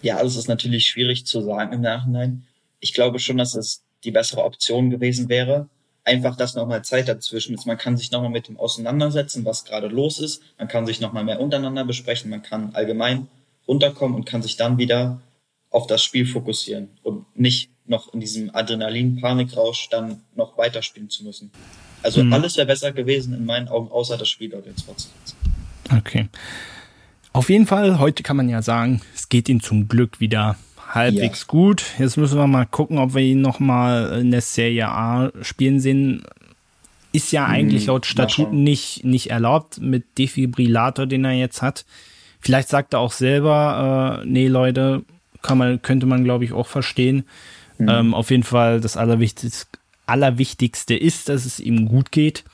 Ja, 0.00 0.16
also 0.16 0.28
es 0.28 0.44
ist 0.44 0.48
natürlich 0.48 0.86
schwierig 0.86 1.26
zu 1.26 1.42
sagen 1.42 1.72
im 1.72 1.80
Nachhinein. 1.82 2.44
Ich 2.80 2.94
glaube 2.94 3.18
schon, 3.18 3.36
dass 3.36 3.54
es 3.54 3.82
die 4.04 4.10
bessere 4.10 4.44
Option 4.44 4.90
gewesen 4.90 5.28
wäre 5.28 5.68
einfach, 6.08 6.36
dass 6.36 6.54
nochmal 6.54 6.82
Zeit 6.82 7.08
dazwischen 7.08 7.54
ist. 7.54 7.66
Man 7.66 7.78
kann 7.78 7.96
sich 7.96 8.10
nochmal 8.10 8.30
mit 8.30 8.48
dem 8.48 8.58
auseinandersetzen, 8.58 9.44
was 9.44 9.64
gerade 9.64 9.88
los 9.88 10.18
ist. 10.18 10.42
Man 10.58 10.66
kann 10.66 10.86
sich 10.86 11.00
nochmal 11.00 11.24
mehr 11.24 11.40
untereinander 11.40 11.84
besprechen. 11.84 12.30
Man 12.30 12.42
kann 12.42 12.74
allgemein 12.74 13.28
runterkommen 13.68 14.16
und 14.16 14.24
kann 14.24 14.42
sich 14.42 14.56
dann 14.56 14.78
wieder 14.78 15.20
auf 15.70 15.86
das 15.86 16.02
Spiel 16.02 16.26
fokussieren 16.26 16.88
und 17.02 17.26
nicht 17.38 17.70
noch 17.84 18.12
in 18.14 18.20
diesem 18.20 18.54
Adrenalin-Panikrausch 18.54 19.88
dann 19.90 20.22
noch 20.34 20.56
weiterspielen 20.56 21.10
zu 21.10 21.24
müssen. 21.24 21.50
Also 22.02 22.24
mhm. 22.24 22.32
alles 22.32 22.56
wäre 22.56 22.66
besser 22.66 22.92
gewesen 22.92 23.34
in 23.34 23.44
meinen 23.44 23.68
Augen, 23.68 23.90
außer 23.90 24.16
das 24.16 24.28
Spiel 24.28 24.48
dort 24.48 24.66
jetzt 24.66 24.82
fortzusetzen. 24.82 25.36
Okay. 25.94 26.28
Auf 27.32 27.50
jeden 27.50 27.66
Fall, 27.66 27.98
heute 27.98 28.22
kann 28.22 28.36
man 28.36 28.48
ja 28.48 28.62
sagen, 28.62 29.02
es 29.14 29.28
geht 29.28 29.48
ihm 29.48 29.62
zum 29.62 29.88
Glück 29.88 30.20
wieder 30.20 30.56
halbwegs 30.88 31.40
ja. 31.42 31.46
gut. 31.48 31.84
Jetzt 31.98 32.16
müssen 32.16 32.38
wir 32.38 32.46
mal 32.46 32.66
gucken, 32.66 32.98
ob 32.98 33.14
wir 33.14 33.22
ihn 33.22 33.40
noch 33.40 33.60
mal 33.60 34.18
in 34.20 34.30
der 34.30 34.40
Serie 34.40 34.88
A 34.88 35.30
spielen 35.42 35.80
sehen. 35.80 36.22
Ist 37.12 37.32
ja 37.32 37.46
eigentlich 37.46 37.82
hm, 37.82 37.88
laut 37.88 38.06
Statuten 38.06 38.62
nicht, 38.62 39.04
nicht 39.04 39.30
erlaubt 39.30 39.80
mit 39.80 40.18
Defibrillator, 40.18 41.06
den 41.06 41.24
er 41.24 41.32
jetzt 41.32 41.62
hat. 41.62 41.84
Vielleicht 42.40 42.68
sagt 42.68 42.92
er 42.92 43.00
auch 43.00 43.12
selber, 43.12 44.20
äh, 44.22 44.26
nee, 44.26 44.48
Leute, 44.48 45.04
kann 45.42 45.58
man, 45.58 45.82
könnte 45.82 46.06
man, 46.06 46.24
glaube 46.24 46.44
ich, 46.44 46.52
auch 46.52 46.66
verstehen. 46.66 47.24
Mhm. 47.78 47.88
Ähm, 47.88 48.14
auf 48.14 48.30
jeden 48.30 48.42
Fall 48.42 48.80
das 48.80 48.96
Allerwichtigste, 48.96 49.78
Allerwichtigste 50.06 50.94
ist, 50.94 51.28
dass 51.28 51.44
es 51.44 51.60
ihm 51.60 51.86
gut 51.86 52.12
geht. 52.12 52.44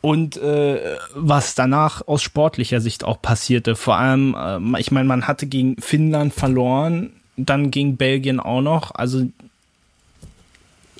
Und 0.00 0.38
äh, 0.38 0.96
was 1.14 1.54
danach 1.54 2.06
aus 2.08 2.22
sportlicher 2.22 2.80
Sicht 2.80 3.04
auch 3.04 3.20
passierte, 3.20 3.76
vor 3.76 3.96
allem, 3.96 4.34
äh, 4.34 4.80
ich 4.80 4.90
meine, 4.90 5.06
man 5.06 5.26
hatte 5.28 5.46
gegen 5.46 5.76
Finnland 5.80 6.32
verloren, 6.32 7.10
dann 7.36 7.70
gegen 7.70 7.96
Belgien 7.96 8.40
auch 8.40 8.62
noch. 8.62 8.94
Also 8.94 9.26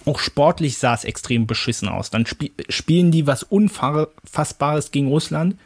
auch 0.05 0.19
sportlich 0.19 0.79
sah 0.79 0.95
es 0.95 1.05
extrem 1.05 1.47
beschissen 1.47 1.89
aus. 1.89 2.11
Dann 2.11 2.25
sp 2.29 2.53
spielen 2.69 3.11
die 3.11 3.27
was 3.27 3.43
Unfassbares 3.43 4.91
gegen 4.91 5.09
Russland. 5.09 5.57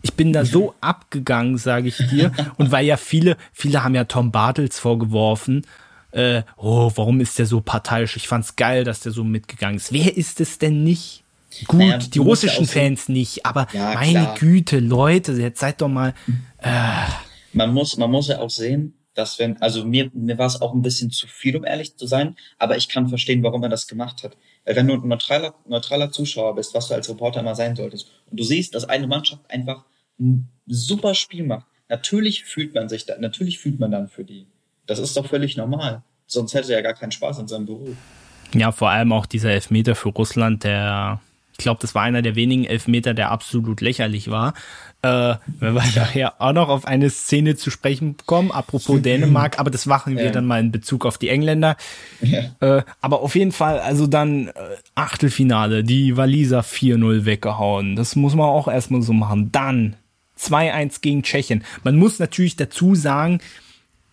Ich 0.00 0.14
bin 0.14 0.32
da 0.32 0.44
so 0.44 0.74
abgegangen, 0.80 1.58
sage 1.58 1.88
ich 1.88 1.96
dir. 1.96 2.32
Und 2.56 2.70
weil 2.70 2.86
ja 2.86 2.96
viele, 2.96 3.36
viele 3.52 3.84
haben 3.84 3.94
ja 3.94 4.04
Tom 4.04 4.30
Bartels 4.30 4.78
vorgeworfen, 4.78 5.66
äh, 6.10 6.42
oh, 6.56 6.90
warum 6.94 7.20
ist 7.20 7.38
der 7.38 7.44
so 7.44 7.60
parteiisch? 7.60 8.16
Ich 8.16 8.28
fand's 8.28 8.56
geil, 8.56 8.84
dass 8.84 9.00
der 9.00 9.12
so 9.12 9.24
mitgegangen 9.24 9.76
ist. 9.76 9.92
Wer 9.92 10.16
ist 10.16 10.40
es 10.40 10.58
denn 10.58 10.82
nicht? 10.82 11.22
Gut, 11.66 11.78
naja, 11.78 11.98
die 11.98 12.18
russischen 12.18 12.66
Fans 12.66 13.08
nicht, 13.08 13.46
aber 13.46 13.68
ja, 13.72 13.94
meine 13.94 14.20
klar. 14.20 14.34
Güte, 14.38 14.80
Leute, 14.80 15.32
jetzt 15.32 15.60
seid 15.60 15.80
doch 15.80 15.88
mal. 15.88 16.14
Äh. 16.58 16.70
Man 17.52 17.72
muss, 17.72 17.96
man 17.96 18.10
muss 18.10 18.28
ja 18.28 18.40
auch 18.40 18.50
sehen, 18.50 18.94
dass 19.14 19.38
wenn, 19.38 19.60
also 19.60 19.84
mir, 19.84 20.10
mir 20.14 20.38
war 20.38 20.46
es 20.46 20.60
auch 20.60 20.74
ein 20.74 20.82
bisschen 20.82 21.10
zu 21.10 21.26
viel, 21.26 21.56
um 21.56 21.64
ehrlich 21.64 21.96
zu 21.96 22.06
sein, 22.06 22.36
aber 22.58 22.76
ich 22.76 22.88
kann 22.88 23.08
verstehen, 23.08 23.42
warum 23.42 23.62
er 23.62 23.68
das 23.68 23.88
gemacht 23.88 24.22
hat. 24.22 24.36
Weil 24.64 24.76
wenn 24.76 24.86
du 24.86 24.94
ein 24.94 25.08
neutraler, 25.08 25.54
neutraler 25.66 26.12
Zuschauer 26.12 26.54
bist, 26.54 26.74
was 26.74 26.88
du 26.88 26.94
als 26.94 27.08
Reporter 27.08 27.40
immer 27.40 27.54
sein 27.54 27.74
solltest, 27.74 28.12
und 28.30 28.38
du 28.38 28.44
siehst, 28.44 28.74
dass 28.74 28.84
eine 28.84 29.06
Mannschaft 29.06 29.42
einfach 29.50 29.84
ein 30.20 30.48
super 30.66 31.14
Spiel 31.14 31.44
macht, 31.44 31.66
natürlich 31.88 32.44
fühlt 32.44 32.74
man 32.74 32.88
sich 32.88 33.06
da, 33.06 33.18
natürlich 33.18 33.58
fühlt 33.58 33.80
man 33.80 33.90
dann 33.90 34.08
für 34.08 34.24
die. 34.24 34.46
Das 34.86 34.98
ist 34.98 35.16
doch 35.16 35.26
völlig 35.26 35.56
normal. 35.56 36.02
Sonst 36.26 36.54
hätte 36.54 36.72
er 36.72 36.78
ja 36.78 36.82
gar 36.82 36.94
keinen 36.94 37.12
Spaß 37.12 37.38
in 37.40 37.48
seinem 37.48 37.66
Beruf. 37.66 37.96
Ja, 38.54 38.70
vor 38.70 38.90
allem 38.90 39.12
auch 39.12 39.26
dieser 39.26 39.50
Elfmeter 39.50 39.94
für 39.94 40.10
Russland, 40.10 40.64
der 40.64 41.20
Ich 41.58 41.64
glaube, 41.64 41.80
das 41.80 41.96
war 41.96 42.02
einer 42.02 42.22
der 42.22 42.36
wenigen 42.36 42.64
Elfmeter, 42.64 43.14
der 43.14 43.32
absolut 43.32 43.80
lächerlich 43.80 44.30
war. 44.30 44.54
Äh, 45.02 45.34
wenn 45.58 45.74
wir 45.74 45.82
nachher 45.96 46.40
auch 46.40 46.52
noch 46.52 46.68
auf 46.68 46.86
eine 46.86 47.10
Szene 47.10 47.56
zu 47.56 47.72
sprechen 47.72 48.14
kommen, 48.26 48.52
apropos 48.52 49.02
Dänemark, 49.02 49.58
aber 49.58 49.68
das 49.68 49.84
machen 49.86 50.16
wir 50.16 50.26
ja. 50.26 50.30
dann 50.30 50.46
mal 50.46 50.60
in 50.60 50.70
Bezug 50.70 51.04
auf 51.04 51.18
die 51.18 51.28
Engländer. 51.28 51.76
Ja. 52.20 52.42
Äh, 52.60 52.82
aber 53.00 53.22
auf 53.22 53.34
jeden 53.34 53.50
Fall, 53.50 53.80
also 53.80 54.06
dann 54.06 54.48
äh, 54.48 54.52
Achtelfinale, 54.94 55.82
die 55.82 56.16
Waliser 56.16 56.60
4-0 56.60 57.24
weggehauen. 57.24 57.96
Das 57.96 58.14
muss 58.14 58.36
man 58.36 58.46
auch 58.46 58.68
erstmal 58.68 59.02
so 59.02 59.12
machen. 59.12 59.50
Dann 59.50 59.96
2-1 60.38 61.00
gegen 61.00 61.24
Tschechien. 61.24 61.64
Man 61.82 61.96
muss 61.96 62.20
natürlich 62.20 62.54
dazu 62.54 62.94
sagen, 62.94 63.40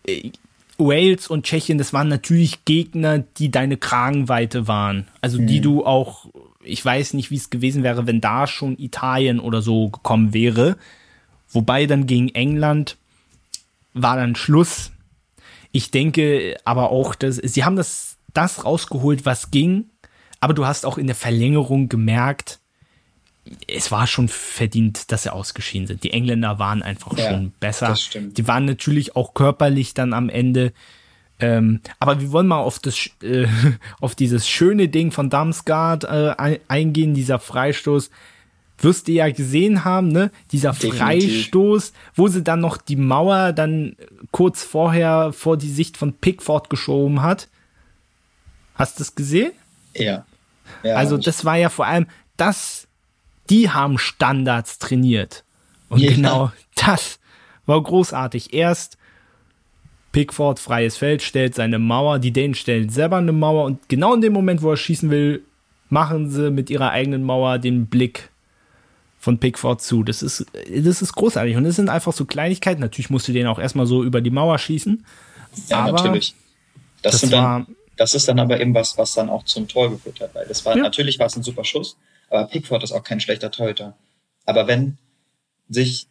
äh, 0.04 0.30
Wales 0.78 1.28
und 1.28 1.46
Tschechien, 1.46 1.78
das 1.78 1.92
waren 1.92 2.08
natürlich 2.08 2.64
Gegner, 2.64 3.20
die 3.38 3.50
deine 3.50 3.76
Kragenweite 3.76 4.68
waren. 4.68 5.06
Also 5.20 5.38
die 5.38 5.58
mhm. 5.58 5.62
du 5.62 5.86
auch, 5.86 6.26
ich 6.66 6.84
weiß 6.84 7.14
nicht, 7.14 7.30
wie 7.30 7.36
es 7.36 7.50
gewesen 7.50 7.82
wäre, 7.82 8.06
wenn 8.06 8.20
da 8.20 8.46
schon 8.46 8.78
Italien 8.78 9.40
oder 9.40 9.62
so 9.62 9.88
gekommen 9.88 10.34
wäre. 10.34 10.76
Wobei 11.48 11.86
dann 11.86 12.06
gegen 12.06 12.28
England 12.30 12.96
war 13.94 14.16
dann 14.16 14.36
Schluss. 14.36 14.92
Ich 15.72 15.90
denke 15.90 16.56
aber 16.64 16.90
auch, 16.90 17.14
dass 17.14 17.36
sie 17.36 17.64
haben 17.64 17.76
das, 17.76 18.18
das 18.34 18.64
rausgeholt, 18.64 19.24
was 19.24 19.50
ging. 19.50 19.90
Aber 20.40 20.54
du 20.54 20.66
hast 20.66 20.84
auch 20.84 20.98
in 20.98 21.06
der 21.06 21.16
Verlängerung 21.16 21.88
gemerkt, 21.88 22.60
es 23.68 23.92
war 23.92 24.06
schon 24.06 24.28
verdient, 24.28 25.12
dass 25.12 25.22
sie 25.22 25.32
ausgeschieden 25.32 25.86
sind. 25.86 26.02
Die 26.02 26.12
Engländer 26.12 26.58
waren 26.58 26.82
einfach 26.82 27.16
ja, 27.16 27.30
schon 27.30 27.52
besser. 27.60 27.88
Das 27.88 28.02
stimmt. 28.02 28.38
Die 28.38 28.48
waren 28.48 28.64
natürlich 28.64 29.14
auch 29.14 29.34
körperlich 29.34 29.94
dann 29.94 30.12
am 30.12 30.28
Ende. 30.28 30.72
Ähm, 31.38 31.80
aber 31.98 32.20
wir 32.20 32.32
wollen 32.32 32.46
mal 32.46 32.58
auf 32.58 32.78
das, 32.78 33.10
äh, 33.22 33.46
auf 34.00 34.14
dieses 34.14 34.48
schöne 34.48 34.88
Ding 34.88 35.12
von 35.12 35.30
Damsgaard 35.30 36.04
äh, 36.04 36.58
eingehen, 36.68 37.14
dieser 37.14 37.38
Freistoß. 37.38 38.10
Wirst 38.78 39.08
du 39.08 39.12
ja 39.12 39.30
gesehen 39.30 39.84
haben, 39.84 40.08
ne? 40.08 40.30
Dieser 40.52 40.72
Definitiv. 40.72 40.98
Freistoß, 40.98 41.92
wo 42.14 42.28
sie 42.28 42.42
dann 42.42 42.60
noch 42.60 42.76
die 42.76 42.96
Mauer 42.96 43.52
dann 43.52 43.96
kurz 44.32 44.62
vorher 44.62 45.32
vor 45.32 45.56
die 45.56 45.70
Sicht 45.70 45.96
von 45.96 46.12
Pickford 46.12 46.68
geschoben 46.68 47.22
hat. 47.22 47.48
Hast 48.74 48.98
du 48.98 49.02
es 49.02 49.14
gesehen? 49.14 49.52
Ja. 49.94 50.26
ja 50.82 50.96
also 50.96 51.16
das 51.16 51.46
war 51.46 51.56
ja 51.56 51.70
vor 51.70 51.86
allem 51.86 52.06
das 52.36 52.86
die 53.50 53.70
haben 53.70 53.98
Standards 53.98 54.78
trainiert. 54.78 55.44
Und 55.88 56.00
ja. 56.00 56.10
genau 56.10 56.52
das 56.74 57.18
war 57.66 57.82
großartig. 57.82 58.52
Erst 58.52 58.98
Pickford, 60.16 60.58
freies 60.58 60.96
Feld, 60.96 61.20
stellt 61.20 61.54
seine 61.54 61.78
Mauer, 61.78 62.18
die 62.18 62.30
Dänen 62.30 62.54
stellen 62.54 62.88
selber 62.88 63.18
eine 63.18 63.32
Mauer 63.32 63.66
und 63.66 63.86
genau 63.90 64.14
in 64.14 64.22
dem 64.22 64.32
Moment, 64.32 64.62
wo 64.62 64.70
er 64.70 64.78
schießen 64.78 65.10
will, 65.10 65.42
machen 65.90 66.30
sie 66.30 66.50
mit 66.50 66.70
ihrer 66.70 66.90
eigenen 66.90 67.22
Mauer 67.22 67.58
den 67.58 67.88
Blick 67.88 68.30
von 69.18 69.36
Pickford 69.36 69.82
zu. 69.82 70.02
Das 70.02 70.22
ist, 70.22 70.46
das 70.74 71.02
ist 71.02 71.12
großartig 71.12 71.54
und 71.56 71.64
das 71.64 71.76
sind 71.76 71.90
einfach 71.90 72.14
so 72.14 72.24
Kleinigkeiten. 72.24 72.80
Natürlich 72.80 73.10
musst 73.10 73.28
du 73.28 73.34
den 73.34 73.46
auch 73.46 73.58
erstmal 73.58 73.84
so 73.84 74.02
über 74.02 74.22
die 74.22 74.30
Mauer 74.30 74.56
schießen. 74.56 75.04
Ja, 75.68 75.80
aber 75.80 75.92
natürlich. 75.92 76.34
Das, 77.02 77.20
das, 77.20 77.30
war, 77.30 77.58
dann, 77.66 77.76
das 77.98 78.14
ist 78.14 78.26
dann 78.26 78.40
aber 78.40 78.58
eben 78.58 78.72
was, 78.72 78.96
was 78.96 79.12
dann 79.12 79.28
auch 79.28 79.44
zum 79.44 79.68
Tor 79.68 79.90
geführt 79.90 80.20
hat, 80.20 80.34
weil 80.34 80.46
das 80.46 80.64
war, 80.64 80.78
ja. 80.78 80.82
natürlich 80.82 81.18
war 81.18 81.26
es 81.26 81.36
ein 81.36 81.42
super 81.42 81.64
Schuss, 81.64 81.98
aber 82.30 82.46
Pickford 82.46 82.82
ist 82.84 82.92
auch 82.92 83.04
kein 83.04 83.20
schlechter 83.20 83.50
Torhüter. 83.50 83.94
Aber 84.46 84.66
wenn 84.66 84.96
sich 85.68 86.06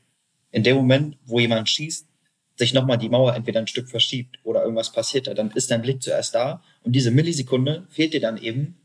in 0.52 0.62
dem 0.62 0.76
Moment, 0.78 1.18
wo 1.26 1.40
jemand 1.40 1.68
schießt, 1.70 2.06
sich 2.58 2.74
nochmal 2.74 2.98
die 2.98 3.10
Mauer 3.10 3.36
entweder 3.36 3.60
ein 3.60 3.68
Stück 3.68 3.90
verschiebt 3.90 4.40
oder 4.44 4.62
irgendwas 4.62 4.92
passiert, 4.92 5.28
dann 5.28 5.52
ist 5.52 5.72
dein 5.72 5.82
Blick 5.82 6.02
zuerst 6.02 6.36
da 6.36 6.62
und 6.84 6.94
diese 6.94 7.12
Millisekunde 7.12 7.86
fehlt 7.90 8.14
dir 8.14 8.22
dann 8.22 8.38
eben, 8.38 8.78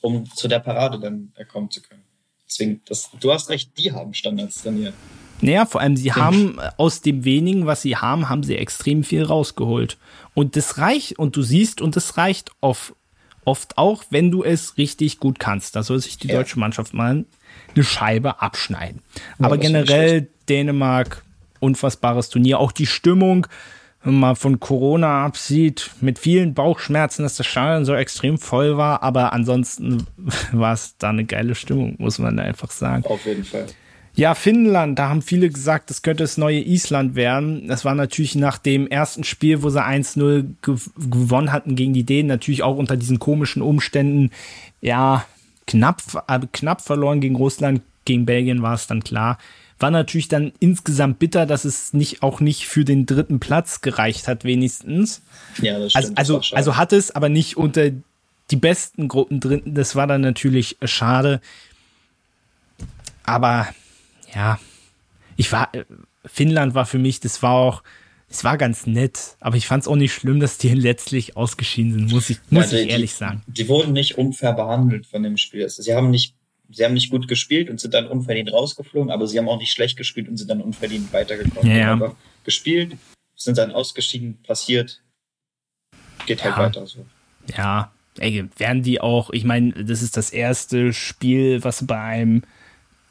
um 0.00 0.26
zu 0.26 0.48
der 0.48 0.60
Parade 0.60 0.98
dann 0.98 1.32
kommen 1.48 1.70
zu 1.70 1.80
können. 1.82 2.02
Deswegen, 2.48 2.80
das, 2.86 3.10
du 3.20 3.32
hast 3.32 3.50
recht, 3.50 3.76
die 3.78 3.92
haben 3.92 4.14
Standards 4.14 4.62
trainiert. 4.62 4.94
Naja, 5.40 5.66
vor 5.66 5.80
allem, 5.80 5.96
sie 5.96 6.12
haben 6.12 6.58
aus 6.78 7.00
dem 7.00 7.24
wenigen, 7.24 7.66
was 7.66 7.82
sie 7.82 7.96
haben, 7.96 8.28
haben 8.28 8.42
sie 8.42 8.56
extrem 8.56 9.04
viel 9.04 9.22
rausgeholt. 9.22 9.96
Und 10.34 10.56
das 10.56 10.78
reicht, 10.78 11.18
und 11.18 11.36
du 11.36 11.42
siehst, 11.42 11.80
und 11.80 11.94
das 11.94 12.16
reicht 12.16 12.50
auf 12.60 12.94
oft 13.44 13.78
auch, 13.78 14.04
wenn 14.10 14.30
du 14.30 14.44
es 14.44 14.76
richtig 14.76 15.20
gut 15.20 15.38
kannst. 15.38 15.74
Da 15.74 15.82
soll 15.82 16.00
sich 16.00 16.18
die 16.18 16.28
ja. 16.28 16.36
deutsche 16.36 16.58
Mannschaft 16.58 16.92
mal 16.92 17.24
eine 17.74 17.84
Scheibe 17.84 18.42
abschneiden. 18.42 19.00
Ja, 19.38 19.46
Aber 19.46 19.56
generell 19.56 20.28
Dänemark, 20.48 21.24
unfassbares 21.60 22.28
Turnier. 22.28 22.58
Auch 22.58 22.72
die 22.72 22.86
Stimmung, 22.86 23.46
wenn 24.02 24.18
man 24.18 24.36
von 24.36 24.60
Corona 24.60 25.24
absieht, 25.24 25.90
mit 26.00 26.18
vielen 26.18 26.54
Bauchschmerzen, 26.54 27.22
dass 27.22 27.36
das 27.36 27.46
Stadion 27.46 27.84
so 27.84 27.94
extrem 27.94 28.38
voll 28.38 28.76
war. 28.76 29.02
Aber 29.02 29.32
ansonsten 29.32 30.06
war 30.52 30.72
es 30.72 30.96
da 30.98 31.10
eine 31.10 31.24
geile 31.24 31.54
Stimmung, 31.54 31.96
muss 31.98 32.18
man 32.18 32.38
einfach 32.38 32.70
sagen. 32.70 33.04
Auf 33.06 33.24
jeden 33.26 33.44
Fall. 33.44 33.66
Ja, 34.18 34.34
Finnland, 34.34 34.98
da 34.98 35.10
haben 35.10 35.22
viele 35.22 35.48
gesagt, 35.48 35.90
das 35.90 36.02
könnte 36.02 36.24
das 36.24 36.38
neue 36.38 36.58
Island 36.58 37.14
werden. 37.14 37.68
Das 37.68 37.84
war 37.84 37.94
natürlich 37.94 38.34
nach 38.34 38.58
dem 38.58 38.88
ersten 38.88 39.22
Spiel, 39.22 39.62
wo 39.62 39.70
sie 39.70 39.80
1-0 39.80 40.44
gew 40.60 40.76
gewonnen 40.96 41.52
hatten 41.52 41.76
gegen 41.76 41.92
die 41.92 42.02
Dänen, 42.02 42.26
natürlich 42.26 42.64
auch 42.64 42.76
unter 42.76 42.96
diesen 42.96 43.20
komischen 43.20 43.62
Umständen, 43.62 44.32
ja, 44.80 45.24
knapp, 45.68 46.02
äh, 46.26 46.40
knapp 46.52 46.80
verloren 46.80 47.20
gegen 47.20 47.36
Russland, 47.36 47.82
gegen 48.06 48.26
Belgien 48.26 48.60
war 48.60 48.74
es 48.74 48.88
dann 48.88 49.04
klar. 49.04 49.38
War 49.78 49.90
natürlich 49.90 50.28
dann 50.28 50.52
insgesamt 50.58 51.18
bitter, 51.18 51.46
dass 51.46 51.64
es 51.64 51.92
nicht 51.92 52.22
auch 52.22 52.40
nicht 52.40 52.66
für 52.66 52.84
den 52.84 53.06
dritten 53.06 53.38
Platz 53.38 53.80
gereicht 53.80 54.26
hat, 54.26 54.44
wenigstens. 54.44 55.22
Ja, 55.62 55.78
das 55.78 55.92
stimmt. 55.92 56.18
Also, 56.18 56.36
also, 56.38 56.56
also 56.56 56.76
hat 56.76 56.92
es, 56.92 57.14
aber 57.14 57.28
nicht 57.28 57.56
unter 57.56 57.90
die 58.50 58.56
besten 58.56 59.08
Gruppen 59.08 59.40
drin. 59.40 59.62
Das 59.66 59.94
war 59.94 60.06
dann 60.06 60.20
natürlich 60.20 60.76
schade. 60.82 61.40
Aber 63.24 63.68
ja, 64.34 64.58
ich 65.36 65.52
war, 65.52 65.70
Finnland 66.24 66.74
war 66.74 66.86
für 66.86 66.98
mich, 66.98 67.20
das 67.20 67.42
war 67.42 67.52
auch, 67.52 67.82
es 68.30 68.44
war 68.44 68.58
ganz 68.58 68.86
nett, 68.86 69.36
aber 69.40 69.56
ich 69.56 69.66
fand 69.66 69.82
es 69.82 69.88
auch 69.88 69.96
nicht 69.96 70.12
schlimm, 70.12 70.40
dass 70.40 70.58
die 70.58 70.68
letztlich 70.74 71.36
ausgeschieden 71.36 71.92
sind, 71.92 72.12
muss 72.12 72.30
ich, 72.30 72.38
muss 72.50 72.72
ja, 72.72 72.78
die, 72.78 72.84
ich 72.84 72.90
ehrlich 72.90 73.14
sagen. 73.14 73.42
Die 73.46 73.68
wurden 73.68 73.92
nicht 73.92 74.18
unfair 74.18 74.52
behandelt 74.52 75.06
von 75.06 75.22
dem 75.22 75.36
Spiel. 75.36 75.62
Also 75.62 75.82
sie 75.82 75.94
haben 75.94 76.10
nicht, 76.10 76.34
sie 76.68 76.84
haben 76.84 76.94
nicht 76.94 77.10
gut 77.10 77.28
gespielt 77.28 77.70
und 77.70 77.80
sind 77.80 77.94
dann 77.94 78.06
unverdient 78.06 78.52
rausgeflogen, 78.52 79.10
aber 79.10 79.26
sie 79.26 79.38
haben 79.38 79.48
auch 79.48 79.58
nicht 79.58 79.72
schlecht 79.72 79.96
gespielt 79.96 80.28
und 80.28 80.36
sind 80.36 80.50
dann 80.50 80.60
unverdient 80.60 81.12
weitergekommen. 81.12 81.70
Ja, 81.70 81.96
ja. 81.96 82.16
gespielt, 82.44 82.96
sind 83.34 83.58
dann 83.58 83.72
ausgeschieden, 83.72 84.38
passiert, 84.42 85.02
geht 86.26 86.44
halt 86.44 86.56
ja. 86.56 86.62
weiter 86.62 86.86
so. 86.86 87.06
Ja, 87.56 87.92
ey, 88.18 88.48
werden 88.56 88.82
die 88.82 89.00
auch, 89.00 89.30
ich 89.30 89.44
meine, 89.44 89.72
das 89.84 90.02
ist 90.02 90.16
das 90.16 90.30
erste 90.30 90.92
Spiel, 90.92 91.64
was 91.64 91.86
bei 91.86 91.98
einem 91.98 92.42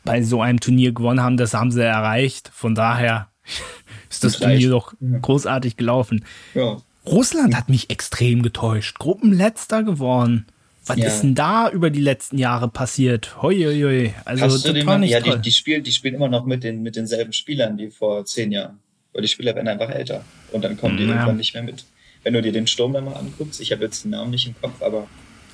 bei 0.08 0.24
so 0.24 0.41
einem 0.41 0.60
Turnier 0.60 0.93
gewonnen 0.93 1.22
haben, 1.22 1.38
das 1.38 1.53
haben 1.53 1.70
sie 1.70 1.84
erreicht. 1.84 2.49
Von 2.53 2.76
daher 2.76 3.28
ist 4.10 4.24
das 4.24 4.38
Vielleicht. 4.38 4.62
Turnier 4.62 4.70
doch 4.70 4.93
großartig 5.22 5.76
gelaufen. 5.78 6.26
Ja. 6.55 6.78
Russland 7.05 7.55
hat 7.55 7.70
mich 7.70 7.89
extrem 7.89 8.41
getäuscht. 8.41 8.99
Gruppenletzter 8.99 9.84
geworden. 9.84 10.45
Was 10.88 10.98
ja. 10.98 11.08
ist 11.08 11.22
denn 11.22 11.36
da 11.36 11.70
über 11.70 11.90
die 11.90 12.02
letzten 12.02 12.38
Jahre 12.38 12.68
passiert? 12.68 13.42
Hoi, 13.42 13.56
hoi, 13.56 13.82
hoi. 13.82 14.14
Also, 14.26 14.46
Hast 14.46 14.66
das 14.66 14.86
war 14.86 14.98
nicht 14.98 15.12
ja, 15.12 15.20
toll. 15.20 15.36
Die, 15.36 15.42
die, 15.42 15.52
spielen, 15.52 15.84
die 15.84 15.92
spielen 15.92 16.16
immer 16.16 16.30
noch 16.30 16.46
mit, 16.46 16.64
den, 16.64 16.82
mit 16.82 16.96
denselben 16.96 17.34
Spielern 17.34 17.78
wie 17.78 17.90
vor 17.90 18.26
zehn 18.26 18.52
Jahren. 18.52 18.80
Weil 19.14 19.22
die 19.22 19.28
Spieler 19.28 19.56
werden 19.56 19.68
einfach 19.68 19.90
älter. 19.90 20.24
Und 20.52 20.64
dann 20.64 20.78
kommen 20.78 20.98
die 20.98 21.04
ja. 21.04 21.10
irgendwann 21.10 21.38
nicht 21.38 21.54
mehr 21.54 21.64
mit. 21.64 21.86
Wenn 22.24 22.34
du 22.34 22.42
dir 22.42 22.52
den 22.52 22.68
Sturm 22.68 22.94
dann 22.94 23.06
mal 23.06 23.14
anguckst, 23.14 23.60
ich 23.62 23.72
habe 23.72 23.84
jetzt 23.84 24.04
den 24.04 24.12
Namen 24.12 24.32
nicht 24.32 24.48
im 24.48 24.56
Kopf, 24.60 24.82
aber. 24.82 25.08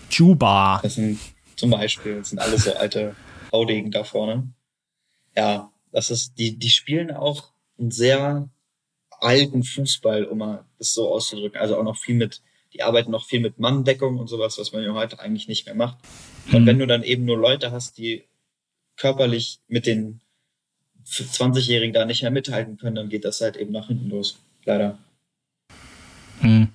Juba. 0.09 0.79
Das 0.83 0.95
sind 0.95 1.19
zum 1.55 1.71
Beispiel, 1.71 2.19
das 2.19 2.29
sind 2.29 2.39
alles 2.39 2.63
so 2.63 2.73
alte 2.73 3.15
Haudegen 3.51 3.91
da 3.91 4.03
vorne. 4.03 4.49
Ja, 5.35 5.71
das 5.91 6.11
ist, 6.11 6.37
die, 6.37 6.57
die 6.57 6.69
spielen 6.69 7.11
auch 7.11 7.51
einen 7.79 7.91
sehr 7.91 8.49
alten 9.19 9.63
Fußball, 9.63 10.25
um 10.25 10.39
mal 10.39 10.65
das 10.77 10.93
so 10.93 11.11
auszudrücken. 11.11 11.59
Also 11.59 11.77
auch 11.77 11.83
noch 11.83 11.97
viel 11.97 12.15
mit, 12.15 12.41
die 12.73 12.83
arbeiten 12.83 13.11
noch 13.11 13.25
viel 13.25 13.39
mit 13.39 13.59
Manndeckung 13.59 14.17
und 14.17 14.27
sowas, 14.27 14.57
was 14.57 14.73
man 14.73 14.83
ja 14.83 14.93
heute 14.93 15.19
eigentlich 15.19 15.47
nicht 15.47 15.65
mehr 15.65 15.75
macht. 15.75 15.97
Und 16.51 16.63
mhm. 16.63 16.65
wenn 16.65 16.79
du 16.79 16.87
dann 16.87 17.03
eben 17.03 17.25
nur 17.25 17.37
Leute 17.37 17.71
hast, 17.71 17.97
die 17.97 18.23
körperlich 18.97 19.59
mit 19.67 19.85
den 19.85 20.21
20-Jährigen 21.05 21.93
da 21.93 22.05
nicht 22.05 22.21
mehr 22.21 22.31
mithalten 22.31 22.77
können, 22.77 22.95
dann 22.95 23.09
geht 23.09 23.25
das 23.25 23.41
halt 23.41 23.57
eben 23.57 23.71
nach 23.71 23.87
hinten 23.87 24.09
los. 24.09 24.39
Leider. 24.65 24.97
Hm. 26.39 26.69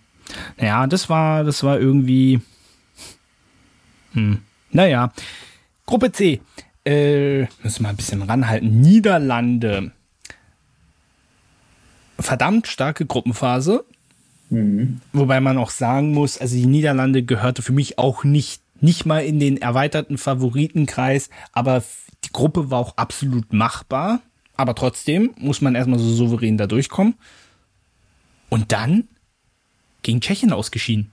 Ja, 0.60 0.86
das 0.86 1.08
war, 1.08 1.44
das 1.44 1.62
war 1.62 1.80
irgendwie. 1.80 2.40
Hm. 4.12 4.42
Naja. 4.70 5.12
Gruppe 5.86 6.12
C. 6.12 6.40
Äh, 6.84 7.46
müssen 7.62 7.82
wir 7.82 7.88
ein 7.88 7.96
bisschen 7.96 8.22
ranhalten. 8.22 8.80
Niederlande. 8.80 9.92
Verdammt 12.18 12.66
starke 12.66 13.06
Gruppenphase. 13.06 13.84
Mhm. 14.50 15.00
Wobei 15.12 15.40
man 15.40 15.58
auch 15.58 15.70
sagen 15.70 16.12
muss, 16.12 16.38
also 16.38 16.56
die 16.56 16.66
Niederlande 16.66 17.22
gehörte 17.22 17.62
für 17.62 17.72
mich 17.72 17.98
auch 17.98 18.24
nicht, 18.24 18.62
nicht 18.80 19.06
mal 19.06 19.24
in 19.24 19.40
den 19.40 19.56
erweiterten 19.60 20.18
Favoritenkreis, 20.18 21.30
aber 21.52 21.82
die 22.24 22.32
Gruppe 22.32 22.70
war 22.70 22.78
auch 22.78 22.96
absolut 22.96 23.52
machbar. 23.52 24.20
Aber 24.56 24.74
trotzdem 24.74 25.34
muss 25.38 25.60
man 25.60 25.76
erstmal 25.76 26.00
so 26.00 26.12
souverän 26.12 26.58
da 26.58 26.66
durchkommen. 26.66 27.14
Und 28.48 28.72
dann 28.72 29.06
gegen 30.02 30.20
Tschechien 30.20 30.52
ausgeschieden. 30.52 31.12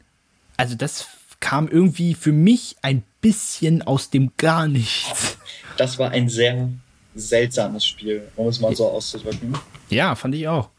Also 0.58 0.76
das 0.76 1.08
kam 1.40 1.68
irgendwie 1.68 2.16
für 2.16 2.32
mich 2.32 2.76
ein 2.82 3.04
bisschen 3.22 3.82
aus 3.82 4.10
dem 4.10 4.32
gar 4.38 4.68
nichts. 4.68 5.38
Das 5.78 6.00
war 6.00 6.12
ein 6.12 6.30
sehr 6.30 6.70
seltsames 7.14 7.86
Spiel, 7.86 8.28
um 8.36 8.48
es 8.48 8.60
mal 8.60 8.76
so 8.76 8.90
auszudrücken. 8.90 9.56
Ja, 9.90 10.16
fand 10.16 10.34
ich 10.36 10.48
auch. 10.48 10.70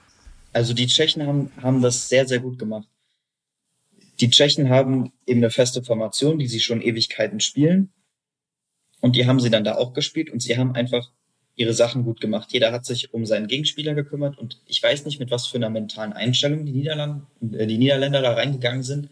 Also 0.57 0.73
die 0.73 0.87
Tschechen 0.87 1.27
haben, 1.27 1.53
haben 1.61 1.83
das 1.83 2.09
sehr, 2.09 2.27
sehr 2.27 2.39
gut 2.39 2.59
gemacht. 2.59 2.89
Die 4.21 4.31
Tschechen 4.31 4.71
haben 4.71 5.13
eben 5.27 5.41
eine 5.41 5.51
feste 5.51 5.83
Formation, 5.83 6.39
die 6.39 6.47
sie 6.47 6.61
schon 6.61 6.81
Ewigkeiten 6.81 7.41
spielen. 7.41 7.93
Und 9.03 9.17
die 9.17 9.27
haben 9.27 9.39
sie 9.39 9.51
dann 9.51 9.65
da 9.65 9.75
auch 9.75 9.93
gespielt 9.93 10.31
und 10.31 10.41
sie 10.41 10.57
haben 10.57 10.75
einfach 10.75 11.13
ihre 11.57 11.75
Sachen 11.75 12.05
gut 12.05 12.23
gemacht. 12.23 12.55
Jeder 12.55 12.73
hat 12.73 12.87
sich 12.87 13.13
um 13.13 13.27
seinen 13.27 13.49
Gegenspieler 13.49 13.93
gekümmert 13.93 14.39
und 14.39 14.63
ich 14.65 14.83
weiß 14.83 15.05
nicht, 15.05 15.21
mit 15.21 15.31
was 15.31 15.47
für 15.47 15.59
einer 15.59 15.69
mentalen 15.69 16.15
Einstellung 16.15 16.65
die 16.65 16.73
Niederländer, 16.73 17.27
äh, 17.53 17.67
die 17.67 17.77
Niederländer 17.77 18.23
da 18.23 18.33
reingegangen 18.33 18.83
sind. 18.83 19.11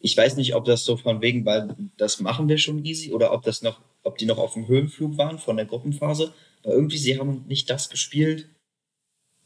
Ich 0.00 0.16
weiß 0.16 0.36
nicht, 0.36 0.56
ob 0.56 0.64
das 0.64 0.84
so 0.84 0.96
von 0.96 1.22
wegen, 1.22 1.46
weil 1.46 1.76
das 1.96 2.18
machen 2.18 2.48
wir 2.48 2.58
schon 2.58 2.84
easy 2.84 3.12
oder 3.12 3.32
ob 3.32 3.44
das 3.44 3.62
noch, 3.62 3.80
ob 4.02 4.18
die 4.18 4.26
noch 4.26 4.38
auf 4.38 4.54
dem 4.54 4.66
Höhenflug 4.66 5.18
waren 5.18 5.38
von 5.38 5.56
der 5.56 5.66
Gruppenphase. 5.66 6.34
Aber 6.64 6.74
irgendwie, 6.74 6.98
sie 6.98 7.16
haben 7.20 7.44
nicht 7.46 7.70
das 7.70 7.90
gespielt, 7.90 8.48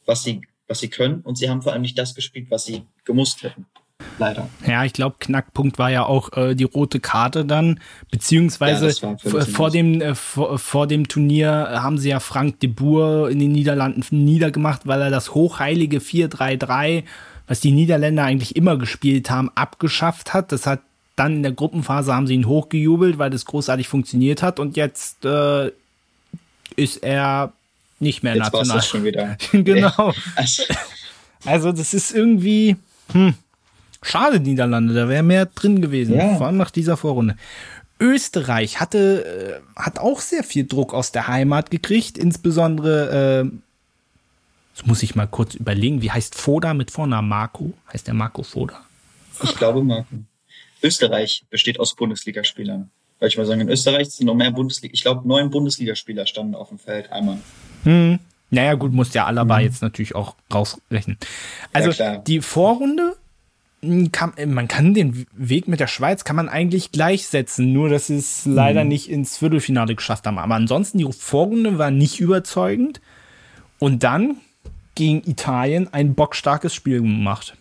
was 0.06 0.22
sie, 0.22 0.40
was 0.68 0.80
sie 0.80 0.88
können. 0.88 1.20
Und 1.22 1.36
sie 1.38 1.50
haben 1.50 1.62
vor 1.62 1.72
allem 1.72 1.82
nicht 1.82 1.98
das 1.98 2.14
gespielt, 2.14 2.46
was 2.50 2.64
sie 2.64 2.82
gemusst 3.04 3.42
hätten. 3.42 3.66
Leider. 4.18 4.48
Ja, 4.66 4.84
ich 4.84 4.92
glaube, 4.92 5.16
Knackpunkt 5.18 5.78
war 5.78 5.90
ja 5.90 6.04
auch 6.04 6.32
äh, 6.36 6.54
die 6.54 6.64
rote 6.64 7.00
Karte 7.00 7.44
dann, 7.44 7.80
beziehungsweise 8.10 8.90
ja, 8.90 9.16
vor, 9.44 9.70
dem, 9.70 10.00
äh, 10.00 10.14
vor, 10.14 10.58
vor, 10.58 10.86
dem 10.86 11.08
Turnier 11.08 11.68
haben 11.82 11.98
sie 11.98 12.10
ja 12.10 12.20
Frank 12.20 12.60
de 12.60 12.68
Boer 12.68 13.28
in 13.28 13.40
den 13.40 13.52
Niederlanden 13.52 14.24
niedergemacht, 14.24 14.86
weil 14.86 15.02
er 15.02 15.10
das 15.10 15.34
hochheilige 15.34 15.98
4-3-3, 15.98 17.04
was 17.48 17.60
die 17.60 17.72
Niederländer 17.72 18.24
eigentlich 18.24 18.54
immer 18.54 18.76
gespielt 18.76 19.30
haben, 19.30 19.50
abgeschafft 19.56 20.32
hat. 20.32 20.52
Das 20.52 20.66
hat 20.66 20.80
dann 21.16 21.36
in 21.36 21.42
der 21.42 21.52
Gruppenphase 21.52 22.14
haben 22.14 22.28
sie 22.28 22.34
ihn 22.34 22.46
hochgejubelt, 22.46 23.18
weil 23.18 23.30
das 23.30 23.44
großartig 23.44 23.88
funktioniert 23.88 24.42
hat. 24.42 24.60
Und 24.60 24.76
jetzt 24.76 25.24
äh, 25.24 25.72
ist 26.76 27.02
er 27.02 27.52
nicht 28.00 28.22
mehr 28.22 28.34
jetzt 28.34 28.52
national. 28.52 28.82
Schon 28.82 29.04
wieder. 29.04 29.36
genau. 29.52 30.12
Also 31.44 31.72
das 31.72 31.94
ist 31.94 32.12
irgendwie, 32.12 32.76
hm, 33.12 33.34
Schade, 34.02 34.38
Niederlande, 34.40 34.94
da 34.94 35.08
wäre 35.08 35.22
mehr 35.22 35.46
drin 35.46 35.82
gewesen, 35.82 36.16
ja. 36.16 36.36
vor 36.36 36.46
allem 36.46 36.56
nach 36.56 36.70
dieser 36.70 36.96
Vorrunde. 36.96 37.36
Österreich 38.00 38.78
hatte, 38.78 39.60
äh, 39.76 39.80
hat 39.80 39.98
auch 39.98 40.20
sehr 40.20 40.44
viel 40.44 40.66
Druck 40.66 40.94
aus 40.94 41.10
der 41.10 41.26
Heimat 41.26 41.70
gekriegt, 41.70 42.16
insbesondere, 42.16 43.42
äh, 43.44 43.58
das 44.76 44.86
muss 44.86 45.02
ich 45.02 45.16
mal 45.16 45.26
kurz 45.26 45.54
überlegen, 45.54 46.00
wie 46.00 46.12
heißt 46.12 46.36
Foda 46.36 46.74
mit 46.74 46.92
Vornamen 46.92 47.28
Marco? 47.28 47.72
Heißt 47.92 48.06
der 48.06 48.14
Marco 48.14 48.44
Foda? 48.44 48.80
Ich 49.42 49.56
glaube 49.56 49.82
Marco. 49.82 50.14
Österreich 50.80 51.44
besteht 51.50 51.80
aus 51.80 51.96
Bundesligaspielern. 51.96 52.90
Weil 53.18 53.28
ich 53.28 53.36
mal 53.36 53.46
sagen, 53.46 53.62
in 53.62 53.68
Österreich 53.68 54.10
sind 54.10 54.26
noch 54.26 54.36
mehr 54.36 54.52
Bundesliga, 54.52 54.94
ich 54.94 55.02
glaube 55.02 55.26
neun 55.26 55.50
Bundesligaspieler 55.50 56.24
standen 56.26 56.54
auf 56.54 56.68
dem 56.68 56.78
Feld 56.78 57.10
einmal. 57.10 57.38
Hm. 57.88 58.18
Naja, 58.50 58.74
gut, 58.74 58.92
muss 58.92 59.10
der 59.10 59.26
Alaba 59.26 59.58
mhm. 59.58 59.64
jetzt 59.64 59.82
natürlich 59.82 60.14
auch 60.14 60.34
rausrechnen. 60.52 61.18
Also 61.72 61.90
ja, 61.90 62.18
die 62.18 62.40
Vorrunde 62.40 63.16
kann, 64.12 64.32
man 64.46 64.68
kann 64.68 64.94
den 64.94 65.26
Weg 65.32 65.68
mit 65.68 65.80
der 65.80 65.86
Schweiz 65.86 66.24
kann 66.24 66.36
man 66.36 66.48
eigentlich 66.48 66.92
gleichsetzen, 66.92 67.72
nur 67.72 67.88
dass 67.88 68.08
sie 68.08 68.16
es 68.16 68.44
mhm. 68.44 68.54
leider 68.54 68.84
nicht 68.84 69.08
ins 69.08 69.38
Viertelfinale 69.38 69.94
geschafft 69.94 70.26
haben. 70.26 70.38
Aber 70.38 70.54
ansonsten, 70.54 70.98
die 70.98 71.10
Vorrunde 71.12 71.78
war 71.78 71.90
nicht 71.90 72.20
überzeugend. 72.20 73.00
Und 73.78 74.02
dann 74.02 74.38
gegen 74.96 75.22
Italien 75.30 75.92
ein 75.92 76.14
bockstarkes 76.14 76.74
Spiel 76.74 77.00
gemacht. 77.00 77.56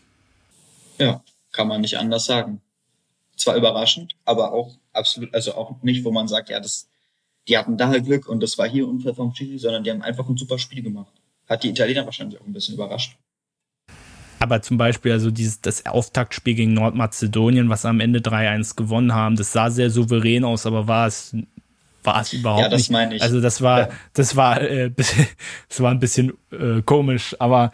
Ja, 0.98 1.22
kann 1.52 1.68
man 1.68 1.82
nicht 1.82 1.98
anders 1.98 2.26
sagen. 2.26 2.62
Zwar 3.36 3.56
überraschend, 3.56 4.16
aber 4.26 4.52
auch 4.52 4.72
absolut, 4.94 5.34
also 5.36 5.54
auch 5.54 5.76
nicht, 5.84 6.04
wo 6.04 6.12
man 6.12 6.28
sagt, 6.28 6.50
ja, 6.50 6.60
das, 6.60 6.88
die 7.48 7.58
hatten 7.58 7.78
da 7.78 7.88
halt 7.88 8.06
Glück 8.06 8.28
und 8.28 8.42
das 8.42 8.58
war 8.58 8.68
hier 8.68 8.88
unfair 8.88 9.16
vom 9.16 9.34
Chili, 9.34 9.58
sondern 9.58 9.84
die 9.84 9.92
haben 9.92 10.02
einfach 10.02 10.28
ein 10.28 10.38
super 10.38 10.60
Spiel 10.60 10.84
gemacht. 10.84 11.12
Hat 11.48 11.64
die 11.64 11.70
Italiener 11.70 12.06
wahrscheinlich 12.06 12.40
auch 12.40 12.46
ein 12.46 12.54
bisschen 12.54 12.76
überrascht. 12.76 13.18
Aber 14.40 14.62
zum 14.62 14.78
Beispiel, 14.78 15.14
also 15.14 15.32
dieses, 15.32 15.62
das 15.62 15.86
Auftaktspiel 15.86 16.54
gegen 16.54 16.74
Nordmazedonien, 16.74 17.70
was 17.70 17.86
am 17.86 18.00
Ende 18.00 18.20
3-1 18.20 18.76
gewonnen 18.76 19.14
haben, 19.14 19.36
das 19.36 19.52
sah 19.52 19.70
sehr 19.70 19.90
souverän 19.90 20.44
aus, 20.44 20.66
aber 20.66 20.88
war 20.88 21.08
es, 21.08 21.36
war 22.04 22.22
es 22.22 22.34
überhaupt 22.34 22.60
nicht. 22.60 22.66
Ja, 22.66 22.70
das 22.70 22.82
nicht. 22.82 22.92
meine 22.92 23.16
ich. 23.16 23.22
Also 23.22 23.42
das 23.42 23.62
war, 23.62 23.80
ja. 23.80 23.90
das 24.14 24.36
war, 24.36 24.62
äh, 24.62 24.92
das 25.70 25.80
war 25.80 25.92
ein 25.92 26.00
bisschen 26.00 26.34
äh, 26.52 26.82
komisch, 26.84 27.36
aber 27.40 27.72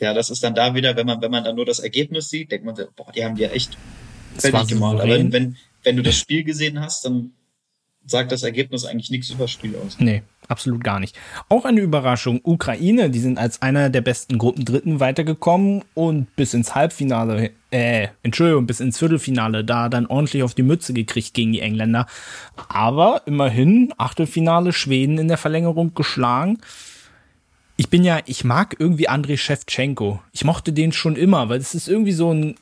ja, 0.00 0.14
das 0.14 0.30
ist 0.30 0.44
dann 0.44 0.54
da 0.54 0.74
wieder, 0.74 0.94
wenn 0.94 1.06
man, 1.06 1.20
wenn 1.20 1.30
man 1.30 1.42
dann 1.42 1.56
nur 1.56 1.66
das 1.66 1.80
Ergebnis 1.80 2.28
sieht, 2.28 2.52
denkt 2.52 2.64
man, 2.64 2.76
boah, 2.94 3.10
die 3.10 3.24
haben 3.24 3.34
die 3.34 3.42
ja 3.42 3.48
echt 3.48 3.76
fertig 4.36 4.68
gemacht. 4.68 5.00
Aber 5.00 5.08
wenn, 5.08 5.56
wenn 5.82 5.96
du 5.96 6.02
das 6.02 6.16
Spiel 6.16 6.44
gesehen 6.44 6.80
hast, 6.80 7.04
dann 7.04 7.32
sagt 8.10 8.32
das 8.32 8.42
Ergebnis 8.42 8.84
eigentlich 8.84 9.10
nichts 9.10 9.30
über 9.30 9.48
Spiel 9.48 9.76
aus. 9.76 9.96
Nee, 9.98 10.22
absolut 10.48 10.82
gar 10.82 10.98
nicht. 10.98 11.18
Auch 11.48 11.64
eine 11.64 11.80
Überraschung. 11.80 12.40
Ukraine, 12.42 13.10
die 13.10 13.18
sind 13.18 13.38
als 13.38 13.62
einer 13.62 13.90
der 13.90 14.00
besten 14.00 14.38
Gruppendritten 14.38 15.00
weitergekommen 15.00 15.84
und 15.94 16.34
bis 16.36 16.54
ins 16.54 16.74
Halbfinale, 16.74 17.50
äh, 17.70 18.08
Entschuldigung, 18.22 18.66
bis 18.66 18.80
ins 18.80 18.98
Viertelfinale 18.98 19.64
da 19.64 19.88
dann 19.88 20.06
ordentlich 20.06 20.42
auf 20.42 20.54
die 20.54 20.62
Mütze 20.62 20.92
gekriegt 20.92 21.34
gegen 21.34 21.52
die 21.52 21.60
Engländer. 21.60 22.06
Aber 22.68 23.22
immerhin 23.26 23.92
Achtelfinale 23.98 24.72
Schweden 24.72 25.18
in 25.18 25.28
der 25.28 25.38
Verlängerung 25.38 25.94
geschlagen. 25.94 26.58
Ich 27.76 27.90
bin 27.90 28.02
ja, 28.02 28.20
ich 28.26 28.42
mag 28.42 28.74
irgendwie 28.78 29.08
Andrei 29.08 29.36
Shevchenko. 29.36 30.20
Ich 30.32 30.44
mochte 30.44 30.72
den 30.72 30.92
schon 30.92 31.14
immer, 31.14 31.48
weil 31.48 31.60
es 31.60 31.74
ist 31.74 31.88
irgendwie 31.88 32.12
so 32.12 32.32
ein, 32.32 32.56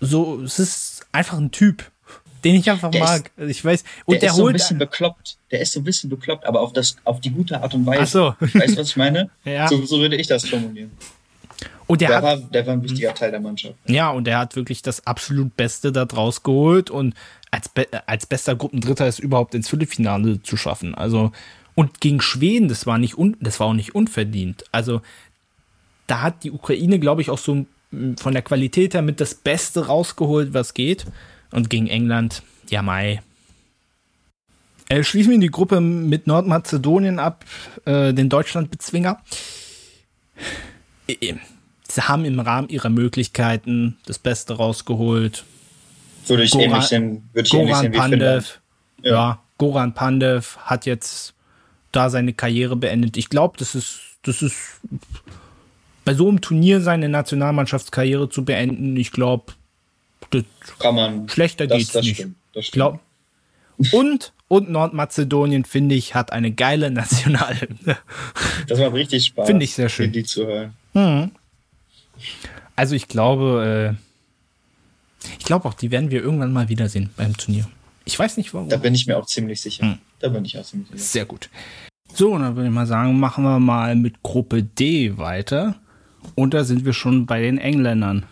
so, 0.00 0.40
es 0.42 0.58
ist 0.58 1.06
einfach 1.12 1.38
ein 1.38 1.50
Typ 1.50 1.90
den 2.44 2.56
ich 2.56 2.70
einfach 2.70 2.90
der 2.90 3.02
mag. 3.02 3.30
Ist, 3.36 3.50
ich 3.50 3.64
weiß. 3.64 3.84
Und 4.04 4.14
der, 4.14 4.20
der 4.20 4.30
ist 4.30 4.36
so 4.36 4.46
ein 4.46 4.52
bisschen 4.52 4.78
bekloppt. 4.78 5.36
Der 5.50 5.60
ist 5.60 5.72
so 5.72 5.80
ein 5.80 5.84
bisschen 5.84 6.10
bekloppt, 6.10 6.46
aber 6.46 6.60
auf 6.60 6.72
das, 6.72 6.96
auf 7.04 7.20
die 7.20 7.30
gute 7.30 7.60
Art 7.60 7.74
und 7.74 7.86
Weise. 7.86 8.02
Ach 8.02 8.06
so. 8.40 8.46
Weißt 8.58 8.76
du, 8.76 8.80
was 8.80 8.88
ich 8.88 8.96
meine? 8.96 9.30
ja. 9.44 9.68
So, 9.68 9.84
so 9.84 9.98
würde 9.98 10.16
ich 10.16 10.26
das 10.26 10.46
formulieren. 10.46 10.92
Und 11.86 12.00
der, 12.00 12.08
der, 12.08 12.16
hat, 12.16 12.24
war, 12.24 12.36
der 12.36 12.66
war 12.66 12.72
ein 12.74 12.82
wichtiger 12.82 13.14
Teil 13.14 13.30
der 13.30 13.40
Mannschaft. 13.40 13.74
Ja, 13.86 14.10
und 14.10 14.26
der 14.26 14.38
hat 14.38 14.56
wirklich 14.56 14.82
das 14.82 15.06
absolut 15.06 15.56
Beste 15.56 15.92
da 15.92 16.04
draus 16.04 16.42
geholt 16.42 16.90
und 16.90 17.14
als, 17.50 17.68
Be 17.68 17.86
als 18.06 18.26
bester 18.26 18.56
Gruppendritter 18.56 19.06
ist 19.06 19.18
überhaupt 19.18 19.54
ins 19.54 19.68
Viertelfinale 19.68 20.42
zu 20.42 20.56
schaffen. 20.56 20.94
Also, 20.94 21.30
und 21.74 22.00
gegen 22.00 22.20
Schweden, 22.20 22.68
das 22.68 22.86
war 22.86 22.98
nicht, 22.98 23.16
un 23.18 23.36
das 23.40 23.60
war 23.60 23.68
auch 23.68 23.74
nicht 23.74 23.94
unverdient. 23.94 24.64
Also, 24.72 25.02
da 26.06 26.22
hat 26.22 26.42
die 26.42 26.50
Ukraine, 26.50 26.98
glaube 26.98 27.22
ich, 27.22 27.30
auch 27.30 27.38
so 27.38 27.66
von 28.16 28.32
der 28.32 28.42
Qualität 28.42 28.94
her 28.94 29.02
mit 29.02 29.20
das 29.20 29.34
Beste 29.34 29.86
rausgeholt, 29.86 30.54
was 30.54 30.74
geht. 30.74 31.06
Und 31.54 31.70
gegen 31.70 31.86
England, 31.86 32.42
ja, 32.68 32.82
Mai. 32.82 33.22
Äh, 34.88 35.04
schließen 35.04 35.30
wir 35.30 35.38
die 35.38 35.50
Gruppe 35.50 35.80
mit 35.80 36.26
Nordmazedonien 36.26 37.20
ab, 37.20 37.44
äh, 37.84 38.12
den 38.12 38.28
Deutschlandbezwinger. 38.28 39.22
Äh, 41.06 41.34
sie 41.88 42.02
haben 42.02 42.24
im 42.24 42.40
Rahmen 42.40 42.68
ihrer 42.68 42.90
Möglichkeiten 42.90 43.96
das 44.04 44.18
Beste 44.18 44.54
rausgeholt. 44.54 45.44
Würde 46.26 46.42
ich 46.42 46.50
Goran, 46.50 46.70
ähnlich 46.70 46.84
sehen, 46.84 47.28
würde 47.32 47.46
ich 47.46 47.52
Goran 47.52 47.68
ähnlich 47.68 47.80
sehen 47.80 47.92
wie 47.92 47.98
Pandev, 47.98 48.60
ja. 49.02 49.12
ja, 49.12 49.42
Goran 49.56 49.94
Pandev 49.94 50.58
hat 50.58 50.86
jetzt 50.86 51.34
da 51.92 52.10
seine 52.10 52.32
Karriere 52.32 52.74
beendet. 52.74 53.16
Ich 53.16 53.28
glaube, 53.28 53.56
das 53.58 53.76
ist, 53.76 54.00
das 54.22 54.42
ist 54.42 54.80
bei 56.04 56.14
so 56.14 56.28
einem 56.28 56.40
Turnier 56.40 56.80
seine 56.80 57.08
Nationalmannschaftskarriere 57.08 58.28
zu 58.28 58.44
beenden. 58.44 58.96
Ich 58.96 59.12
glaube, 59.12 59.52
das 60.30 60.44
Kann 60.78 60.94
man. 60.94 61.28
Schlechter 61.28 61.66
das, 61.66 61.78
geht's 61.78 61.92
das 61.92 62.04
nicht. 62.04 62.16
Stimmt, 62.16 62.36
das 62.52 62.66
stimmt. 62.66 62.74
Glaub, 62.74 63.00
und, 63.92 64.32
und 64.48 64.70
Nordmazedonien, 64.70 65.64
finde 65.64 65.94
ich, 65.94 66.14
hat 66.14 66.32
eine 66.32 66.52
geile 66.52 66.90
Nationalhymne. 66.90 67.96
Das 68.68 68.78
macht 68.78 68.94
richtig 68.94 69.26
Spaß. 69.26 69.46
Finde 69.46 69.64
ich 69.64 69.74
sehr 69.74 69.88
schön. 69.88 70.12
Die 70.12 70.24
zu 70.24 70.46
hören. 70.46 70.74
Mhm. 70.92 71.30
Also 72.76 72.94
ich 72.94 73.08
glaube, 73.08 73.96
äh, 75.24 75.28
ich 75.38 75.44
glaube 75.44 75.68
auch, 75.68 75.74
die 75.74 75.90
werden 75.90 76.10
wir 76.10 76.22
irgendwann 76.22 76.52
mal 76.52 76.68
wiedersehen 76.68 77.10
beim 77.16 77.36
Turnier. 77.36 77.68
Ich 78.04 78.18
weiß 78.18 78.36
nicht 78.36 78.52
warum. 78.52 78.68
Da 78.68 78.76
bin 78.76 78.94
ich 78.94 79.06
mir 79.06 79.16
auch 79.16 79.26
ziemlich 79.26 79.60
sicher. 79.60 79.84
Mhm. 79.84 79.98
Da 80.20 80.28
bin 80.28 80.44
ich 80.44 80.58
auch 80.58 80.64
ziemlich 80.64 80.90
sicher. 80.90 81.02
Sehr 81.02 81.24
gut. 81.24 81.50
So, 82.12 82.36
dann 82.38 82.54
würde 82.54 82.68
ich 82.68 82.74
mal 82.74 82.86
sagen, 82.86 83.18
machen 83.18 83.44
wir 83.44 83.58
mal 83.58 83.96
mit 83.96 84.22
Gruppe 84.22 84.62
D 84.62 85.16
weiter. 85.16 85.76
Und 86.34 86.54
da 86.54 86.64
sind 86.64 86.84
wir 86.84 86.92
schon 86.92 87.26
bei 87.26 87.42
den 87.42 87.58
Engländern 87.58 88.24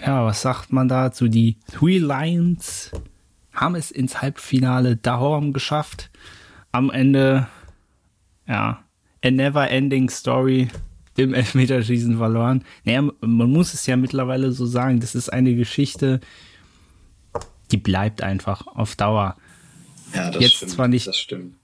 ja, 0.00 0.24
was 0.24 0.42
sagt 0.42 0.72
man 0.72 0.88
dazu? 0.88 1.28
Die 1.28 1.56
Three 1.72 1.98
Lions 1.98 2.90
haben 3.52 3.74
es 3.74 3.90
ins 3.90 4.20
Halbfinale 4.20 4.96
darum 4.96 5.52
geschafft. 5.52 6.10
Am 6.72 6.90
Ende, 6.90 7.48
ja, 8.46 8.84
a 9.24 9.30
never 9.30 9.70
ending 9.70 10.10
story 10.10 10.68
im 11.16 11.32
Elfmeterschießen 11.32 12.18
verloren. 12.18 12.62
Naja, 12.84 13.02
man 13.20 13.50
muss 13.50 13.72
es 13.72 13.86
ja 13.86 13.96
mittlerweile 13.96 14.52
so 14.52 14.66
sagen, 14.66 15.00
das 15.00 15.14
ist 15.14 15.30
eine 15.30 15.54
Geschichte, 15.54 16.20
die 17.70 17.78
bleibt 17.78 18.22
einfach 18.22 18.66
auf 18.66 18.96
Dauer. 18.96 19.36
Ja, 20.14 20.30
das 20.30 20.42
jetzt 20.42 20.54
stimmt. 20.56 20.72
Zwar 20.72 20.88
nicht, 20.88 21.06
das 21.06 21.18
stimmt. 21.18 21.56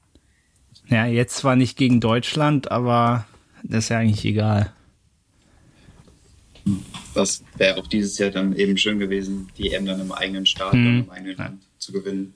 Ja, 0.88 1.06
jetzt 1.06 1.36
zwar 1.36 1.56
nicht 1.56 1.76
gegen 1.76 2.00
Deutschland, 2.00 2.70
aber 2.70 3.26
das 3.62 3.84
ist 3.84 3.88
ja 3.90 3.98
eigentlich 3.98 4.24
egal. 4.24 4.72
Das 7.14 7.42
wäre 7.56 7.78
auch 7.78 7.86
dieses 7.86 8.18
Jahr 8.18 8.30
dann 8.30 8.54
eben 8.56 8.76
schön 8.76 8.98
gewesen, 8.98 9.48
die 9.58 9.72
EM 9.72 9.86
dann 9.86 10.00
im 10.00 10.12
eigenen 10.12 10.46
Stadion, 10.46 10.84
hm. 10.84 11.00
im 11.04 11.10
eigenen 11.10 11.36
Land 11.36 11.62
zu 11.78 11.92
gewinnen. 11.92 12.34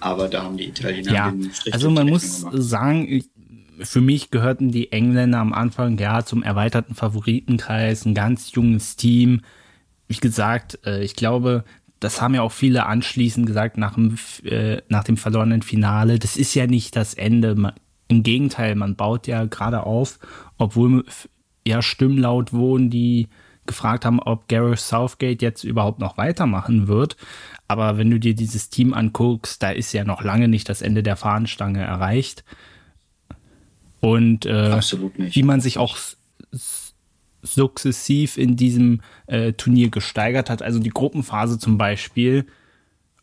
Aber 0.00 0.28
da 0.28 0.42
haben 0.42 0.56
die 0.56 0.68
Italiener 0.68 1.12
ja, 1.12 1.30
den 1.30 1.52
Strich 1.52 1.72
Also 1.72 1.90
man 1.90 2.08
muss 2.08 2.40
gemacht. 2.42 2.56
sagen, 2.58 3.24
für 3.80 4.00
mich 4.00 4.30
gehörten 4.30 4.70
die 4.70 4.92
Engländer 4.92 5.38
am 5.38 5.52
Anfang 5.52 5.98
ja 5.98 6.24
zum 6.24 6.42
erweiterten 6.42 6.94
Favoritenkreis, 6.94 8.04
ein 8.04 8.14
ganz 8.14 8.52
junges 8.52 8.96
Team. 8.96 9.42
Wie 10.08 10.16
gesagt, 10.16 10.78
äh, 10.84 11.02
ich 11.02 11.16
glaube, 11.16 11.64
das 12.00 12.20
haben 12.20 12.34
ja 12.34 12.42
auch 12.42 12.52
viele 12.52 12.86
anschließend 12.86 13.46
gesagt 13.46 13.78
nach 13.78 13.94
dem, 13.94 14.18
äh, 14.44 14.82
nach 14.88 15.04
dem 15.04 15.16
verlorenen 15.16 15.62
Finale. 15.62 16.18
Das 16.18 16.36
ist 16.36 16.54
ja 16.54 16.66
nicht 16.66 16.94
das 16.96 17.14
Ende. 17.14 17.74
Im 18.08 18.22
Gegenteil, 18.22 18.76
man 18.76 18.94
baut 18.94 19.26
ja 19.26 19.44
gerade 19.46 19.82
auf, 19.82 20.18
obwohl 20.58 21.04
ja 21.66 21.82
Stimmen 21.82 22.18
laut 22.18 22.52
wurden, 22.52 22.90
die 22.90 23.28
gefragt 23.66 24.04
haben, 24.04 24.20
ob 24.20 24.48
Gareth 24.48 24.78
Southgate 24.78 25.42
jetzt 25.42 25.64
überhaupt 25.64 25.98
noch 25.98 26.16
weitermachen 26.16 26.88
wird. 26.88 27.16
Aber 27.68 27.98
wenn 27.98 28.10
du 28.10 28.18
dir 28.18 28.34
dieses 28.34 28.70
Team 28.70 28.94
anguckst, 28.94 29.62
da 29.62 29.70
ist 29.70 29.92
ja 29.92 30.04
noch 30.04 30.22
lange 30.22 30.48
nicht 30.48 30.68
das 30.68 30.82
Ende 30.82 31.02
der 31.02 31.16
Fahnenstange 31.16 31.82
erreicht. 31.82 32.44
Und 34.00 34.46
äh, 34.46 34.80
wie 34.80 35.42
man 35.42 35.60
sich 35.60 35.78
auch 35.78 35.96
sukzessiv 37.46 38.36
in 38.36 38.56
diesem 38.56 39.00
äh, 39.26 39.52
Turnier 39.52 39.90
gesteigert 39.90 40.50
hat. 40.50 40.62
Also 40.62 40.78
die 40.78 40.90
Gruppenphase 40.90 41.58
zum 41.58 41.78
Beispiel, 41.78 42.46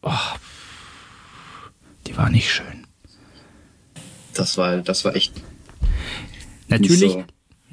oh, 0.01 0.11
die 2.07 2.17
war 2.17 2.29
nicht 2.29 2.51
schön. 2.51 2.87
Das 4.33 4.57
war, 4.57 4.77
das 4.77 5.05
war 5.05 5.15
echt. 5.15 5.33
Natürlich 6.67 7.11
so, 7.11 7.23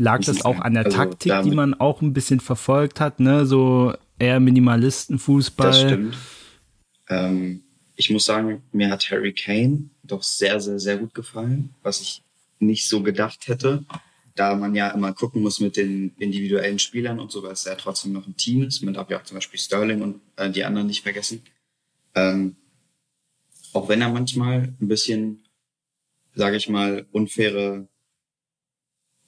lag 0.01 0.21
das 0.25 0.45
auch 0.45 0.61
an 0.61 0.75
der 0.75 0.87
also 0.87 0.97
Taktik, 0.97 1.33
die 1.45 1.51
man 1.51 1.75
auch 1.75 2.01
ein 2.03 2.13
bisschen 2.13 2.41
verfolgt 2.41 3.01
hat, 3.01 3.21
ne? 3.21 3.47
So 3.47 3.95
eher 4.19 4.41
Minimalistenfußball. 4.41 5.69
Das 5.69 5.81
stimmt. 5.81 6.17
Ähm, 7.09 7.63
ich 7.97 8.11
muss 8.11 8.25
sagen, 8.25 8.63
mir 8.73 8.91
hat 8.91 9.11
Harry 9.11 9.33
Kane 9.33 9.91
doch 10.03 10.23
sehr, 10.23 10.61
sehr, 10.61 10.79
sehr 10.79 10.97
gut 10.97 11.15
gefallen, 11.15 11.75
was 11.83 12.01
ich 12.01 12.23
nicht 12.59 12.89
so 12.89 13.03
gedacht 13.03 13.49
hätte 13.49 13.85
da 14.41 14.55
man 14.55 14.75
ja 14.75 14.89
immer 14.89 15.13
gucken 15.13 15.43
muss 15.43 15.61
mit 15.61 15.77
den 15.77 16.15
individuellen 16.19 16.79
Spielern 16.79 17.21
und 17.21 17.31
so, 17.31 17.43
weil 17.43 17.53
es 17.53 17.65
ja 17.65 17.75
trotzdem 17.75 18.13
noch 18.13 18.27
ein 18.27 18.37
Team 18.37 18.63
ist. 18.63 18.81
Man 18.81 18.95
darf 18.95 19.11
ja 19.11 19.19
auch 19.19 19.25
zum 19.25 19.37
Beispiel 19.37 19.61
Sterling 19.61 20.01
und 20.01 20.21
äh, 20.37 20.49
die 20.49 20.65
anderen 20.65 20.87
nicht 20.87 21.03
vergessen. 21.03 21.43
Ähm, 22.15 22.57
auch 23.75 23.91
wenn 23.91 24.01
er 24.01 24.09
manchmal 24.09 24.75
ein 24.81 24.89
bisschen, 24.89 25.45
sage 26.35 26.57
ich 26.57 26.71
mal, 26.71 27.07
unfaire 27.13 27.87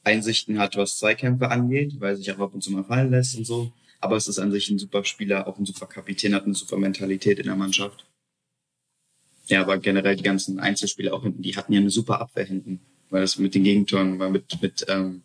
Einsichten 0.04 0.58
hat, 0.58 0.76
was 0.76 0.98
Zweikämpfe 0.98 1.50
angeht, 1.50 2.00
weil 2.00 2.16
sich 2.16 2.30
auch 2.32 2.38
ab 2.38 2.54
und 2.54 2.62
zu 2.62 2.72
mal 2.72 2.84
fallen 2.84 3.10
lässt 3.10 3.36
und 3.36 3.46
so. 3.46 3.72
Aber 4.00 4.16
es 4.16 4.26
ist 4.26 4.38
an 4.38 4.50
sich 4.50 4.68
ein 4.70 4.78
super 4.78 5.04
Spieler, 5.04 5.46
auch 5.46 5.58
ein 5.58 5.66
super 5.66 5.86
Kapitän, 5.86 6.34
hat 6.34 6.44
eine 6.44 6.54
super 6.54 6.76
Mentalität 6.76 7.38
in 7.38 7.46
der 7.46 7.56
Mannschaft. 7.56 8.04
Ja, 9.46 9.60
aber 9.60 9.78
generell 9.78 10.16
die 10.16 10.22
ganzen 10.22 10.58
Einzelspieler 10.58 11.14
auch 11.14 11.22
hinten, 11.22 11.42
die 11.42 11.56
hatten 11.56 11.72
ja 11.72 11.80
eine 11.80 11.90
super 11.90 12.20
Abwehr 12.20 12.44
hinten 12.44 12.80
weil 13.12 13.20
das 13.20 13.38
mit 13.38 13.54
den 13.54 13.62
Gegentoren 13.62 14.18
war 14.18 14.30
mit, 14.30 14.60
mit 14.62 14.86
ähm, 14.88 15.22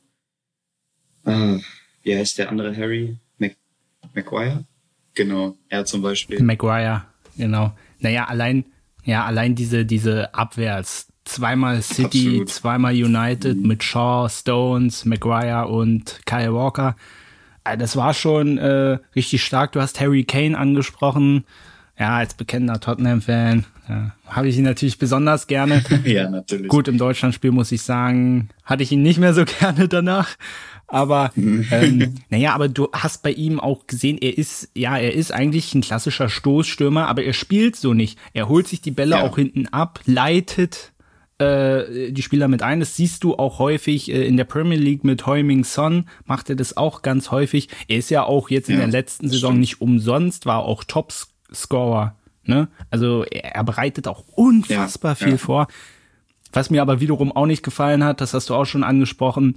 äh, 1.23 1.57
wie 2.03 2.15
heißt 2.15 2.37
der 2.37 2.49
andere 2.49 2.75
Harry? 2.75 3.17
Mac 3.37 3.55
Maguire? 4.13 4.65
Genau, 5.13 5.57
er 5.69 5.85
zum 5.85 6.01
Beispiel. 6.01 6.43
Maguire, 6.43 7.05
genau. 7.37 7.75
Naja, 7.99 8.25
allein, 8.25 8.65
ja, 9.05 9.25
allein 9.25 9.55
diese, 9.55 9.85
diese 9.85 10.33
Abwehr, 10.35 10.83
zweimal 11.27 11.81
City, 11.81 12.27
Absolut. 12.27 12.49
zweimal 12.49 12.93
United 12.93 13.57
mit 13.57 13.83
Shaw, 13.83 14.29
Stones, 14.29 15.05
Maguire 15.05 15.67
und 15.67 16.19
Kyle 16.25 16.53
Walker. 16.53 16.95
Äh, 17.63 17.77
das 17.77 17.95
war 17.95 18.13
schon 18.13 18.57
äh, 18.57 18.99
richtig 19.15 19.43
stark. 19.43 19.71
Du 19.73 19.81
hast 19.81 19.99
Harry 19.99 20.23
Kane 20.23 20.57
angesprochen. 20.57 21.43
Ja, 21.99 22.17
als 22.17 22.35
bekennender 22.35 22.79
Tottenham-Fan 22.79 23.65
ja, 23.89 24.11
habe 24.27 24.47
ich 24.47 24.57
ihn 24.57 24.63
natürlich 24.63 24.99
besonders 24.99 25.47
gerne. 25.47 25.83
ja, 26.05 26.29
natürlich. 26.29 26.67
Gut, 26.67 26.87
im 26.87 26.97
Deutschlandspiel 26.97 27.51
muss 27.51 27.71
ich 27.71 27.81
sagen, 27.81 28.49
hatte 28.63 28.83
ich 28.83 28.91
ihn 28.91 29.01
nicht 29.01 29.19
mehr 29.19 29.33
so 29.33 29.45
gerne 29.59 29.87
danach. 29.87 30.35
Aber 30.87 31.31
ähm, 31.35 32.15
naja, 32.29 32.53
aber 32.53 32.69
du 32.69 32.87
hast 32.93 33.23
bei 33.23 33.31
ihm 33.31 33.59
auch 33.59 33.87
gesehen, 33.87 34.17
er 34.21 34.37
ist, 34.37 34.69
ja, 34.73 34.97
er 34.97 35.13
ist 35.13 35.33
eigentlich 35.33 35.73
ein 35.73 35.81
klassischer 35.81 36.29
Stoßstürmer, 36.29 37.07
aber 37.07 37.23
er 37.23 37.33
spielt 37.33 37.75
so 37.75 37.93
nicht. 37.93 38.17
Er 38.33 38.47
holt 38.47 38.67
sich 38.67 38.81
die 38.81 38.91
Bälle 38.91 39.17
ja. 39.17 39.23
auch 39.23 39.35
hinten 39.35 39.67
ab, 39.67 39.99
leitet 40.05 40.93
äh, 41.39 42.11
die 42.11 42.21
Spieler 42.21 42.47
mit 42.47 42.63
ein. 42.63 42.79
Das 42.79 42.95
siehst 42.95 43.23
du 43.23 43.35
auch 43.35 43.59
häufig 43.59 44.11
äh, 44.11 44.25
in 44.25 44.37
der 44.37 44.45
Premier 44.45 44.77
League 44.77 45.03
mit 45.03 45.25
Heuming 45.25 45.63
Son, 45.63 46.05
macht 46.25 46.49
er 46.49 46.55
das 46.55 46.77
auch 46.77 47.01
ganz 47.01 47.31
häufig. 47.31 47.69
Er 47.87 47.97
ist 47.97 48.09
ja 48.09 48.23
auch 48.23 48.49
jetzt 48.49 48.69
ja, 48.69 48.75
in 48.75 48.79
der 48.79 48.89
letzten 48.89 49.29
Saison 49.29 49.51
stimmt. 49.51 49.59
nicht 49.59 49.81
umsonst, 49.81 50.45
war 50.45 50.63
auch 50.63 50.83
Topscorer 50.83 52.15
Ne? 52.47 52.69
Also 52.89 53.23
er, 53.25 53.55
er 53.55 53.63
bereitet 53.63 54.07
auch 54.07 54.23
unfassbar 54.35 55.11
ja, 55.11 55.15
viel 55.15 55.31
ja. 55.31 55.37
vor. 55.37 55.67
Was 56.53 56.69
mir 56.69 56.81
aber 56.81 57.01
wiederum 57.01 57.31
auch 57.31 57.45
nicht 57.45 57.61
gefallen 57.61 58.03
hat, 58.03 58.21
das 58.21 58.33
hast 58.33 58.49
du 58.49 58.55
auch 58.55 58.65
schon 58.65 58.83
angesprochen, 58.83 59.55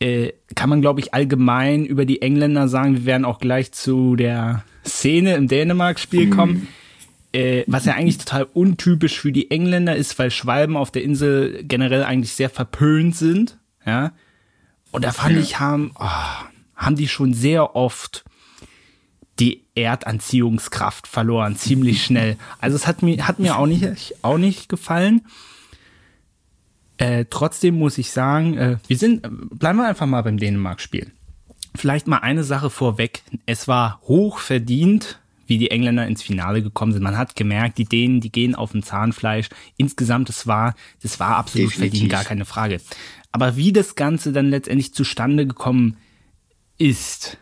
äh, 0.00 0.32
kann 0.54 0.68
man, 0.68 0.80
glaube 0.80 1.00
ich, 1.00 1.14
allgemein 1.14 1.84
über 1.84 2.04
die 2.04 2.20
Engländer 2.20 2.68
sagen. 2.68 2.96
Wir 2.96 3.06
werden 3.06 3.24
auch 3.24 3.38
gleich 3.38 3.72
zu 3.72 4.16
der 4.16 4.64
Szene 4.84 5.34
im 5.34 5.46
Dänemark-Spiel 5.46 6.26
mhm. 6.26 6.30
kommen. 6.30 6.68
Äh, 7.32 7.64
was 7.68 7.84
ja 7.84 7.94
eigentlich 7.94 8.18
total 8.18 8.44
untypisch 8.44 9.20
für 9.20 9.30
die 9.30 9.50
Engländer 9.50 9.94
ist, 9.94 10.18
weil 10.18 10.32
Schwalben 10.32 10.76
auf 10.76 10.90
der 10.90 11.04
Insel 11.04 11.62
generell 11.62 12.02
eigentlich 12.02 12.34
sehr 12.34 12.50
verpönt 12.50 13.14
sind. 13.14 13.58
Ja. 13.86 14.12
Und 14.90 15.04
da 15.04 15.12
fand 15.12 15.36
ich, 15.36 15.60
haben, 15.60 15.92
oh, 15.94 16.08
haben 16.74 16.96
die 16.96 17.06
schon 17.06 17.32
sehr 17.32 17.76
oft 17.76 18.24
die 19.38 19.64
Erdanziehungskraft 19.74 21.06
verloren, 21.06 21.56
ziemlich 21.56 22.04
schnell. 22.04 22.36
Also 22.58 22.76
es 22.76 22.86
hat 22.86 23.02
mir, 23.02 23.26
hat 23.26 23.38
mir 23.38 23.56
auch 23.56 23.66
nicht, 23.66 24.14
auch 24.22 24.38
nicht 24.38 24.68
gefallen. 24.68 25.22
Äh, 26.98 27.26
trotzdem 27.30 27.78
muss 27.78 27.96
ich 27.96 28.10
sagen, 28.10 28.58
äh, 28.58 28.76
wir 28.86 28.98
sind, 28.98 29.22
bleiben 29.58 29.78
wir 29.78 29.86
einfach 29.86 30.06
mal 30.06 30.22
beim 30.22 30.36
Dänemark-Spiel. 30.36 31.12
Vielleicht 31.74 32.08
mal 32.08 32.18
eine 32.18 32.44
Sache 32.44 32.68
vorweg. 32.68 33.22
Es 33.46 33.68
war 33.68 34.00
hoch 34.02 34.38
verdient, 34.38 35.19
wie 35.50 35.58
die 35.58 35.72
Engländer 35.72 36.06
ins 36.06 36.22
Finale 36.22 36.62
gekommen 36.62 36.92
sind. 36.92 37.02
Man 37.02 37.18
hat 37.18 37.34
gemerkt, 37.34 37.76
die 37.76 37.84
Dänen, 37.84 38.20
die 38.20 38.30
gehen 38.30 38.54
auf 38.54 38.70
dem 38.70 38.84
Zahnfleisch. 38.84 39.48
Insgesamt, 39.76 40.28
das 40.28 40.46
war, 40.46 40.76
das 41.02 41.18
war 41.18 41.36
absolut 41.36 41.72
Definitiv. 41.72 41.90
verdient, 41.90 42.12
gar 42.12 42.24
keine 42.24 42.44
Frage. 42.44 42.80
Aber 43.32 43.56
wie 43.56 43.72
das 43.72 43.96
Ganze 43.96 44.32
dann 44.32 44.48
letztendlich 44.48 44.94
zustande 44.94 45.48
gekommen 45.48 45.96
ist, 46.78 47.36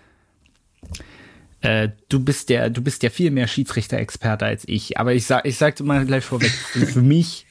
äh, 1.61 1.91
du 2.09 2.25
bist 2.25 2.49
der, 2.49 2.71
du 2.71 2.81
bist 2.81 3.03
ja 3.03 3.11
viel 3.11 3.31
mehr 3.31 3.47
Schiedsrichter-Experte 3.47 4.47
als 4.47 4.67
ich. 4.67 4.97
Aber 4.97 5.13
ich 5.13 5.27
sag, 5.27 5.45
ich 5.45 5.59
sagte 5.59 5.85
mal 5.85 6.07
gleich 6.07 6.25
vorweg, 6.25 6.51
für 6.51 7.03
mich 7.03 7.45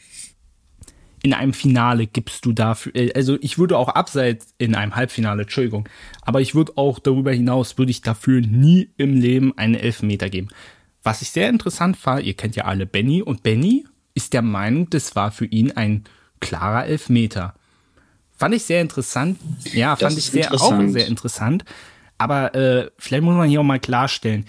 in 1.28 1.34
einem 1.34 1.54
Finale 1.54 2.08
gibst 2.08 2.46
du 2.46 2.54
dafür, 2.54 2.96
äh, 2.96 3.12
also 3.14 3.38
ich 3.42 3.58
würde 3.58 3.78
auch 3.78 3.90
abseits 3.90 4.54
in 4.58 4.76
einem 4.76 4.96
Halbfinale, 4.96 5.42
Entschuldigung, 5.44 5.88
aber 6.22 6.40
ich 6.40 6.56
würde 6.56 6.74
auch 6.78 7.00
darüber 7.00 7.34
hinaus, 7.34 7.78
würde 7.78 7.92
ich 7.92 8.02
dafür 8.02 8.40
nie 8.42 8.90
im 8.98 9.20
Leben 9.20 9.58
einen 9.58 9.76
Elfmeter 9.76 10.30
geben. 10.30 10.48
Was 11.04 11.22
ich 11.22 11.32
sehr 11.32 11.50
interessant 11.50 11.98
fand, 11.98 12.24
ihr 12.24 12.34
kennt 12.34 12.56
ja 12.56 12.64
alle 12.64 12.86
Benny 12.86 13.22
und 13.22 13.44
Benny 13.44 13.86
ist 14.14 14.34
der 14.34 14.42
Meinung, 14.42 14.90
das 14.90 15.16
war 15.16 15.32
für 15.32 15.46
ihn 15.46 15.72
ein 15.74 16.06
klarer 16.40 16.86
Elfmeter. 16.86 17.56
Fand 18.36 18.56
ich 18.56 18.64
sehr 18.64 18.82
interessant. 18.82 19.38
Ja, 19.74 19.96
fand 19.96 20.14
das 20.14 20.18
ich 20.18 20.32
sehr 20.32 20.54
auch 20.54 20.82
sehr 20.88 21.08
interessant. 21.08 21.66
Aber 22.18 22.56
äh, 22.56 22.90
vielleicht 22.98 23.24
muss 23.24 23.36
man 23.36 23.50
hier 23.50 23.60
auch 23.60 23.66
mal 23.66 23.80
klarstellen, 23.80 24.46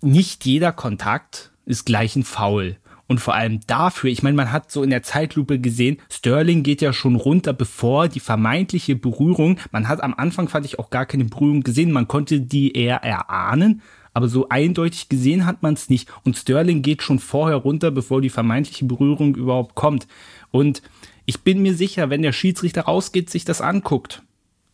nicht 0.00 0.44
jeder 0.46 0.72
Kontakt 0.72 1.50
ist 1.66 1.84
gleich 1.84 2.16
ein 2.16 2.24
Foul. 2.24 2.78
Und 3.08 3.20
vor 3.20 3.34
allem 3.34 3.60
dafür, 3.66 4.10
ich 4.10 4.22
meine, 4.22 4.36
man 4.36 4.50
hat 4.52 4.72
so 4.72 4.82
in 4.82 4.90
der 4.90 5.02
Zeitlupe 5.02 5.60
gesehen, 5.60 5.98
Sterling 6.10 6.62
geht 6.62 6.82
ja 6.82 6.92
schon 6.92 7.14
runter, 7.14 7.52
bevor 7.52 8.08
die 8.08 8.20
vermeintliche 8.20 8.96
Berührung, 8.96 9.58
man 9.70 9.88
hat 9.88 10.02
am 10.02 10.14
Anfang, 10.14 10.48
fand 10.48 10.66
ich, 10.66 10.78
auch 10.78 10.90
gar 10.90 11.06
keine 11.06 11.24
Berührung 11.24 11.62
gesehen, 11.62 11.92
man 11.92 12.08
konnte 12.08 12.40
die 12.40 12.72
eher 12.72 12.96
erahnen, 12.96 13.82
aber 14.12 14.28
so 14.28 14.48
eindeutig 14.48 15.08
gesehen 15.08 15.44
hat 15.46 15.62
man 15.62 15.74
es 15.74 15.90
nicht. 15.90 16.08
Und 16.24 16.36
Sterling 16.36 16.82
geht 16.82 17.02
schon 17.02 17.18
vorher 17.18 17.56
runter, 17.56 17.90
bevor 17.90 18.22
die 18.22 18.30
vermeintliche 18.30 18.86
Berührung 18.86 19.34
überhaupt 19.34 19.74
kommt. 19.74 20.08
Und 20.50 20.82
ich 21.26 21.42
bin 21.42 21.60
mir 21.60 21.74
sicher, 21.74 22.08
wenn 22.08 22.22
der 22.22 22.32
Schiedsrichter 22.32 22.82
rausgeht, 22.82 23.28
sich 23.28 23.44
das 23.44 23.60
anguckt, 23.60 24.22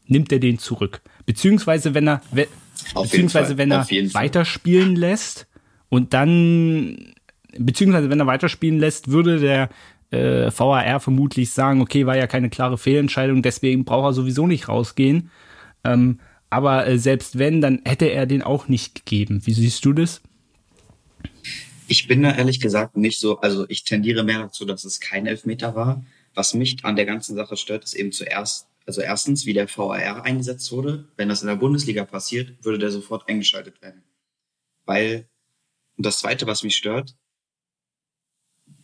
nimmt 0.06 0.30
er 0.32 0.38
den 0.38 0.58
zurück. 0.58 1.02
Beziehungsweise 1.26 1.92
wenn 1.92 2.08
er, 2.08 2.22
we, 2.30 2.46
beziehungsweise 2.94 3.58
wenn 3.58 3.72
er 3.72 3.84
weiterspielen 3.88 4.94
lässt 4.94 5.48
und 5.88 6.14
dann, 6.14 7.12
beziehungsweise 7.58 8.10
wenn 8.10 8.20
er 8.20 8.26
weiterspielen 8.26 8.78
lässt, 8.78 9.10
würde 9.10 9.38
der 9.40 9.68
äh, 10.10 10.50
VAR 10.50 11.00
vermutlich 11.00 11.50
sagen, 11.50 11.80
okay, 11.80 12.06
war 12.06 12.16
ja 12.16 12.26
keine 12.26 12.50
klare 12.50 12.78
Fehlentscheidung, 12.78 13.42
deswegen 13.42 13.84
braucht 13.84 14.10
er 14.10 14.12
sowieso 14.12 14.46
nicht 14.46 14.68
rausgehen. 14.68 15.30
Ähm, 15.84 16.20
aber 16.50 16.86
äh, 16.86 16.98
selbst 16.98 17.38
wenn, 17.38 17.60
dann 17.60 17.80
hätte 17.84 18.06
er 18.06 18.26
den 18.26 18.42
auch 18.42 18.68
nicht 18.68 18.94
gegeben. 18.94 19.40
Wie 19.46 19.54
siehst 19.54 19.84
du 19.84 19.94
das? 19.94 20.20
Ich 21.88 22.06
bin 22.08 22.22
da 22.22 22.34
ehrlich 22.34 22.60
gesagt 22.60 22.96
nicht 22.96 23.18
so, 23.18 23.40
also 23.40 23.66
ich 23.68 23.84
tendiere 23.84 24.22
mehr 24.22 24.38
dazu, 24.38 24.64
dass 24.64 24.84
es 24.84 25.00
kein 25.00 25.26
Elfmeter 25.26 25.74
war. 25.74 26.04
Was 26.34 26.54
mich 26.54 26.84
an 26.84 26.96
der 26.96 27.06
ganzen 27.06 27.36
Sache 27.36 27.56
stört, 27.56 27.84
ist 27.84 27.94
eben 27.94 28.12
zuerst 28.12 28.66
Also 28.84 29.00
erstens, 29.00 29.46
wie 29.46 29.52
der 29.52 29.68
VAR 29.68 30.24
eingesetzt 30.24 30.72
wurde. 30.72 31.08
Wenn 31.16 31.28
das 31.28 31.42
in 31.42 31.48
der 31.48 31.56
Bundesliga 31.56 32.04
passiert, 32.04 32.64
würde 32.64 32.78
der 32.78 32.90
sofort 32.90 33.28
eingeschaltet 33.28 33.80
werden. 33.80 34.02
Weil, 34.84 35.28
und 35.96 36.04
das 36.04 36.18
Zweite, 36.18 36.46
was 36.46 36.62
mich 36.62 36.76
stört, 36.76 37.14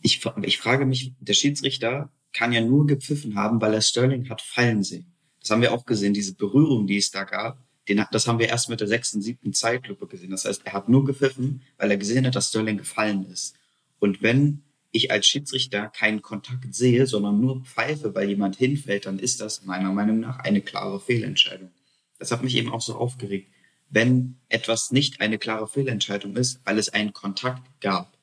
ich, 0.01 0.25
ich 0.43 0.57
frage 0.57 0.85
mich, 0.85 1.13
der 1.19 1.33
Schiedsrichter 1.33 2.11
kann 2.33 2.53
ja 2.53 2.61
nur 2.61 2.85
gepfiffen 2.85 3.35
haben, 3.35 3.59
weil 3.61 3.73
er 3.73 3.81
Sterling 3.81 4.29
hat 4.29 4.41
fallen 4.41 4.83
sehen. 4.83 5.13
Das 5.41 5.51
haben 5.51 5.61
wir 5.61 5.73
auch 5.73 5.85
gesehen, 5.85 6.13
diese 6.13 6.35
Berührung, 6.35 6.87
die 6.87 6.97
es 6.97 7.11
da 7.11 7.23
gab, 7.23 7.63
den, 7.87 8.05
das 8.11 8.27
haben 8.27 8.39
wir 8.39 8.47
erst 8.47 8.69
mit 8.69 8.79
der 8.81 8.87
sechsten, 8.87 9.21
siebten 9.21 9.53
Zeitlupe 9.53 10.05
gesehen. 10.07 10.31
Das 10.31 10.45
heißt, 10.45 10.61
er 10.65 10.73
hat 10.73 10.89
nur 10.89 11.05
gepfiffen, 11.05 11.61
weil 11.77 11.89
er 11.89 11.97
gesehen 11.97 12.25
hat, 12.25 12.35
dass 12.35 12.49
Sterling 12.49 12.77
gefallen 12.77 13.25
ist. 13.31 13.55
Und 13.99 14.21
wenn 14.21 14.63
ich 14.91 15.11
als 15.11 15.27
Schiedsrichter 15.27 15.87
keinen 15.87 16.21
Kontakt 16.21 16.73
sehe, 16.73 17.05
sondern 17.07 17.39
nur 17.39 17.63
pfeife, 17.63 18.13
weil 18.15 18.29
jemand 18.29 18.55
hinfällt, 18.55 19.05
dann 19.05 19.19
ist 19.19 19.41
das 19.41 19.65
meiner 19.65 19.91
Meinung 19.91 20.19
nach 20.19 20.39
eine 20.39 20.61
klare 20.61 20.99
Fehlentscheidung. 20.99 21.71
Das 22.17 22.31
hat 22.31 22.43
mich 22.43 22.55
eben 22.55 22.71
auch 22.71 22.81
so 22.81 22.95
aufgeregt. 22.95 23.51
Wenn 23.89 24.37
etwas 24.49 24.91
nicht 24.91 25.21
eine 25.21 25.37
klare 25.39 25.67
Fehlentscheidung 25.67 26.35
ist, 26.35 26.59
weil 26.65 26.77
es 26.77 26.89
einen 26.89 27.13
Kontakt 27.13 27.63
gab, 27.81 28.18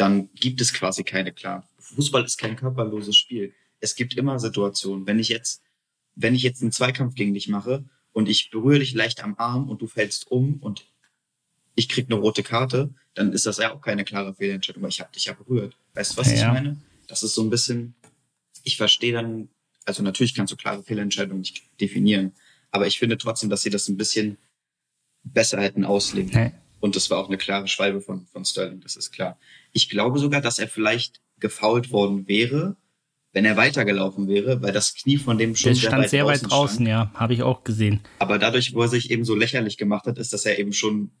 dann 0.00 0.30
gibt 0.34 0.62
es 0.62 0.72
quasi 0.72 1.04
keine 1.04 1.30
klaren. 1.30 1.62
Fußball 1.78 2.24
ist 2.24 2.38
kein 2.38 2.56
körperloses 2.56 3.16
Spiel. 3.16 3.52
Es 3.80 3.94
gibt 3.94 4.16
immer 4.16 4.38
Situationen. 4.38 5.06
Wenn 5.06 5.18
ich 5.18 5.28
jetzt, 5.28 5.62
wenn 6.14 6.34
ich 6.34 6.42
jetzt 6.42 6.62
einen 6.62 6.72
Zweikampf 6.72 7.14
gegen 7.14 7.34
dich 7.34 7.48
mache 7.48 7.84
und 8.12 8.28
ich 8.28 8.50
berühre 8.50 8.78
dich 8.78 8.94
leicht 8.94 9.22
am 9.22 9.34
Arm 9.36 9.68
und 9.68 9.82
du 9.82 9.86
fällst 9.86 10.30
um 10.30 10.54
und 10.54 10.86
ich 11.74 11.88
krieg 11.90 12.06
eine 12.10 12.18
rote 12.18 12.42
Karte, 12.42 12.94
dann 13.12 13.34
ist 13.34 13.44
das 13.44 13.58
ja 13.58 13.74
auch 13.74 13.82
keine 13.82 14.04
klare 14.04 14.34
Fehlentscheidung, 14.34 14.82
weil 14.82 14.90
ich 14.90 15.00
habe 15.00 15.12
dich 15.12 15.26
ja 15.26 15.34
berührt. 15.34 15.76
Weißt 15.92 16.12
du, 16.12 16.16
was 16.16 16.28
ja. 16.28 16.34
ich 16.34 16.44
meine? 16.44 16.80
Das 17.06 17.22
ist 17.22 17.34
so 17.34 17.42
ein 17.42 17.50
bisschen, 17.50 17.94
ich 18.62 18.78
verstehe 18.78 19.12
dann, 19.12 19.50
also 19.84 20.02
natürlich 20.02 20.34
kannst 20.34 20.52
du 20.52 20.56
klare 20.56 20.82
Fehlentscheidungen 20.82 21.40
nicht 21.40 21.62
definieren, 21.78 22.32
aber 22.70 22.86
ich 22.86 22.98
finde 22.98 23.18
trotzdem, 23.18 23.50
dass 23.50 23.62
sie 23.62 23.70
das 23.70 23.88
ein 23.88 23.98
bisschen 23.98 24.38
besser 25.24 25.60
hätten 25.60 25.84
auslegen. 25.84 26.54
Und 26.80 26.96
das 26.96 27.10
war 27.10 27.18
auch 27.18 27.28
eine 27.28 27.38
klare 27.38 27.68
Schwalbe 27.68 28.00
von, 28.00 28.26
von 28.26 28.44
Sterling, 28.44 28.80
das 28.80 28.96
ist 28.96 29.12
klar. 29.12 29.38
Ich 29.72 29.88
glaube 29.88 30.18
sogar, 30.18 30.40
dass 30.40 30.58
er 30.58 30.68
vielleicht 30.68 31.20
gefault 31.38 31.92
worden 31.92 32.26
wäre, 32.26 32.76
wenn 33.32 33.44
er 33.44 33.56
weitergelaufen 33.56 34.28
wäre, 34.28 34.60
weil 34.62 34.72
das 34.72 34.94
Knie 34.94 35.16
von 35.16 35.38
dem 35.38 35.54
schon 35.54 35.70
der 35.70 35.74
sehr 35.76 35.88
stand 35.88 36.02
weit 36.02 36.10
sehr 36.10 36.26
weit 36.26 36.50
draußen, 36.50 36.86
stand. 36.86 36.88
ja, 36.88 37.12
habe 37.14 37.34
ich 37.34 37.42
auch 37.42 37.62
gesehen. 37.62 38.00
Aber 38.18 38.38
dadurch, 38.38 38.74
wo 38.74 38.82
er 38.82 38.88
sich 38.88 39.10
eben 39.10 39.24
so 39.24 39.34
lächerlich 39.34 39.76
gemacht 39.76 40.06
hat, 40.06 40.18
ist, 40.18 40.32
dass 40.32 40.46
er 40.46 40.58
eben 40.58 40.72
schon 40.72 41.12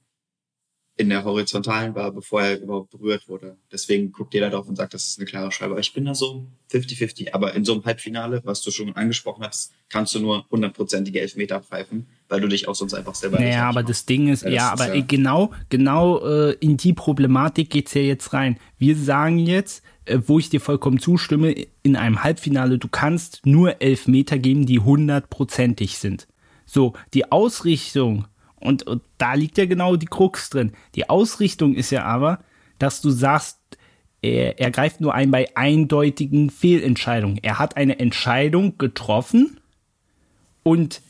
in 0.96 1.08
der 1.08 1.24
horizontalen 1.24 1.94
war, 1.94 2.12
bevor 2.12 2.42
er 2.42 2.60
überhaupt 2.60 2.90
berührt 2.90 3.26
wurde. 3.26 3.56
Deswegen 3.72 4.12
guckt 4.12 4.34
jeder 4.34 4.50
drauf 4.50 4.68
und 4.68 4.76
sagt, 4.76 4.92
das 4.92 5.06
ist 5.06 5.18
eine 5.18 5.26
klare 5.26 5.50
Scheibe. 5.50 5.72
Aber 5.72 5.80
ich 5.80 5.94
bin 5.94 6.04
da 6.04 6.14
so 6.14 6.46
50-50. 6.70 7.32
Aber 7.32 7.54
in 7.54 7.64
so 7.64 7.72
einem 7.72 7.84
Halbfinale, 7.84 8.42
was 8.44 8.60
du 8.60 8.70
schon 8.70 8.94
angesprochen 8.94 9.44
hast, 9.44 9.72
kannst 9.88 10.14
du 10.14 10.20
nur 10.20 10.46
hundertprozentige 10.50 11.20
Elfmeter 11.20 11.62
pfeifen, 11.62 12.06
weil 12.30 12.40
du 12.40 12.48
dich 12.48 12.68
auch 12.68 12.74
sonst 12.74 12.94
einfach 12.94 13.14
selber 13.14 13.38
Naja, 13.38 13.68
aber 13.68 13.82
das 13.82 14.06
Ding 14.06 14.28
ist, 14.28 14.44
ja, 14.44 14.50
ja 14.50 14.72
aber 14.72 14.94
ist, 14.94 15.08
genau, 15.08 15.50
genau 15.68 16.24
äh, 16.24 16.52
in 16.60 16.76
die 16.76 16.92
Problematik 16.92 17.70
geht's 17.70 17.92
ja 17.92 18.00
jetzt 18.00 18.32
rein. 18.32 18.56
Wir 18.78 18.96
sagen 18.96 19.38
jetzt, 19.38 19.82
äh, 20.04 20.18
wo 20.26 20.38
ich 20.38 20.48
dir 20.48 20.60
vollkommen 20.60 21.00
zustimme, 21.00 21.54
in 21.82 21.96
einem 21.96 22.22
Halbfinale, 22.22 22.78
du 22.78 22.88
kannst 22.88 23.44
nur 23.44 23.82
Elfmeter 23.82 24.38
geben, 24.38 24.64
die 24.64 24.78
hundertprozentig 24.78 25.98
sind. 25.98 26.28
So, 26.66 26.94
die 27.14 27.30
Ausrichtung 27.32 28.26
und, 28.60 28.84
und 28.84 29.02
da 29.18 29.34
liegt 29.34 29.58
ja 29.58 29.66
genau 29.66 29.96
die 29.96 30.06
Krux 30.06 30.50
drin. 30.50 30.72
Die 30.94 31.10
Ausrichtung 31.10 31.74
ist 31.74 31.90
ja 31.90 32.04
aber, 32.04 32.38
dass 32.78 33.00
du 33.00 33.10
sagst, 33.10 33.58
er, 34.22 34.60
er 34.60 34.70
greift 34.70 35.00
nur 35.00 35.14
ein 35.14 35.32
bei 35.32 35.48
eindeutigen 35.56 36.50
Fehlentscheidungen. 36.50 37.38
Er 37.42 37.58
hat 37.58 37.76
eine 37.76 37.98
Entscheidung 37.98 38.78
getroffen 38.78 39.58
und 40.62 41.00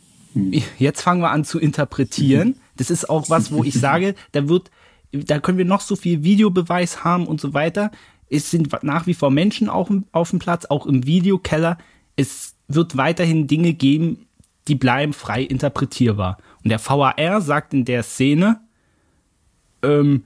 jetzt 0.78 1.02
fangen 1.02 1.23
wir 1.23 1.31
an 1.31 1.44
zu 1.44 1.59
interpretieren. 1.59 2.57
Das 2.77 2.89
ist 2.89 3.11
auch 3.11 3.28
was, 3.28 3.52
wo 3.52 3.62
ich 3.62 3.74
sage, 3.74 4.15
da 4.32 4.48
wird, 4.48 4.70
da 5.12 5.39
können 5.39 5.59
wir 5.59 5.66
noch 5.66 5.82
so 5.82 5.97
viel 5.97 6.23
Videobeweis 6.23 7.05
haben 7.05 7.27
und 7.27 7.39
so 7.39 7.52
weiter. 7.52 7.90
Es 8.31 8.51
sind 8.51 8.73
nach 8.82 9.07
wie 9.07 9.12
vor 9.12 9.31
Menschen 9.31 9.69
auch 9.69 9.90
auf 10.12 10.31
dem 10.31 10.39
Platz, 10.39 10.65
auch 10.65 10.86
im 10.86 11.05
Videokeller. 11.05 11.77
Es 12.16 12.55
wird 12.69 12.97
weiterhin 12.97 13.47
Dinge 13.47 13.74
geben, 13.74 14.27
die 14.66 14.77
bleiben 14.77 15.12
frei 15.12 15.43
interpretierbar. 15.43 16.39
Und 16.65 16.70
der 16.70 16.81
VAR 16.82 17.43
sagt 17.43 17.74
in 17.74 17.85
der 17.85 18.02
Szene, 18.02 18.62
ähm, 19.82 20.24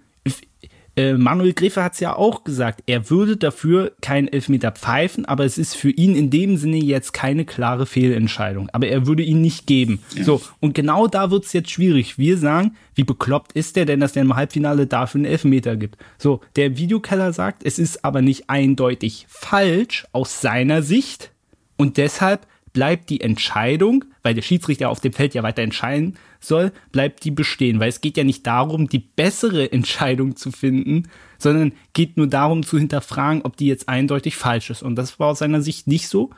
äh, 0.97 1.15
Manuel 1.15 1.55
Gräfe 1.55 1.83
hat 1.83 1.95
es 1.95 2.01
ja 2.01 2.15
auch 2.15 2.45
gesagt, 2.45 2.83
er 2.87 3.11
würde 3.11 3.37
dafür 3.37 3.93
keinen 4.01 4.29
Elfmeter 4.29 4.71
pfeifen, 4.71 5.25
aber 5.25 5.45
es 5.45 5.59
ist 5.59 5.77
für 5.77 5.91
ihn 5.91 6.15
in 6.15 6.31
dem 6.31 6.57
Sinne 6.57 6.77
jetzt 6.77 7.13
keine 7.13 7.45
klare 7.45 7.87
Fehlentscheidung. 7.87 8.69
Aber 8.73 8.87
er 8.87 9.07
würde 9.07 9.23
ihn 9.23 9.41
nicht 9.41 9.67
geben. 9.67 10.01
Ja. 10.15 10.25
So, 10.25 10.41
und 10.61 10.75
genau 10.75 11.09
da 11.09 11.31
wird 11.31 11.47
es 11.47 11.53
jetzt 11.53 11.71
schwierig. 11.71 12.19
Wir 12.19 12.39
sagen, 12.39 12.77
wie 12.95 13.05
bekloppt 13.05 13.53
ist 13.53 13.75
der 13.77 13.87
denn, 13.87 14.01
dass 14.01 14.13
der 14.13 14.23
im 14.23 14.37
Halbfinale 14.37 14.87
dafür 14.87 15.21
einen 15.21 15.31
Elfmeter 15.31 15.77
gibt? 15.77 15.99
So, 16.17 16.41
der 16.55 16.77
Videokeller 16.77 17.33
sagt, 17.33 17.65
es 17.65 17.79
ist 17.79 18.05
aber 18.05 18.23
nicht 18.23 18.49
eindeutig 18.49 19.27
falsch 19.29 20.07
aus 20.13 20.41
seiner 20.41 20.83
Sicht 20.83 21.33
und 21.77 21.97
deshalb 21.97 22.47
bleibt 22.73 23.11
die 23.11 23.21
Entscheidung, 23.21 24.05
weil 24.23 24.35
der 24.35 24.43
Schiedsrichter 24.43 24.91
auf 24.91 25.01
dem 25.01 25.13
Feld 25.13 25.35
ja 25.35 25.43
weiter 25.43 25.63
entscheiden 25.63 26.17
soll, 26.45 26.73
bleibt 26.93 27.25
die 27.25 27.31
bestehen. 27.31 27.81
Weil 27.81 27.89
es 27.89 28.01
geht 28.01 28.17
ja 28.17 28.25
nicht 28.25 28.47
darum, 28.47 28.89
die 28.89 28.99
bessere 28.99 29.71
Entscheidung 29.73 30.37
zu 30.37 30.51
finden, 30.51 31.09
sondern 31.39 31.73
geht 31.93 32.17
nur 32.17 32.27
darum 32.27 32.63
zu 32.63 32.79
hinterfragen, 32.79 33.43
ob 33.43 33.57
die 33.57 33.67
jetzt 33.67 33.89
eindeutig 33.89 34.37
falsch 34.37 34.71
ist. 34.71 34.83
Und 34.83 34.97
das 34.97 35.19
war 35.19 35.29
aus 35.29 35.41
seiner 35.41 35.63
Sicht 35.63 35.87
nicht 35.87 36.09
so. 36.09 36.31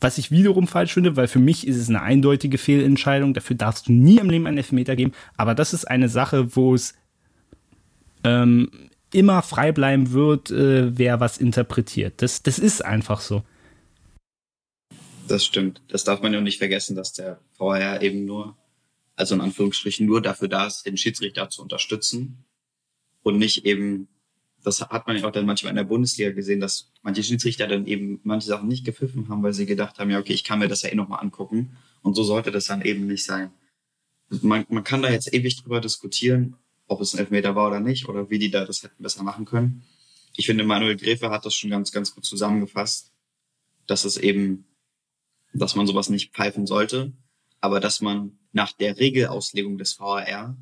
Was 0.00 0.16
ich 0.18 0.30
wiederum 0.30 0.68
falsch 0.68 0.94
finde, 0.94 1.16
weil 1.16 1.26
für 1.26 1.40
mich 1.40 1.66
ist 1.66 1.76
es 1.76 1.88
eine 1.88 2.02
eindeutige 2.02 2.56
Fehlentscheidung. 2.56 3.34
Dafür 3.34 3.56
darfst 3.56 3.88
du 3.88 3.92
nie 3.92 4.18
im 4.18 4.30
Leben 4.30 4.46
einen 4.46 4.58
Elfmeter 4.58 4.94
geben. 4.94 5.12
Aber 5.36 5.56
das 5.56 5.74
ist 5.74 5.86
eine 5.86 6.08
Sache, 6.08 6.54
wo 6.54 6.74
es 6.74 6.94
ähm, 8.22 8.70
immer 9.12 9.42
frei 9.42 9.72
bleiben 9.72 10.12
wird, 10.12 10.50
äh, 10.50 10.96
wer 10.96 11.20
was 11.20 11.38
interpretiert. 11.38 12.22
Das, 12.22 12.42
das 12.42 12.58
ist 12.58 12.84
einfach 12.84 13.20
so. 13.20 13.42
Das 15.28 15.44
stimmt. 15.44 15.82
Das 15.88 16.04
darf 16.04 16.22
man 16.22 16.32
ja 16.32 16.40
nicht 16.40 16.58
vergessen, 16.58 16.96
dass 16.96 17.12
der 17.12 17.38
VAR 17.58 18.02
eben 18.02 18.24
nur, 18.24 18.56
also 19.18 19.34
in 19.34 19.40
Anführungsstrichen 19.40 20.06
nur 20.06 20.22
dafür 20.22 20.48
da 20.48 20.66
ist, 20.66 20.84
den 20.84 20.96
Schiedsrichter 20.96 21.50
zu 21.50 21.62
unterstützen 21.62 22.44
und 23.22 23.38
nicht 23.38 23.64
eben, 23.66 24.08
das 24.62 24.80
hat 24.80 25.06
man 25.06 25.16
ja 25.16 25.26
auch 25.26 25.32
dann 25.32 25.46
manchmal 25.46 25.70
in 25.70 25.76
der 25.76 25.84
Bundesliga 25.84 26.30
gesehen, 26.30 26.60
dass 26.60 26.92
manche 27.02 27.22
Schiedsrichter 27.22 27.66
dann 27.66 27.86
eben 27.86 28.20
manche 28.22 28.48
Sachen 28.48 28.68
nicht 28.68 28.84
gepfiffen 28.84 29.28
haben, 29.28 29.42
weil 29.42 29.52
sie 29.52 29.66
gedacht 29.66 29.98
haben, 29.98 30.10
ja, 30.10 30.18
okay, 30.18 30.32
ich 30.32 30.44
kann 30.44 30.58
mir 30.58 30.68
das 30.68 30.82
ja 30.82 30.90
eh 30.90 30.94
nochmal 30.94 31.20
angucken. 31.20 31.76
Und 32.02 32.14
so 32.14 32.22
sollte 32.22 32.50
das 32.50 32.66
dann 32.66 32.82
eben 32.82 33.06
nicht 33.06 33.24
sein. 33.24 33.50
Man, 34.42 34.66
man 34.68 34.84
kann 34.84 35.02
da 35.02 35.10
jetzt 35.10 35.32
ewig 35.32 35.62
drüber 35.62 35.80
diskutieren, 35.80 36.56
ob 36.86 37.00
es 37.00 37.14
ein 37.14 37.18
Elfmeter 37.18 37.54
war 37.54 37.68
oder 37.68 37.80
nicht, 37.80 38.08
oder 38.08 38.30
wie 38.30 38.38
die 38.38 38.50
da 38.50 38.64
das 38.64 38.82
hätten 38.82 39.02
besser 39.02 39.22
machen 39.22 39.44
können. 39.44 39.82
Ich 40.36 40.46
finde, 40.46 40.64
Manuel 40.64 40.96
Gräfe 40.96 41.30
hat 41.30 41.44
das 41.44 41.54
schon 41.54 41.70
ganz, 41.70 41.90
ganz 41.92 42.14
gut 42.14 42.24
zusammengefasst, 42.24 43.12
dass 43.86 44.04
es 44.04 44.16
eben 44.16 44.64
dass 45.52 45.74
man 45.74 45.86
sowas 45.86 46.08
nicht 46.08 46.34
pfeifen 46.34 46.66
sollte, 46.66 47.12
aber 47.60 47.80
dass 47.80 48.00
man 48.00 48.37
nach 48.52 48.72
der 48.72 48.98
Regelauslegung 48.98 49.78
des 49.78 49.98
VAR 49.98 50.56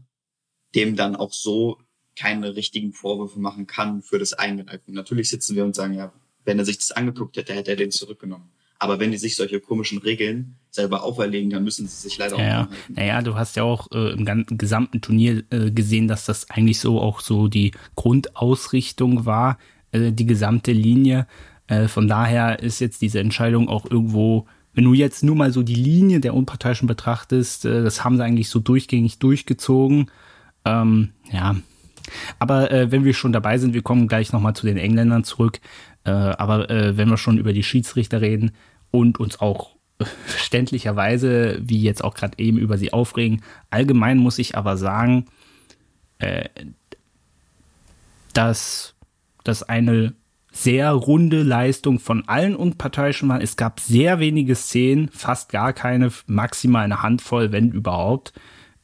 dem 0.75 0.97
dann 0.97 1.17
auch 1.17 1.33
so 1.33 1.79
keine 2.17 2.57
richtigen 2.57 2.93
Vorwürfe 2.93 3.39
machen 3.39 3.67
kann 3.67 4.03
für 4.03 4.19
das 4.19 4.33
Eingreifen. 4.33 4.95
Natürlich 4.95 5.29
sitzen 5.29 5.55
wir 5.55 5.65
und 5.65 5.75
sagen, 5.75 5.95
ja, 5.95 6.13
wenn 6.45 6.59
er 6.59 6.65
sich 6.65 6.79
das 6.79 6.93
angeguckt 6.93 7.37
hätte, 7.37 7.55
hätte 7.55 7.73
er 7.73 7.77
den 7.77 7.91
zurückgenommen. 7.91 8.51
Aber 8.79 9.01
wenn 9.01 9.11
die 9.11 9.17
sich 9.17 9.37
solche 9.37 9.61
komischen 9.61 9.99
Regeln 9.99 10.57
selber 10.71 11.03
auferlegen, 11.03 11.51
dann 11.51 11.65
müssen 11.65 11.87
sie 11.87 11.97
sich 11.97 12.19
leider 12.19 12.39
ja, 12.39 12.45
auch 12.45 12.71
halten. 12.71 12.95
Naja, 12.95 13.23
du 13.23 13.35
hast 13.35 13.57
ja 13.57 13.63
auch 13.63 13.91
äh, 13.93 14.13
im 14.13 14.25
ganzen, 14.25 14.59
gesamten 14.59 15.01
Turnier 15.01 15.45
äh, 15.51 15.71
gesehen, 15.71 16.09
dass 16.09 16.27
das 16.27 16.51
eigentlich 16.51 16.79
so 16.79 17.01
auch 17.01 17.21
so 17.21 17.49
die 17.49 17.73
Grundausrichtung 17.95 19.25
war, 19.25 19.59
äh, 19.93 20.13
die 20.13 20.27
gesamte 20.27 20.73
Linie. 20.73 21.27
Äh, 21.69 21.89
von 21.89 22.07
daher 22.07 22.61
ist 22.61 22.81
jetzt 22.81 23.01
diese 23.01 23.21
Entscheidung 23.21 23.69
auch 23.69 23.91
irgendwo 23.91 24.47
wenn 24.77 24.85
du 24.85 24.93
jetzt 24.93 25.24
nur 25.24 25.35
mal 25.35 25.53
so 25.53 25.62
die 25.62 25.74
Linie 25.74 26.20
der 26.20 26.35
Unparteiischen 26.35 26.86
betrachtest, 26.86 27.65
äh, 27.65 27.82
das 27.82 28.05
haben 28.05 28.19
sie 28.19 28.23
eigentlich 28.23 28.51
so 28.51 28.61
durchgängig 28.61 29.19
durchgezogen. 29.19 30.11
Ähm, 30.66 31.12
ja. 31.32 31.57
Aber 32.39 32.70
äh, 32.70 32.93
wenn 32.93 33.05
wir 33.05 33.15
schon 33.15 33.32
dabei 33.32 33.57
sind, 33.59 33.73
wir 33.73 33.82
kommen 33.82 34.07
gleich 34.07 34.32
nochmal 34.32 34.55
zu 34.55 34.66
den 34.66 34.77
Engländern 34.77 35.24
zurück. 35.24 35.61
Äh, 36.05 36.11
aber 36.11 36.70
äh, 36.70 36.97
wenn 36.98 37.09
wir 37.09 37.16
schon 37.16 37.39
über 37.39 37.55
die 37.55 37.62
Schiedsrichter 37.62 38.20
reden 38.20 38.53
und 38.90 39.19
uns 39.19 39.40
auch 39.40 39.70
verständlicherweise, 40.27 41.59
wie 41.62 41.81
jetzt 41.81 42.05
auch 42.05 42.15
gerade 42.15 42.39
eben, 42.39 42.59
über 42.59 42.77
sie 42.77 42.93
aufregen, 42.93 43.43
allgemein 43.70 44.19
muss 44.19 44.39
ich 44.39 44.57
aber 44.57 44.77
sagen, 44.77 45.24
äh, 46.19 46.51
dass 48.35 48.94
das 49.43 49.62
eine 49.62 50.12
sehr 50.57 50.91
runde 50.93 51.43
Leistung 51.43 51.99
von 51.99 52.27
allen 52.28 52.57
Unparteiischen 52.57 53.28
waren. 53.28 53.43
Es 53.43 53.57
gab 53.57 53.78
sehr 53.78 54.20
wenige 54.20 54.55
Szenen, 54.55 55.11
fast 55.11 55.51
gar 55.51 55.74
keine, 55.74 56.11
maximal 56.27 56.85
eine 56.85 57.03
Handvoll, 57.03 57.53
wenn 57.53 57.73
überhaupt, 57.73 58.33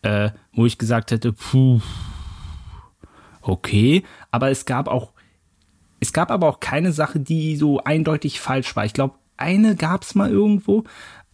äh, 0.03 0.31
wo 0.53 0.67
ich 0.67 0.77
gesagt 0.77 1.13
hätte, 1.13 1.33
puh, 1.33 1.81
okay. 3.41 4.03
Aber 4.31 4.51
es 4.51 4.67
gab 4.67 4.87
auch, 4.87 5.13
es 5.99 6.13
gab 6.13 6.31
aber 6.31 6.47
auch 6.47 6.61
keine 6.61 6.93
Sache, 6.93 7.19
die 7.19 7.57
so 7.57 7.83
eindeutig 7.83 8.39
falsch 8.39 8.77
war. 8.77 8.85
Ich 8.85 8.93
glaube, 8.93 9.15
eine 9.39 9.75
gab 9.75 10.03
es 10.03 10.15
mal 10.15 10.31
irgendwo, 10.31 10.85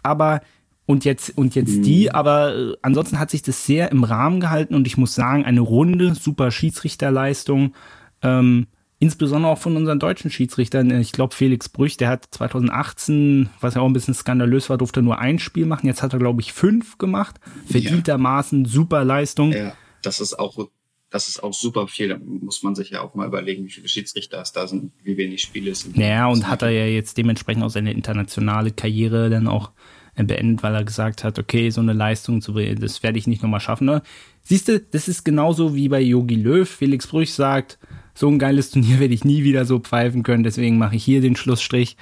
aber 0.04 0.40
und 0.86 1.04
jetzt 1.04 1.36
und 1.36 1.56
jetzt 1.56 1.78
mhm. 1.78 1.82
die, 1.82 2.14
aber 2.14 2.54
äh, 2.54 2.76
ansonsten 2.80 3.18
hat 3.18 3.30
sich 3.30 3.42
das 3.42 3.66
sehr 3.66 3.90
im 3.90 4.04
Rahmen 4.04 4.38
gehalten 4.38 4.76
und 4.76 4.86
ich 4.86 4.96
muss 4.96 5.16
sagen, 5.16 5.44
eine 5.44 5.60
runde, 5.60 6.14
super 6.14 6.52
Schiedsrichterleistung. 6.52 7.74
Ähm, 8.22 8.68
insbesondere 8.98 9.52
auch 9.52 9.58
von 9.58 9.76
unseren 9.76 9.98
deutschen 9.98 10.30
Schiedsrichtern. 10.30 10.90
Ich 11.00 11.12
glaube, 11.12 11.34
Felix 11.34 11.68
Brüch, 11.68 11.96
der 11.96 12.08
hat 12.08 12.26
2018, 12.30 13.50
was 13.60 13.74
ja 13.74 13.80
auch 13.80 13.86
ein 13.86 13.92
bisschen 13.92 14.14
skandalös 14.14 14.68
war, 14.70 14.78
durfte 14.78 15.02
nur 15.02 15.18
ein 15.18 15.38
Spiel 15.38 15.66
machen. 15.66 15.86
Jetzt 15.86 16.02
hat 16.02 16.12
er, 16.12 16.18
glaube 16.18 16.40
ich, 16.40 16.52
fünf 16.52 16.98
gemacht. 16.98 17.36
Verdientermaßen, 17.66 18.64
super 18.64 19.04
Leistung. 19.04 19.52
Ja, 19.52 19.74
das 20.02 20.20
ist 20.20 20.38
auch, 20.38 20.68
das 21.10 21.28
ist 21.28 21.42
auch 21.42 21.54
super 21.54 21.86
viel. 21.86 22.08
Da 22.08 22.18
muss 22.18 22.62
man 22.62 22.74
sich 22.74 22.90
ja 22.90 23.00
auch 23.00 23.14
mal 23.14 23.26
überlegen, 23.26 23.64
wie 23.66 23.70
viele 23.70 23.88
Schiedsrichter 23.88 24.40
es 24.40 24.52
da 24.52 24.66
sind, 24.66 24.92
wie 25.04 25.16
wenig 25.16 25.42
Spiele 25.42 25.70
es 25.70 25.80
sind. 25.80 25.96
Ja, 25.96 26.26
und 26.26 26.48
hat 26.48 26.62
er 26.62 26.70
ja 26.70 26.86
jetzt 26.86 27.16
dementsprechend 27.16 27.62
auch 27.62 27.70
seine 27.70 27.92
internationale 27.92 28.72
Karriere 28.72 29.30
dann 29.30 29.46
auch 29.46 29.70
äh, 30.16 30.24
beendet, 30.24 30.64
weil 30.64 30.74
er 30.74 30.84
gesagt 30.84 31.22
hat, 31.22 31.38
okay, 31.38 31.70
so 31.70 31.80
eine 31.80 31.92
Leistung 31.92 32.42
zu 32.42 32.52
das 32.52 33.04
werde 33.04 33.18
ich 33.18 33.28
nicht 33.28 33.44
nochmal 33.44 33.60
schaffen. 33.60 33.86
Ne? 33.86 34.02
Siehst 34.42 34.66
du, 34.66 34.80
das 34.80 35.06
ist 35.06 35.24
genauso 35.24 35.76
wie 35.76 35.88
bei 35.88 36.00
Yogi 36.00 36.34
Löw. 36.34 36.68
Felix 36.68 37.06
Brüch 37.06 37.32
sagt, 37.32 37.78
so 38.18 38.28
ein 38.28 38.40
geiles 38.40 38.70
Turnier 38.70 38.98
werde 38.98 39.14
ich 39.14 39.24
nie 39.24 39.44
wieder 39.44 39.64
so 39.64 39.78
pfeifen 39.78 40.24
können, 40.24 40.42
deswegen 40.42 40.76
mache 40.76 40.96
ich 40.96 41.04
hier 41.04 41.20
den 41.20 41.36
Schlussstrich. 41.36 41.96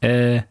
Äh, 0.00 0.42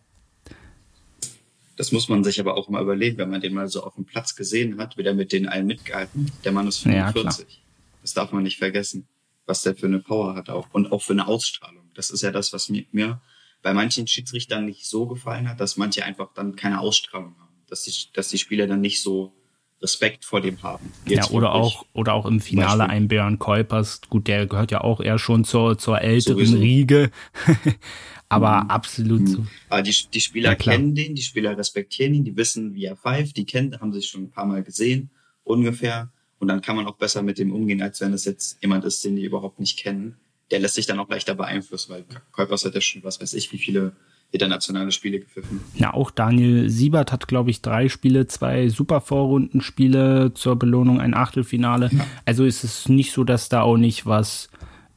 das 1.75 1.91
muss 1.91 2.07
man 2.07 2.23
sich 2.23 2.39
aber 2.39 2.55
auch 2.55 2.69
mal 2.69 2.81
überlegen, 2.81 3.17
wenn 3.17 3.29
man 3.29 3.41
den 3.41 3.53
mal 3.53 3.67
so 3.67 3.83
auf 3.83 3.95
dem 3.95 4.05
Platz 4.05 4.35
gesehen 4.35 4.79
hat, 4.79 4.97
wie 4.97 5.03
der 5.03 5.13
mit 5.13 5.33
den 5.33 5.49
allen 5.49 5.67
mitgehalten. 5.67 6.31
Der 6.45 6.53
Mann 6.53 6.67
ist 6.67 6.79
45. 6.79 7.45
Ja, 7.49 7.59
das 8.01 8.13
darf 8.13 8.31
man 8.31 8.43
nicht 8.43 8.57
vergessen, 8.57 9.07
was 9.45 9.63
der 9.63 9.75
für 9.75 9.87
eine 9.87 9.99
Power 9.99 10.35
hat 10.35 10.49
auch 10.49 10.67
und 10.71 10.91
auch 10.93 11.01
für 11.01 11.13
eine 11.13 11.27
Ausstrahlung. 11.27 11.89
Das 11.93 12.09
ist 12.09 12.21
ja 12.21 12.31
das, 12.31 12.53
was 12.53 12.69
mir, 12.69 12.85
mir 12.91 13.21
bei 13.61 13.73
manchen 13.73 14.07
Schiedsrichtern 14.07 14.65
nicht 14.65 14.85
so 14.85 15.07
gefallen 15.07 15.49
hat, 15.49 15.59
dass 15.59 15.75
manche 15.75 16.05
einfach 16.05 16.33
dann 16.33 16.55
keine 16.55 16.79
Ausstrahlung 16.79 17.35
haben, 17.37 17.53
dass 17.67 17.83
die, 17.83 17.93
dass 18.13 18.29
die 18.29 18.37
Spieler 18.37 18.67
dann 18.67 18.79
nicht 18.79 19.01
so 19.01 19.33
Respekt 19.81 20.25
vor 20.25 20.41
dem 20.41 20.61
haben. 20.61 20.91
Jetzt 21.05 21.29
ja, 21.29 21.35
oder 21.35 21.53
auch, 21.53 21.85
oder 21.93 22.13
auch 22.13 22.25
im 22.25 22.39
Finale 22.39 22.87
ein 22.87 23.07
Björn 23.07 23.39
Kuipers. 23.39 24.01
Gut, 24.09 24.27
der 24.27 24.45
gehört 24.45 24.71
ja 24.71 24.81
auch 24.81 24.99
eher 24.99 25.17
schon 25.17 25.43
zur, 25.43 25.77
zur 25.77 26.01
älteren 26.01 26.45
Sowieso. 26.45 26.57
Riege. 26.57 27.11
Aber 28.29 28.63
mhm. 28.63 28.69
absolut 28.69 29.27
so. 29.27 29.45
Aber 29.69 29.81
die, 29.81 29.93
die 30.13 30.21
Spieler 30.21 30.51
ja, 30.51 30.55
kennen 30.55 30.95
den, 30.95 31.15
die 31.15 31.21
Spieler 31.21 31.57
respektieren 31.57 32.13
ihn, 32.13 32.23
die 32.23 32.37
wissen, 32.37 32.73
wie 32.75 32.85
er 32.85 32.95
pfeift, 32.95 33.35
die 33.35 33.45
kennen, 33.45 33.77
haben 33.81 33.91
sich 33.91 34.07
schon 34.07 34.23
ein 34.23 34.31
paar 34.31 34.45
Mal 34.45 34.63
gesehen, 34.63 35.09
ungefähr. 35.43 36.11
Und 36.39 36.47
dann 36.47 36.61
kann 36.61 36.75
man 36.75 36.87
auch 36.87 36.95
besser 36.95 37.23
mit 37.23 37.39
dem 37.39 37.53
umgehen, 37.53 37.81
als 37.81 37.99
wenn 38.01 38.13
es 38.13 38.25
jetzt 38.25 38.57
jemand 38.61 38.85
ist, 38.85 39.03
den 39.03 39.15
die 39.15 39.25
überhaupt 39.25 39.59
nicht 39.59 39.77
kennen. 39.77 40.15
Der 40.49 40.59
lässt 40.59 40.75
sich 40.75 40.85
dann 40.85 40.99
auch 40.99 41.09
leichter 41.09 41.35
beeinflussen, 41.35 41.91
weil 41.91 42.05
Kuipers 42.31 42.63
hat 42.63 42.73
ja 42.73 42.81
schon, 42.81 43.03
was 43.03 43.19
weiß 43.19 43.33
ich, 43.33 43.51
wie 43.51 43.57
viele 43.57 43.93
internationale 44.31 44.91
Spiele 44.91 45.19
gepfiffen. 45.19 45.61
Ja, 45.75 45.93
auch 45.93 46.09
Daniel 46.09 46.69
Siebert 46.69 47.11
hat, 47.11 47.27
glaube 47.27 47.51
ich, 47.51 47.61
drei 47.61 47.89
Spiele, 47.89 48.27
zwei 48.27 48.69
super 48.69 49.01
Vorrundenspiele 49.01 50.33
zur 50.33 50.55
Belohnung, 50.55 50.99
ein 50.99 51.13
Achtelfinale. 51.13 51.89
Ja. 51.91 52.07
Also 52.25 52.45
ist 52.45 52.63
es 52.63 52.87
nicht 52.87 53.11
so, 53.11 53.23
dass 53.23 53.49
da 53.49 53.61
auch 53.61 53.77
nicht 53.77 54.05
was 54.05 54.49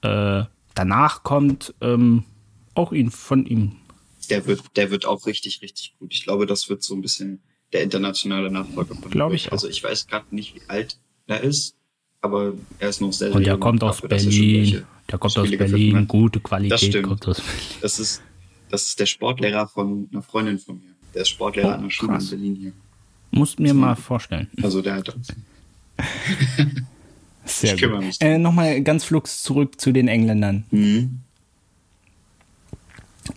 äh, 0.02 0.44
danach 0.74 1.22
kommt. 1.24 1.74
Ähm, 1.80 2.24
auch 2.74 2.92
ihn 2.92 3.10
von 3.10 3.46
ihm. 3.46 3.72
Der 4.30 4.46
wird, 4.46 4.62
der 4.76 4.90
wird 4.90 5.06
auch 5.06 5.26
richtig, 5.26 5.62
richtig 5.62 5.94
gut. 5.98 6.12
Ich 6.12 6.24
glaube, 6.24 6.46
das 6.46 6.68
wird 6.68 6.82
so 6.82 6.94
ein 6.94 7.02
bisschen 7.02 7.40
der 7.72 7.82
internationale 7.82 8.50
Nachfolger 8.50 8.94
von 8.94 9.10
Glaube 9.10 9.34
ich. 9.34 9.48
Auch. 9.48 9.52
Also 9.52 9.68
ich 9.68 9.82
weiß 9.82 10.06
gerade 10.06 10.26
nicht, 10.30 10.54
wie 10.54 10.62
alt 10.68 10.98
er 11.26 11.40
ist, 11.40 11.74
aber 12.20 12.52
er 12.78 12.88
ist 12.88 13.00
noch 13.00 13.12
sehr, 13.12 13.28
sehr 13.28 13.36
Und 13.36 13.46
der 13.46 13.58
kommt 13.58 13.82
aus 13.82 14.00
Berlin. 14.00 14.84
Der 15.10 15.18
kommt 15.18 15.36
aus 15.36 15.50
Berlin, 15.50 16.08
gute 16.08 16.40
Qualität 16.40 17.02
kommt 17.02 17.26
aus 17.26 17.40
Berlin. 17.40 17.60
Das 17.82 17.98
ist, 17.98 18.22
das 18.74 18.88
ist 18.88 18.98
der 18.98 19.06
Sportlehrer 19.06 19.68
von 19.68 20.08
einer 20.12 20.20
Freundin 20.22 20.58
von 20.58 20.76
mir. 20.76 20.90
Der 21.14 21.22
ist 21.22 21.28
Sportlehrer 21.28 21.68
oh, 21.68 21.74
an 21.74 21.82
der 21.84 21.90
Schule 21.90 22.12
krass. 22.12 22.32
in 22.32 22.38
Berlin 22.38 22.56
hier. 22.56 22.72
Musst 23.30 23.60
mir 23.60 23.72
mal 23.72 23.94
vorstellen. 23.94 24.50
Also 24.62 24.82
der 24.82 24.96
hat 24.96 25.14
uns. 25.14 25.28
Sehr 27.44 27.74
ich 27.74 27.82
gut. 27.82 28.00
Mich 28.00 28.20
äh, 28.20 28.36
Nochmal 28.36 28.82
ganz 28.82 29.04
flugs 29.04 29.44
zurück 29.44 29.80
zu 29.80 29.92
den 29.92 30.08
Engländern. 30.08 30.64
Mhm. 30.72 31.20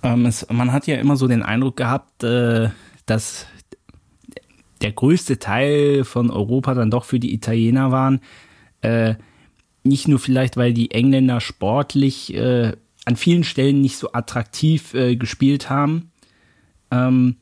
Ähm, 0.02 0.26
es, 0.26 0.48
man 0.50 0.72
hat 0.72 0.88
ja 0.88 0.96
immer 0.96 1.18
so 1.18 1.28
den 1.28 1.44
Eindruck 1.44 1.78
gehabt, 1.78 2.24
äh, 2.24 2.70
dass 3.06 3.46
der 4.82 4.92
größte 4.92 5.38
Teil 5.38 6.04
von 6.04 6.32
Europa 6.32 6.74
dann 6.74 6.90
doch 6.90 7.06
für 7.06 7.20
die 7.20 7.32
Italiener 7.34 7.92
waren. 7.92 8.22
Äh, 8.82 9.16
nicht 9.84 10.08
nur 10.08 10.18
vielleicht, 10.18 10.58
weil 10.58 10.74
die 10.74 10.90
Engländer 10.90 11.42
sportlich 11.42 12.34
äh, 12.34 12.74
an 13.08 13.16
vielen 13.16 13.46
Stellen 13.46 13.80
nicht 13.80 13.96
so 13.96 14.12
attraktiv 14.12 14.94
äh, 14.94 15.16
gespielt 15.16 15.70
haben, 15.70 16.12
ähm, 16.92 17.38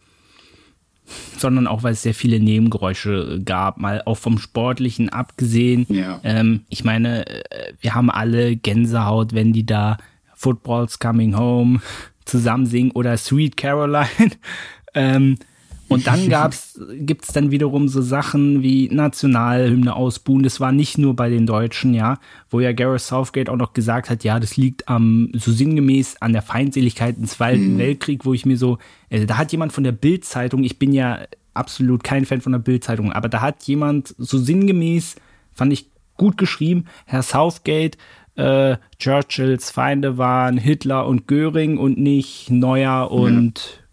sondern 1.40 1.66
auch, 1.66 1.82
weil 1.82 1.94
es 1.94 2.04
sehr 2.04 2.14
viele 2.14 2.40
Nebengeräusche 2.40 3.42
gab, 3.44 3.80
mal 3.80 4.04
auch 4.06 4.18
vom 4.20 4.38
Sportlichen 4.38 5.10
abgesehen. 5.10 5.88
Ja. 5.90 6.20
Ähm, 6.24 6.66
ich 6.70 6.84
meine, 6.84 7.26
äh, 7.26 7.74
wir 7.82 7.96
haben 7.96 8.12
alle 8.12 8.56
Gänsehaut, 8.56 9.34
wenn 9.34 9.54
die 9.54 9.66
da 9.66 9.98
Football's 10.36 11.00
Coming 11.00 11.36
Home 11.36 11.82
zusammen 12.26 12.68
singen 12.68 12.92
oder 12.92 13.18
Sweet 13.18 13.58
Caroline. 13.58 14.34
ähm, 14.94 15.40
und 15.88 16.08
dann 16.08 16.30
gab's, 16.30 16.80
gibt's 16.94 17.34
dann 17.34 17.52
wiederum 17.52 17.88
so 17.88 18.02
Sachen 18.02 18.64
wie 18.64 18.90
Nationalhymne 18.90 19.96
ausbuhen. 19.96 20.44
Das 20.44 20.60
war 20.60 20.72
nicht 20.72 20.98
nur 20.98 21.16
bei 21.16 21.30
den 21.30 21.46
Deutschen, 21.46 21.94
ja, 21.94 22.20
wo 22.50 22.60
ja 22.60 22.72
Gareth 22.72 23.02
Southgate 23.02 23.50
auch 23.50 23.58
noch 23.58 23.74
gesagt 23.74 24.10
hat, 24.10 24.24
ja, 24.24 24.40
das 24.40 24.58
liegt 24.58 24.88
am, 24.90 25.30
so 25.34 25.52
sinngemäß 25.52 26.18
an 26.22 26.34
der 26.34 26.42
Feindseligkeit 26.42 27.18
im 27.18 27.26
Zweiten 27.26 27.74
mhm. 27.74 27.78
Weltkrieg, 27.78 28.26
wo 28.26 28.34
ich 28.34 28.46
mir 28.46 28.58
so, 28.58 28.78
äh, 29.10 29.26
da 29.26 29.38
hat 29.38 29.52
jemand 29.52 29.74
von 29.74 29.84
der 29.84 29.92
Bild-Zeitung, 29.92 30.64
ich 30.64 30.80
bin 30.80 30.94
ja 30.94 31.20
absolut 31.54 32.04
kein 32.04 32.26
Fan 32.26 32.42
von 32.42 32.52
der 32.52 32.60
Bild-Zeitung, 32.60 33.12
aber 33.14 33.30
da 33.30 33.42
hat 33.42 33.64
jemand 33.64 34.14
so 34.18 34.38
sinngemäß, 34.38 35.16
fand 35.54 35.72
ich 35.72 35.90
gut 36.18 36.38
geschrieben, 36.38 36.86
Herr 37.06 37.24
Southgate, 37.24 37.98
äh, 38.36 38.78
Churchills 39.00 39.72
Feinde 39.72 40.18
waren 40.18 40.58
Hitler 40.58 41.08
und 41.08 41.28
Göring 41.28 41.78
und 41.78 41.98
nicht 41.98 42.52
Neuer 42.52 43.10
und 43.12 43.85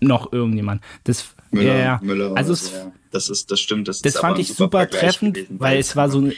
noch 0.00 0.32
irgendjemand. 0.32 0.82
Das, 1.04 1.34
Müller, 1.50 1.78
ja, 1.78 2.00
Müller 2.02 2.32
also 2.36 2.52
es, 2.52 2.72
ja. 2.72 2.92
das 3.10 3.28
ist, 3.28 3.50
das 3.50 3.60
stimmt. 3.60 3.88
Das, 3.88 4.02
das 4.02 4.16
fand 4.16 4.38
ich 4.38 4.52
super 4.54 4.88
treffend, 4.88 5.34
gewesen, 5.34 5.60
weil, 5.60 5.72
weil 5.72 5.78
es 5.78 5.94
war 5.96 6.10
so 6.10 6.18
eine, 6.18 6.34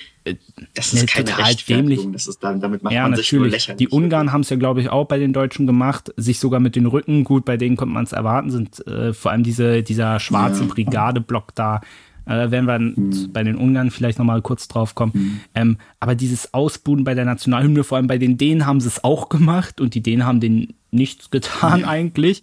das 0.74 0.92
ist 0.92 1.16
eine 1.16 1.26
total 1.26 1.54
dämlich. 1.54 2.06
Das 2.12 2.26
ist 2.26 2.42
dann, 2.44 2.60
damit 2.60 2.82
macht 2.82 2.92
ja, 2.92 3.02
man 3.02 3.12
natürlich. 3.12 3.28
sich 3.28 3.38
nur 3.38 3.48
lächerlich. 3.48 3.78
Die 3.78 3.88
Ungarn 3.88 4.32
haben 4.32 4.42
es 4.42 4.50
ja, 4.50 4.56
glaube 4.56 4.80
ich, 4.80 4.90
auch 4.90 5.06
bei 5.06 5.18
den 5.18 5.32
Deutschen 5.32 5.66
gemacht, 5.66 6.12
sich 6.16 6.38
sogar 6.38 6.60
mit 6.60 6.76
den 6.76 6.86
Rücken, 6.86 7.24
gut, 7.24 7.44
bei 7.44 7.56
denen 7.56 7.76
konnte 7.76 7.94
man 7.94 8.04
es 8.04 8.12
erwarten, 8.12 8.50
sind 8.50 8.86
äh, 8.86 9.12
vor 9.12 9.30
allem 9.30 9.42
diese, 9.42 9.82
dieser 9.82 10.20
schwarze 10.20 10.62
ja. 10.62 10.68
Brigadeblock 10.68 11.54
da, 11.54 11.80
äh, 12.26 12.50
werden 12.50 12.66
wir 12.66 12.78
mhm. 12.78 13.32
bei 13.32 13.42
den 13.42 13.56
Ungarn 13.56 13.90
vielleicht 13.90 14.18
nochmal 14.18 14.42
kurz 14.42 14.68
drauf 14.68 14.94
kommen. 14.94 15.12
Mhm. 15.14 15.40
Ähm, 15.54 15.78
aber 16.00 16.14
dieses 16.14 16.52
Ausbuden 16.52 17.04
bei 17.04 17.14
der 17.14 17.24
Nationalhymne, 17.24 17.84
vor 17.84 17.96
allem 17.96 18.08
bei 18.08 18.18
den 18.18 18.36
Dänen 18.36 18.66
haben 18.66 18.80
sie 18.80 18.88
es 18.88 19.02
auch 19.04 19.28
gemacht 19.28 19.80
und 19.80 19.94
die 19.94 20.02
Dänen 20.02 20.26
haben 20.26 20.40
denen 20.40 20.74
nichts 20.90 21.30
getan 21.30 21.80
ja. 21.80 21.88
eigentlich. 21.88 22.42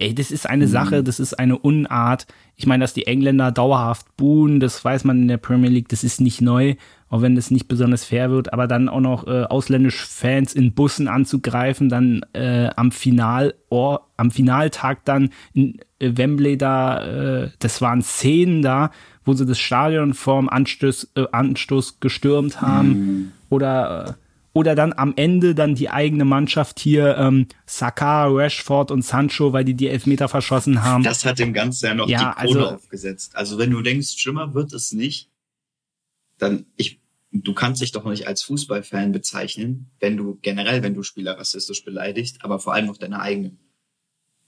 Ey, 0.00 0.14
das 0.14 0.30
ist 0.30 0.48
eine 0.48 0.66
mhm. 0.66 0.70
Sache, 0.70 1.02
das 1.02 1.18
ist 1.18 1.34
eine 1.34 1.58
Unart. 1.58 2.28
Ich 2.54 2.66
meine, 2.66 2.84
dass 2.84 2.94
die 2.94 3.08
Engländer 3.08 3.50
dauerhaft 3.50 4.16
buhen, 4.16 4.60
das 4.60 4.84
weiß 4.84 5.02
man 5.02 5.22
in 5.22 5.28
der 5.28 5.38
Premier 5.38 5.70
League, 5.70 5.88
das 5.88 6.04
ist 6.04 6.20
nicht 6.20 6.40
neu, 6.40 6.76
auch 7.10 7.20
wenn 7.20 7.34
das 7.34 7.50
nicht 7.50 7.66
besonders 7.66 8.04
fair 8.04 8.30
wird, 8.30 8.52
aber 8.52 8.68
dann 8.68 8.88
auch 8.88 9.00
noch 9.00 9.26
äh, 9.26 9.42
ausländische 9.42 10.06
Fans 10.06 10.54
in 10.54 10.72
Bussen 10.72 11.08
anzugreifen, 11.08 11.88
dann 11.88 12.20
äh, 12.32 12.70
am 12.76 12.92
Final, 12.92 13.54
oh, 13.70 13.98
am 14.16 14.30
Finaltag 14.30 15.04
dann 15.04 15.30
in 15.52 15.80
äh, 15.98 16.12
Wembley 16.14 16.56
da, 16.56 17.42
äh, 17.44 17.50
das 17.58 17.82
waren 17.82 18.00
Szenen 18.00 18.62
da, 18.62 18.92
wo 19.24 19.34
sie 19.34 19.46
das 19.46 19.58
Stadion 19.58 20.14
vorm 20.14 20.48
Anstoß, 20.48 21.10
äh, 21.16 21.24
Anstoß 21.32 21.98
gestürmt 21.98 22.62
haben 22.62 22.88
mhm. 22.88 23.32
oder 23.50 24.06
äh, 24.10 24.27
oder 24.58 24.74
dann 24.74 24.92
am 24.92 25.12
Ende 25.14 25.54
dann 25.54 25.76
die 25.76 25.88
eigene 25.88 26.24
Mannschaft 26.24 26.80
hier 26.80 27.16
ähm, 27.16 27.46
Saka, 27.64 28.26
Rashford 28.26 28.90
und 28.90 29.02
Sancho, 29.02 29.52
weil 29.52 29.64
die 29.64 29.74
die 29.74 29.86
Elfmeter 29.86 30.28
verschossen 30.28 30.82
haben. 30.82 31.04
Das 31.04 31.24
hat 31.24 31.38
dem 31.38 31.52
Ganzen 31.52 31.86
ja 31.86 31.94
noch 31.94 32.08
ja, 32.08 32.18
die 32.18 32.46
Krone 32.46 32.60
also, 32.60 32.74
aufgesetzt. 32.74 33.36
Also 33.36 33.56
wenn 33.56 33.70
du 33.70 33.80
denkst, 33.80 34.18
schlimmer 34.18 34.54
wird 34.54 34.72
es 34.72 34.90
nicht, 34.90 35.30
dann 36.38 36.66
ich 36.76 37.00
du 37.30 37.54
kannst 37.54 37.80
dich 37.80 37.92
doch 37.92 38.04
nicht 38.04 38.26
als 38.26 38.42
Fußballfan 38.42 39.12
bezeichnen, 39.12 39.90
wenn 40.00 40.16
du 40.16 40.38
generell, 40.42 40.82
wenn 40.82 40.94
du 40.94 41.04
Spieler 41.04 41.38
rassistisch 41.38 41.84
beleidigst, 41.84 42.42
aber 42.42 42.58
vor 42.58 42.74
allem 42.74 42.86
noch 42.86 42.96
deine 42.96 43.20
eigenen. 43.20 43.58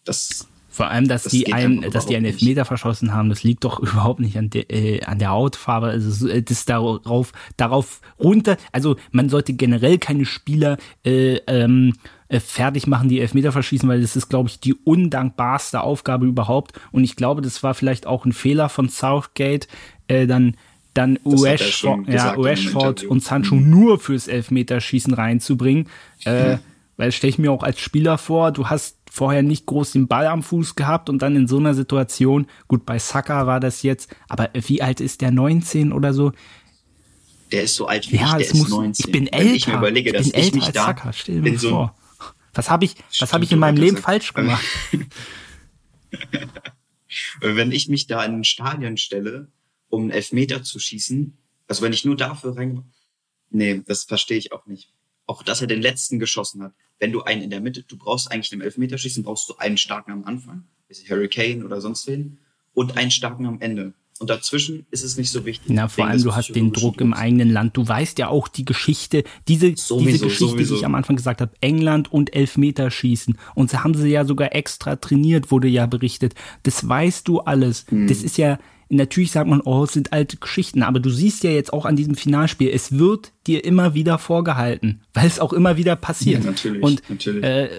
Das 0.02 0.48
vor 0.70 0.88
allem, 0.88 1.08
dass 1.08 1.24
das 1.24 1.32
die 1.32 1.52
einen, 1.52 1.90
dass 1.90 2.06
die 2.06 2.16
einen 2.16 2.26
Elfmeter 2.26 2.60
nicht. 2.60 2.68
verschossen 2.68 3.12
haben, 3.12 3.28
das 3.28 3.42
liegt 3.42 3.64
doch 3.64 3.80
überhaupt 3.80 4.20
nicht 4.20 4.38
an, 4.38 4.50
de, 4.50 4.62
äh, 4.68 5.02
an 5.04 5.18
der 5.18 5.30
Hautfarbe. 5.30 5.88
Also 5.88 6.28
äh, 6.28 6.42
das 6.42 6.64
darauf, 6.64 7.32
darauf 7.56 8.00
runter. 8.18 8.56
Also 8.70 8.96
man 9.10 9.28
sollte 9.28 9.52
generell 9.52 9.98
keine 9.98 10.24
Spieler 10.24 10.78
äh, 11.04 11.36
ähm, 11.48 11.94
äh, 12.28 12.38
fertig 12.38 12.86
machen, 12.86 13.08
die 13.08 13.20
Elfmeter 13.20 13.50
verschießen, 13.50 13.88
weil 13.88 14.00
das 14.00 14.14
ist, 14.14 14.28
glaube 14.28 14.48
ich, 14.48 14.60
die 14.60 14.74
undankbarste 14.74 15.80
Aufgabe 15.80 16.26
überhaupt. 16.26 16.78
Und 16.92 17.02
ich 17.02 17.16
glaube, 17.16 17.42
das 17.42 17.64
war 17.64 17.74
vielleicht 17.74 18.06
auch 18.06 18.24
ein 18.24 18.32
Fehler 18.32 18.68
von 18.68 18.88
Southgate, 18.88 19.66
äh, 20.06 20.26
dann 20.26 20.56
dann 20.94 21.20
Rashford, 21.24 22.08
ja, 22.08 22.34
Rashford 22.36 23.04
und 23.04 23.22
Sancho 23.22 23.54
mhm. 23.54 23.70
nur 23.70 24.00
fürs 24.00 24.26
Elfmeterschießen 24.26 25.14
reinzubringen. 25.14 25.88
Äh, 26.24 26.58
weil 26.96 27.08
das 27.08 27.14
stelle 27.14 27.30
ich 27.30 27.38
mir 27.38 27.52
auch 27.52 27.62
als 27.62 27.80
Spieler 27.80 28.18
vor, 28.18 28.52
du 28.52 28.66
hast 28.68 28.99
vorher 29.10 29.42
nicht 29.42 29.66
groß 29.66 29.92
den 29.92 30.06
Ball 30.06 30.26
am 30.26 30.42
Fuß 30.42 30.76
gehabt 30.76 31.10
und 31.10 31.20
dann 31.20 31.36
in 31.36 31.48
so 31.48 31.58
einer 31.58 31.74
Situation, 31.74 32.46
gut, 32.68 32.86
bei 32.86 32.98
Saka 32.98 33.46
war 33.46 33.60
das 33.60 33.82
jetzt, 33.82 34.14
aber 34.28 34.48
wie 34.54 34.80
alt 34.80 35.00
ist 35.00 35.20
der? 35.20 35.32
19 35.32 35.92
oder 35.92 36.14
so? 36.14 36.32
Der 37.50 37.64
ist 37.64 37.74
so 37.74 37.88
alt 37.88 38.10
wie 38.12 38.16
ja, 38.16 38.38
ich, 38.38 38.48
der 38.48 38.56
muss, 38.56 38.68
ist 38.68 38.70
19. 38.70 39.06
Ich 39.06 39.12
bin 39.12 39.26
älter. 39.26 39.44
Wenn 39.44 39.54
ich 39.56 39.66
mir 39.66 39.76
überlege, 39.76 40.12
dass 40.12 40.26
ich, 40.26 40.32
bin 40.32 40.44
ich 40.44 40.54
mich 40.54 40.68
da 40.68 40.86
Saka, 40.86 41.12
stell 41.12 41.42
dir 41.42 41.58
so 41.58 41.70
vor. 41.70 41.96
Was 42.54 42.70
habe 42.70 42.84
ich, 42.84 42.94
was 43.18 43.32
habe 43.32 43.44
ich 43.44 43.52
in 43.52 43.58
meinem 43.58 43.76
Leben 43.76 43.96
falsch 43.96 44.32
gemacht? 44.32 44.64
wenn 47.40 47.72
ich 47.72 47.88
mich 47.88 48.06
da 48.06 48.24
in 48.24 48.36
ein 48.36 48.44
Stadion 48.44 48.96
stelle, 48.96 49.48
um 49.88 50.02
einen 50.02 50.10
Elfmeter 50.10 50.62
zu 50.62 50.78
schießen, 50.78 51.36
also 51.66 51.82
wenn 51.82 51.92
ich 51.92 52.04
nur 52.04 52.16
dafür 52.16 52.56
rein, 52.56 52.84
nee, 53.50 53.82
das 53.86 54.04
verstehe 54.04 54.38
ich 54.38 54.52
auch 54.52 54.66
nicht. 54.66 54.92
Auch, 55.30 55.44
dass 55.44 55.60
er 55.60 55.68
den 55.68 55.80
letzten 55.80 56.18
geschossen 56.18 56.60
hat. 56.60 56.72
Wenn 56.98 57.12
du 57.12 57.22
einen 57.22 57.40
in 57.40 57.50
der 57.50 57.60
Mitte, 57.60 57.84
du 57.84 57.96
brauchst 57.96 58.32
eigentlich 58.32 58.50
im 58.50 58.60
Elfmeterschießen, 58.60 59.22
brauchst 59.22 59.48
du 59.48 59.54
einen 59.58 59.76
starken 59.76 60.10
am 60.10 60.24
Anfang, 60.24 60.64
ich, 60.88 61.08
Hurricane 61.08 61.64
oder 61.64 61.80
sonst 61.80 62.08
wen, 62.08 62.38
und 62.74 62.96
einen 62.96 63.12
starken 63.12 63.46
am 63.46 63.60
Ende. 63.60 63.94
Und 64.18 64.28
dazwischen 64.28 64.86
ist 64.90 65.04
es 65.04 65.16
nicht 65.16 65.30
so 65.30 65.46
wichtig. 65.46 65.70
Na, 65.70 65.86
vor 65.86 66.08
allem, 66.08 66.20
du 66.20 66.34
hast 66.34 66.48
den 66.56 66.72
Druck 66.72 67.00
im 67.00 67.14
eigenen 67.14 67.48
Land. 67.48 67.76
Du 67.76 67.86
weißt 67.86 68.18
ja 68.18 68.26
auch 68.26 68.48
die 68.48 68.64
Geschichte, 68.64 69.22
diese, 69.46 69.70
diese 69.70 69.86
Sowieso, 69.86 70.24
Geschichte, 70.24 70.56
die 70.56 70.64
sowieso. 70.64 70.74
ich 70.74 70.84
am 70.84 70.96
Anfang 70.96 71.14
gesagt 71.14 71.40
habe, 71.40 71.52
England 71.60 72.12
und 72.12 72.34
Elfmeterschießen. 72.34 73.38
Und 73.54 73.70
sie 73.70 73.84
haben 73.84 73.94
sie 73.94 74.08
ja 74.08 74.24
sogar 74.24 74.52
extra 74.56 74.96
trainiert, 74.96 75.52
wurde 75.52 75.68
ja 75.68 75.86
berichtet. 75.86 76.34
Das 76.64 76.88
weißt 76.88 77.28
du 77.28 77.38
alles. 77.38 77.86
Hm. 77.88 78.08
Das 78.08 78.24
ist 78.24 78.36
ja, 78.36 78.58
natürlich 78.90 79.30
sagt 79.30 79.48
man, 79.48 79.60
oh, 79.62 79.84
es 79.84 79.92
sind 79.92 80.12
alte 80.12 80.36
Geschichten. 80.36 80.82
Aber 80.82 81.00
du 81.00 81.10
siehst 81.10 81.42
ja 81.44 81.50
jetzt 81.50 81.72
auch 81.72 81.86
an 81.86 81.96
diesem 81.96 82.16
Finalspiel, 82.16 82.70
es 82.70 82.98
wird 82.98 83.32
dir 83.46 83.64
immer 83.64 83.94
wieder 83.94 84.18
vorgehalten, 84.18 85.00
weil 85.14 85.26
es 85.26 85.40
auch 85.40 85.52
immer 85.52 85.76
wieder 85.76 85.96
passiert. 85.96 86.44
Ja, 86.44 86.50
natürlich, 86.50 86.82
Und 86.82 87.08
natürlich. 87.08 87.42
Äh, 87.44 87.70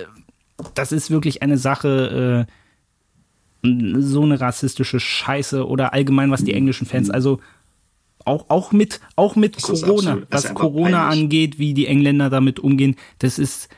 das 0.73 0.91
ist 0.91 1.11
wirklich 1.11 1.41
eine 1.41 1.57
Sache, 1.57 2.47
äh, 3.63 3.71
so 3.99 4.23
eine 4.23 4.39
rassistische 4.41 4.99
Scheiße 4.99 5.67
oder 5.67 5.93
allgemein 5.93 6.31
was 6.31 6.43
die 6.43 6.53
englischen 6.53 6.87
Fans, 6.87 7.11
also 7.11 7.39
auch, 8.25 8.45
auch 8.49 8.71
mit, 8.71 8.99
auch 9.15 9.35
mit 9.35 9.55
Mhm. 9.57 9.61
Das 9.69 9.81
Corona, 9.81 10.17
was 10.29 10.53
Corona 10.53 11.07
peinlich. 11.07 11.23
angeht, 11.23 11.59
wie 11.59 11.73
die 11.73 11.87
Engländer 11.87 12.29
damit 12.29 12.59
umgehen, 12.59 12.95
das 13.19 13.37
ist, 13.39 13.69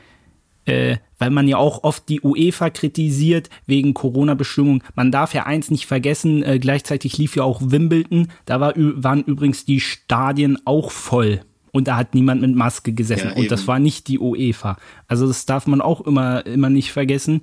äh, 0.66 0.96
weil 1.18 1.30
man 1.30 1.48
ja 1.48 1.56
auch 1.56 1.84
oft 1.84 2.08
die 2.08 2.20
UEFA 2.20 2.70
kritisiert 2.70 3.50
wegen 3.66 3.94
Corona-Bestimmungen. 3.94 4.82
Man 4.94 5.12
darf 5.12 5.34
ja 5.34 5.46
eins 5.46 5.70
nicht 5.70 5.86
vergessen, 5.86 6.42
äh, 6.42 6.58
gleichzeitig 6.58 7.18
lief 7.18 7.36
ja 7.36 7.42
auch 7.42 7.60
Wimbledon, 7.62 8.30
da 8.44 8.60
war, 8.60 8.74
waren 8.76 9.22
übrigens 9.24 9.64
die 9.64 9.80
Stadien 9.80 10.58
auch 10.64 10.90
voll. 10.90 11.40
Und 11.72 11.88
da 11.88 11.96
hat 11.96 12.14
niemand 12.14 12.40
mit 12.40 12.54
Maske 12.54 12.92
gesessen. 12.92 13.30
Ja, 13.30 13.36
und 13.36 13.50
das 13.50 13.66
war 13.66 13.80
nicht 13.80 14.06
die 14.06 14.20
UEFA. 14.20 14.76
Also 15.08 15.26
das 15.26 15.44
darf 15.44 15.66
man 15.66 15.80
auch 15.80 16.02
immer, 16.02 16.46
immer 16.46 16.70
nicht 16.70 16.92
vergessen. 16.92 17.42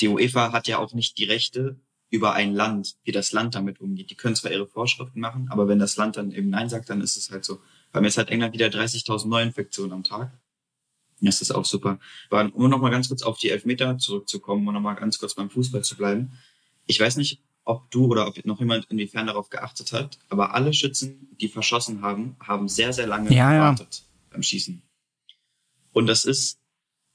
Die 0.00 0.08
UEFA 0.08 0.52
hat 0.52 0.68
ja 0.68 0.78
auch 0.78 0.92
nicht 0.92 1.16
die 1.16 1.24
Rechte 1.24 1.80
über 2.10 2.34
ein 2.34 2.52
Land, 2.52 2.96
wie 3.04 3.12
das 3.12 3.32
Land 3.32 3.54
damit 3.54 3.80
umgeht. 3.80 4.10
Die 4.10 4.16
können 4.16 4.36
zwar 4.36 4.52
ihre 4.52 4.66
Vorschriften 4.66 5.18
machen, 5.18 5.48
aber 5.50 5.66
wenn 5.66 5.78
das 5.78 5.96
Land 5.96 6.16
dann 6.16 6.30
eben 6.30 6.50
Nein 6.50 6.68
sagt, 6.68 6.90
dann 6.90 7.00
ist 7.00 7.16
es 7.16 7.30
halt 7.30 7.44
so. 7.44 7.60
Bei 7.90 8.00
mir 8.00 8.08
ist 8.08 8.18
halt 8.18 8.28
England 8.28 8.52
wieder 8.52 8.66
30.000 8.66 9.28
Neuinfektionen 9.28 9.92
am 9.92 10.04
Tag. 10.04 10.30
Das 11.20 11.40
ist 11.40 11.52
auch 11.52 11.64
super. 11.64 11.98
Aber 12.30 12.50
um 12.54 12.68
noch 12.68 12.80
mal 12.80 12.90
ganz 12.90 13.08
kurz 13.08 13.22
auf 13.22 13.38
die 13.38 13.50
Elfmeter 13.50 13.98
zurückzukommen 13.98 14.66
und 14.66 14.74
noch 14.74 14.80
mal 14.80 14.94
ganz 14.94 15.18
kurz 15.18 15.34
beim 15.34 15.50
Fußball 15.50 15.82
zu 15.82 15.96
bleiben. 15.96 16.32
Ich 16.86 17.00
weiß 17.00 17.16
nicht, 17.16 17.40
ob 17.64 17.90
du 17.90 18.06
oder 18.06 18.26
ob 18.26 18.44
noch 18.44 18.60
jemand 18.60 18.86
inwiefern 18.90 19.26
darauf 19.26 19.48
geachtet 19.48 19.92
hat, 19.92 20.18
aber 20.28 20.54
alle 20.54 20.72
Schützen, 20.74 21.28
die 21.40 21.48
verschossen 21.48 22.02
haben, 22.02 22.36
haben 22.40 22.68
sehr, 22.68 22.92
sehr 22.92 23.06
lange 23.06 23.30
Ja, 23.30 23.52
ja. 23.52 23.70
gewartet 23.70 24.04
beim 24.30 24.42
Schießen. 24.42 24.82
Und 25.92 26.06
das 26.06 26.24
ist, 26.24 26.58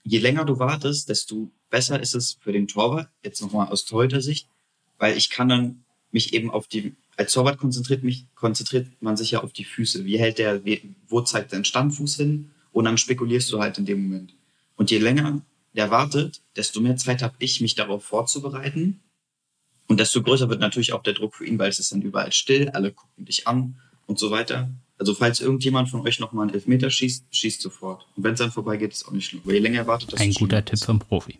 je 0.03 0.19
länger 0.19 0.45
du 0.45 0.57
wartest, 0.57 1.09
desto 1.09 1.51
besser 1.69 1.99
ist 1.99 2.15
es 2.15 2.37
für 2.41 2.51
den 2.51 2.67
Torwart, 2.67 3.09
jetzt 3.23 3.41
nochmal 3.41 3.67
aus 3.67 3.85
Torhüter-Sicht, 3.85 4.47
weil 4.97 5.17
ich 5.17 5.29
kann 5.29 5.49
dann 5.49 5.83
mich 6.11 6.33
eben 6.33 6.49
auf 6.49 6.67
die, 6.67 6.95
als 7.15 7.33
Torwart 7.33 7.59
konzentriert 7.59 8.03
mich, 8.03 8.25
konzentriert 8.33 8.87
man 9.01 9.17
sich 9.17 9.31
ja 9.31 9.43
auf 9.43 9.53
die 9.53 9.65
Füße. 9.65 10.05
Wie 10.05 10.17
hält 10.17 10.39
der, 10.39 10.61
wo 11.07 11.21
zeigt 11.21 11.53
dein 11.53 11.65
Standfuß 11.65 12.15
hin? 12.15 12.51
Und 12.79 12.85
dann 12.85 12.97
spekulierst 12.97 13.51
du 13.51 13.59
halt 13.59 13.77
in 13.77 13.83
dem 13.83 14.03
Moment. 14.03 14.33
Und 14.77 14.89
je 14.89 14.99
länger 14.99 15.41
der 15.75 15.91
wartet, 15.91 16.39
desto 16.55 16.79
mehr 16.79 16.95
Zeit 16.95 17.21
habe 17.21 17.35
ich, 17.39 17.59
mich 17.59 17.75
darauf 17.75 18.05
vorzubereiten. 18.05 19.01
Und 19.89 19.99
desto 19.99 20.23
größer 20.23 20.47
wird 20.47 20.61
natürlich 20.61 20.93
auch 20.93 21.03
der 21.03 21.11
Druck 21.11 21.35
für 21.35 21.45
ihn, 21.45 21.59
weil 21.59 21.67
es 21.67 21.79
ist 21.79 21.91
dann 21.91 22.01
überall 22.01 22.31
still, 22.31 22.69
alle 22.69 22.93
gucken 22.93 23.25
dich 23.25 23.49
an 23.49 23.81
und 24.05 24.17
so 24.17 24.31
weiter. 24.31 24.69
Also 24.97 25.13
falls 25.13 25.41
irgendjemand 25.41 25.89
von 25.89 26.07
euch 26.07 26.21
nochmal 26.21 26.43
einen 26.43 26.53
Elfmeter 26.53 26.89
schießt, 26.89 27.25
schießt 27.29 27.61
sofort. 27.61 28.07
Und 28.15 28.23
wenn 28.23 28.35
es 28.35 28.39
dann 28.39 28.49
vorbeigeht, 28.49 28.93
ist 28.93 29.05
auch 29.05 29.11
nicht 29.11 29.25
schlimm. 29.25 29.41
Aber 29.43 29.51
je 29.51 29.59
länger 29.59 29.79
er 29.79 29.87
wartet, 29.87 30.13
desto 30.13 30.23
Ein 30.23 30.31
guter 30.31 30.63
Tipp 30.63 30.75
ist 30.75 30.85
vom 30.85 30.99
Profi. 30.99 31.37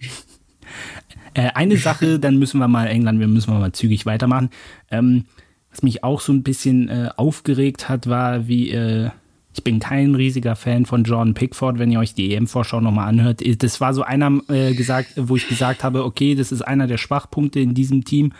Äh, 1.35 1.51
eine 1.53 1.77
Sache, 1.77 2.19
dann 2.19 2.37
müssen 2.37 2.59
wir 2.59 2.67
mal 2.67 2.87
England, 2.87 3.21
wir 3.21 3.29
müssen 3.29 3.57
mal 3.57 3.71
zügig 3.71 4.05
weitermachen. 4.05 4.49
Ähm, 4.91 5.23
was 5.71 5.83
mich 5.83 6.03
auch 6.03 6.19
so 6.19 6.33
ein 6.33 6.43
bisschen 6.43 6.89
äh, 6.89 7.11
aufgeregt 7.15 7.87
hat, 7.87 8.07
war, 8.07 8.49
wie 8.49 8.71
äh, 8.71 9.11
ich 9.53 9.63
bin 9.63 9.79
kein 9.79 10.15
riesiger 10.15 10.55
Fan 10.55 10.85
von 10.85 11.03
Jordan 11.03 11.33
Pickford, 11.33 11.79
wenn 11.79 11.91
ihr 11.91 11.99
euch 11.99 12.13
die 12.13 12.33
EM-Vorschau 12.33 12.81
nochmal 12.81 13.09
anhört. 13.09 13.41
Das 13.63 13.81
war 13.81 13.93
so 13.93 14.03
einer 14.03 14.41
äh, 14.47 14.73
gesagt, 14.73 15.13
wo 15.15 15.35
ich 15.35 15.47
gesagt 15.47 15.83
habe, 15.83 16.05
okay, 16.05 16.35
das 16.35 16.51
ist 16.51 16.61
einer 16.61 16.87
der 16.87 16.97
Schwachpunkte 16.97 17.59
in 17.59 17.73
diesem 17.73 18.05
Team. 18.05 18.33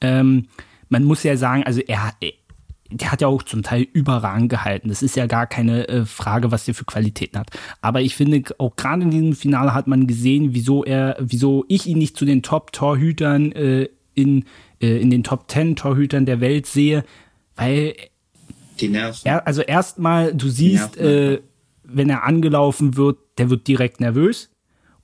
Ähm, 0.00 0.48
man 0.88 1.04
muss 1.04 1.22
ja 1.22 1.36
sagen, 1.36 1.62
also 1.64 1.80
er, 1.80 2.12
der 2.90 3.12
hat 3.12 3.22
ja 3.22 3.28
auch 3.28 3.42
zum 3.42 3.62
Teil 3.62 3.86
überragend 3.92 4.50
gehalten. 4.50 4.88
Das 4.88 5.02
ist 5.02 5.16
ja 5.16 5.26
gar 5.26 5.46
keine 5.46 5.88
äh, 5.88 6.04
Frage, 6.04 6.50
was 6.50 6.66
der 6.66 6.74
für 6.74 6.84
Qualitäten 6.84 7.38
hat. 7.38 7.50
Aber 7.80 8.02
ich 8.02 8.14
finde, 8.14 8.42
auch 8.58 8.76
gerade 8.76 9.02
in 9.02 9.10
diesem 9.10 9.34
Finale 9.34 9.72
hat 9.72 9.86
man 9.86 10.06
gesehen, 10.06 10.52
wieso 10.52 10.84
er, 10.84 11.16
wieso 11.20 11.64
ich 11.68 11.86
ihn 11.86 11.98
nicht 11.98 12.16
zu 12.16 12.24
den 12.24 12.42
Top-Torhütern 12.42 13.52
äh, 13.52 13.88
in, 14.14 14.44
äh, 14.80 15.00
in 15.00 15.10
den 15.10 15.22
Top 15.22 15.50
10 15.50 15.76
Torhütern 15.76 16.26
der 16.26 16.40
Welt 16.40 16.66
sehe, 16.66 17.04
weil 17.56 17.94
Die 18.80 18.88
Nerven. 18.88 19.20
er, 19.24 19.46
also 19.46 19.62
erstmal, 19.62 20.34
du 20.34 20.48
siehst, 20.48 20.96
äh, 20.96 21.40
wenn 21.84 22.08
er 22.10 22.24
angelaufen 22.24 22.96
wird, 22.96 23.18
der 23.38 23.50
wird 23.50 23.66
direkt 23.66 24.00
nervös. 24.00 24.50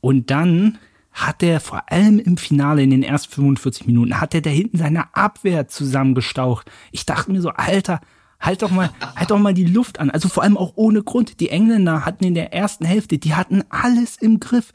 Und 0.00 0.30
dann 0.30 0.78
hat 1.12 1.42
er 1.42 1.60
vor 1.60 1.90
allem 1.90 2.18
im 2.18 2.36
Finale 2.36 2.82
in 2.82 2.90
den 2.90 3.02
ersten 3.02 3.32
45 3.32 3.86
Minuten, 3.86 4.20
hat 4.20 4.34
er 4.34 4.42
da 4.42 4.50
hinten 4.50 4.76
seine 4.76 5.14
Abwehr 5.14 5.66
zusammengestaucht. 5.66 6.70
Ich 6.92 7.06
dachte 7.06 7.32
mir 7.32 7.40
so, 7.40 7.48
Alter, 7.50 8.00
halt 8.38 8.62
doch 8.62 8.70
mal, 8.70 8.90
halt 9.16 9.30
doch 9.30 9.38
mal 9.38 9.54
die 9.54 9.64
Luft 9.64 9.98
an. 9.98 10.10
Also 10.10 10.28
vor 10.28 10.42
allem 10.42 10.58
auch 10.58 10.74
ohne 10.76 11.02
Grund. 11.02 11.40
Die 11.40 11.48
Engländer 11.48 12.04
hatten 12.04 12.24
in 12.24 12.34
der 12.34 12.52
ersten 12.52 12.84
Hälfte, 12.84 13.18
die 13.18 13.34
hatten 13.34 13.64
alles 13.70 14.18
im 14.18 14.40
Griff. 14.40 14.72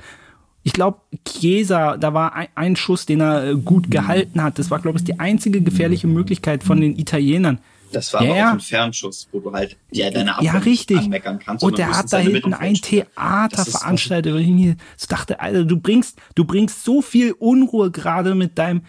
Ich 0.63 0.73
glaube, 0.73 0.99
Chiesa, 1.27 1.97
da 1.97 2.13
war 2.13 2.33
ein, 2.33 2.47
ein 2.55 2.75
Schuss, 2.75 3.05
den 3.05 3.21
er 3.21 3.47
äh, 3.47 3.55
gut 3.55 3.89
gehalten 3.91 4.41
hat. 4.41 4.59
Das 4.59 4.71
war, 4.71 4.79
glaube 4.79 4.97
ich, 4.97 5.03
die 5.03 5.19
einzige 5.19 5.61
gefährliche 5.61 6.07
Möglichkeit 6.07 6.63
von 6.63 6.81
den 6.81 6.97
Italienern. 6.97 7.59
Das 7.91 8.13
war 8.13 8.23
Ja, 8.23 8.29
aber 8.29 8.37
ja. 8.37 8.49
auch 8.49 8.53
ein 8.53 8.59
Fernschuss, 8.59 9.27
wo 9.31 9.39
du 9.39 9.51
halt 9.51 9.77
ja, 9.91 10.09
deine 10.09 10.29
Ja, 10.31 10.35
Abwehr 10.37 10.53
nicht 10.53 10.65
richtig. 10.65 10.97
anmeckern 10.97 11.39
kannst. 11.39 11.63
Und 11.63 11.77
sondern 11.77 11.89
der 11.89 11.97
hat 11.97 12.11
da 12.13 12.17
hinten 12.17 12.53
ein. 12.53 12.73
Theater 12.75 13.65
veranstaltet, 13.65 14.33
wo 14.33 14.37
ich 14.37 14.47
mir 14.47 14.75
so 14.97 15.07
dachte, 15.07 15.39
Alter, 15.39 15.65
du 15.65 15.79
bringst, 15.79 16.17
du 16.35 16.45
bringst 16.45 16.83
so 16.83 17.01
viel 17.01 17.33
Unruhe 17.33 17.91
gerade 17.91 18.35
mit 18.35 18.57
deinem, 18.57 18.81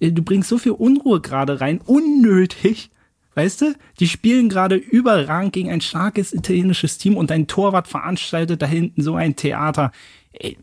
äh, 0.00 0.12
du 0.12 0.22
bringst 0.22 0.48
so 0.48 0.58
viel 0.58 0.72
Unruhe 0.72 1.20
gerade 1.20 1.60
rein, 1.60 1.80
unnötig. 1.84 2.90
Weißt 3.34 3.60
du, 3.60 3.74
die 4.00 4.08
spielen 4.08 4.48
gerade 4.48 4.74
überragend 4.74 5.52
gegen 5.52 5.70
ein 5.70 5.80
starkes 5.80 6.32
italienisches 6.32 6.98
Team 6.98 7.16
und 7.16 7.30
dein 7.30 7.46
Torwart 7.46 7.86
veranstaltet 7.86 8.62
da 8.62 8.66
hinten 8.66 9.00
so 9.02 9.14
ein 9.14 9.36
Theater. 9.36 9.92
Ey, 10.32 10.58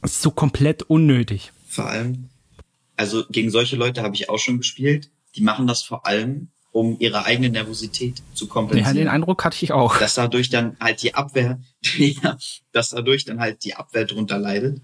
das 0.00 0.12
ist 0.12 0.22
so 0.22 0.30
komplett 0.30 0.82
unnötig. 0.84 1.52
Vor 1.68 1.86
allem, 1.86 2.30
also 2.96 3.24
gegen 3.28 3.50
solche 3.50 3.76
Leute 3.76 4.02
habe 4.02 4.14
ich 4.14 4.30
auch 4.30 4.38
schon 4.38 4.56
gespielt. 4.58 5.10
Die 5.34 5.42
machen 5.42 5.66
das 5.66 5.82
vor 5.82 6.06
allem, 6.06 6.48
um 6.76 6.96
ihre 7.00 7.24
eigene 7.24 7.48
Nervosität 7.48 8.22
zu 8.34 8.44
Ja, 8.44 8.50
kompensieren. 8.52 8.96
den 8.96 9.08
Eindruck 9.08 9.44
hatte 9.44 9.64
ich 9.64 9.72
auch. 9.72 9.98
dass 9.98 10.14
dadurch 10.14 10.50
dann 10.50 10.76
halt 10.78 11.02
die 11.02 11.14
Abwehr, 11.14 11.58
ja, 11.96 12.36
dass 12.72 12.90
dadurch 12.90 13.24
dann 13.24 13.40
halt 13.40 13.64
die 13.64 13.74
Abwehr 13.74 14.04
drunter 14.04 14.38
leidet. 14.38 14.82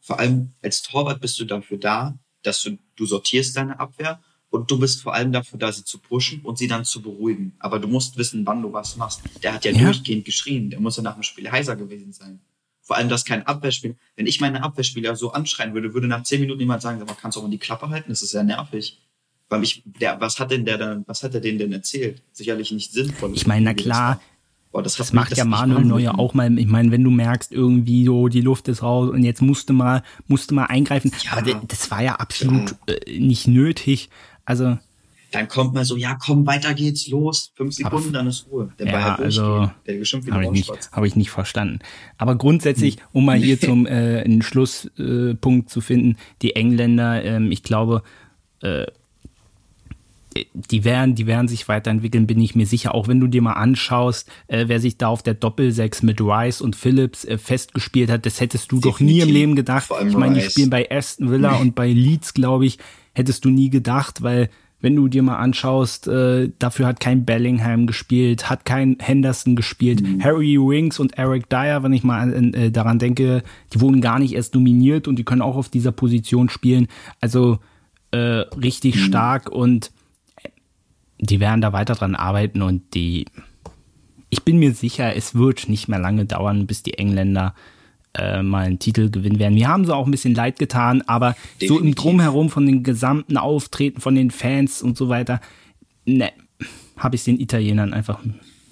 Vor 0.00 0.18
allem 0.18 0.52
als 0.62 0.82
Torwart 0.82 1.20
bist 1.20 1.38
du 1.38 1.44
dafür 1.44 1.78
da, 1.78 2.18
dass 2.42 2.62
du, 2.62 2.78
du 2.96 3.06
sortierst 3.06 3.56
deine 3.56 3.78
Abwehr 3.80 4.20
und 4.48 4.70
du 4.70 4.78
bist 4.78 5.02
vor 5.02 5.12
allem 5.14 5.32
dafür 5.32 5.58
da, 5.58 5.70
sie 5.72 5.84
zu 5.84 5.98
pushen 5.98 6.40
und 6.42 6.56
sie 6.56 6.68
dann 6.68 6.84
zu 6.84 7.02
beruhigen. 7.02 7.52
Aber 7.58 7.80
du 7.80 7.88
musst 7.88 8.16
wissen, 8.16 8.46
wann 8.46 8.62
du 8.62 8.72
was 8.72 8.96
machst. 8.96 9.20
Der 9.42 9.52
hat 9.52 9.64
ja, 9.64 9.72
Ja. 9.72 9.84
durchgehend 9.84 10.24
geschrien. 10.24 10.70
Der 10.70 10.80
muss 10.80 10.96
ja 10.96 11.02
nach 11.02 11.14
dem 11.14 11.22
Spiel 11.24 11.50
heiser 11.50 11.76
gewesen 11.76 12.12
sein. 12.12 12.40
Vor 12.80 12.96
allem, 12.96 13.08
dass 13.08 13.24
kein 13.24 13.44
Abwehrspiel. 13.46 13.96
Wenn 14.14 14.26
ich 14.28 14.40
meine 14.40 14.62
Abwehrspieler 14.62 15.16
so 15.16 15.32
anschreien 15.32 15.74
würde, 15.74 15.92
würde 15.92 16.06
nach 16.06 16.22
zehn 16.22 16.40
Minuten 16.40 16.60
jemand 16.60 16.80
sagen, 16.82 16.98
sag 17.00 17.08
mal, 17.08 17.14
kannst 17.20 17.34
du 17.36 17.40
auch 17.40 17.44
mal 17.44 17.50
die 17.50 17.58
Klappe 17.58 17.88
halten? 17.90 18.10
Das 18.10 18.22
ist 18.22 18.32
ja 18.32 18.44
nervig. 18.44 19.00
Weil 19.48 19.62
ich, 19.62 19.82
der, 19.84 20.20
was 20.20 20.40
hat 20.40 20.50
denn 20.50 20.64
der 20.64 20.78
dann, 20.78 21.04
was 21.06 21.22
hat 21.22 21.34
er 21.34 21.40
denen 21.40 21.58
denn 21.58 21.72
erzählt? 21.72 22.22
Sicherlich 22.32 22.72
nicht 22.72 22.92
sinnvoll. 22.92 23.32
Ich 23.34 23.46
meine, 23.46 23.64
na 23.64 23.74
klar, 23.74 24.20
Boah, 24.76 24.82
das, 24.82 24.96
Das 24.96 25.14
macht 25.14 25.34
ja 25.34 25.46
Manuel 25.46 25.86
Neuer 25.86 26.18
auch 26.18 26.34
mal. 26.34 26.58
Ich 26.58 26.66
meine, 26.66 26.90
wenn 26.90 27.02
du 27.02 27.10
merkst, 27.10 27.50
irgendwie 27.50 28.04
so, 28.04 28.28
die 28.28 28.42
Luft 28.42 28.68
ist 28.68 28.82
raus 28.82 29.08
und 29.08 29.22
jetzt 29.22 29.40
musste 29.40 29.72
mal, 29.72 30.02
musste 30.26 30.52
mal 30.52 30.66
eingreifen. 30.66 31.12
Ja. 31.24 31.32
Aber 31.32 31.62
das 31.66 31.90
war 31.90 32.02
ja 32.02 32.16
absolut 32.16 32.74
äh, 32.86 33.18
nicht 33.18 33.46
nötig. 33.46 34.10
Also, 34.44 34.76
dann 35.32 35.48
kommt 35.48 35.72
man 35.72 35.86
so, 35.86 35.96
ja 35.96 36.14
komm, 36.14 36.46
weiter 36.46 36.74
geht's, 36.74 37.08
los, 37.08 37.52
fünf 37.54 37.74
Sekunden, 37.74 38.12
dann 38.12 38.26
ist 38.26 38.48
Ruhe. 38.50 38.70
Der 38.78 38.86
ja, 38.86 39.16
Ball 39.16 39.24
also, 39.24 39.70
der 39.86 39.96
geschimpft 39.96 40.30
habe 40.30 40.44
ich, 40.44 40.50
nicht, 40.50 40.90
hab 40.92 41.04
ich 41.04 41.16
nicht 41.16 41.30
verstanden. 41.30 41.78
Aber 42.18 42.36
grundsätzlich, 42.36 42.98
um 43.12 43.24
mal 43.24 43.38
hier 43.38 43.58
zum 43.60 43.86
äh, 43.86 44.22
einen 44.22 44.42
Schlusspunkt 44.42 45.68
äh, 45.68 45.70
zu 45.70 45.80
finden, 45.80 46.16
die 46.42 46.54
Engländer, 46.54 47.24
ähm, 47.24 47.50
ich 47.50 47.62
glaube, 47.62 48.02
äh, 48.60 48.86
die 50.54 50.84
werden, 50.84 51.14
die 51.14 51.26
werden 51.26 51.48
sich 51.48 51.68
weiterentwickeln, 51.68 52.26
bin 52.26 52.40
ich 52.40 52.54
mir 52.54 52.66
sicher. 52.66 52.94
Auch 52.94 53.08
wenn 53.08 53.20
du 53.20 53.26
dir 53.26 53.42
mal 53.42 53.54
anschaust, 53.54 54.28
äh, 54.48 54.64
wer 54.68 54.80
sich 54.80 54.98
da 54.98 55.08
auf 55.08 55.22
der 55.22 55.34
Doppelsechs 55.34 56.02
mit 56.02 56.20
Rice 56.20 56.60
und 56.60 56.76
Phillips 56.76 57.24
äh, 57.24 57.38
festgespielt 57.38 58.10
hat, 58.10 58.26
das 58.26 58.40
hättest 58.40 58.72
du 58.72 58.76
Definitiv. 58.76 58.92
doch 58.92 59.00
nie 59.00 59.20
im 59.20 59.28
Leben 59.28 59.56
gedacht. 59.56 59.90
Ich 60.06 60.16
meine, 60.16 60.36
die 60.36 60.42
spielen 60.42 60.70
bei 60.70 60.90
Aston 60.90 61.30
Villa 61.30 61.56
und 61.56 61.74
bei 61.74 61.90
Leeds, 61.90 62.34
glaube 62.34 62.66
ich, 62.66 62.78
hättest 63.12 63.44
du 63.44 63.50
nie 63.50 63.70
gedacht, 63.70 64.22
weil 64.22 64.50
wenn 64.80 64.94
du 64.94 65.08
dir 65.08 65.22
mal 65.22 65.36
anschaust, 65.36 66.06
äh, 66.06 66.50
dafür 66.58 66.86
hat 66.86 67.00
kein 67.00 67.24
Bellingham 67.24 67.86
gespielt, 67.86 68.50
hat 68.50 68.64
kein 68.64 68.96
Henderson 69.00 69.56
gespielt. 69.56 70.02
Mhm. 70.02 70.22
Harry 70.22 70.58
Wings 70.58 71.00
und 71.00 71.16
Eric 71.16 71.48
Dyer, 71.48 71.82
wenn 71.82 71.92
ich 71.92 72.04
mal 72.04 72.32
äh, 72.54 72.70
daran 72.70 72.98
denke, 72.98 73.42
die 73.72 73.80
wurden 73.80 74.00
gar 74.00 74.18
nicht 74.18 74.34
erst 74.34 74.54
nominiert 74.54 75.08
und 75.08 75.16
die 75.16 75.24
können 75.24 75.42
auch 75.42 75.56
auf 75.56 75.70
dieser 75.70 75.92
Position 75.92 76.50
spielen. 76.50 76.88
Also 77.20 77.58
äh, 78.10 78.18
richtig 78.18 78.96
mhm. 78.96 79.00
stark 79.00 79.50
und 79.50 79.90
die 81.18 81.40
werden 81.40 81.60
da 81.60 81.72
weiter 81.72 81.94
dran 81.94 82.14
arbeiten 82.14 82.62
und 82.62 82.94
die, 82.94 83.26
ich 84.30 84.42
bin 84.42 84.58
mir 84.58 84.74
sicher, 84.74 85.16
es 85.16 85.34
wird 85.34 85.68
nicht 85.68 85.88
mehr 85.88 85.98
lange 85.98 86.24
dauern, 86.26 86.66
bis 86.66 86.82
die 86.82 86.94
Engländer 86.94 87.54
äh, 88.14 88.42
mal 88.42 88.66
einen 88.66 88.78
Titel 88.78 89.10
gewinnen 89.10 89.38
werden. 89.38 89.56
Wir 89.56 89.68
haben 89.68 89.84
so 89.84 89.94
auch 89.94 90.06
ein 90.06 90.10
bisschen 90.10 90.34
leid 90.34 90.58
getan, 90.58 91.02
aber 91.02 91.36
Definitiv. 91.60 91.68
so 91.68 91.78
im 91.78 91.94
Drumherum 91.94 92.50
von 92.50 92.66
den 92.66 92.82
gesamten 92.82 93.36
Auftreten 93.36 94.00
von 94.00 94.14
den 94.14 94.30
Fans 94.30 94.82
und 94.82 94.96
so 94.96 95.08
weiter, 95.08 95.40
ne, 96.04 96.32
habe 96.96 97.16
ich 97.16 97.24
den 97.24 97.40
Italienern 97.40 97.92
einfach. 97.92 98.20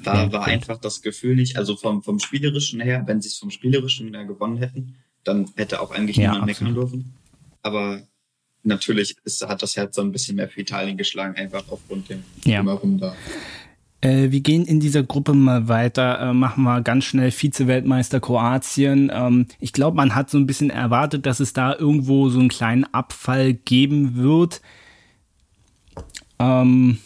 Da 0.02 0.30
war 0.32 0.44
einfach 0.44 0.78
das 0.78 1.00
Gefühl 1.00 1.36
nicht, 1.36 1.56
also 1.56 1.76
vom, 1.76 2.02
vom 2.02 2.18
Spielerischen 2.18 2.80
her, 2.80 3.04
wenn 3.06 3.22
sie 3.22 3.28
es 3.28 3.38
vom 3.38 3.50
Spielerischen 3.50 4.14
her 4.14 4.24
gewonnen 4.26 4.58
hätten, 4.58 4.96
dann 5.24 5.50
hätte 5.56 5.80
auch 5.80 5.90
eigentlich 5.90 6.16
ja, 6.16 6.32
niemand 6.32 6.46
meckern 6.46 6.74
dürfen. 6.74 7.14
Aber 7.62 8.02
natürlich 8.64 9.16
ist, 9.24 9.46
hat 9.46 9.62
das 9.62 9.76
Herz 9.76 9.96
so 9.96 10.02
ein 10.02 10.12
bisschen 10.12 10.36
mehr 10.36 10.48
für 10.48 10.60
Italien 10.60 10.96
geschlagen, 10.96 11.36
einfach 11.36 11.64
aufgrund 11.70 12.08
dem 12.08 12.24
ja. 12.44 12.58
Drumherum 12.58 12.98
da. 12.98 13.14
Äh, 14.04 14.30
wir 14.30 14.40
gehen 14.40 14.66
in 14.66 14.80
dieser 14.80 15.02
Gruppe 15.02 15.32
mal 15.32 15.66
weiter, 15.68 16.20
äh, 16.20 16.32
machen 16.34 16.64
wir 16.64 16.82
ganz 16.82 17.04
schnell 17.04 17.30
Vize-Weltmeister 17.30 18.20
Kroatien. 18.20 19.10
Ähm, 19.12 19.46
ich 19.60 19.72
glaube, 19.72 19.96
man 19.96 20.14
hat 20.14 20.28
so 20.28 20.36
ein 20.36 20.46
bisschen 20.46 20.68
erwartet, 20.68 21.24
dass 21.24 21.40
es 21.40 21.54
da 21.54 21.74
irgendwo 21.74 22.28
so 22.28 22.38
einen 22.38 22.50
kleinen 22.50 22.84
Abfall 22.92 23.54
geben 23.54 24.16
wird. 24.16 24.60
Ähm, 26.38 26.98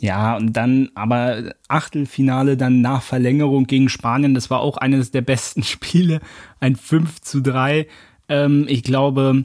ja, 0.00 0.36
und 0.36 0.54
dann 0.54 0.90
aber 0.94 1.54
Achtelfinale 1.68 2.56
dann 2.56 2.80
nach 2.80 3.02
Verlängerung 3.02 3.66
gegen 3.66 3.88
Spanien, 3.88 4.34
das 4.34 4.50
war 4.50 4.60
auch 4.60 4.78
eines 4.78 5.10
der 5.10 5.22
besten 5.22 5.62
Spiele, 5.64 6.20
ein 6.58 6.76
5 6.76 7.20
zu 7.20 7.40
3. 7.40 7.86
Ähm, 8.30 8.64
ich 8.68 8.82
glaube, 8.82 9.44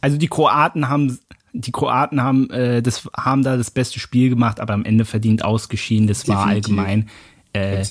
also 0.00 0.16
die 0.16 0.28
Kroaten 0.28 0.88
haben 0.88 1.18
die 1.52 1.72
Kroaten 1.72 2.22
haben 2.22 2.50
äh, 2.50 2.82
das 2.82 3.08
haben 3.16 3.42
da 3.42 3.56
das 3.56 3.70
beste 3.70 3.98
Spiel 3.98 4.28
gemacht, 4.28 4.60
aber 4.60 4.74
am 4.74 4.84
Ende 4.84 5.04
verdient 5.04 5.44
ausgeschieden. 5.44 6.06
Das 6.06 6.20
Definitiv. 6.20 6.38
war 6.38 6.46
allgemein 6.46 7.08
äh, 7.54 7.82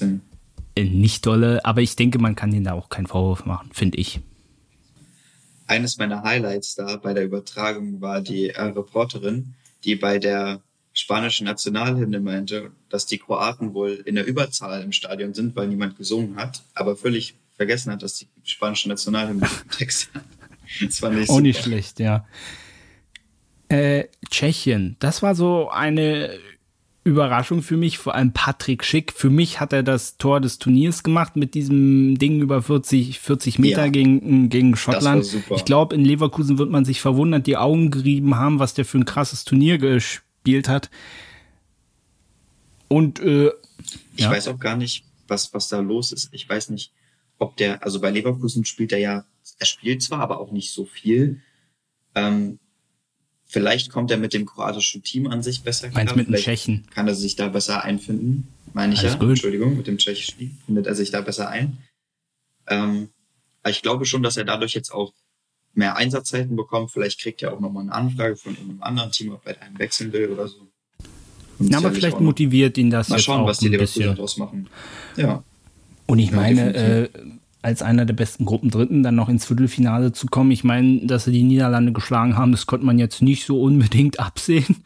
äh, 0.75 0.83
nicht 0.83 1.25
dolle, 1.25 1.63
aber 1.65 1.81
ich 1.81 1.95
denke, 1.95 2.19
man 2.19 2.35
kann 2.35 2.53
ihnen 2.53 2.65
da 2.65 2.73
auch 2.73 2.89
keinen 2.89 3.07
Vorwurf 3.07 3.45
machen, 3.45 3.69
finde 3.73 3.97
ich. 3.97 4.19
Eines 5.67 5.97
meiner 5.97 6.21
Highlights 6.21 6.75
da 6.75 6.97
bei 6.97 7.13
der 7.13 7.23
Übertragung 7.25 8.01
war 8.01 8.21
die 8.21 8.49
äh, 8.49 8.61
Reporterin, 8.61 9.55
die 9.83 9.95
bei 9.95 10.19
der 10.19 10.61
spanischen 10.93 11.45
Nationalhymne 11.45 12.19
meinte, 12.19 12.71
dass 12.89 13.05
die 13.05 13.17
Kroaten 13.17 13.73
wohl 13.73 14.01
in 14.05 14.15
der 14.15 14.25
Überzahl 14.25 14.81
im 14.83 14.91
Stadion 14.91 15.33
sind, 15.33 15.55
weil 15.55 15.67
niemand 15.67 15.97
gesungen 15.97 16.37
hat, 16.37 16.61
aber 16.73 16.95
völlig 16.95 17.35
vergessen 17.55 17.91
hat, 17.91 18.03
dass 18.03 18.15
die 18.15 18.27
spanische 18.43 18.89
Nationalhymne 18.89 19.47
Text 19.77 20.09
hat. 20.13 20.23
Das 20.81 21.01
war 21.01 21.11
nicht 21.11 21.29
Auch 21.29 21.35
super. 21.35 21.41
nicht 21.41 21.63
schlecht, 21.63 21.99
ja. 21.99 22.25
Äh, 23.67 24.05
Tschechien, 24.29 24.95
das 24.99 25.23
war 25.23 25.33
so 25.35 25.69
eine 25.69 26.37
Überraschung 27.05 27.61
für 27.61 27.77
mich, 27.77 27.99
vor 27.99 28.15
allem 28.15 28.33
Patrick 28.33 28.83
Schick. 28.83 29.13
Für 29.13 29.29
mich 29.29 29.59
hat 29.59 29.73
er 29.73 29.83
das 29.83 30.17
Tor 30.17 30.41
des 30.41 30.57
Turniers 30.57 31.03
gemacht 31.03 31.35
mit 31.35 31.53
diesem 31.53 32.17
Ding 32.17 32.41
über 32.41 32.63
40, 32.63 33.19
40 33.19 33.59
Meter 33.59 33.85
ja, 33.85 33.91
gegen, 33.91 34.49
gegen 34.49 34.75
Schottland. 34.75 35.23
Ich 35.55 35.65
glaube, 35.65 35.93
in 35.93 36.03
Leverkusen 36.03 36.57
wird 36.57 36.71
man 36.71 36.83
sich 36.83 37.01
verwundert, 37.01 37.45
die 37.45 37.57
Augen 37.57 37.91
gerieben 37.91 38.35
haben, 38.35 38.57
was 38.57 38.73
der 38.73 38.85
für 38.85 38.97
ein 38.97 39.05
krasses 39.05 39.45
Turnier 39.45 39.77
gespielt 39.77 40.67
hat. 40.67 40.89
Und 42.87 43.19
äh, 43.19 43.51
ich 44.15 44.23
ja. 44.23 44.31
weiß 44.31 44.47
auch 44.47 44.59
gar 44.59 44.75
nicht, 44.75 45.05
was, 45.27 45.53
was 45.53 45.67
da 45.67 45.79
los 45.81 46.11
ist. 46.11 46.29
Ich 46.31 46.49
weiß 46.49 46.71
nicht, 46.71 46.91
ob 47.37 47.55
der, 47.57 47.83
also 47.83 48.01
bei 48.01 48.09
Leverkusen 48.09 48.65
spielt 48.65 48.91
er 48.91 48.99
ja 48.99 49.25
er 49.59 49.65
spielt 49.65 50.01
zwar, 50.01 50.19
aber 50.19 50.39
auch 50.39 50.51
nicht 50.51 50.71
so 50.71 50.85
viel. 50.85 51.41
Ähm, 52.13 52.59
vielleicht 53.45 53.91
kommt 53.91 54.11
er 54.11 54.17
mit 54.17 54.33
dem 54.33 54.45
kroatischen 54.45 55.03
Team 55.03 55.27
an 55.27 55.43
sich 55.43 55.63
besser 55.63 55.89
klar. 55.89 56.03
Meinst 56.03 56.15
mit 56.15 56.27
dem 56.27 56.35
Tschechen? 56.35 56.85
Kann 56.91 57.07
er 57.07 57.15
sich 57.15 57.35
da 57.35 57.47
besser 57.47 57.83
einfinden, 57.83 58.47
meine 58.73 58.93
ich 58.93 58.99
Alles 58.99 59.13
ja. 59.13 59.19
Gut. 59.19 59.29
Entschuldigung, 59.29 59.77
mit 59.77 59.87
dem 59.87 59.97
tschechischen 59.97 60.37
Team 60.37 60.57
findet 60.65 60.87
er 60.87 60.95
sich 60.95 61.11
da 61.11 61.21
besser 61.21 61.49
ein. 61.49 61.77
Ähm, 62.67 63.09
ich 63.67 63.81
glaube 63.81 64.05
schon, 64.05 64.23
dass 64.23 64.37
er 64.37 64.45
dadurch 64.45 64.73
jetzt 64.73 64.91
auch 64.91 65.13
mehr 65.73 65.97
Einsatzzeiten 65.97 66.55
bekommt. 66.55 66.91
Vielleicht 66.91 67.19
kriegt 67.19 67.41
er 67.41 67.53
auch 67.53 67.59
nochmal 67.59 67.83
eine 67.83 67.93
Anfrage 67.93 68.35
von 68.35 68.55
einem 68.57 68.81
anderen 68.81 69.11
Team, 69.11 69.33
ob 69.33 69.45
er 69.45 69.61
einen 69.61 69.77
wechseln 69.77 70.13
will 70.13 70.29
oder 70.29 70.47
so. 70.47 70.67
Ja, 71.59 71.77
aber 71.77 71.91
vielleicht 71.91 72.19
motiviert 72.19 72.77
ihn 72.77 72.89
das 72.89 73.09
Mal 73.09 73.19
schauen, 73.19 73.45
was 73.45 73.59
die 73.59 73.69
Leverkusen 73.69 74.15
daraus 74.15 74.37
machen. 74.37 74.67
Ja. 75.15 75.43
Und 76.05 76.19
ich 76.19 76.31
meine, 76.31 76.75
äh, 76.75 77.09
als 77.65 77.81
einer 77.81 78.05
der 78.05 78.13
besten 78.13 78.45
Gruppendritten 78.45 79.01
dann 79.01 79.15
noch 79.15 79.27
ins 79.27 79.45
Viertelfinale 79.45 80.11
zu 80.11 80.27
kommen. 80.27 80.51
Ich 80.51 80.63
meine, 80.63 81.07
dass 81.07 81.25
sie 81.25 81.31
die 81.31 81.41
Niederlande 81.41 81.93
geschlagen 81.93 82.37
haben, 82.37 82.51
das 82.51 82.67
konnte 82.67 82.85
man 82.85 82.99
jetzt 82.99 83.23
nicht 83.23 83.43
so 83.43 83.59
unbedingt 83.59 84.19
absehen. 84.19 84.83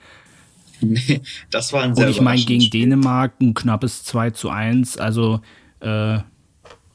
Nee, 0.80 1.20
das 1.52 1.74
war 1.74 1.84
ein 1.84 1.94
sehr 1.94 2.06
Und 2.06 2.12
ich 2.12 2.22
meine, 2.22 2.42
gegen 2.42 2.62
Spiel. 2.62 2.84
Dänemark 2.84 3.34
ein 3.42 3.54
knappes 3.54 4.06
2 4.06 4.30
zu 4.30 4.50
1. 4.50 4.96
Also 4.96 5.42
äh, 5.82 6.20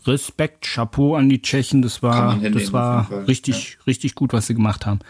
Respekt, 0.07 0.65
Chapeau 0.65 1.17
an 1.17 1.29
die 1.29 1.43
Tschechen. 1.43 1.83
Das 1.83 2.03
war, 2.03 2.39
das 2.39 2.73
war 2.73 3.29
richtig, 3.29 3.75
ja. 3.75 3.85
richtig 3.87 4.15
gut, 4.15 4.33
was 4.33 4.47
sie 4.47 4.55
gemacht 4.55 4.87
haben. 4.87 5.01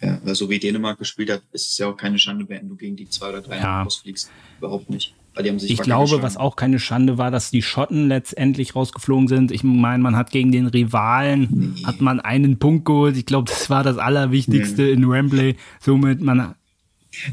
Ja, 0.00 0.18
so 0.34 0.48
wie 0.48 0.60
Dänemark 0.60 0.98
gespielt 0.98 1.28
hat, 1.28 1.42
ist 1.52 1.68
es 1.68 1.76
ja 1.76 1.88
auch 1.88 1.96
keine 1.98 2.18
Schande, 2.18 2.48
wenn 2.48 2.70
du 2.70 2.74
gegen 2.74 2.96
die 2.96 3.08
zwei 3.10 3.28
oder 3.28 3.42
drei 3.42 3.58
ja. 3.58 3.82
rausfliegst. 3.82 4.30
Überhaupt 4.58 4.88
nicht. 4.88 5.14
Weil 5.34 5.44
die 5.44 5.50
haben 5.50 5.58
sich 5.58 5.70
ich 5.70 5.80
glaube, 5.80 6.22
was 6.22 6.36
auch 6.36 6.56
keine 6.56 6.78
Schande 6.78 7.16
war, 7.16 7.30
dass 7.30 7.50
die 7.50 7.62
Schotten 7.62 8.08
letztendlich 8.08 8.76
rausgeflogen 8.76 9.28
sind. 9.28 9.50
Ich 9.50 9.64
meine, 9.64 10.02
man 10.02 10.14
hat 10.14 10.30
gegen 10.30 10.52
den 10.52 10.66
Rivalen 10.66 11.74
nee. 11.74 11.84
hat 11.84 12.00
man 12.00 12.20
einen 12.20 12.58
Punkt 12.58 12.84
geholt. 12.84 13.16
Ich 13.16 13.24
glaube, 13.24 13.50
das 13.50 13.70
war 13.70 13.82
das 13.82 13.96
Allerwichtigste 13.96 14.82
nee. 14.82 14.90
in 14.92 15.08
Wembley. 15.08 15.56
Somit 15.80 16.20
man 16.20 16.54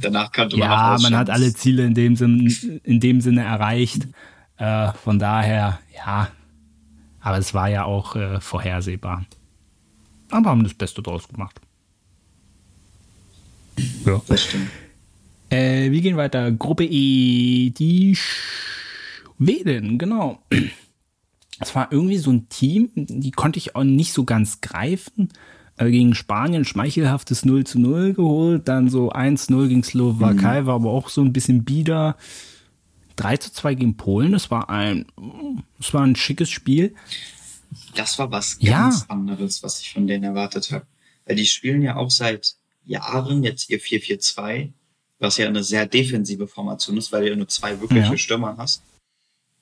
danach 0.02 0.32
man 0.36 0.50
ja, 0.52 0.98
man 1.02 1.16
hat 1.16 1.30
alle 1.30 1.54
Ziele 1.54 1.86
in 1.86 1.94
dem 1.94 2.16
Sinne, 2.16 2.54
in 2.84 3.00
dem 3.00 3.20
Sinne 3.22 3.44
erreicht. 3.44 4.08
Äh, 4.58 4.94
von 4.94 5.20
daher, 5.20 5.80
ja, 5.96 6.30
aber 7.22 7.38
es 7.38 7.54
war 7.54 7.70
ja 7.70 7.84
auch 7.84 8.16
äh, 8.16 8.40
vorhersehbar. 8.40 9.26
Aber 10.32 10.50
haben 10.50 10.64
das 10.64 10.74
Beste 10.74 11.02
draus 11.02 11.28
gemacht. 11.28 11.60
Ja, 14.06 14.22
das 14.28 14.44
stimmt. 14.44 14.70
Äh, 15.50 15.92
wir 15.92 16.02
gehen 16.02 16.18
weiter. 16.18 16.52
Gruppe 16.52 16.86
E, 16.86 17.72
die 17.72 18.16
Schweden, 18.16 19.98
genau. 19.98 20.44
Es 21.60 21.76
war 21.76 21.92
irgendwie 21.92 22.18
so 22.18 22.32
ein 22.32 22.48
Team, 22.50 22.90
die 22.96 23.32
konnte 23.32 23.60
ich 23.60 23.76
auch 23.76 23.84
nicht 23.84 24.14
so 24.14 24.24
ganz 24.24 24.62
greifen. 24.62 25.30
Äh, 25.80 25.92
gegen 25.92 26.14
Spanien 26.14 26.66
schmeichelhaftes 26.66 27.46
0 27.46 27.66
zu 27.66 27.80
0 27.80 28.14
geholt, 28.14 28.68
dann 28.68 28.90
so 28.90 29.12
1-0 29.12 29.68
gegen 29.70 29.84
Slowakei, 29.84 30.62
mhm. 30.62 30.66
war 30.66 30.76
aber 30.76 30.90
auch 30.90 31.10
so 31.10 31.22
ein 31.22 31.34
bisschen 31.34 31.64
bieder. 31.64 32.18
3 33.16 33.38
zu 33.38 33.52
2 33.52 33.76
gegen 33.76 33.98
Polen, 33.98 34.32
das 34.32 34.52
war 34.52 34.70
ein, 34.70 35.06
das 35.78 35.94
war 35.94 36.04
ein 36.04 36.16
schickes 36.16 36.50
Spiel. 36.50 36.96
Das 37.96 38.20
war 38.20 38.32
was 38.32 38.60
ganz 38.60 39.02
ja. 39.02 39.06
anderes, 39.08 39.64
was 39.64 39.80
ich 39.82 39.94
von 39.94 40.08
denen 40.08 40.24
erwartet 40.24 40.72
habe. 40.72 40.86
Weil 41.26 41.36
die 41.36 41.46
spielen 41.46 41.82
ja 41.82 41.96
auch 41.96 42.12
seit 42.12 42.56
Jahren 42.86 43.44
jetzt 43.44 43.70
ihr 43.70 43.80
4-4-2 43.80 44.72
was 45.20 45.38
ja 45.38 45.48
eine 45.48 45.64
sehr 45.64 45.86
defensive 45.86 46.48
Formation 46.48 46.98
ist, 46.98 47.12
weil 47.12 47.24
du 47.24 47.30
ja 47.30 47.36
nur 47.36 47.48
zwei 47.48 47.80
wirkliche 47.80 48.12
ja. 48.12 48.18
Stürmer 48.18 48.58
hast. 48.58 48.84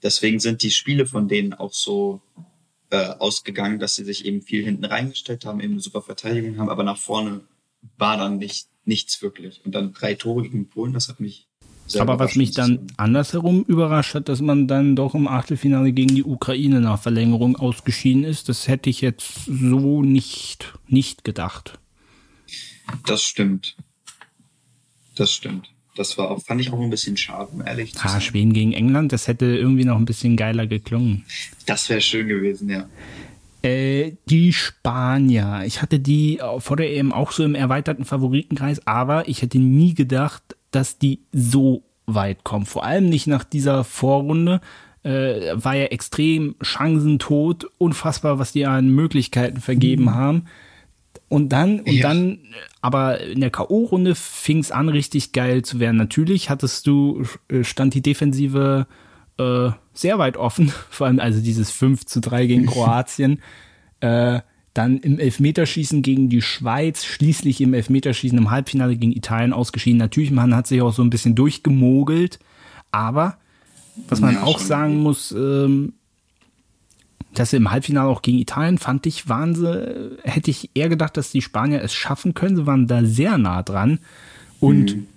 Deswegen 0.03 0.39
sind 0.39 0.61
die 0.61 0.71
Spiele 0.71 1.05
von 1.07 1.27
denen 1.27 1.53
auch 1.53 1.73
so 1.73 2.21
äh, 2.91 3.09
ausgegangen, 3.19 3.79
dass 3.79 3.95
sie 3.95 4.05
sich 4.05 4.25
eben 4.25 4.41
viel 4.41 4.63
hinten 4.63 4.85
reingestellt 4.85 5.45
haben, 5.45 5.59
eben 5.59 5.73
eine 5.73 5.81
super 5.81 6.01
Verteidigung 6.01 6.57
haben, 6.57 6.69
aber 6.69 6.83
nach 6.83 6.97
vorne 6.97 7.41
war 7.97 8.17
dann 8.17 8.37
nicht, 8.37 8.67
nichts 8.85 9.21
wirklich. 9.21 9.61
Und 9.65 9.73
dann 9.73 9.93
drei 9.93 10.13
Tore 10.13 10.43
gegen 10.43 10.69
Polen, 10.69 10.93
das 10.93 11.09
hat 11.09 11.19
mich 11.19 11.47
sehr 11.87 12.01
Aber 12.01 12.19
was 12.19 12.35
mich 12.35 12.51
dann 12.51 12.87
andersherum 12.97 13.63
überrascht 13.63 14.13
hat, 14.13 14.27
dass 14.27 14.41
man 14.41 14.67
dann 14.67 14.95
doch 14.95 15.15
im 15.15 15.27
Achtelfinale 15.27 15.93
gegen 15.93 16.13
die 16.13 16.23
Ukraine 16.23 16.81
nach 16.81 17.01
Verlängerung 17.01 17.55
ausgeschieden 17.55 18.25
ist, 18.25 18.49
das 18.49 18.67
hätte 18.67 18.89
ich 18.89 19.01
jetzt 19.01 19.45
so 19.45 20.03
nicht, 20.03 20.73
nicht 20.87 21.23
gedacht. 21.23 21.79
Das 23.05 23.23
stimmt. 23.23 23.77
Das 25.17 25.31
stimmt. 25.31 25.69
Das 25.95 26.17
war 26.17 26.29
auch, 26.29 26.41
fand 26.41 26.61
ich 26.61 26.71
auch 26.71 26.79
ein 26.79 26.91
bisschen 26.91 27.17
schade, 27.17 27.49
um 27.51 27.65
ehrlich 27.65 27.95
zu 27.95 28.05
ah, 28.05 28.09
sein. 28.09 28.21
Schweden 28.21 28.53
gegen 28.53 28.71
England, 28.71 29.11
das 29.11 29.27
hätte 29.27 29.45
irgendwie 29.45 29.83
noch 29.83 29.97
ein 29.97 30.05
bisschen 30.05 30.37
geiler 30.37 30.67
geklungen. 30.67 31.25
Das 31.65 31.89
wäre 31.89 32.01
schön 32.01 32.27
gewesen, 32.27 32.69
ja. 32.69 32.87
Äh, 33.63 34.13
die 34.29 34.53
Spanier. 34.53 35.63
Ich 35.65 35.81
hatte 35.81 35.99
die 35.99 36.39
vor 36.59 36.77
der 36.77 36.95
EM 36.95 37.11
auch 37.11 37.31
so 37.31 37.43
im 37.43 37.55
erweiterten 37.55 38.05
Favoritenkreis, 38.05 38.85
aber 38.85 39.27
ich 39.27 39.41
hätte 39.41 39.57
nie 39.57 39.95
gedacht, 39.95 40.55
dass 40.69 40.99
die 40.99 41.21
so 41.31 41.83
weit 42.05 42.43
kommen. 42.43 42.67
Vor 42.67 42.85
allem 42.85 43.09
nicht 43.09 43.25
nach 43.27 43.43
dieser 43.43 43.83
Vorrunde. 43.83 44.61
Äh, 45.03 45.53
war 45.53 45.75
ja 45.75 45.85
extrem 45.85 46.55
chancentot, 46.61 47.67
unfassbar, 47.77 48.39
was 48.39 48.51
die 48.51 48.65
an 48.65 48.89
Möglichkeiten 48.89 49.61
vergeben 49.61 50.05
mhm. 50.05 50.15
haben. 50.15 50.45
Und 51.29 51.49
dann, 51.49 51.81
und 51.81 51.91
ja. 51.91 52.03
dann, 52.03 52.39
aber 52.81 53.19
in 53.19 53.41
der 53.41 53.49
K.O.-Runde 53.49 54.15
fing 54.15 54.59
es 54.59 54.71
an, 54.71 54.87
richtig 54.87 55.33
geil 55.33 55.63
zu 55.63 55.79
werden. 55.79 55.97
Natürlich 55.97 56.49
hattest 56.49 56.87
du, 56.87 57.23
äh, 57.49 57.63
stand 57.63 57.93
die 57.93 58.01
Defensive 58.01 58.87
äh, 59.37 59.69
sehr 59.93 60.19
weit 60.19 60.37
offen, 60.37 60.71
vor 60.89 61.07
allem 61.07 61.19
also 61.19 61.41
dieses 61.41 61.71
5 61.71 62.05
zu 62.05 62.21
3 62.21 62.47
gegen 62.47 62.65
Kroatien. 62.67 63.41
äh, 63.99 64.41
dann 64.73 64.99
im 64.99 65.17
Elfmeterschießen 65.17 66.03
gegen 66.03 66.29
die 66.29 66.43
Schweiz, 66.43 67.03
schließlich 67.03 67.61
im 67.61 67.73
Elfmeterschießen 67.73 68.37
im 68.37 68.51
Halbfinale 68.51 68.95
gegen 68.95 69.11
Italien 69.11 69.51
ausgeschieden. 69.51 69.97
Natürlich, 69.97 70.29
man 70.29 70.55
hat 70.55 70.67
sich 70.67 70.83
auch 70.83 70.93
so 70.93 71.01
ein 71.01 71.09
bisschen 71.09 71.33
durchgemogelt, 71.33 72.37
aber 72.91 73.37
was 74.07 74.21
man 74.21 74.35
ja, 74.35 74.43
auch 74.43 74.59
sagen 74.59 74.97
muss, 74.99 75.31
ähm, 75.31 75.93
dass 77.39 77.51
sie 77.51 77.57
im 77.57 77.69
Halbfinale 77.69 78.09
auch 78.09 78.21
gegen 78.21 78.39
Italien 78.39 78.77
fand 78.77 79.05
ich 79.05 79.29
Wahnsinn. 79.29 80.17
Hätte 80.23 80.49
ich 80.49 80.71
eher 80.73 80.89
gedacht, 80.89 81.17
dass 81.17 81.31
die 81.31 81.41
Spanier 81.41 81.81
es 81.83 81.93
schaffen 81.93 82.33
können. 82.33 82.55
Sie 82.55 82.65
waren 82.65 82.87
da 82.87 83.03
sehr 83.03 83.37
nah 83.37 83.61
dran. 83.61 83.99
Und 84.59 84.95
mhm. 84.95 85.07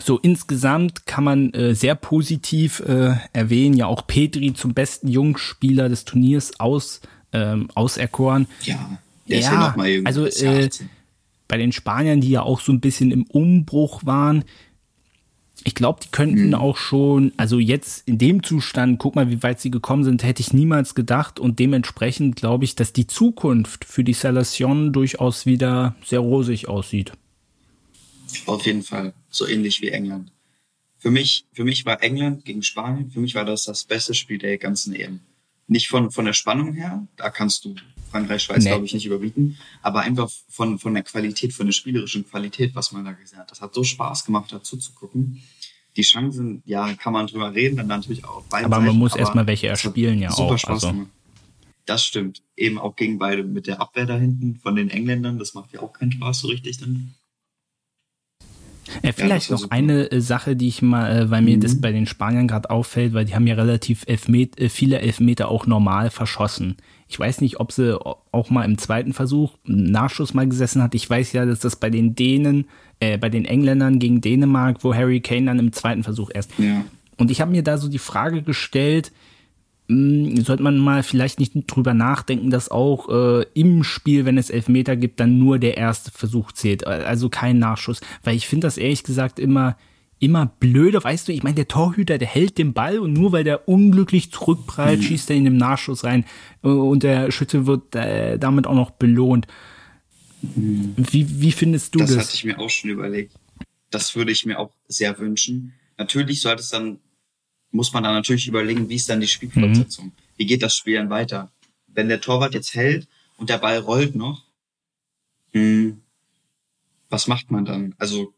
so 0.00 0.18
insgesamt 0.18 1.06
kann 1.06 1.22
man 1.22 1.54
äh, 1.54 1.74
sehr 1.74 1.94
positiv 1.94 2.80
äh, 2.80 3.14
erwähnen, 3.32 3.76
ja 3.76 3.86
auch 3.86 4.06
Petri 4.06 4.54
zum 4.54 4.74
besten 4.74 5.06
Jungspieler 5.06 5.88
des 5.88 6.04
Turniers 6.04 6.58
aus, 6.58 7.00
ähm, 7.32 7.68
auserkoren. 7.74 8.48
Ja, 8.62 8.98
der 9.28 9.38
ja, 9.38 9.46
ist 9.46 9.52
ja 9.52 9.68
noch 9.68 9.76
mal 9.76 10.00
Also 10.04 10.26
äh, 10.26 10.68
bei 11.46 11.58
den 11.58 11.70
Spaniern, 11.70 12.20
die 12.20 12.30
ja 12.30 12.42
auch 12.42 12.60
so 12.60 12.72
ein 12.72 12.80
bisschen 12.80 13.12
im 13.12 13.22
Umbruch 13.24 14.04
waren, 14.04 14.44
ich 15.64 15.74
glaube, 15.74 16.00
die 16.02 16.08
könnten 16.10 16.48
mhm. 16.48 16.54
auch 16.54 16.76
schon, 16.76 17.32
also 17.36 17.58
jetzt 17.58 18.06
in 18.08 18.18
dem 18.18 18.42
Zustand, 18.42 18.98
guck 18.98 19.14
mal, 19.14 19.30
wie 19.30 19.42
weit 19.42 19.60
sie 19.60 19.70
gekommen 19.70 20.04
sind, 20.04 20.22
hätte 20.22 20.40
ich 20.40 20.52
niemals 20.52 20.94
gedacht. 20.94 21.38
Und 21.38 21.58
dementsprechend 21.58 22.36
glaube 22.36 22.64
ich, 22.64 22.74
dass 22.74 22.92
die 22.92 23.06
Zukunft 23.06 23.84
für 23.84 24.04
die 24.04 24.12
Salation 24.12 24.92
durchaus 24.92 25.46
wieder 25.46 25.94
sehr 26.04 26.20
rosig 26.20 26.68
aussieht. 26.68 27.12
Auf 28.46 28.64
jeden 28.66 28.82
Fall. 28.82 29.12
So 29.30 29.46
ähnlich 29.46 29.80
wie 29.80 29.88
England. 29.88 30.30
Für 30.98 31.10
mich, 31.10 31.44
für 31.52 31.64
mich 31.64 31.84
war 31.84 32.02
England 32.02 32.44
gegen 32.44 32.62
Spanien, 32.62 33.10
für 33.10 33.20
mich 33.20 33.34
war 33.34 33.44
das 33.44 33.64
das 33.64 33.84
beste 33.84 34.14
Spiel 34.14 34.38
der 34.38 34.56
ganzen 34.58 34.94
EM. 34.94 35.20
Nicht 35.66 35.88
von, 35.88 36.10
von 36.10 36.24
der 36.24 36.32
Spannung 36.32 36.74
her, 36.74 37.06
da 37.16 37.30
kannst 37.30 37.64
du 37.64 37.74
Frankreich, 38.12 38.42
Schweiz, 38.42 38.62
nee. 38.62 38.70
glaube 38.70 38.84
ich, 38.84 38.92
nicht 38.92 39.06
überbieten, 39.06 39.58
aber 39.80 40.00
einfach 40.00 40.30
von, 40.48 40.78
von 40.78 40.94
der 40.94 41.02
Qualität, 41.02 41.54
von 41.54 41.66
der 41.66 41.72
spielerischen 41.72 42.28
Qualität, 42.28 42.74
was 42.74 42.92
man 42.92 43.04
da 43.04 43.12
gesehen 43.12 43.38
hat. 43.38 43.50
Das 43.50 43.60
hat 43.60 43.74
so 43.74 43.82
Spaß 43.82 44.26
gemacht, 44.26 44.52
dazu 44.52 44.76
zu 44.76 44.92
gucken. 44.92 45.42
Die 45.96 46.02
Chancen, 46.02 46.62
ja, 46.64 46.94
kann 46.94 47.12
man 47.12 47.26
drüber 47.26 47.54
reden, 47.54 47.76
dann 47.76 47.86
natürlich 47.86 48.24
auch 48.24 48.42
beide. 48.48 48.66
Aber 48.66 48.76
man 48.76 48.86
Seiten, 48.86 48.98
muss 48.98 49.16
erstmal 49.16 49.46
welche 49.46 49.68
erspielen, 49.68 50.18
ja 50.18 50.30
super 50.30 50.54
auch. 50.54 50.58
Spaß 50.58 50.84
also. 50.84 51.06
Das 51.84 52.04
stimmt. 52.04 52.42
Eben 52.56 52.78
auch 52.78 52.96
gegen 52.96 53.18
beide 53.18 53.42
mit 53.42 53.66
der 53.66 53.80
Abwehr 53.80 54.06
da 54.06 54.16
hinten 54.16 54.56
von 54.56 54.76
den 54.76 54.88
Engländern. 54.88 55.38
Das 55.38 55.54
macht 55.54 55.72
ja 55.72 55.80
auch 55.80 55.92
keinen 55.92 56.12
Spaß 56.12 56.40
so 56.40 56.48
richtig 56.48 56.78
dann. 56.78 57.14
Äh, 59.02 59.12
vielleicht 59.12 59.48
ja, 59.48 59.54
noch 59.54 59.60
super. 59.62 59.74
eine 59.74 60.10
äh, 60.10 60.20
Sache, 60.20 60.56
die 60.56 60.68
ich 60.68 60.82
mal, 60.82 61.16
äh, 61.16 61.30
weil 61.30 61.42
mir 61.42 61.56
mhm. 61.56 61.60
das 61.60 61.80
bei 61.80 61.92
den 61.92 62.06
Spaniern 62.06 62.48
gerade 62.48 62.70
auffällt, 62.70 63.14
weil 63.14 63.24
die 63.24 63.34
haben 63.34 63.46
ja 63.46 63.54
relativ 63.54 64.04
Elfmet 64.06 64.60
äh, 64.60 64.68
viele 64.68 65.00
Elfmeter 65.00 65.48
auch 65.48 65.66
normal 65.66 66.10
verschossen. 66.10 66.76
Ich 67.08 67.18
weiß 67.18 67.40
nicht, 67.40 67.60
ob 67.60 67.72
sie 67.72 67.98
auch 68.04 68.50
mal 68.50 68.64
im 68.64 68.78
zweiten 68.78 69.12
Versuch 69.12 69.56
Nachschuss 69.64 70.34
mal 70.34 70.48
gesessen 70.48 70.82
hat. 70.82 70.94
Ich 70.94 71.08
weiß 71.08 71.32
ja, 71.32 71.44
dass 71.44 71.60
das 71.60 71.76
bei 71.76 71.90
den 71.90 72.14
Dänen, 72.14 72.66
äh, 73.02 73.18
bei 73.18 73.28
den 73.28 73.44
Engländern 73.44 73.98
gegen 73.98 74.20
Dänemark, 74.20 74.84
wo 74.84 74.94
Harry 74.94 75.20
Kane 75.20 75.46
dann 75.46 75.58
im 75.58 75.72
zweiten 75.72 76.04
Versuch 76.04 76.30
erst. 76.32 76.52
Ja. 76.58 76.84
Und 77.18 77.32
ich 77.32 77.40
habe 77.40 77.50
mir 77.50 77.64
da 77.64 77.76
so 77.76 77.88
die 77.88 77.98
Frage 77.98 78.42
gestellt, 78.42 79.10
hm, 79.88 80.36
sollte 80.44 80.62
man 80.62 80.78
mal 80.78 81.02
vielleicht 81.02 81.40
nicht 81.40 81.52
drüber 81.66 81.94
nachdenken, 81.94 82.50
dass 82.50 82.70
auch 82.70 83.08
äh, 83.08 83.44
im 83.54 83.82
Spiel, 83.82 84.24
wenn 84.24 84.38
es 84.38 84.50
Elfmeter 84.50 84.94
gibt, 84.94 85.18
dann 85.18 85.40
nur 85.40 85.58
der 85.58 85.76
erste 85.76 86.12
Versuch 86.12 86.52
zählt, 86.52 86.86
also 86.86 87.28
kein 87.28 87.58
Nachschuss. 87.58 88.00
Weil 88.22 88.36
ich 88.36 88.46
finde 88.46 88.68
das 88.68 88.78
ehrlich 88.78 89.02
gesagt 89.02 89.40
immer, 89.40 89.76
immer 90.20 90.46
blöder, 90.60 91.02
weißt 91.02 91.26
du, 91.26 91.32
ich 91.32 91.42
meine, 91.42 91.56
der 91.56 91.66
Torhüter, 91.66 92.18
der 92.18 92.28
hält 92.28 92.56
den 92.56 92.72
Ball 92.72 93.00
und 93.00 93.14
nur 93.14 93.32
weil 93.32 93.42
der 93.42 93.68
unglücklich 93.68 94.30
zurückprallt, 94.30 95.00
mhm. 95.00 95.02
schießt 95.02 95.30
er 95.30 95.36
in 95.36 95.44
den 95.44 95.56
Nachschuss 95.56 96.04
rein 96.04 96.24
äh, 96.62 96.68
und 96.68 97.02
der 97.02 97.32
Schütze 97.32 97.66
wird 97.66 97.96
äh, 97.96 98.38
damit 98.38 98.68
auch 98.68 98.76
noch 98.76 98.92
belohnt. 98.92 99.48
Mhm. 100.42 100.94
Wie, 100.96 101.40
wie 101.40 101.52
findest 101.52 101.94
du 101.94 102.00
das? 102.00 102.14
Das 102.14 102.26
hatte 102.26 102.34
ich 102.34 102.44
mir 102.44 102.58
auch 102.58 102.70
schon 102.70 102.90
überlegt. 102.90 103.34
Das 103.90 104.14
würde 104.16 104.32
ich 104.32 104.44
mir 104.44 104.58
auch 104.58 104.72
sehr 104.88 105.18
wünschen. 105.18 105.74
Natürlich 105.96 106.40
sollte 106.40 106.62
es 106.62 106.70
dann 106.70 106.98
muss 107.72 107.92
man 107.92 108.04
dann 108.04 108.14
natürlich 108.14 108.46
überlegen, 108.46 108.88
wie 108.88 108.96
ist 108.96 109.08
dann 109.08 109.20
die 109.20 109.26
Spielfortsetzung? 109.26 110.06
Mhm. 110.06 110.12
Wie 110.36 110.46
geht 110.46 110.62
das 110.62 110.76
Spiel 110.76 110.96
dann 110.96 111.10
weiter? 111.10 111.50
Wenn 111.86 112.08
der 112.08 112.20
Torwart 112.20 112.54
jetzt 112.54 112.74
hält 112.74 113.08
und 113.38 113.50
der 113.50 113.58
Ball 113.58 113.78
rollt 113.78 114.14
noch, 114.14 114.44
mh, 115.52 115.60
hm, 115.60 116.02
was 117.08 117.26
macht 117.26 117.50
man 117.50 117.64
dann? 117.64 117.94
Also 117.98 118.32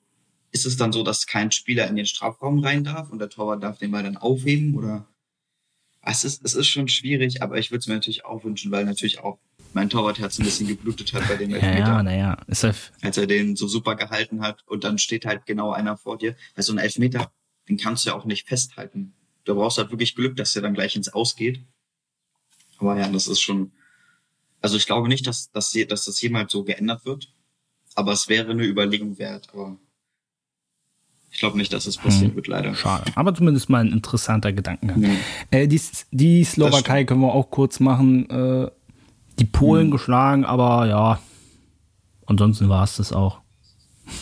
ist 0.50 0.66
es 0.66 0.76
dann 0.76 0.92
so, 0.92 1.02
dass 1.02 1.26
kein 1.26 1.50
Spieler 1.52 1.88
in 1.88 1.96
den 1.96 2.06
Strafraum 2.06 2.60
rein 2.60 2.84
darf 2.84 3.10
und 3.10 3.18
der 3.18 3.28
Torwart 3.28 3.62
darf 3.62 3.78
den 3.78 3.90
Ball 3.90 4.02
dann 4.02 4.16
aufheben 4.16 4.74
oder? 4.76 5.06
Es 6.02 6.22
ist, 6.24 6.44
es 6.44 6.54
ist 6.54 6.68
schon 6.68 6.88
schwierig, 6.88 7.42
aber 7.42 7.58
ich 7.58 7.70
würde 7.70 7.80
es 7.80 7.86
mir 7.86 7.94
natürlich 7.94 8.24
auch 8.24 8.44
wünschen, 8.44 8.70
weil 8.70 8.84
natürlich 8.84 9.20
auch 9.20 9.38
mein 9.74 9.90
Torwartherz 9.90 10.38
ein 10.38 10.44
bisschen 10.44 10.68
geblutet 10.68 11.12
hat 11.12 11.28
bei 11.28 11.36
dem 11.36 11.52
Elfmeter. 11.52 11.78
Ja, 11.78 12.02
naja, 12.02 12.38
ja. 12.48 12.74
als 13.02 13.18
er 13.18 13.26
den 13.26 13.56
so 13.56 13.66
super 13.66 13.96
gehalten 13.96 14.40
hat 14.40 14.64
und 14.66 14.84
dann 14.84 14.98
steht 14.98 15.26
halt 15.26 15.46
genau 15.46 15.72
einer 15.72 15.96
vor 15.96 16.16
dir. 16.16 16.36
Weil 16.54 16.64
so 16.64 16.72
ein 16.72 16.78
Elfmeter, 16.78 17.32
den 17.68 17.76
kannst 17.76 18.04
du 18.04 18.10
ja 18.10 18.16
auch 18.16 18.24
nicht 18.24 18.46
festhalten 18.46 19.14
da 19.44 19.54
brauchst 19.54 19.78
du 19.78 19.82
halt 19.82 19.90
wirklich 19.90 20.14
Glück, 20.14 20.36
dass 20.36 20.52
der 20.52 20.62
dann 20.62 20.74
gleich 20.74 20.96
ins 20.96 21.12
Ausgeht. 21.12 21.60
Aber 22.78 22.98
ja, 22.98 23.08
das 23.08 23.28
ist 23.28 23.40
schon, 23.40 23.72
also 24.60 24.76
ich 24.76 24.86
glaube 24.86 25.08
nicht, 25.08 25.26
dass, 25.26 25.50
dass, 25.52 25.72
dass 25.88 26.04
das 26.04 26.20
jemals 26.20 26.52
so 26.52 26.64
geändert 26.64 27.04
wird. 27.04 27.32
Aber 27.94 28.12
es 28.12 28.28
wäre 28.28 28.50
eine 28.50 28.64
Überlegung 28.64 29.18
wert. 29.18 29.48
Aber 29.52 29.76
ich 31.30 31.38
glaube 31.38 31.56
nicht, 31.56 31.72
dass 31.72 31.86
es 31.86 31.96
passieren 31.96 32.30
hm, 32.30 32.36
wird, 32.36 32.46
leider. 32.48 32.74
Schade. 32.74 33.12
Aber 33.14 33.34
zumindest 33.34 33.68
mal 33.68 33.84
ein 33.84 33.92
interessanter 33.92 34.52
Gedankengang. 34.52 35.02
Ja. 35.02 35.58
Äh, 35.58 35.68
die, 35.68 35.80
die 36.10 36.44
Slowakei 36.44 37.04
können 37.04 37.20
wir 37.20 37.32
auch 37.32 37.50
kurz 37.50 37.80
machen. 37.80 38.28
Äh, 38.30 38.70
die 39.38 39.44
Polen 39.44 39.86
hm. 39.86 39.90
geschlagen, 39.90 40.44
aber 40.44 40.86
ja, 40.86 41.18
ansonsten 42.26 42.68
war 42.68 42.84
es 42.84 42.96
das 42.96 43.12
auch. 43.12 43.40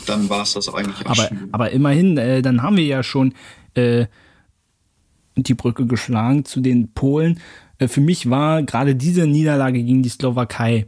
Dann 0.06 0.28
war 0.28 0.42
es 0.42 0.54
das 0.54 0.72
eigentlich 0.72 1.04
auch 1.06 1.10
aber, 1.10 1.28
schon. 1.28 1.38
Aber 1.52 1.70
immerhin, 1.70 2.16
äh, 2.16 2.42
dann 2.42 2.62
haben 2.62 2.76
wir 2.76 2.84
ja 2.84 3.02
schon 3.02 3.34
äh, 3.74 4.06
die 5.36 5.54
Brücke 5.54 5.86
geschlagen 5.86 6.44
zu 6.44 6.60
den 6.60 6.92
Polen. 6.92 7.40
Äh, 7.78 7.88
für 7.88 8.00
mich 8.00 8.30
war 8.30 8.62
gerade 8.62 8.94
diese 8.94 9.26
Niederlage 9.26 9.82
gegen 9.82 10.02
die 10.02 10.08
Slowakei, 10.08 10.86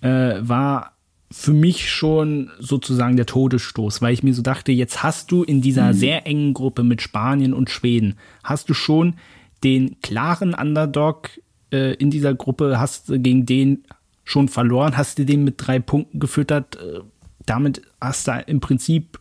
äh, 0.00 0.34
war 0.40 0.92
für 1.30 1.52
mich 1.52 1.90
schon 1.90 2.50
sozusagen 2.58 3.16
der 3.16 3.26
Todesstoß, 3.26 4.00
weil 4.00 4.14
ich 4.14 4.22
mir 4.22 4.32
so 4.32 4.42
dachte, 4.42 4.72
jetzt 4.72 5.02
hast 5.02 5.30
du 5.30 5.42
in 5.42 5.60
dieser 5.60 5.88
mhm. 5.88 5.96
sehr 5.96 6.26
engen 6.26 6.54
Gruppe 6.54 6.82
mit 6.82 7.02
Spanien 7.02 7.52
und 7.52 7.70
Schweden, 7.70 8.16
hast 8.42 8.70
du 8.70 8.74
schon 8.74 9.14
den 9.62 10.00
klaren 10.00 10.54
Underdog 10.54 11.30
äh, 11.72 11.94
in 11.94 12.10
dieser 12.10 12.34
Gruppe, 12.34 12.78
hast 12.78 13.08
du 13.08 13.18
gegen 13.18 13.46
den 13.46 13.84
schon 14.24 14.48
verloren, 14.48 14.96
hast 14.96 15.18
du 15.18 15.24
den 15.24 15.44
mit 15.44 15.54
drei 15.58 15.78
Punkten 15.78 16.20
gefüttert, 16.20 16.76
äh, 16.76 17.00
damit 17.46 17.82
hast 18.00 18.28
du 18.28 18.44
im 18.46 18.60
Prinzip, 18.60 19.20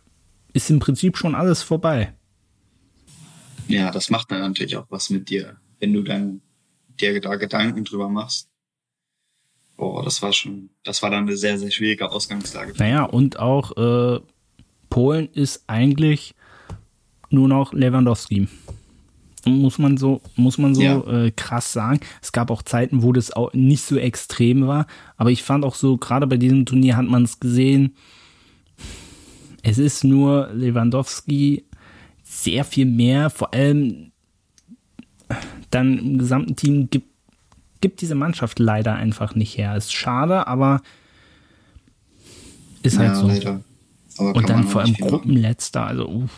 ist 0.53 0.69
im 0.69 0.79
Prinzip 0.79 1.17
schon 1.17 1.35
alles 1.35 1.63
vorbei 1.63 2.13
ja, 3.67 3.91
das 3.91 4.09
macht 4.09 4.31
dann 4.31 4.39
natürlich 4.39 4.77
auch 4.77 4.87
was 4.89 5.09
mit 5.09 5.29
dir, 5.29 5.57
wenn 5.79 5.93
du 5.93 6.01
dann 6.01 6.41
dir 6.99 7.19
da 7.21 7.35
Gedanken 7.35 7.83
drüber 7.83 8.09
machst. 8.09 8.49
Boah, 9.75 10.03
das 10.03 10.21
war 10.21 10.33
schon, 10.33 10.69
das 10.83 11.03
war 11.03 11.11
dann 11.11 11.27
eine 11.27 11.37
sehr, 11.37 11.59
sehr 11.59 11.69
schwierige 11.69 12.09
Ausgangslage. 12.09 12.73
Naja, 12.77 13.03
und 13.03 13.37
auch 13.37 13.77
äh, 13.77 14.19
Polen 14.89 15.29
ist 15.33 15.63
eigentlich 15.67 16.33
nur 17.29 17.47
noch 17.47 17.73
Lewandowski. 17.73 18.47
Muss 19.47 19.77
man 19.79 19.97
so, 19.97 20.21
muss 20.35 20.57
man 20.57 20.75
so 20.75 20.81
ja. 20.81 20.99
äh, 21.07 21.31
krass 21.31 21.73
sagen. 21.73 21.99
Es 22.21 22.31
gab 22.31 22.51
auch 22.51 22.61
Zeiten, 22.61 23.03
wo 23.03 23.13
das 23.13 23.31
auch 23.31 23.53
nicht 23.53 23.83
so 23.83 23.97
extrem 23.97 24.67
war. 24.67 24.87
Aber 25.15 25.31
ich 25.31 25.43
fand 25.43 25.63
auch 25.63 25.75
so, 25.75 25.97
gerade 25.97 26.27
bei 26.27 26.37
diesem 26.37 26.65
Turnier 26.65 26.97
hat 26.97 27.07
man 27.07 27.23
es 27.23 27.39
gesehen, 27.39 27.95
es 29.63 29.77
ist 29.77 30.03
nur 30.03 30.49
Lewandowski 30.53 31.65
sehr 32.23 32.63
viel 32.63 32.85
mehr, 32.85 33.29
vor 33.29 33.53
allem 33.53 34.11
dann 35.71 35.97
im 35.97 36.17
gesamten 36.17 36.55
Team 36.55 36.89
gibt, 36.89 37.09
gibt 37.81 38.01
diese 38.01 38.15
Mannschaft 38.15 38.59
leider 38.59 38.95
einfach 38.95 39.35
nicht 39.35 39.57
her. 39.57 39.75
Ist 39.75 39.93
schade, 39.93 40.47
aber 40.47 40.81
ist 42.83 42.97
halt 42.97 43.43
ja, 43.43 43.59
so. 44.09 44.23
Und 44.23 44.49
dann 44.49 44.63
vor 44.63 44.81
allem 44.81 44.93
Gruppenletzter, 44.93 45.85
also 45.85 46.07
uff, 46.07 46.31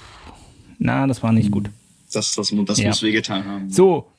na, 0.79 1.07
das 1.07 1.23
war 1.23 1.31
nicht 1.31 1.51
gut. 1.51 1.69
Das, 2.11 2.35
das, 2.35 2.53
das 2.65 2.77
ja. 2.79 2.87
muss 2.87 3.03
wehgetan 3.03 3.45
haben. 3.45 3.69
So. 3.69 4.11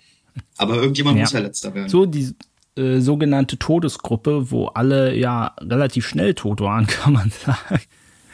Aber 0.56 0.76
irgendjemand 0.76 1.16
ja. 1.16 1.22
muss 1.22 1.32
ja 1.32 1.40
letzter 1.40 1.74
werden. 1.74 1.88
So, 1.88 2.06
die 2.06 2.34
äh, 2.76 3.00
sogenannte 3.00 3.58
Todesgruppe, 3.58 4.50
wo 4.50 4.66
alle 4.66 5.16
ja 5.16 5.54
relativ 5.60 6.06
schnell 6.06 6.34
tot 6.34 6.60
waren, 6.60 6.86
kann 6.86 7.12
man 7.12 7.30
sagen. 7.30 7.82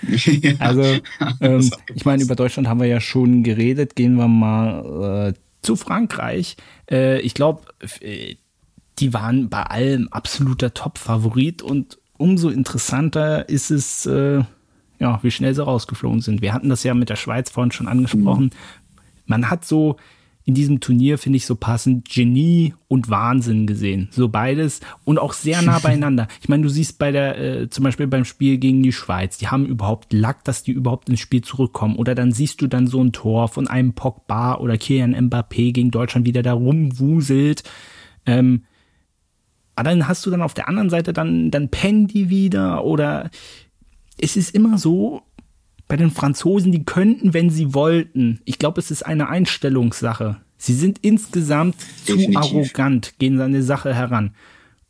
ja, 0.08 0.52
also, 0.58 0.82
ähm, 1.40 1.70
ich 1.94 2.04
meine, 2.04 2.22
über 2.22 2.36
Deutschland 2.36 2.68
haben 2.68 2.80
wir 2.80 2.86
ja 2.86 3.00
schon 3.00 3.42
geredet. 3.42 3.96
Gehen 3.96 4.16
wir 4.16 4.28
mal 4.28 5.32
äh, 5.32 5.34
zu 5.62 5.76
Frankreich. 5.76 6.56
Äh, 6.90 7.20
ich 7.20 7.34
glaube, 7.34 7.62
äh, 8.00 8.36
die 8.98 9.12
waren 9.12 9.48
bei 9.48 9.62
allem 9.62 10.08
absoluter 10.10 10.72
Top-Favorit 10.72 11.62
und 11.62 11.98
umso 12.16 12.48
interessanter 12.48 13.48
ist 13.48 13.70
es, 13.70 14.06
äh, 14.06 14.42
ja, 14.98 15.18
wie 15.22 15.30
schnell 15.30 15.54
sie 15.54 15.64
rausgeflogen 15.64 16.20
sind. 16.20 16.40
Wir 16.40 16.54
hatten 16.54 16.70
das 16.70 16.82
ja 16.82 16.94
mit 16.94 17.10
der 17.10 17.16
Schweiz 17.16 17.50
vorhin 17.50 17.72
schon 17.72 17.88
angesprochen. 17.88 18.44
Mhm. 18.44 18.50
Man 19.26 19.50
hat 19.50 19.64
so 19.64 19.96
in 20.46 20.54
diesem 20.54 20.78
Turnier, 20.78 21.18
finde 21.18 21.38
ich, 21.38 21.44
so 21.44 21.56
passend 21.56 22.08
Genie 22.08 22.72
und 22.86 23.10
Wahnsinn 23.10 23.66
gesehen. 23.66 24.08
So 24.12 24.28
beides 24.28 24.80
und 25.04 25.18
auch 25.18 25.32
sehr 25.32 25.60
nah 25.60 25.78
beieinander. 25.82 26.28
Ich 26.40 26.48
meine, 26.48 26.62
du 26.62 26.68
siehst 26.68 27.00
bei 27.00 27.10
der, 27.10 27.38
äh, 27.38 27.68
zum 27.68 27.82
Beispiel 27.82 28.06
beim 28.06 28.24
Spiel 28.24 28.56
gegen 28.58 28.80
die 28.80 28.92
Schweiz, 28.92 29.38
die 29.38 29.48
haben 29.48 29.66
überhaupt 29.66 30.12
Lack, 30.12 30.44
dass 30.44 30.62
die 30.62 30.70
überhaupt 30.70 31.08
ins 31.08 31.18
Spiel 31.18 31.42
zurückkommen. 31.42 31.96
Oder 31.96 32.14
dann 32.14 32.30
siehst 32.30 32.62
du 32.62 32.68
dann 32.68 32.86
so 32.86 33.02
ein 33.02 33.10
Tor 33.12 33.48
von 33.48 33.66
einem 33.66 33.94
Pogba 33.94 34.54
oder 34.58 34.78
Kylian 34.78 35.16
Mbappé 35.16 35.72
gegen 35.72 35.90
Deutschland 35.90 36.26
wieder 36.26 36.44
da 36.44 36.52
rumwuselt. 36.52 37.64
Ähm, 38.24 38.62
aber 39.74 39.90
dann 39.90 40.06
hast 40.06 40.24
du 40.24 40.30
dann 40.30 40.42
auf 40.42 40.54
der 40.54 40.68
anderen 40.68 40.90
Seite 40.90 41.12
dann, 41.12 41.50
dann 41.50 41.70
pennen 41.70 42.06
die 42.06 42.30
wieder 42.30 42.84
oder 42.84 43.30
es 44.16 44.36
ist 44.36 44.54
immer 44.54 44.78
so, 44.78 45.22
bei 45.88 45.96
den 45.96 46.10
Franzosen, 46.10 46.72
die 46.72 46.84
könnten, 46.84 47.32
wenn 47.32 47.50
sie 47.50 47.74
wollten. 47.74 48.40
Ich 48.44 48.58
glaube, 48.58 48.80
es 48.80 48.90
ist 48.90 49.04
eine 49.04 49.28
Einstellungssache. 49.28 50.40
Sie 50.58 50.74
sind 50.74 50.98
insgesamt 51.02 51.76
Definitiv. 52.08 52.32
zu 52.32 52.38
arrogant, 52.38 53.18
gehen 53.18 53.40
an 53.40 53.52
die 53.52 53.62
Sache 53.62 53.94
heran. 53.94 54.34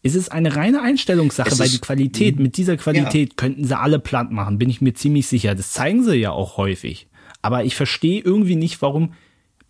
Es 0.03 0.15
ist 0.15 0.31
eine 0.31 0.55
reine 0.55 0.83
Einstellungssache, 0.83 1.51
es 1.51 1.59
weil 1.59 1.69
die 1.69 1.81
Qualität, 1.81 2.39
mit 2.39 2.57
dieser 2.57 2.77
Qualität 2.77 3.31
ja. 3.31 3.35
könnten 3.37 3.65
sie 3.65 3.77
alle 3.77 3.99
platt 3.99 4.31
machen, 4.31 4.59
bin 4.59 4.71
ich 4.71 4.81
mir 4.81 4.95
ziemlich 4.95 5.27
sicher. 5.27 5.55
Das 5.55 5.73
zeigen 5.73 6.05
sie 6.05 6.15
ja 6.15 6.31
auch 6.31 6.57
häufig. 6.57 7.09
Aber 7.43 7.65
ich 7.65 7.75
verstehe 7.75 8.23
irgendwie 8.23 8.57
nicht, 8.57 8.81
warum. 8.83 9.15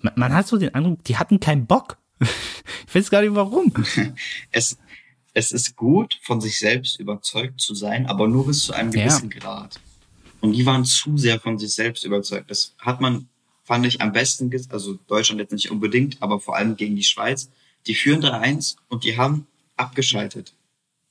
Man, 0.00 0.12
man 0.16 0.34
hat 0.34 0.46
so 0.46 0.58
den 0.58 0.74
Eindruck, 0.74 1.02
die 1.04 1.16
hatten 1.16 1.40
keinen 1.40 1.66
Bock. 1.66 1.96
ich 2.20 2.94
weiß 2.94 3.10
gar 3.10 3.22
nicht 3.22 3.34
warum. 3.34 3.72
Es, 4.52 4.78
es 5.32 5.52
ist 5.52 5.76
gut, 5.76 6.18
von 6.22 6.40
sich 6.40 6.58
selbst 6.58 7.00
überzeugt 7.00 7.60
zu 7.60 7.74
sein, 7.74 8.06
aber 8.06 8.28
nur 8.28 8.46
bis 8.46 8.60
zu 8.64 8.72
einem 8.72 8.90
gewissen 8.90 9.30
ja. 9.30 9.38
Grad. 9.38 9.80
Und 10.40 10.52
die 10.52 10.66
waren 10.66 10.84
zu 10.84 11.16
sehr 11.16 11.40
von 11.40 11.58
sich 11.58 11.74
selbst 11.74 12.04
überzeugt. 12.04 12.50
Das 12.50 12.74
hat 12.78 13.00
man, 13.00 13.28
fand 13.64 13.86
ich, 13.86 14.00
am 14.00 14.12
besten, 14.12 14.50
also 14.70 14.98
Deutschland 15.06 15.40
jetzt 15.40 15.52
nicht 15.52 15.70
unbedingt, 15.70 16.22
aber 16.22 16.40
vor 16.40 16.56
allem 16.56 16.76
gegen 16.76 16.96
die 16.96 17.04
Schweiz. 17.04 17.50
Die 17.86 17.94
führen 17.94 18.22
3-1 18.22 18.76
und 18.88 19.04
die 19.04 19.16
haben 19.16 19.46
abgeschaltet. 19.76 20.54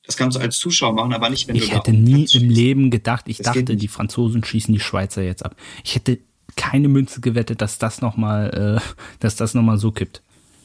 Das 0.05 0.17
kannst 0.17 0.37
du 0.37 0.41
als 0.41 0.59
Zuschauer 0.59 0.93
machen, 0.93 1.13
aber 1.13 1.29
nicht, 1.29 1.47
wenn 1.47 1.55
ich 1.55 1.63
du 1.63 1.67
Ich 1.67 1.73
hätte 1.73 1.91
nie 1.91 2.27
im 2.33 2.49
Leben 2.49 2.91
gedacht, 2.91 3.25
ich 3.27 3.37
das 3.37 3.53
dachte, 3.53 3.75
die 3.75 3.87
Franzosen 3.87 4.43
schießen 4.43 4.73
die 4.73 4.79
Schweizer 4.79 5.23
jetzt 5.23 5.43
ab. 5.43 5.55
Ich 5.83 5.95
hätte 5.95 6.19
keine 6.55 6.87
Münze 6.87 7.21
gewettet, 7.21 7.61
dass 7.61 7.79
das 7.79 8.01
nochmal, 8.01 8.79
äh, 8.79 8.95
dass 9.19 9.35
das 9.35 9.53
nochmal 9.53 9.77
so 9.77 9.91
kippt. 9.91 10.21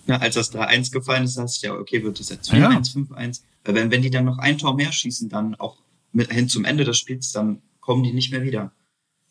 Ja, 0.06 0.18
als 0.18 0.34
das 0.34 0.52
3-1 0.52 0.92
gefallen 0.92 1.24
ist, 1.24 1.38
hast 1.38 1.62
du 1.62 1.68
ja, 1.68 1.74
okay, 1.74 2.02
wird 2.02 2.20
das 2.20 2.28
jetzt 2.28 2.52
4-1, 2.52 2.56
ja. 2.56 2.68
5-1. 2.70 3.40
Weil 3.64 3.74
wenn, 3.74 3.90
wenn 3.90 4.02
die 4.02 4.10
dann 4.10 4.24
noch 4.24 4.38
ein 4.38 4.58
Tor 4.58 4.74
mehr 4.74 4.92
schießen, 4.92 5.28
dann 5.28 5.54
auch 5.54 5.76
mit, 6.12 6.32
hin 6.32 6.48
zum 6.48 6.64
Ende 6.64 6.84
des 6.84 6.98
Spiels, 6.98 7.32
dann 7.32 7.62
kommen 7.90 8.04
die 8.04 8.12
nicht 8.12 8.30
mehr 8.30 8.44
wieder. 8.44 8.70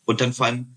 Und 0.04 0.20
dann 0.20 0.34
vor 0.34 0.44
allem, 0.44 0.76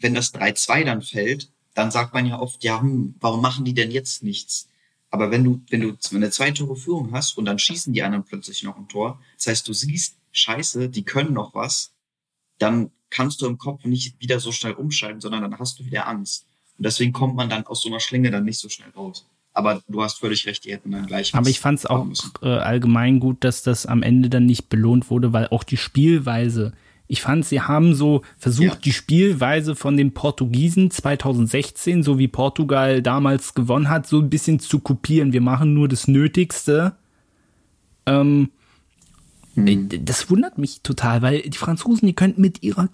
wenn 0.00 0.14
das 0.14 0.34
3-2 0.34 0.82
dann 0.84 1.00
fällt, 1.00 1.48
dann 1.72 1.92
sagt 1.92 2.12
man 2.12 2.26
ja 2.26 2.40
oft, 2.40 2.64
ja, 2.64 2.80
hm, 2.80 3.14
warum 3.20 3.40
machen 3.40 3.64
die 3.64 3.72
denn 3.72 3.92
jetzt 3.92 4.24
nichts? 4.24 4.68
Aber 5.10 5.30
wenn 5.30 5.44
du, 5.44 5.60
wenn 5.70 5.80
du 5.80 5.96
eine 6.12 6.30
zwei 6.30 6.50
Tore 6.50 6.74
Führung 6.74 7.12
hast 7.12 7.38
und 7.38 7.44
dann 7.44 7.60
schießen 7.60 7.92
die 7.92 8.02
anderen 8.02 8.24
plötzlich 8.24 8.64
noch 8.64 8.76
ein 8.76 8.88
Tor, 8.88 9.20
das 9.36 9.46
heißt, 9.46 9.68
du 9.68 9.72
siehst, 9.72 10.16
scheiße, 10.32 10.88
die 10.88 11.04
können 11.04 11.34
noch 11.34 11.54
was, 11.54 11.92
dann 12.58 12.90
kannst 13.10 13.42
du 13.42 13.46
im 13.46 13.58
Kopf 13.58 13.84
nicht 13.84 14.20
wieder 14.20 14.40
so 14.40 14.50
schnell 14.50 14.72
umschalten, 14.72 15.20
sondern 15.20 15.42
dann 15.42 15.60
hast 15.60 15.78
du 15.78 15.84
wieder 15.84 16.08
Angst. 16.08 16.46
Und 16.78 16.84
deswegen 16.84 17.12
kommt 17.12 17.36
man 17.36 17.48
dann 17.48 17.64
aus 17.64 17.82
so 17.82 17.90
einer 17.90 18.00
Schlinge 18.00 18.32
dann 18.32 18.44
nicht 18.44 18.58
so 18.58 18.68
schnell 18.68 18.90
raus. 18.90 19.24
Aber 19.52 19.84
du 19.86 20.02
hast 20.02 20.18
völlig 20.18 20.48
recht, 20.48 20.64
die 20.64 20.72
hätten 20.72 20.90
dann 20.90 21.06
gleich. 21.06 21.32
Aber 21.32 21.48
ich 21.48 21.60
fand 21.60 21.78
es 21.78 21.86
auch 21.86 22.08
äh, 22.42 22.48
allgemein 22.48 23.20
gut, 23.20 23.44
dass 23.44 23.62
das 23.62 23.86
am 23.86 24.02
Ende 24.02 24.28
dann 24.28 24.46
nicht 24.46 24.68
belohnt 24.68 25.10
wurde, 25.10 25.32
weil 25.32 25.46
auch 25.46 25.62
die 25.62 25.76
Spielweise, 25.76 26.72
ich 27.06 27.20
fand, 27.20 27.44
sie 27.44 27.60
haben 27.60 27.94
so 27.94 28.22
versucht, 28.38 28.76
ja. 28.76 28.80
die 28.84 28.92
Spielweise 28.92 29.76
von 29.76 29.96
den 29.96 30.14
Portugiesen 30.14 30.90
2016, 30.90 32.02
so 32.02 32.18
wie 32.18 32.28
Portugal 32.28 33.02
damals 33.02 33.54
gewonnen 33.54 33.90
hat, 33.90 34.06
so 34.06 34.20
ein 34.20 34.30
bisschen 34.30 34.58
zu 34.58 34.78
kopieren. 34.78 35.32
Wir 35.32 35.42
machen 35.42 35.74
nur 35.74 35.88
das 35.88 36.08
Nötigste. 36.08 36.96
Ähm, 38.06 38.50
hm. 39.54 39.88
Das 40.04 40.30
wundert 40.30 40.56
mich 40.56 40.80
total, 40.82 41.20
weil 41.20 41.42
die 41.42 41.58
Franzosen, 41.58 42.06
die 42.06 42.14
könnten 42.14 42.40
mit 42.40 42.62
ihrer 42.62 42.88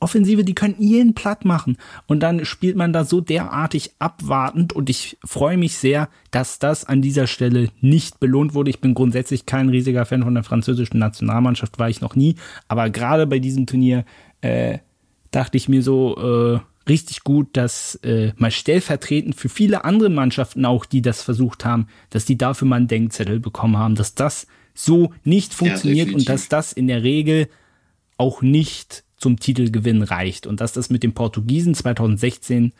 Offensive, 0.00 0.44
die 0.44 0.54
könnten 0.54 0.82
jeden 0.82 1.14
platt 1.14 1.44
machen. 1.44 1.76
Und 2.06 2.20
dann 2.20 2.44
spielt 2.44 2.76
man 2.76 2.92
da 2.92 3.04
so 3.04 3.20
derartig 3.20 3.92
abwartend 3.98 4.72
und 4.72 4.90
ich 4.90 5.18
freue 5.24 5.56
mich 5.56 5.76
sehr, 5.76 6.08
dass 6.30 6.58
das 6.58 6.84
an 6.84 7.02
dieser 7.02 7.26
Stelle 7.26 7.68
nicht 7.80 8.18
belohnt 8.18 8.54
wurde. 8.54 8.70
Ich 8.70 8.80
bin 8.80 8.94
grundsätzlich 8.94 9.46
kein 9.46 9.68
riesiger 9.68 10.06
Fan 10.06 10.22
von 10.22 10.34
der 10.34 10.44
französischen 10.44 10.98
Nationalmannschaft, 10.98 11.78
war 11.78 11.90
ich 11.90 12.00
noch 12.00 12.16
nie. 12.16 12.36
Aber 12.66 12.90
gerade 12.90 13.26
bei 13.26 13.38
diesem 13.38 13.66
Turnier 13.66 14.04
äh, 14.40 14.78
dachte 15.30 15.56
ich 15.56 15.68
mir 15.68 15.82
so, 15.82 16.16
äh, 16.56 16.60
richtig 16.88 17.22
gut, 17.22 17.56
dass 17.56 17.96
äh, 17.96 18.32
mal 18.36 18.50
stellvertretend 18.50 19.34
für 19.36 19.48
viele 19.48 19.84
andere 19.84 20.10
Mannschaften 20.10 20.64
auch, 20.64 20.84
die 20.84 21.02
das 21.02 21.22
versucht 21.22 21.64
haben, 21.64 21.86
dass 22.10 22.24
die 22.24 22.38
dafür 22.38 22.66
mal 22.66 22.76
einen 22.76 22.88
Denkzettel 22.88 23.38
bekommen 23.38 23.76
haben, 23.76 23.94
dass 23.94 24.14
das 24.14 24.46
so 24.74 25.12
nicht 25.24 25.54
funktioniert 25.54 26.08
ja, 26.08 26.14
und 26.14 26.28
dass 26.28 26.48
das 26.48 26.72
in 26.72 26.88
der 26.88 27.02
Regel 27.02 27.48
auch 28.16 28.42
nicht 28.42 29.04
zum 29.20 29.38
Titelgewinn 29.38 30.02
reicht 30.02 30.46
und 30.46 30.60
dass 30.60 30.72
das 30.72 30.90
mit 30.90 31.02
den 31.02 31.12
Portugiesen 31.12 31.74
2016 31.74 32.72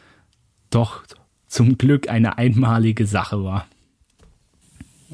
doch 0.71 1.05
zum 1.47 1.79
Glück 1.79 2.09
eine 2.09 2.39
einmalige 2.39 3.07
Sache 3.07 3.45
war. 3.45 3.67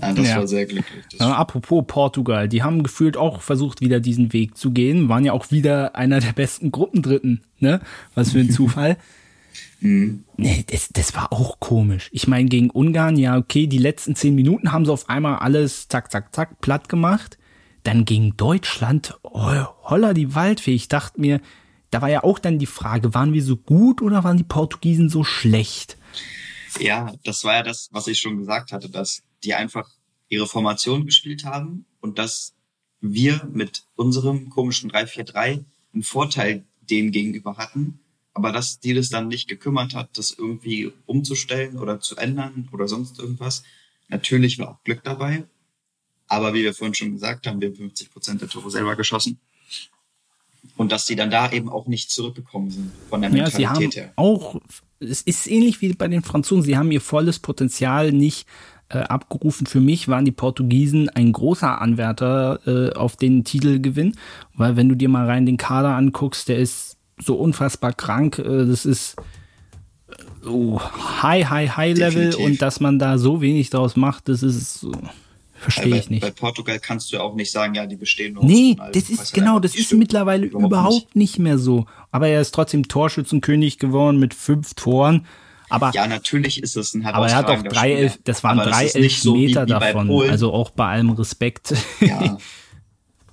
Ja, 0.00 0.12
das 0.12 0.28
ja. 0.28 0.36
war 0.36 0.46
sehr 0.46 0.66
glücklich. 0.66 1.04
Ja, 1.18 1.32
apropos 1.32 1.84
Portugal, 1.86 2.48
die 2.48 2.62
haben 2.62 2.82
gefühlt 2.82 3.16
auch 3.16 3.40
versucht, 3.40 3.80
wieder 3.80 3.98
diesen 3.98 4.32
Weg 4.32 4.56
zu 4.56 4.70
gehen, 4.70 5.08
waren 5.08 5.24
ja 5.24 5.32
auch 5.32 5.50
wieder 5.50 5.96
einer 5.96 6.20
der 6.20 6.32
besten 6.32 6.70
Gruppendritten, 6.70 7.42
ne? 7.58 7.80
Was 8.14 8.32
für 8.32 8.40
ein 8.40 8.50
Zufall. 8.50 8.98
Mhm. 9.80 10.24
Nee, 10.36 10.64
das, 10.70 10.90
das 10.92 11.14
war 11.14 11.32
auch 11.32 11.60
komisch. 11.60 12.10
Ich 12.12 12.28
meine, 12.28 12.48
gegen 12.48 12.70
Ungarn, 12.70 13.16
ja, 13.16 13.36
okay, 13.38 13.66
die 13.66 13.78
letzten 13.78 14.14
zehn 14.14 14.34
Minuten 14.34 14.70
haben 14.70 14.84
sie 14.84 14.92
auf 14.92 15.08
einmal 15.08 15.38
alles 15.38 15.88
zack, 15.88 16.12
zack, 16.12 16.34
zack 16.34 16.60
platt 16.60 16.90
gemacht. 16.90 17.38
Dann 17.86 18.04
gegen 18.04 18.36
Deutschland, 18.36 19.16
oh, 19.22 19.64
holla 19.84 20.12
die 20.12 20.34
Waldfee. 20.34 20.74
Ich 20.74 20.88
dachte 20.88 21.20
mir, 21.20 21.40
da 21.92 22.02
war 22.02 22.10
ja 22.10 22.24
auch 22.24 22.40
dann 22.40 22.58
die 22.58 22.66
Frage, 22.66 23.14
waren 23.14 23.32
wir 23.32 23.44
so 23.44 23.56
gut 23.56 24.02
oder 24.02 24.24
waren 24.24 24.36
die 24.36 24.42
Portugiesen 24.42 25.08
so 25.08 25.22
schlecht? 25.22 25.96
Ja, 26.80 27.14
das 27.22 27.44
war 27.44 27.54
ja 27.54 27.62
das, 27.62 27.88
was 27.92 28.08
ich 28.08 28.18
schon 28.18 28.38
gesagt 28.38 28.72
hatte, 28.72 28.90
dass 28.90 29.22
die 29.44 29.54
einfach 29.54 29.88
ihre 30.28 30.48
Formation 30.48 31.06
gespielt 31.06 31.44
haben 31.44 31.86
und 32.00 32.18
dass 32.18 32.56
wir 33.00 33.48
mit 33.52 33.84
unserem 33.94 34.50
komischen 34.50 34.90
3-4-3 34.90 35.64
einen 35.94 36.02
Vorteil 36.02 36.64
denen 36.80 37.12
gegenüber 37.12 37.56
hatten, 37.56 38.00
aber 38.34 38.50
dass 38.50 38.80
die 38.80 38.94
das 38.94 39.10
dann 39.10 39.28
nicht 39.28 39.46
gekümmert 39.46 39.94
hat, 39.94 40.18
das 40.18 40.32
irgendwie 40.32 40.92
umzustellen 41.06 41.78
oder 41.78 42.00
zu 42.00 42.16
ändern 42.16 42.68
oder 42.72 42.88
sonst 42.88 43.20
irgendwas. 43.20 43.62
Natürlich 44.08 44.58
war 44.58 44.70
auch 44.70 44.82
Glück 44.82 45.04
dabei 45.04 45.44
aber 46.28 46.54
wie 46.54 46.62
wir 46.62 46.74
vorhin 46.74 46.94
schon 46.94 47.12
gesagt 47.12 47.46
haben, 47.46 47.60
wir 47.60 47.68
haben 47.68 47.76
50 47.76 48.10
Prozent 48.10 48.40
der 48.40 48.48
Tore 48.48 48.70
selber 48.70 48.96
geschossen. 48.96 49.38
Und 50.76 50.92
dass 50.92 51.06
die 51.06 51.16
dann 51.16 51.30
da 51.30 51.50
eben 51.52 51.68
auch 51.68 51.86
nicht 51.86 52.10
zurückgekommen 52.10 52.70
sind 52.70 52.90
von 53.08 53.20
der 53.20 53.30
Mentalität 53.30 53.60
ja, 53.60 53.74
sie 53.74 53.84
haben 53.84 53.90
her. 53.92 54.12
Auch, 54.16 54.60
es 54.98 55.22
ist 55.22 55.46
ähnlich 55.46 55.80
wie 55.80 55.92
bei 55.92 56.08
den 56.08 56.22
Franzosen, 56.22 56.64
sie 56.64 56.76
haben 56.76 56.90
ihr 56.90 57.00
volles 57.00 57.38
Potenzial 57.38 58.12
nicht 58.12 58.46
äh, 58.88 58.98
abgerufen. 58.98 59.66
Für 59.66 59.80
mich 59.80 60.08
waren 60.08 60.24
die 60.24 60.32
Portugiesen 60.32 61.08
ein 61.08 61.32
großer 61.32 61.80
Anwärter 61.80 62.60
äh, 62.66 62.92
auf 62.94 63.16
den 63.16 63.44
Titelgewinn, 63.44 64.16
weil 64.54 64.76
wenn 64.76 64.88
du 64.88 64.94
dir 64.94 65.08
mal 65.08 65.26
rein 65.26 65.46
den 65.46 65.56
Kader 65.56 65.96
anguckst, 65.96 66.48
der 66.48 66.58
ist 66.58 66.96
so 67.18 67.36
unfassbar 67.36 67.92
krank. 67.92 68.38
Äh, 68.38 68.66
das 68.66 68.84
ist 68.84 69.16
so 70.42 70.80
high, 70.80 71.48
high, 71.48 71.76
high 71.76 71.96
Level 71.96 72.26
Definitiv. 72.26 72.46
und 72.46 72.62
dass 72.62 72.80
man 72.80 72.98
da 72.98 73.18
so 73.18 73.40
wenig 73.40 73.70
draus 73.70 73.96
macht, 73.96 74.28
das 74.28 74.42
ist 74.42 74.74
so 74.74 74.92
Verstehe 75.58 75.90
bei, 75.90 75.98
ich 75.98 76.10
nicht. 76.10 76.20
Bei 76.20 76.30
Portugal 76.30 76.78
kannst 76.78 77.10
du 77.12 77.16
ja 77.16 77.22
auch 77.22 77.34
nicht 77.34 77.50
sagen, 77.50 77.74
ja, 77.74 77.86
die 77.86 77.96
bestehen 77.96 78.34
nur 78.34 78.44
Nee, 78.44 78.76
das 78.92 79.08
ist 79.10 79.32
genau, 79.34 79.58
das 79.58 79.74
ist 79.74 79.92
mittlerweile 79.92 80.46
überhaupt, 80.46 80.66
überhaupt 80.66 80.94
nicht. 80.94 81.16
nicht. 81.16 81.38
mehr 81.38 81.58
so. 81.58 81.86
Aber 82.10 82.28
er 82.28 82.40
ist 82.40 82.54
trotzdem 82.54 82.88
Torschützenkönig 82.88 83.78
geworden 83.78 84.18
mit 84.18 84.34
fünf 84.34 84.74
Toren. 84.74 85.26
Aber, 85.68 85.90
ja, 85.92 86.06
natürlich 86.06 86.62
ist 86.62 86.76
es 86.76 86.94
ein 86.94 87.04
Aber 87.04 87.26
er 87.28 87.36
hat 87.36 87.46
auch 87.46 87.62
drei, 87.62 87.92
elf, 87.94 88.18
das 88.22 88.44
waren 88.44 88.58
drei, 88.58 88.86
elf 88.86 89.18
so 89.18 89.34
Meter 89.34 89.62
wie, 89.62 89.66
wie 89.66 89.70
davon. 89.70 90.10
Also 90.30 90.52
auch 90.52 90.70
bei 90.70 90.86
allem 90.86 91.10
Respekt. 91.10 91.74
Ja. 92.00 92.38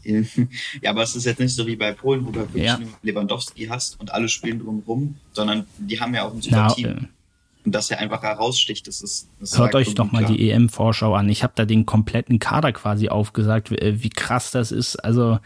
Ja, 0.06 0.90
aber 0.90 1.04
es 1.04 1.16
ist 1.16 1.24
jetzt 1.26 1.40
nicht 1.40 1.56
so 1.56 1.66
wie 1.66 1.78
bei 1.78 1.94
Polen, 1.94 2.26
wo 2.26 2.32
du 2.32 2.42
wirklich 2.42 2.66
Ja. 2.66 2.78
Lewandowski 3.04 3.68
hast 3.68 3.98
und 4.02 4.12
alle 4.14 4.28
spielen 4.28 4.60
drumherum, 4.60 5.16
sondern 5.32 5.66
die 5.78 5.98
haben 5.98 6.14
ja 6.14 6.24
auch 6.28 6.34
ein 6.34 6.42
super 6.42 6.68
Na, 6.68 6.74
Team. 6.74 7.08
Äh, 7.64 7.66
Und 7.66 7.76
dass 7.76 7.90
er 7.92 8.00
einfach 8.00 8.22
heraussticht, 8.24 8.88
das 8.88 9.02
ist. 9.02 9.30
Das 9.40 9.58
Hört 9.58 9.76
euch 9.76 9.96
doch 9.96 10.12
mal 10.12 10.26
die 10.26 10.50
EM-Vorschau 10.50 11.14
an. 11.16 11.30
Ich 11.30 11.44
habe 11.44 11.54
da 11.56 11.66
den 11.66 11.86
kompletten 11.86 12.40
Kader 12.40 12.72
quasi 12.72 13.10
aufgesagt, 13.10 13.72
wie, 13.72 13.76
äh, 13.78 14.04
wie 14.04 14.10
krass 14.10 14.52
das 14.52 14.72
ist. 14.72 14.98
Also 14.98 15.40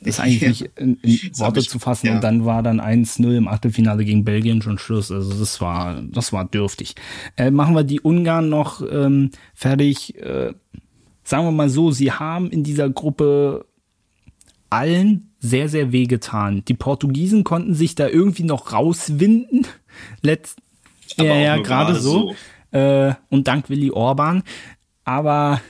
das 0.00 0.14
ist 0.16 0.20
eigentlich 0.20 0.42
nicht 0.60 0.70
in, 0.76 0.96
in 1.02 1.20
Das 1.30 1.40
hab 1.40 1.46
Worte 1.48 1.60
ich- 1.60 1.68
zu 1.68 1.78
fassen. 1.78 2.06
ja. 2.08 2.14
Und 2.16 2.24
dann 2.24 2.44
war 2.44 2.62
dann 2.62 2.80
1-0 2.80 3.36
im 3.36 3.48
Achtelfinale 3.48 4.04
gegen 4.04 4.24
Belgien 4.24 4.60
schon 4.62 4.78
Schluss. 4.78 5.10
Also 5.12 5.38
das 5.38 5.60
war, 5.60 6.02
das 6.02 6.32
war 6.32 6.44
dürftig. 6.44 6.94
Äh, 7.36 7.50
machen 7.50 7.74
wir 7.74 7.84
die 7.84 8.00
Ungarn 8.00 8.48
noch 8.48 8.82
ähm, 8.90 9.30
fertig. 9.54 10.16
Äh, 10.20 10.54
sagen 11.24 11.44
wir 11.46 11.52
mal 11.52 11.68
so, 11.70 11.92
sie 11.92 12.10
haben 12.10 12.50
in 12.50 12.64
dieser 12.64 12.90
Gruppe 12.90 13.64
allen 14.70 15.28
sehr, 15.38 15.68
sehr 15.68 15.92
wehgetan. 15.92 16.64
Die 16.66 16.74
Portugiesen 16.74 17.44
konnten 17.44 17.74
sich 17.74 17.94
da 17.94 18.08
irgendwie 18.08 18.44
noch 18.44 18.72
rauswinden. 18.72 19.66
Letzt 20.22 20.58
Aber 21.18 21.28
ja, 21.28 21.36
ja, 21.36 21.56
gerade 21.56 21.92
gerade 21.92 22.00
so. 22.00 22.34
Äh, 22.70 23.14
und 23.28 23.48
dank 23.48 23.68
Willi 23.68 23.90
Orban. 23.90 24.42
Aber 25.04 25.60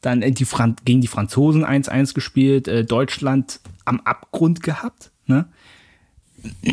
dann 0.00 0.22
äh, 0.22 0.32
die 0.32 0.44
Fran 0.44 0.76
gegen 0.84 1.00
die 1.00 1.06
Franzosen 1.06 1.64
1-1 1.64 2.14
gespielt, 2.14 2.68
äh, 2.68 2.84
Deutschland 2.84 3.60
am 3.84 4.00
Abgrund 4.00 4.62
gehabt. 4.62 5.10
Ne? 5.26 5.48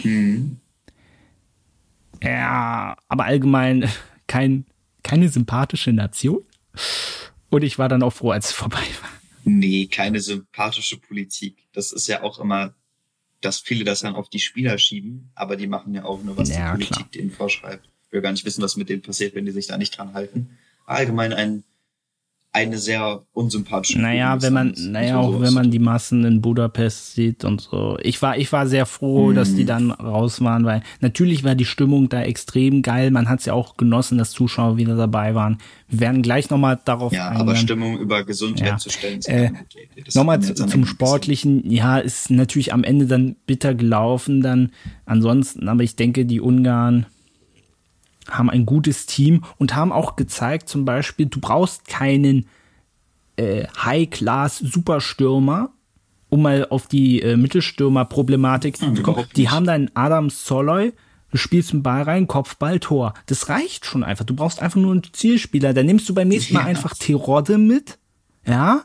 Mhm. 0.03 0.57
Ja, 2.21 2.97
aber 3.07 3.25
allgemein 3.25 3.89
kein, 4.27 4.65
keine 5.03 5.29
sympathische 5.29 5.93
Nation. 5.93 6.41
Und 7.49 7.63
ich 7.63 7.79
war 7.79 7.87
dann 7.89 8.03
auch 8.03 8.11
froh, 8.11 8.31
als 8.31 8.47
es 8.47 8.51
vorbei 8.51 8.77
war. 9.01 9.09
Nee, 9.45 9.87
keine 9.87 10.19
sympathische 10.19 10.97
Politik. 10.97 11.67
Das 11.71 11.91
ist 11.91 12.07
ja 12.07 12.21
auch 12.21 12.39
immer, 12.39 12.73
dass 13.41 13.59
viele 13.59 13.85
das 13.85 14.01
dann 14.01 14.15
auf 14.15 14.29
die 14.29 14.39
Spieler 14.39 14.77
schieben, 14.77 15.31
aber 15.33 15.55
die 15.55 15.67
machen 15.67 15.93
ja 15.93 16.03
auch 16.03 16.21
nur, 16.21 16.37
was 16.37 16.49
Ja, 16.49 16.71
die 16.71 16.83
Politik 16.85 16.95
klar. 16.97 17.09
denen 17.13 17.31
vorschreibt. 17.31 17.88
Ich 18.09 18.13
will 18.13 18.21
gar 18.21 18.31
nicht 18.31 18.43
wissen, 18.45 18.63
was 18.63 18.75
mit 18.75 18.89
denen 18.89 19.03
passiert, 19.03 19.35
wenn 19.35 19.45
die 19.45 19.51
sich 19.51 19.67
da 19.67 19.77
nicht 19.77 19.95
dran 19.95 20.13
halten. 20.15 20.49
Allgemein 20.87 21.31
ein, 21.31 21.63
eine 22.51 22.79
sehr 22.79 23.21
unsympathische 23.33 23.99
Naja, 24.01 24.29
Politik 24.31 24.47
wenn 24.47 24.53
man, 24.53 24.73
naja, 24.91 25.17
auch 25.19 25.31
sowas 25.33 25.47
wenn 25.47 25.53
man 25.53 25.69
die 25.69 25.77
Massen 25.77 26.25
in 26.25 26.41
Budapest 26.41 27.13
sieht 27.13 27.45
und 27.45 27.61
so. 27.61 27.99
Ich 28.01 28.19
war, 28.23 28.35
ich 28.39 28.51
war 28.51 28.65
sehr 28.65 28.87
froh, 28.87 29.31
dass 29.33 29.51
Mhm. 29.51 29.55
die 29.57 29.65
dann 29.65 29.91
raus 29.91 30.41
waren, 30.41 30.65
weil 30.65 30.81
natürlich 31.01 31.43
war 31.43 31.53
die 31.53 31.65
Stimmung 31.65 32.09
da 32.09 32.23
extrem 32.23 32.81
geil. 32.81 33.11
Man 33.11 33.29
hat 33.29 33.41
es 33.41 33.45
ja 33.45 33.53
auch 33.53 33.77
genossen, 33.77 34.17
dass 34.17 34.31
Zuschauer 34.31 34.77
wieder 34.77 34.95
dabei 34.95 35.35
waren. 35.35 35.59
Wir 35.87 35.99
werden 35.99 36.23
gleich 36.23 36.49
nochmal 36.49 36.79
darauf 36.83 37.13
Ja, 37.13 37.27
eingehen. 37.27 37.41
aber 37.41 37.55
Stimmung 37.55 37.99
über 37.99 38.23
Gesundheit 38.23 38.67
Ja. 38.67 38.77
zu 38.77 38.89
stellen, 38.89 39.21
Äh, 39.27 39.51
Nochmal 40.15 40.39
zum 40.41 40.55
Ende 40.55 40.65
gesehen. 40.65 40.85
Sportlichen. 40.87 41.69
Ja, 41.71 41.99
ist 41.99 42.31
natürlich 42.31 42.73
am 42.73 42.83
Ende 42.83 43.05
dann 43.05 43.35
bitter 43.45 43.75
gelaufen 43.75 44.41
dann. 44.41 44.71
Ansonsten, 45.05 45.69
aber 45.69 45.83
ich 45.83 45.95
denke, 45.95 46.25
die 46.25 46.41
Ungarn 46.41 47.05
haben 48.29 48.49
ein 48.49 48.65
gutes 48.65 49.05
Team 49.05 49.43
und 49.57 49.75
haben 49.75 49.91
auch 49.91 50.15
gezeigt, 50.15 50.69
zum 50.69 50.85
Beispiel, 50.85 51.25
du 51.27 51.39
brauchst 51.39 51.87
keinen 51.87 52.47
äh, 53.37 53.65
High-Class-Superstürmer, 53.83 55.71
um 56.29 56.41
mal 56.41 56.67
auf 56.69 56.87
die 56.87 57.21
äh, 57.21 57.37
Mittelstürmer-Problematik 57.37 58.77
zu 58.77 58.85
Hm, 58.87 59.03
kommen. 59.03 59.25
Die 59.35 59.49
haben 59.49 59.65
dann 59.65 59.89
Adam 59.93 60.29
Soloy, 60.29 60.93
du 61.31 61.37
spielst 61.37 61.73
einen 61.73 61.83
Ball 61.83 62.03
rein, 62.03 62.27
Kopfball, 62.27 62.79
Tor. 62.79 63.13
Das 63.25 63.49
reicht 63.49 63.85
schon 63.85 64.03
einfach. 64.03 64.25
Du 64.25 64.35
brauchst 64.35 64.61
einfach 64.61 64.79
nur 64.79 64.91
einen 64.91 65.03
Zielspieler. 65.11 65.73
Dann 65.73 65.85
nimmst 65.85 66.07
du 66.09 66.13
beim 66.13 66.27
nächsten 66.27 66.53
Mal 66.53 66.61
Ja. 66.61 66.65
einfach 66.67 66.93
Terodde 66.95 67.57
mit. 67.57 67.97
Ja, 68.45 68.83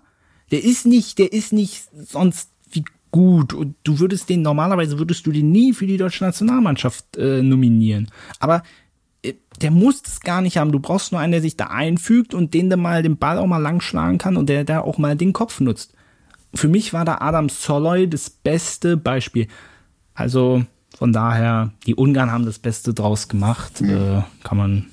der 0.51 0.63
ist 0.65 0.87
nicht, 0.87 1.19
der 1.19 1.33
ist 1.33 1.53
nicht 1.53 1.85
sonst 2.07 2.51
wie 2.71 2.85
gut 3.11 3.53
und 3.55 3.77
du 3.85 3.99
würdest 3.99 4.29
den 4.29 4.43
normalerweise 4.43 4.99
würdest 4.99 5.27
du 5.27 5.33
den 5.33 5.53
nie 5.53 5.73
für 5.73 5.87
die 5.87 5.97
deutsche 5.97 6.25
Nationalmannschaft 6.25 7.17
äh, 7.17 7.43
nominieren. 7.43 8.11
Aber 8.41 8.63
der 9.61 9.71
muss 9.71 10.03
es 10.07 10.21
gar 10.21 10.41
nicht 10.41 10.57
haben. 10.57 10.73
Du 10.73 10.81
brauchst 10.81 11.13
nur 11.13 11.21
einen, 11.21 11.33
der 11.33 11.41
sich 11.41 11.57
da 11.57 11.67
einfügt 11.67 12.35
und 12.35 12.55
den 12.55 12.71
dann 12.71 12.81
mal 12.81 13.03
den 13.03 13.17
Ball 13.17 13.39
auch 13.39 13.47
mal 13.47 13.59
lang 13.59 13.81
schlagen 13.81 14.19
kann 14.19 14.37
und 14.37 14.49
der 14.49 14.65
da 14.65 14.81
auch 14.81 14.99
mal 14.99 15.17
den 15.17 15.33
Kopf 15.33 15.61
nutzt. 15.61 15.93
Für 16.55 16.69
mich 16.69 16.93
war 16.93 17.05
da 17.05 17.19
Adam 17.21 17.49
Soloy 17.49 18.09
das 18.09 18.31
beste 18.31 18.97
Beispiel. 18.97 19.49
Also 20.15 20.65
von 20.97 21.13
daher, 21.13 21.73
die 21.87 21.95
Ungarn 21.95 22.31
haben 22.31 22.47
das 22.47 22.59
Beste 22.59 22.95
draus 22.95 23.29
gemacht. 23.29 23.81
Äh, 23.81 24.23
kann 24.43 24.57
man 24.57 24.87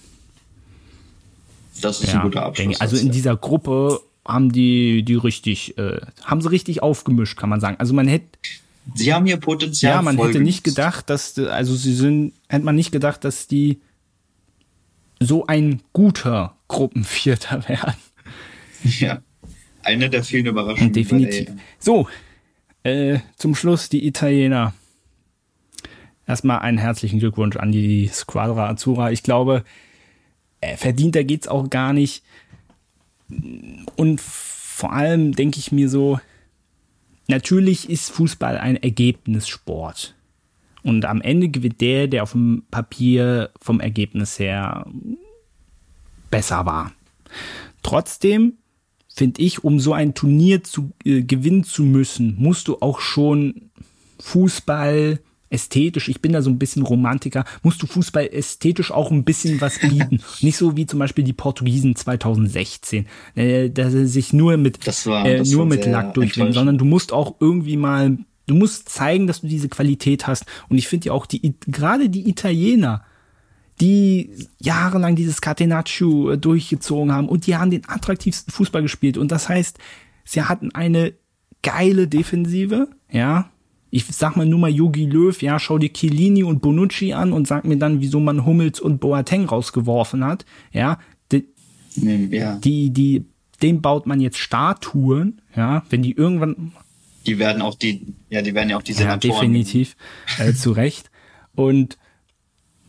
Das 1.82 2.02
ist 2.02 2.14
ja, 2.14 2.20
ein 2.20 2.24
guter 2.24 2.44
Abschluss. 2.44 2.76
ich. 2.76 2.82
Also 2.82 2.98
in 2.98 3.12
dieser 3.12 3.36
Gruppe 3.36 4.02
haben 4.26 4.52
die, 4.52 5.04
die 5.04 5.16
richtig, 5.16 5.78
äh, 5.78 6.02
haben 6.24 6.42
sie 6.42 6.50
richtig 6.50 6.82
aufgemischt, 6.82 7.38
kann 7.38 7.50
man 7.50 7.60
sagen. 7.60 7.76
Also 7.80 7.94
man 7.94 8.08
hätte, 8.08 8.26
Sie 8.96 9.14
haben 9.14 9.28
ihr 9.28 9.38
Potenzial 9.38 9.96
ja, 9.96 10.02
man 10.02 10.18
hätte 10.18 10.40
nicht 10.40 10.64
gedacht, 10.64 11.10
dass, 11.10 11.38
also 11.38 11.76
sie 11.76 11.94
sind, 11.94 12.34
hätte 12.50 12.66
man 12.66 12.76
nicht 12.76 12.92
gedacht, 12.92 13.24
dass 13.24 13.48
die 13.48 13.80
so 15.22 15.46
ein 15.46 15.82
guter 15.94 16.58
Gruppenvierter 16.68 17.68
werden. 17.70 17.96
Ja. 18.84 19.22
Eine 19.84 20.10
der 20.10 20.24
vielen 20.24 20.46
Überraschungen. 20.48 20.94
Definitiv. 20.94 21.50
So, 21.80 22.08
äh, 22.84 23.20
zum 23.36 23.56
Schluss 23.56 23.90
die 23.90 24.06
Italiener. 24.06 24.74
Erstmal 26.28 26.60
einen 26.60 26.78
herzlichen 26.78 27.20
Glückwunsch 27.20 27.58
an 27.58 27.72
die 27.72 28.08
Squadra 28.08 28.70
Azzurra. 28.70 29.12
Ich 29.12 29.24
glaube, 29.24 29.64
äh, 30.62 30.78
verdienter 30.78 31.24
geht's 31.24 31.48
auch 31.48 31.70
gar 31.70 31.94
nicht. 31.94 32.24
Und 33.96 34.22
vor 34.22 34.94
allem 34.94 35.34
denke 35.34 35.60
ich 35.60 35.72
mir 35.72 35.90
so, 35.90 36.20
natürlich 37.28 37.90
ist 37.90 38.12
Fußball 38.12 38.58
ein 38.58 38.78
Ergebnissport. 38.78 40.16
Und 40.84 41.06
am 41.06 41.22
Ende 41.22 41.50
gewinnt 41.50 41.80
der, 41.82 42.08
der 42.08 42.24
auf 42.24 42.32
dem 42.32 42.64
Papier 42.72 43.52
vom 43.62 43.80
Ergebnis 43.80 44.40
her 44.40 44.86
besser 46.30 46.66
war. 46.66 46.92
Trotzdem 47.84 48.54
finde 49.14 49.42
ich, 49.42 49.64
um 49.64 49.80
so 49.80 49.94
ein 49.94 50.14
Turnier 50.14 50.64
zu 50.64 50.92
äh, 51.04 51.22
gewinnen 51.24 51.64
zu 51.64 51.84
müssen, 51.84 52.36
musst 52.40 52.68
du 52.68 52.78
auch 52.82 53.00
schon 53.02 53.70
Fußball 54.20 55.20
ästhetisch, 55.50 56.08
ich 56.08 56.22
bin 56.22 56.32
da 56.32 56.42
so 56.42 56.50
ein 56.50 56.58
bisschen 56.58 56.84
Romantiker, 56.84 57.44
musst 57.62 57.82
du 57.84 57.88
Fußball 57.88 58.30
ästhetisch 58.32 58.90
auch 58.92 59.12
ein 59.12 59.26
bisschen 59.26 59.60
was 59.60 59.80
bieten. 59.80 60.22
Nicht 60.42 60.56
so 60.56 60.78
wie 60.78 60.86
zum 60.86 61.00
Beispiel 61.00 61.26
die 61.26 61.34
Portugiesen 61.34 61.94
2016, 61.98 63.06
äh, 63.36 63.70
dass 63.70 63.92
sie 63.92 64.08
sich 64.08 64.32
nur 64.32 64.56
mit, 64.56 64.80
war- 65.08 65.26
äh, 65.26 65.40
nur 65.52 65.66
mit 65.66 65.86
Lack 65.92 66.14
durchwinden, 66.14 66.54
sondern 66.54 66.78
du 66.78 66.86
musst 66.86 67.12
auch 67.12 67.36
irgendwie 67.42 67.76
mal, 67.76 68.18
du 68.52 68.56
musst 68.56 68.90
zeigen, 68.90 69.28
dass 69.28 69.42
du 69.42 69.48
diese 69.48 69.70
Qualität 69.70 70.28
hast. 70.28 70.46
Und 70.70 70.78
ich 70.78 70.88
finde 70.88 71.08
ja 71.08 71.14
auch 71.14 71.26
die, 71.26 71.56
gerade 71.68 72.10
die 72.10 72.30
Italiener, 72.30 73.04
die 73.80 74.30
jahrelang 74.60 75.16
dieses 75.16 75.42
Catenaccio 75.42 76.32
äh, 76.32 76.38
durchgezogen 76.38 77.12
haben 77.12 77.30
und 77.30 77.48
die 77.48 77.56
haben 77.56 77.72
den 77.72 77.88
attraktivsten 77.88 78.54
Fußball 78.54 78.82
gespielt. 78.82 79.18
Und 79.18 79.32
das 79.32 79.50
heißt, 79.50 79.80
sie 80.26 80.44
hatten 80.44 80.76
eine 80.76 81.14
geile 81.64 82.08
Defensive, 82.08 82.90
ja. 83.10 83.50
Ich 83.94 84.06
sag 84.06 84.38
mal 84.38 84.46
nur 84.46 84.60
mal 84.60 84.70
Yogi 84.70 85.06
Löw, 85.06 85.42
ja, 85.42 85.60
schau 85.60 85.78
dir 85.78 85.92
Chiellini 85.92 86.44
und 86.44 86.62
Bonucci 86.62 87.12
an 87.12 87.34
und 87.34 87.46
sag 87.46 87.66
mir 87.66 87.76
dann, 87.76 88.00
wieso 88.00 88.22
man 88.22 88.46
Hummels 88.46 88.80
und 88.80 89.00
Boateng 89.00 89.46
rausgeworfen 89.46 90.24
hat, 90.24 90.46
ja. 90.72 91.00
Die, 91.32 91.46
ja. 91.96 92.56
die, 92.56 92.92
die, 92.92 93.26
dem 93.62 93.82
baut 93.82 94.08
man 94.08 94.22
jetzt 94.22 94.38
Statuen, 94.38 95.42
ja, 95.56 95.84
wenn 95.90 96.02
die 96.02 96.14
irgendwann 96.14 96.72
Die 97.26 97.38
werden 97.40 97.62
auch 97.62 97.76
die, 97.76 98.14
ja, 98.30 98.42
die 98.42 98.54
werden 98.54 98.70
ja 98.70 98.78
auch 98.78 98.82
die 98.82 98.94
ja, 98.94 99.00
Senatoren. 99.00 99.32
definitiv. 99.54 99.96
Äh, 100.40 100.54
zu 100.56 100.72
Recht. 100.72 101.12
Und 101.56 101.98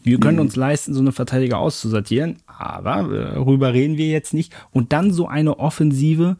wir 0.04 0.18
können 0.18 0.40
uns 0.40 0.56
leisten, 0.56 0.94
so 0.94 1.00
eine 1.00 1.12
Verteidiger 1.12 1.58
auszusortieren, 1.58 2.38
aber 2.46 3.12
äh, 3.12 3.34
darüber 3.34 3.72
reden 3.72 3.96
wir 3.96 4.08
jetzt 4.08 4.34
nicht. 4.34 4.52
Und 4.72 4.92
dann 4.92 5.12
so 5.12 5.28
eine 5.28 5.58
Offensive, 5.60 6.36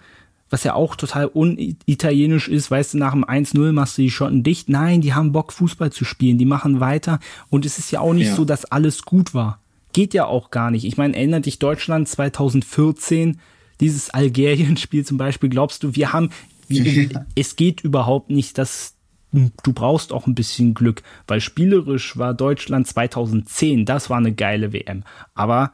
was 0.50 0.64
ja 0.64 0.74
auch 0.74 0.96
total 0.96 1.26
unitalienisch 1.26 2.48
ist, 2.48 2.70
weißt 2.70 2.94
du, 2.94 2.98
nach 2.98 3.12
dem 3.12 3.24
1-0 3.24 3.72
machst 3.72 3.98
du 3.98 4.02
die 4.02 4.10
Schotten 4.10 4.42
dicht. 4.42 4.68
Nein, 4.68 5.00
die 5.00 5.14
haben 5.14 5.32
Bock, 5.32 5.52
Fußball 5.52 5.92
zu 5.92 6.04
spielen, 6.04 6.38
die 6.38 6.44
machen 6.44 6.80
weiter. 6.80 7.20
Und 7.50 7.64
es 7.64 7.78
ist 7.78 7.90
ja 7.90 8.00
auch 8.00 8.14
nicht 8.14 8.28
Ja. 8.28 8.34
so, 8.36 8.44
dass 8.44 8.64
alles 8.64 9.02
gut 9.02 9.32
war. 9.32 9.60
Geht 9.92 10.12
ja 10.14 10.26
auch 10.26 10.50
gar 10.50 10.70
nicht. 10.70 10.84
Ich 10.84 10.96
meine, 10.96 11.16
erinnert 11.16 11.46
dich 11.46 11.58
Deutschland 11.58 12.08
2014, 12.08 13.38
dieses 13.80 14.10
Algerien-Spiel 14.10 15.04
zum 15.04 15.18
Beispiel, 15.18 15.48
glaubst 15.48 15.82
du, 15.82 15.94
wir 15.94 16.12
haben, 16.12 16.30
es 17.34 17.56
geht 17.56 17.82
überhaupt 17.82 18.30
nicht, 18.30 18.58
dass 18.58 18.94
du 19.32 19.72
brauchst 19.72 20.12
auch 20.12 20.26
ein 20.26 20.34
bisschen 20.34 20.74
Glück, 20.74 21.02
weil 21.26 21.40
spielerisch 21.40 22.18
war 22.18 22.34
Deutschland 22.34 22.86
2010, 22.86 23.86
das 23.86 24.10
war 24.10 24.18
eine 24.18 24.32
geile 24.32 24.72
WM. 24.72 25.04
Aber 25.34 25.72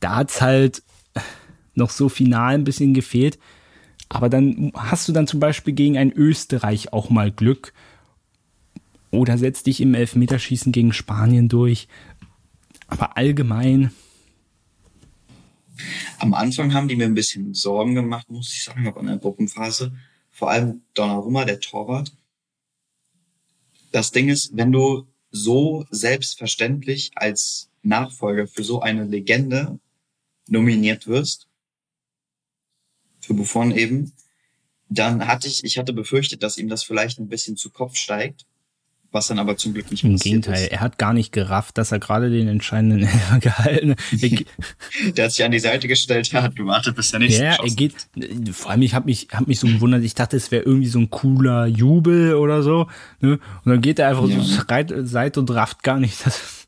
da 0.00 0.16
hat's 0.16 0.40
halt 0.40 0.82
noch 1.74 1.90
so 1.90 2.08
final 2.08 2.54
ein 2.54 2.64
bisschen 2.64 2.94
gefehlt. 2.94 3.38
Aber 4.08 4.28
dann 4.28 4.72
hast 4.74 5.06
du 5.08 5.12
dann 5.12 5.26
zum 5.26 5.38
Beispiel 5.38 5.74
gegen 5.74 5.96
ein 5.96 6.12
Österreich 6.12 6.92
auch 6.92 7.10
mal 7.10 7.30
Glück. 7.30 7.72
Oder 9.10 9.38
setzt 9.38 9.66
dich 9.66 9.80
im 9.80 9.94
Elfmeterschießen 9.94 10.72
gegen 10.72 10.92
Spanien 10.92 11.48
durch. 11.48 11.88
Aber 12.88 13.16
allgemein, 13.16 13.90
Am 16.18 16.34
Anfang 16.34 16.74
haben 16.74 16.88
die 16.88 16.96
mir 16.96 17.04
ein 17.04 17.14
bisschen 17.14 17.54
Sorgen 17.54 17.94
gemacht, 17.94 18.28
muss 18.30 18.52
ich 18.52 18.64
sagen, 18.64 18.86
auch 18.88 18.96
in 18.96 19.06
der 19.06 19.18
Gruppenphase. 19.18 19.92
Vor 20.38 20.50
allem 20.52 20.82
Donnarumma, 20.94 21.44
der 21.44 21.58
Torwart. 21.58 22.12
Das 23.90 24.12
Ding 24.12 24.28
ist, 24.28 24.56
wenn 24.56 24.70
du 24.70 25.08
so 25.32 25.84
selbstverständlich 25.90 27.10
als 27.16 27.70
Nachfolger 27.82 28.46
für 28.46 28.62
so 28.62 28.80
eine 28.80 29.04
Legende 29.04 29.80
nominiert 30.46 31.08
wirst, 31.08 31.48
für 33.20 33.34
Buffon 33.34 33.72
eben, 33.72 34.12
dann 34.88 35.26
hatte 35.26 35.48
ich, 35.48 35.64
ich 35.64 35.76
hatte 35.76 35.92
befürchtet, 35.92 36.44
dass 36.44 36.56
ihm 36.56 36.68
das 36.68 36.84
vielleicht 36.84 37.18
ein 37.18 37.28
bisschen 37.28 37.56
zu 37.56 37.70
Kopf 37.70 37.96
steigt 37.96 38.46
was 39.10 39.28
dann 39.28 39.38
aber 39.38 39.56
zum 39.56 39.72
Glück 39.72 39.90
nicht 39.90 40.04
Im 40.04 40.16
Gegenteil, 40.16 40.64
ist. 40.64 40.72
er 40.72 40.80
hat 40.80 40.98
gar 40.98 41.14
nicht 41.14 41.32
gerafft, 41.32 41.78
dass 41.78 41.92
er 41.92 41.98
gerade 41.98 42.30
den 42.30 42.46
entscheidenden 42.46 43.02
Elfer 43.04 43.38
gehalten 43.38 43.90
hat. 43.92 43.98
der 45.16 45.24
hat 45.24 45.32
sich 45.32 45.44
an 45.44 45.50
die 45.50 45.58
Seite 45.58 45.88
gestellt, 45.88 46.32
er 46.32 46.42
hat 46.42 46.56
gewartet, 46.56 46.94
bis 46.94 47.12
er 47.12 47.20
nicht 47.20 47.38
Ja, 47.38 47.56
er 47.56 47.70
geht, 47.70 47.94
vor 48.52 48.70
allem 48.70 48.82
ich 48.82 48.94
habe 48.94 49.06
mich, 49.06 49.28
hab 49.32 49.46
mich 49.46 49.58
so 49.58 49.66
gewundert, 49.66 50.02
ich 50.04 50.14
dachte, 50.14 50.36
es 50.36 50.50
wäre 50.50 50.62
irgendwie 50.62 50.88
so 50.88 50.98
ein 50.98 51.08
cooler 51.10 51.66
Jubel 51.66 52.34
oder 52.34 52.62
so. 52.62 52.88
Ne? 53.20 53.38
Und 53.64 53.72
dann 53.72 53.80
geht 53.80 53.98
er 53.98 54.08
einfach 54.08 54.28
ja. 54.28 54.40
so 54.40 54.62
reit, 54.68 54.92
Seite 55.04 55.40
und 55.40 55.50
rafft 55.50 55.82
gar 55.82 55.98
nicht. 55.98 56.26
Das, 56.26 56.66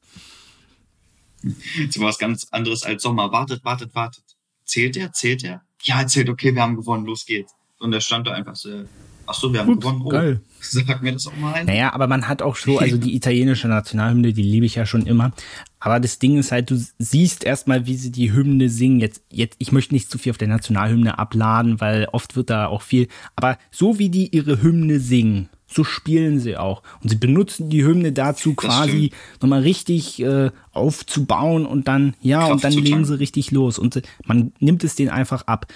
war 1.99 2.09
was 2.09 2.19
ganz 2.19 2.47
anderes 2.51 2.85
als 2.85 3.03
Sommer. 3.03 3.33
Wartet, 3.33 3.65
wartet, 3.65 3.95
wartet. 3.95 4.25
Zählt 4.65 4.97
er? 4.97 5.13
Zählt 5.13 5.45
er? 5.45 5.63
Ja, 5.83 6.01
er 6.01 6.07
zählt, 6.07 6.29
okay, 6.29 6.55
wir 6.55 6.63
haben 6.63 6.77
gewonnen, 6.77 7.05
los 7.05 7.27
geht's. 7.27 7.55
Und 7.79 7.93
er 7.93 8.01
stand 8.01 8.27
da 8.27 8.33
einfach 8.33 8.57
so, 8.57 8.85
Ach 9.31 9.35
so, 9.35 9.53
wir 9.53 9.61
haben 9.61 9.71
Ups, 9.71 9.87
gewonnen. 9.87 10.03
Oh, 10.05 10.09
geil. 10.09 10.41
Sag 10.61 11.03
mir 11.03 11.13
das 11.13 11.27
auch 11.29 11.37
mal 11.37 11.55
ein. 11.55 11.67
Naja, 11.67 11.93
aber 11.93 12.09
man 12.09 12.27
hat 12.27 12.43
auch 12.43 12.57
so, 12.57 12.79
also 12.79 12.97
die 12.97 13.15
italienische 13.15 13.69
Nationalhymne, 13.69 14.33
die 14.33 14.43
liebe 14.43 14.67
ich 14.67 14.75
ja 14.75 14.87
schon 14.87 15.07
immer. 15.07 15.31
Aber 15.79 16.01
das 16.01 16.19
Ding 16.19 16.37
ist 16.37 16.51
halt, 16.51 16.71
du 16.71 16.85
siehst 16.99 17.45
erstmal, 17.45 17.87
wie 17.87 17.97
sie 17.97 18.11
die 18.11 18.33
Hymne 18.33 18.69
singen. 18.69 18.99
Jetzt, 18.99 19.23
jetzt, 19.31 19.55
ich 19.59 19.71
möchte 19.71 19.95
nicht 19.95 20.11
zu 20.11 20.19
viel 20.19 20.31
auf 20.31 20.39
der 20.39 20.49
Nationalhymne 20.49 21.19
abladen, 21.19 21.81
weil 21.81 22.09
oft 22.13 22.35
wird 22.35 22.51
da 22.51 22.67
auch 22.67 22.83
viel. 22.83 23.07
Aber 23.37 23.57
so 23.71 24.01
wie 24.01 24.09
die 24.09 24.35
ihre 24.35 24.63
Hymne 24.63 24.99
singen, 24.99 25.49
so 25.69 25.85
spielen 25.85 26.41
sie 26.41 26.57
auch. 26.57 26.83
Und 27.01 27.11
sie 27.11 27.17
benutzen 27.17 27.71
die 27.71 27.85
Hymne 27.85 28.11
dazu, 28.11 28.55
quasi 28.55 29.13
nochmal 29.41 29.61
richtig 29.61 30.21
äh, 30.21 30.51
aufzubauen 30.73 31.67
und 31.67 31.87
dann, 31.87 32.17
ja, 32.21 32.41
Kraft 32.41 32.53
und 32.53 32.65
dann 32.65 32.73
legen 32.73 33.05
sie 33.05 33.19
richtig 33.19 33.53
los. 33.53 33.79
Und 33.79 34.03
man 34.25 34.53
nimmt 34.59 34.83
es 34.83 34.97
denen 34.97 35.11
einfach 35.11 35.47
ab 35.47 35.67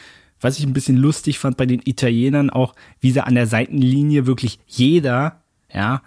was 0.44 0.58
ich 0.58 0.66
ein 0.66 0.74
bisschen 0.74 0.98
lustig 0.98 1.38
fand 1.38 1.56
bei 1.56 1.64
den 1.64 1.80
Italienern 1.84 2.50
auch, 2.50 2.74
wie 3.00 3.10
sie 3.10 3.24
an 3.24 3.34
der 3.34 3.46
Seitenlinie 3.46 4.26
wirklich 4.26 4.58
jeder, 4.66 5.42
ja, 5.72 6.02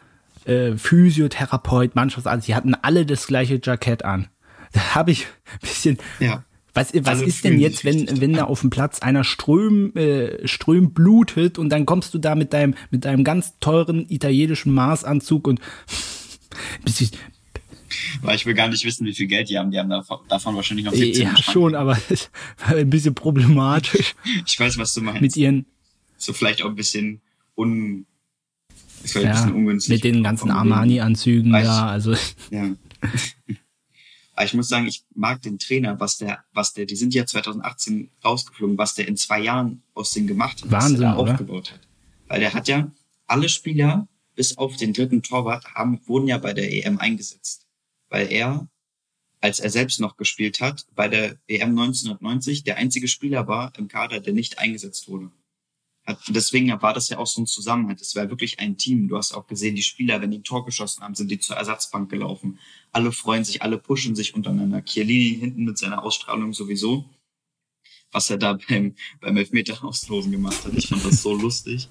äh, 0.45 0.77
Physiotherapeut, 0.77 1.95
Mannschaftsarzt, 1.95 2.45
sie 2.45 2.55
hatten 2.55 2.75
alle 2.75 3.07
das 3.07 3.25
gleiche 3.25 3.59
Jackett 3.61 4.05
an. 4.05 4.27
Da 4.73 4.95
habe 4.95 5.11
ich 5.11 5.25
ein 5.25 5.59
bisschen, 5.61 5.97
ja. 6.19 6.43
Was, 6.73 6.93
was 6.93 7.23
ist 7.23 7.43
denn 7.43 7.59
jetzt, 7.59 7.85
wenn, 7.85 8.21
wenn 8.21 8.33
da 8.33 8.43
auf 8.43 8.61
dem 8.61 8.69
Platz 8.69 8.99
einer 8.99 9.23
ström, 9.23 9.95
äh, 9.95 10.47
ström 10.47 10.93
blutet 10.93 11.57
und 11.57 11.69
dann 11.69 11.87
kommst 11.87 12.13
du 12.13 12.19
da 12.19 12.35
mit 12.35 12.53
deinem, 12.53 12.75
mit 12.91 13.05
deinem 13.05 13.23
ganz 13.23 13.57
teuren 13.59 14.05
italienischen 14.07 14.71
Maßanzug 14.75 15.47
und 15.47 15.59
bisschen, 16.85 17.09
weil 18.21 18.35
ich 18.35 18.45
will 18.45 18.53
gar 18.53 18.67
nicht 18.67 18.83
wissen, 18.85 19.05
wie 19.05 19.13
viel 19.13 19.27
Geld 19.27 19.49
die 19.49 19.57
haben. 19.57 19.71
Die 19.71 19.79
haben 19.79 19.89
davon, 19.89 20.55
wahrscheinlich 20.55 20.85
noch 20.85 20.93
17 20.93 21.23
Ja, 21.23 21.37
schon, 21.37 21.75
aber 21.75 21.97
ein 22.67 22.89
bisschen 22.89 23.15
problematisch. 23.15 24.15
ich 24.45 24.59
weiß, 24.59 24.77
was 24.77 24.93
du 24.93 25.01
meinst. 25.01 25.21
Mit 25.21 25.35
ihren. 25.37 25.65
So 26.17 26.33
vielleicht 26.33 26.61
auch 26.61 26.69
ein 26.69 26.75
bisschen 26.75 27.21
un. 27.55 28.05
Ist 29.03 29.15
ja, 29.15 29.21
ein 29.21 29.31
bisschen 29.31 29.53
ungünstig. 29.53 29.93
Mit 29.93 30.03
den 30.03 30.23
ganzen 30.23 30.51
Armani-Anzügen 30.51 31.51
da, 31.51 31.87
also. 31.87 32.15
Ja. 32.49 32.75
Aber 34.33 34.45
ich 34.45 34.53
muss 34.53 34.67
sagen, 34.67 34.87
ich 34.87 35.03
mag 35.15 35.41
den 35.41 35.59
Trainer, 35.59 35.99
was 35.99 36.17
der, 36.17 36.43
was 36.53 36.73
der, 36.73 36.85
die 36.85 36.95
sind 36.95 37.13
ja 37.13 37.25
2018 37.25 38.09
rausgeflogen, 38.23 38.77
was 38.77 38.95
der 38.95 39.07
in 39.07 39.17
zwei 39.17 39.39
Jahren 39.39 39.81
aus 39.93 40.11
denen 40.11 40.27
gemacht 40.27 40.61
hat, 40.61 40.71
Wahnsinn, 40.71 40.97
was 40.97 41.03
er 41.03 41.17
aufgebaut 41.17 41.71
hat. 41.71 41.79
Weil 42.27 42.39
der 42.41 42.53
hat 42.53 42.67
ja 42.67 42.91
alle 43.27 43.49
Spieler 43.49 44.07
bis 44.35 44.57
auf 44.57 44.75
den 44.77 44.93
dritten 44.93 45.23
Torwart 45.23 45.65
haben, 45.73 46.01
wurden 46.05 46.27
ja 46.27 46.37
bei 46.37 46.53
der 46.53 46.71
EM 46.71 46.99
eingesetzt 46.99 47.66
weil 48.09 48.31
er, 48.31 48.69
als 49.41 49.59
er 49.59 49.69
selbst 49.69 49.99
noch 49.99 50.17
gespielt 50.17 50.61
hat, 50.61 50.85
bei 50.95 51.07
der 51.07 51.37
EM 51.47 51.77
1990 51.77 52.63
der 52.63 52.77
einzige 52.77 53.07
Spieler 53.07 53.47
war 53.47 53.73
im 53.77 53.87
Kader, 53.87 54.19
der 54.19 54.33
nicht 54.33 54.59
eingesetzt 54.59 55.07
wurde. 55.07 55.31
Hat, 56.05 56.19
deswegen 56.29 56.69
war 56.81 56.93
das 56.93 57.09
ja 57.09 57.17
auch 57.17 57.27
so 57.27 57.41
ein 57.41 57.47
Zusammenhalt. 57.47 57.99
Es 57.99 58.15
war 58.15 58.29
wirklich 58.29 58.59
ein 58.59 58.77
Team. 58.77 59.09
Du 59.09 59.17
hast 59.17 59.33
auch 59.33 59.45
gesehen, 59.45 59.75
die 59.75 59.83
Spieler, 59.83 60.21
wenn 60.21 60.31
die 60.31 60.39
ein 60.39 60.43
Tor 60.43 60.65
geschossen 60.65 61.03
haben, 61.03 61.15
sind 61.15 61.29
die 61.29 61.39
zur 61.39 61.57
Ersatzbank 61.57 62.09
gelaufen. 62.09 62.59
Alle 62.93 63.11
freuen 63.11 63.43
sich, 63.43 63.61
alle 63.61 63.77
pushen 63.77 64.15
sich 64.15 64.33
untereinander. 64.33 64.83
Chiellini 64.85 65.37
hinten 65.37 65.65
mit 65.65 65.77
seiner 65.77 66.03
Ausstrahlung 66.03 66.53
sowieso. 66.53 67.05
Was 68.13 68.29
er 68.29 68.37
da 68.37 68.57
beim, 68.69 68.95
beim 69.19 69.35
Elfmeter 69.35 69.83
auslosen 69.83 70.31
gemacht 70.31 70.63
hat. 70.63 70.73
Ich 70.75 70.87
fand 70.87 71.03
das 71.03 71.21
so 71.21 71.35
lustig. 71.35 71.89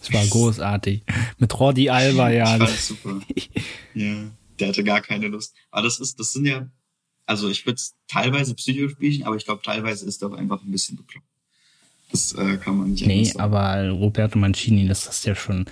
Es 0.00 0.12
war 0.12 0.24
großartig. 0.24 1.02
Mit 1.38 1.58
Rodi 1.58 1.90
Alba, 1.90 2.30
ja. 2.30 2.54
Ich 2.54 2.62
fand 2.62 2.78
super. 2.78 3.20
ja 3.94 4.30
der 4.60 4.68
hatte 4.68 4.84
gar 4.84 5.00
keine 5.00 5.28
Lust. 5.28 5.54
Aber 5.70 5.82
das 5.82 6.00
ist, 6.00 6.18
das 6.18 6.32
sind 6.32 6.46
ja, 6.46 6.68
also 7.26 7.48
ich 7.48 7.66
würde 7.66 7.76
es 7.76 7.94
teilweise 8.08 8.54
Psychospielchen, 8.54 9.24
aber 9.24 9.36
ich 9.36 9.44
glaube, 9.44 9.62
teilweise 9.62 10.06
ist 10.06 10.22
er 10.22 10.28
auch 10.28 10.36
einfach 10.36 10.62
ein 10.62 10.70
bisschen 10.70 10.96
bekloppt. 10.96 11.26
Das 12.12 12.32
äh, 12.34 12.56
kann 12.58 12.78
man 12.78 12.90
nicht 12.90 13.06
Nee, 13.06 13.32
aber 13.36 13.88
Roberto 13.90 14.38
Mancini, 14.38 14.86
das 14.86 15.08
hast 15.08 15.24
du 15.24 15.30
ja 15.30 15.34
schon 15.34 15.66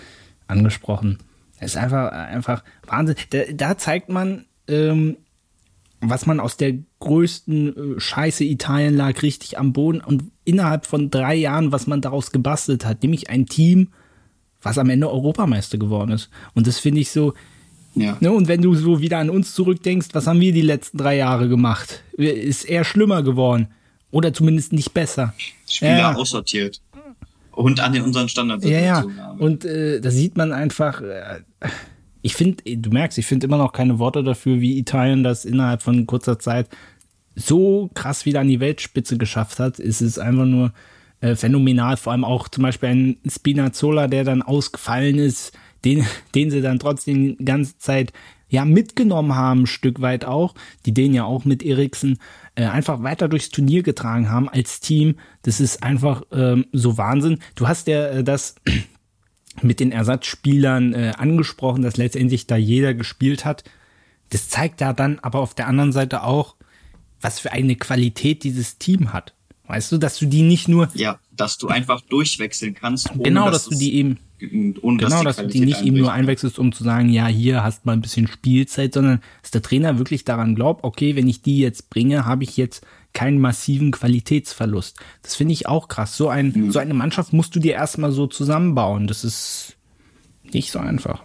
angesprochen. 0.48 1.18
Es 1.58 1.72
ist 1.72 1.76
einfach, 1.76 2.10
einfach 2.10 2.64
Wahnsinn. 2.86 3.16
Da, 3.30 3.44
da 3.52 3.78
zeigt 3.78 4.08
man, 4.08 4.44
ähm, 4.66 5.16
was 6.00 6.26
man 6.26 6.40
aus 6.40 6.56
der 6.56 6.74
größten 6.98 7.96
äh, 7.96 8.00
Scheiße 8.00 8.44
Italien 8.44 8.96
lag 8.96 9.22
richtig 9.22 9.58
am 9.58 9.72
Boden 9.72 10.00
und 10.00 10.24
innerhalb 10.44 10.86
von 10.86 11.10
drei 11.10 11.34
Jahren, 11.34 11.72
was 11.72 11.86
man 11.86 12.00
daraus 12.00 12.32
gebastelt 12.32 12.84
hat, 12.84 13.02
nämlich 13.02 13.30
ein 13.30 13.46
Team, 13.46 13.92
was 14.60 14.78
am 14.78 14.90
Ende 14.90 15.10
Europameister 15.10 15.78
geworden 15.78 16.10
ist. 16.10 16.30
Und 16.54 16.66
das 16.66 16.78
finde 16.78 17.00
ich 17.00 17.10
so, 17.10 17.34
ja. 17.94 18.16
Ne, 18.20 18.30
und 18.30 18.48
wenn 18.48 18.60
du 18.60 18.74
so 18.74 19.00
wieder 19.00 19.18
an 19.18 19.30
uns 19.30 19.54
zurückdenkst, 19.54 20.08
was 20.12 20.26
haben 20.26 20.40
wir 20.40 20.52
die 20.52 20.62
letzten 20.62 20.98
drei 20.98 21.16
Jahre 21.16 21.48
gemacht? 21.48 22.02
Ist 22.16 22.64
eher 22.64 22.84
schlimmer 22.84 23.22
geworden. 23.22 23.68
Oder 24.10 24.32
zumindest 24.32 24.72
nicht 24.72 24.94
besser. 24.94 25.34
Spieler 25.68 25.98
ja. 25.98 26.14
aussortiert. 26.14 26.80
Und 27.52 27.80
an 27.80 27.92
den 27.92 28.02
unseren 28.02 28.28
Standards. 28.28 28.64
Ja, 28.64 28.80
ja. 28.80 29.04
Und 29.38 29.64
äh, 29.64 30.00
da 30.00 30.10
sieht 30.10 30.36
man 30.36 30.52
einfach, 30.52 31.00
äh, 31.00 31.40
ich 32.22 32.34
finde, 32.34 32.62
du 32.76 32.90
merkst, 32.90 33.18
ich 33.18 33.26
finde 33.26 33.46
immer 33.46 33.58
noch 33.58 33.72
keine 33.72 33.98
Worte 33.98 34.24
dafür, 34.24 34.60
wie 34.60 34.78
Italien 34.78 35.22
das 35.22 35.44
innerhalb 35.44 35.82
von 35.82 36.06
kurzer 36.06 36.38
Zeit 36.38 36.68
so 37.36 37.90
krass 37.94 38.24
wieder 38.26 38.40
an 38.40 38.48
die 38.48 38.60
Weltspitze 38.60 39.18
geschafft 39.18 39.58
hat. 39.60 39.78
Es 39.78 40.00
ist 40.00 40.18
einfach 40.18 40.46
nur 40.46 40.72
äh, 41.20 41.36
phänomenal. 41.36 41.96
Vor 41.96 42.12
allem 42.12 42.24
auch 42.24 42.48
zum 42.48 42.62
Beispiel 42.62 42.88
ein 42.88 43.16
Spinazzola, 43.28 44.08
der 44.08 44.24
dann 44.24 44.42
ausgefallen 44.42 45.18
ist 45.18 45.52
den, 45.84 46.06
den 46.34 46.50
sie 46.50 46.62
dann 46.62 46.78
trotzdem 46.78 47.36
die 47.36 47.44
ganze 47.44 47.78
Zeit 47.78 48.12
ja 48.48 48.64
mitgenommen 48.64 49.34
haben, 49.34 49.62
ein 49.62 49.66
Stück 49.66 50.00
weit 50.00 50.24
auch, 50.24 50.54
die 50.86 50.94
den 50.94 51.12
ja 51.12 51.24
auch 51.24 51.44
mit 51.44 51.62
Eriksen 51.62 52.18
äh, 52.54 52.66
einfach 52.66 53.02
weiter 53.02 53.28
durchs 53.28 53.50
Turnier 53.50 53.82
getragen 53.82 54.30
haben 54.30 54.48
als 54.48 54.80
Team. 54.80 55.16
Das 55.42 55.60
ist 55.60 55.82
einfach 55.82 56.22
ähm, 56.32 56.66
so 56.72 56.96
Wahnsinn. 56.96 57.40
Du 57.56 57.68
hast 57.68 57.88
ja 57.88 58.06
äh, 58.06 58.24
das 58.24 58.54
mit 59.62 59.80
den 59.80 59.92
Ersatzspielern 59.92 60.94
äh, 60.94 61.12
angesprochen, 61.16 61.82
dass 61.82 61.96
letztendlich 61.96 62.46
da 62.46 62.56
jeder 62.56 62.94
gespielt 62.94 63.44
hat. 63.44 63.64
Das 64.30 64.48
zeigt 64.48 64.80
da 64.80 64.92
dann 64.92 65.18
aber 65.20 65.40
auf 65.40 65.54
der 65.54 65.66
anderen 65.66 65.92
Seite 65.92 66.22
auch, 66.22 66.56
was 67.20 67.40
für 67.40 67.52
eine 67.52 67.76
Qualität 67.76 68.44
dieses 68.44 68.78
Team 68.78 69.12
hat. 69.12 69.34
Weißt 69.66 69.90
du, 69.92 69.98
dass 69.98 70.18
du 70.18 70.26
die 70.26 70.42
nicht 70.42 70.68
nur. 70.68 70.90
Ja, 70.94 71.18
dass 71.32 71.56
du 71.56 71.68
einfach 71.68 72.02
durchwechseln 72.02 72.74
kannst. 72.74 73.10
genau, 73.14 73.46
dass, 73.46 73.64
dass 73.64 73.70
du 73.70 73.78
die 73.78 73.94
eben 73.94 74.18
ohne 74.82 74.98
genau, 74.98 75.22
dass, 75.22 75.36
dass 75.36 75.46
du 75.46 75.46
die 75.46 75.60
nicht 75.60 75.82
eben 75.82 75.98
nur 75.98 76.12
einwechselst, 76.12 76.58
um 76.58 76.72
zu 76.72 76.84
sagen, 76.84 77.08
ja, 77.08 77.26
hier 77.26 77.62
hast 77.62 77.86
mal 77.86 77.92
ein 77.92 78.00
bisschen 78.00 78.26
Spielzeit, 78.26 78.94
sondern 78.94 79.20
dass 79.42 79.50
der 79.50 79.62
Trainer 79.62 79.98
wirklich 79.98 80.24
daran 80.24 80.54
glaubt, 80.54 80.84
okay, 80.84 81.16
wenn 81.16 81.28
ich 81.28 81.42
die 81.42 81.58
jetzt 81.58 81.90
bringe, 81.90 82.24
habe 82.24 82.44
ich 82.44 82.56
jetzt 82.56 82.84
keinen 83.12 83.40
massiven 83.40 83.92
Qualitätsverlust. 83.92 84.98
Das 85.22 85.36
finde 85.36 85.52
ich 85.52 85.66
auch 85.66 85.88
krass. 85.88 86.16
So, 86.16 86.28
ein, 86.28 86.52
mhm. 86.54 86.72
so 86.72 86.78
eine 86.78 86.94
Mannschaft 86.94 87.32
musst 87.32 87.54
du 87.54 87.60
dir 87.60 87.74
erstmal 87.74 88.12
so 88.12 88.26
zusammenbauen. 88.26 89.06
Das 89.06 89.24
ist 89.24 89.76
nicht 90.42 90.70
so 90.70 90.78
einfach. 90.78 91.24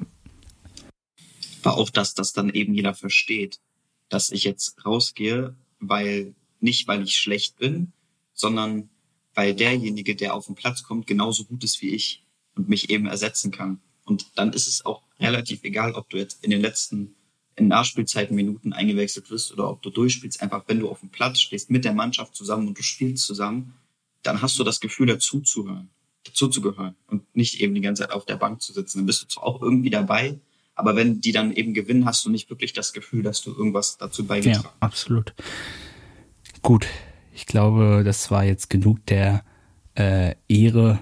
Aber 1.64 1.78
auch, 1.78 1.90
dass 1.90 2.14
das 2.14 2.32
dann 2.32 2.50
eben 2.50 2.74
jeder 2.74 2.94
versteht, 2.94 3.60
dass 4.08 4.30
ich 4.30 4.44
jetzt 4.44 4.86
rausgehe, 4.86 5.56
weil 5.80 6.36
nicht, 6.60 6.88
weil 6.88 7.04
ich 7.04 7.16
schlecht 7.16 7.58
bin, 7.58 7.92
sondern 8.34 8.90
weil 9.34 9.54
derjenige, 9.54 10.16
der 10.16 10.36
auf 10.36 10.46
den 10.46 10.56
Platz 10.56 10.84
kommt, 10.84 11.08
genauso 11.08 11.44
gut 11.46 11.64
ist 11.64 11.82
wie 11.82 11.90
ich 11.90 12.24
und 12.60 12.68
mich 12.68 12.90
eben 12.90 13.08
ersetzen 13.08 13.52
kann. 13.52 13.80
Und 14.04 14.28
dann 14.36 14.52
ist 14.52 14.68
es 14.68 14.86
auch 14.86 15.02
relativ 15.20 15.64
egal, 15.64 15.94
ob 15.94 16.10
du 16.10 16.18
jetzt 16.18 16.44
in 16.44 16.52
den 16.52 16.62
letzten 16.62 17.16
in 17.56 17.68
Nachspielzeiten 17.68 18.36
Minuten 18.36 18.74
eingewechselt 18.74 19.30
wirst 19.32 19.52
oder 19.54 19.70
ob 19.70 19.82
du 19.82 19.90
durchspielst. 19.90 20.42
Einfach, 20.42 20.64
wenn 20.68 20.80
du 20.80 20.90
auf 20.90 21.00
dem 21.00 21.10
Platz 21.10 21.40
stehst 21.40 21.70
mit 21.70 21.86
der 21.86 21.94
Mannschaft 21.94 22.36
zusammen 22.36 22.68
und 22.68 22.78
du 22.78 22.84
spielst 22.84 23.26
zusammen, 23.26 23.74
dann 24.24 24.42
hast 24.42 24.60
du 24.60 24.64
das 24.64 24.80
Gefühl, 24.80 25.08
dazu 25.08 25.42
zu 25.42 25.68
und 27.08 27.36
nicht 27.36 27.60
eben 27.62 27.74
die 27.74 27.82
ganze 27.82 28.04
Zeit 28.04 28.12
auf 28.12 28.26
der 28.26 28.36
Bank 28.36 28.62
zu 28.62 28.74
sitzen. 28.74 29.00
Dann 29.00 29.06
bist 29.06 29.24
du 29.24 29.28
zwar 29.28 29.44
auch 29.44 29.62
irgendwie 29.62 29.90
dabei, 29.90 30.40
aber 30.76 30.96
wenn 30.96 31.22
die 31.22 31.32
dann 31.32 31.52
eben 31.52 31.74
gewinnen, 31.74 32.06
hast 32.06 32.26
du 32.26 32.30
nicht 32.30 32.50
wirklich 32.50 32.74
das 32.74 32.94
Gefühl, 32.94 33.24
dass 33.24 33.42
du 33.42 33.52
irgendwas 33.52 33.98
dazu 33.98 34.26
beigetragen 34.26 34.58
hast. 34.58 34.66
Ja, 34.66 34.74
absolut. 34.80 35.34
Gut, 36.62 36.88
ich 37.34 37.46
glaube, 37.46 38.04
das 38.06 38.32
war 38.32 38.44
jetzt 38.44 38.70
genug 38.70 39.06
der 39.06 39.44
äh, 39.96 40.36
Ehre 40.48 41.00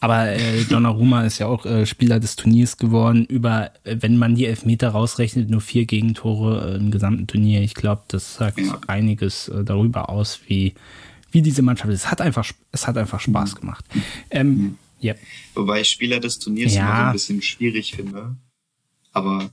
Aber 0.00 0.30
äh, 0.30 0.64
Donnarumma 0.64 1.24
ist 1.24 1.38
ja 1.38 1.46
auch 1.46 1.66
äh, 1.66 1.84
Spieler 1.84 2.20
des 2.20 2.34
Turniers 2.34 2.78
geworden. 2.78 3.26
Über, 3.26 3.70
äh, 3.84 3.96
wenn 4.00 4.16
man 4.16 4.34
die 4.34 4.46
Elfmeter 4.46 4.88
rausrechnet, 4.88 5.50
nur 5.50 5.60
vier 5.60 5.84
Gegentore 5.84 6.72
äh, 6.72 6.76
im 6.76 6.90
gesamten 6.90 7.26
Turnier. 7.26 7.60
Ich 7.60 7.74
glaube, 7.74 8.02
das 8.08 8.36
sagt 8.36 8.60
ja. 8.60 8.80
einiges 8.86 9.48
äh, 9.48 9.62
darüber 9.62 10.08
aus, 10.08 10.40
wie, 10.46 10.74
wie 11.30 11.42
diese 11.42 11.60
Mannschaft 11.60 11.92
ist. 11.92 12.04
Es 12.04 12.10
hat 12.10 12.22
einfach, 12.22 12.50
es 12.72 12.86
hat 12.86 12.96
einfach 12.96 13.20
Spaß 13.20 13.56
gemacht. 13.56 13.84
Ähm, 14.30 14.48
mhm. 14.48 14.78
ja. 15.00 15.14
Wobei 15.54 15.82
ich 15.82 15.90
Spieler 15.90 16.18
des 16.18 16.38
Turniers 16.38 16.74
ja. 16.74 16.80
immer 16.80 16.96
so 16.96 17.06
ein 17.06 17.12
bisschen 17.12 17.42
schwierig 17.42 17.92
finde. 17.94 18.36
Aber 19.12 19.50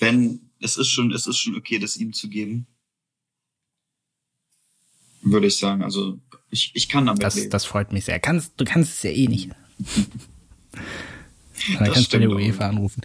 wenn, 0.00 0.40
es 0.60 0.76
ist 0.76 0.88
schon, 0.88 1.12
es 1.12 1.28
ist 1.28 1.38
schon 1.38 1.54
okay, 1.54 1.78
das 1.78 1.96
ihm 1.96 2.12
zu 2.12 2.28
geben. 2.28 2.66
Würde 5.22 5.46
ich 5.46 5.58
sagen. 5.58 5.84
Also 5.84 6.18
ich, 6.50 6.72
ich 6.74 6.88
kann 6.88 7.06
damit 7.06 7.22
das, 7.22 7.36
leben. 7.36 7.50
Das 7.50 7.64
freut 7.64 7.92
mich 7.92 8.04
sehr. 8.04 8.18
Kannst, 8.18 8.54
du 8.56 8.64
kannst 8.64 8.96
es 8.96 9.02
ja 9.04 9.10
eh 9.10 9.28
nicht. 9.28 9.50
Dann 11.78 11.92
kannst 11.92 12.12
du 12.12 12.18
der 12.18 12.30
UEFA 12.30 12.68
anrufen. 12.68 13.02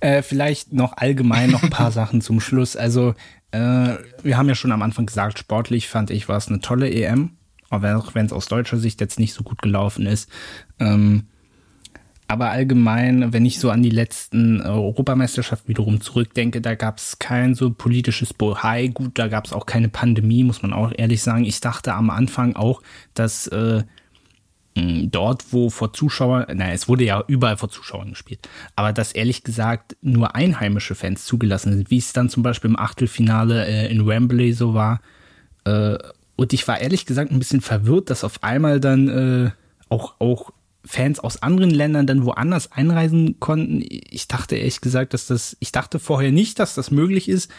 Äh, 0.00 0.22
vielleicht 0.22 0.72
noch 0.72 0.96
allgemein 0.96 1.50
noch 1.50 1.62
ein 1.62 1.70
paar 1.70 1.92
Sachen 1.92 2.20
zum 2.20 2.40
Schluss. 2.40 2.76
Also, 2.76 3.14
äh, 3.52 3.94
wir 4.22 4.36
haben 4.36 4.48
ja 4.48 4.54
schon 4.54 4.72
am 4.72 4.82
Anfang 4.82 5.06
gesagt, 5.06 5.38
sportlich 5.38 5.88
fand 5.88 6.10
ich, 6.10 6.28
war 6.28 6.36
es 6.36 6.48
eine 6.48 6.60
tolle 6.60 6.90
EM. 6.90 7.32
Auch 7.68 8.14
wenn 8.14 8.26
es 8.26 8.32
aus 8.32 8.46
deutscher 8.46 8.78
Sicht 8.78 9.00
jetzt 9.00 9.20
nicht 9.20 9.32
so 9.32 9.44
gut 9.44 9.62
gelaufen 9.62 10.06
ist. 10.06 10.28
Ähm, 10.80 11.26
aber 12.26 12.50
allgemein, 12.50 13.32
wenn 13.32 13.44
ich 13.44 13.58
so 13.58 13.70
an 13.70 13.82
die 13.82 13.90
letzten 13.90 14.60
Europameisterschaften 14.60 15.68
wiederum 15.68 16.00
zurückdenke, 16.00 16.60
da 16.60 16.76
gab 16.76 16.98
es 16.98 17.18
kein 17.18 17.56
so 17.56 17.72
politisches 17.72 18.34
Bohai. 18.34 18.88
Gut, 18.88 19.18
da 19.18 19.26
gab 19.26 19.46
es 19.46 19.52
auch 19.52 19.66
keine 19.66 19.88
Pandemie, 19.88 20.44
muss 20.44 20.62
man 20.62 20.72
auch 20.72 20.92
ehrlich 20.96 21.22
sagen. 21.22 21.44
Ich 21.44 21.60
dachte 21.60 21.94
am 21.94 22.08
Anfang 22.08 22.54
auch, 22.54 22.82
dass 23.14 23.48
äh, 23.48 23.82
dort, 25.10 25.52
wo 25.52 25.70
vor 25.70 25.92
Zuschauern, 25.92 26.56
naja, 26.56 26.72
es 26.72 26.88
wurde 26.88 27.04
ja 27.04 27.22
überall 27.26 27.56
vor 27.56 27.68
Zuschauern 27.68 28.10
gespielt, 28.10 28.48
aber 28.76 28.92
dass 28.92 29.12
ehrlich 29.12 29.44
gesagt 29.44 29.96
nur 30.02 30.34
einheimische 30.34 30.94
Fans 30.94 31.24
zugelassen 31.24 31.72
sind, 31.72 31.90
wie 31.90 31.98
es 31.98 32.12
dann 32.12 32.28
zum 32.28 32.42
Beispiel 32.42 32.70
im 32.70 32.78
Achtelfinale 32.78 33.66
äh, 33.66 33.90
in 33.90 34.06
Wembley 34.06 34.52
so 34.52 34.74
war. 34.74 35.00
Äh, 35.64 35.98
und 36.36 36.52
ich 36.52 36.66
war 36.66 36.80
ehrlich 36.80 37.06
gesagt 37.06 37.30
ein 37.30 37.38
bisschen 37.38 37.60
verwirrt, 37.60 38.10
dass 38.10 38.24
auf 38.24 38.42
einmal 38.42 38.80
dann 38.80 39.08
äh, 39.08 39.50
auch, 39.88 40.14
auch 40.20 40.52
Fans 40.84 41.20
aus 41.20 41.42
anderen 41.42 41.70
Ländern 41.70 42.06
dann 42.06 42.24
woanders 42.24 42.72
einreisen 42.72 43.38
konnten. 43.38 43.84
Ich 43.86 44.28
dachte 44.28 44.56
ehrlich 44.56 44.80
gesagt, 44.80 45.12
dass 45.12 45.26
das, 45.26 45.56
ich 45.60 45.72
dachte 45.72 45.98
vorher 45.98 46.32
nicht, 46.32 46.58
dass 46.58 46.74
das 46.74 46.90
möglich 46.90 47.28
ist, 47.28 47.50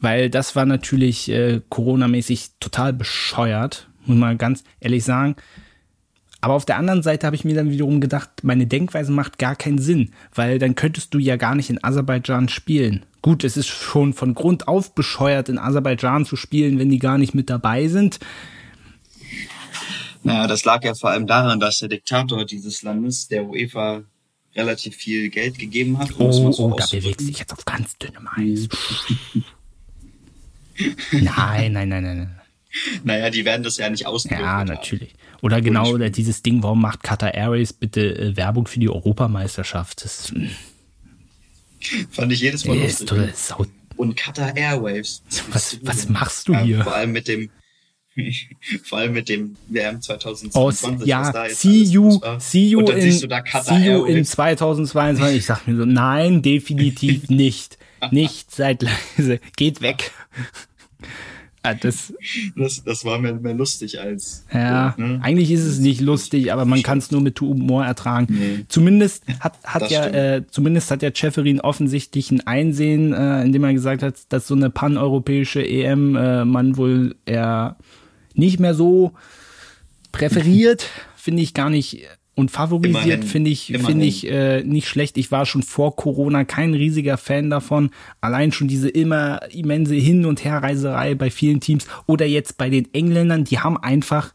weil 0.00 0.28
das 0.28 0.54
war 0.54 0.66
natürlich 0.66 1.30
äh, 1.30 1.62
Corona-mäßig 1.70 2.50
total 2.60 2.92
bescheuert, 2.92 3.88
muss 4.04 4.18
man 4.18 4.36
ganz 4.36 4.64
ehrlich 4.80 5.04
sagen. 5.04 5.36
Aber 6.44 6.52
auf 6.52 6.66
der 6.66 6.76
anderen 6.76 7.02
Seite 7.02 7.26
habe 7.26 7.36
ich 7.36 7.46
mir 7.46 7.54
dann 7.54 7.70
wiederum 7.70 8.02
gedacht, 8.02 8.28
meine 8.42 8.66
Denkweise 8.66 9.10
macht 9.10 9.38
gar 9.38 9.56
keinen 9.56 9.78
Sinn, 9.78 10.10
weil 10.34 10.58
dann 10.58 10.74
könntest 10.74 11.14
du 11.14 11.18
ja 11.18 11.36
gar 11.36 11.54
nicht 11.54 11.70
in 11.70 11.82
Aserbaidschan 11.82 12.50
spielen. 12.50 13.06
Gut, 13.22 13.44
es 13.44 13.56
ist 13.56 13.68
schon 13.68 14.12
von 14.12 14.34
Grund 14.34 14.68
auf 14.68 14.94
bescheuert, 14.94 15.48
in 15.48 15.56
Aserbaidschan 15.56 16.26
zu 16.26 16.36
spielen, 16.36 16.78
wenn 16.78 16.90
die 16.90 16.98
gar 16.98 17.16
nicht 17.16 17.34
mit 17.34 17.48
dabei 17.48 17.88
sind. 17.88 18.18
Naja, 20.22 20.46
das 20.46 20.66
lag 20.66 20.84
ja 20.84 20.94
vor 20.94 21.08
allem 21.08 21.26
daran, 21.26 21.60
dass 21.60 21.78
der 21.78 21.88
Diktator 21.88 22.44
dieses 22.44 22.82
Landes, 22.82 23.26
der 23.28 23.46
UEFA, 23.46 24.02
relativ 24.54 24.96
viel 24.96 25.30
Geld 25.30 25.58
gegeben 25.58 25.98
hat. 25.98 26.12
Um 26.18 26.26
oh, 26.26 26.52
so 26.52 26.66
oh 26.66 26.76
da 26.76 26.84
bewegst 26.84 27.26
dich 27.26 27.38
jetzt 27.38 27.54
auf 27.54 27.64
ganz 27.64 27.96
dünnem 27.96 28.28
Eis. 28.36 28.68
nein, 31.10 31.72
nein, 31.72 31.88
nein, 31.88 32.02
nein, 32.02 32.18
nein. 32.18 32.40
Naja, 33.04 33.30
die 33.30 33.46
werden 33.46 33.62
das 33.62 33.78
ja 33.78 33.88
nicht 33.88 34.06
ausdrücken. 34.06 34.42
Ja, 34.42 34.62
natürlich. 34.64 35.14
Oder 35.44 35.60
genau, 35.60 35.90
oder 35.90 36.08
dieses 36.08 36.40
Ding, 36.40 36.62
warum 36.62 36.80
macht 36.80 37.02
Qatar 37.02 37.34
Airways 37.34 37.74
bitte 37.74 38.16
äh, 38.16 38.34
Werbung 38.34 38.66
für 38.66 38.80
die 38.80 38.88
Europameisterschaft? 38.88 40.02
Das 40.02 40.30
hm. 40.30 40.48
fand 42.10 42.32
ich 42.32 42.40
jedes 42.40 42.64
Mal 42.64 42.78
lustig. 42.78 43.10
Sau 43.34 43.66
Und 43.98 44.16
Qatar 44.16 44.56
Airways. 44.56 45.22
Was, 45.50 45.80
was 45.82 46.08
machst 46.08 46.48
du 46.48 46.56
hier? 46.56 46.78
Ja, 46.78 46.84
vor 46.84 46.94
allem 46.94 47.12
mit 47.12 47.28
dem, 47.28 47.50
vor 48.84 49.00
allem 49.00 49.12
mit 49.12 49.28
dem 49.28 49.56
WM 49.68 50.00
2022. 50.00 51.02
Oh, 51.02 51.04
ja, 51.04 51.30
see 51.50 51.82
you, 51.82 52.18
see 52.38 52.68
you, 52.68 52.80
in, 52.80 53.12
see 53.12 53.84
you 53.84 54.06
in 54.06 54.24
2022. 54.24 55.36
Ich 55.36 55.44
sag 55.44 55.68
mir 55.68 55.76
so, 55.76 55.84
nein, 55.84 56.40
definitiv 56.40 57.28
nicht. 57.28 57.76
nicht 58.10 58.50
seit 58.50 58.80
leise. 58.80 59.40
Geht 59.58 59.82
weg. 59.82 60.10
Ah, 61.66 61.72
das, 61.72 62.12
das, 62.56 62.84
das 62.84 63.06
war 63.06 63.18
mir 63.18 63.32
mehr 63.32 63.54
lustig 63.54 63.98
als. 63.98 64.44
Ja, 64.52 64.94
ne? 64.98 65.18
eigentlich 65.22 65.50
ist 65.50 65.64
es 65.64 65.78
nicht 65.78 66.02
lustig, 66.02 66.52
aber 66.52 66.66
man 66.66 66.82
kann 66.82 66.98
es 66.98 67.10
nur 67.10 67.22
mit 67.22 67.40
Humor 67.40 67.86
ertragen. 67.86 68.26
Nee. 68.28 68.64
Zumindest 68.68 69.24
hat, 69.40 69.56
hat 69.64 69.90
ja, 69.90 70.06
äh, 70.08 70.42
zumindest 70.50 70.90
hat 70.90 71.02
ja 71.02 71.08
Schäferin 71.12 71.62
offensichtlich 71.62 72.30
ein 72.30 72.46
Einsehen, 72.46 73.14
äh, 73.14 73.44
indem 73.44 73.64
er 73.64 73.72
gesagt 73.72 74.02
hat, 74.02 74.16
dass 74.28 74.46
so 74.46 74.54
eine 74.54 74.68
paneuropäische 74.68 75.66
EM 75.66 76.16
äh, 76.16 76.44
man 76.44 76.76
wohl 76.76 77.16
eher 77.24 77.76
nicht 78.34 78.60
mehr 78.60 78.74
so 78.74 79.12
präferiert. 80.12 80.86
Finde 81.16 81.40
ich 81.40 81.54
gar 81.54 81.70
nicht 81.70 82.06
und 82.34 82.50
favorisiert 82.50 83.24
finde 83.24 83.50
ich, 83.50 83.66
finde 83.84 84.04
ich 84.04 84.28
äh, 84.28 84.62
nicht 84.64 84.88
schlecht. 84.88 85.16
Ich 85.18 85.30
war 85.30 85.46
schon 85.46 85.62
vor 85.62 85.94
Corona 85.94 86.44
kein 86.44 86.74
riesiger 86.74 87.16
Fan 87.16 87.48
davon. 87.48 87.90
Allein 88.20 88.50
schon 88.50 88.66
diese 88.66 88.88
immer 88.88 89.40
immense 89.52 89.94
Hin- 89.94 90.26
und 90.26 90.44
Herreiserei 90.44 91.14
bei 91.14 91.30
vielen 91.30 91.60
Teams 91.60 91.86
oder 92.06 92.26
jetzt 92.26 92.58
bei 92.58 92.70
den 92.70 92.92
Engländern, 92.92 93.44
die 93.44 93.60
haben 93.60 93.76
einfach, 93.76 94.34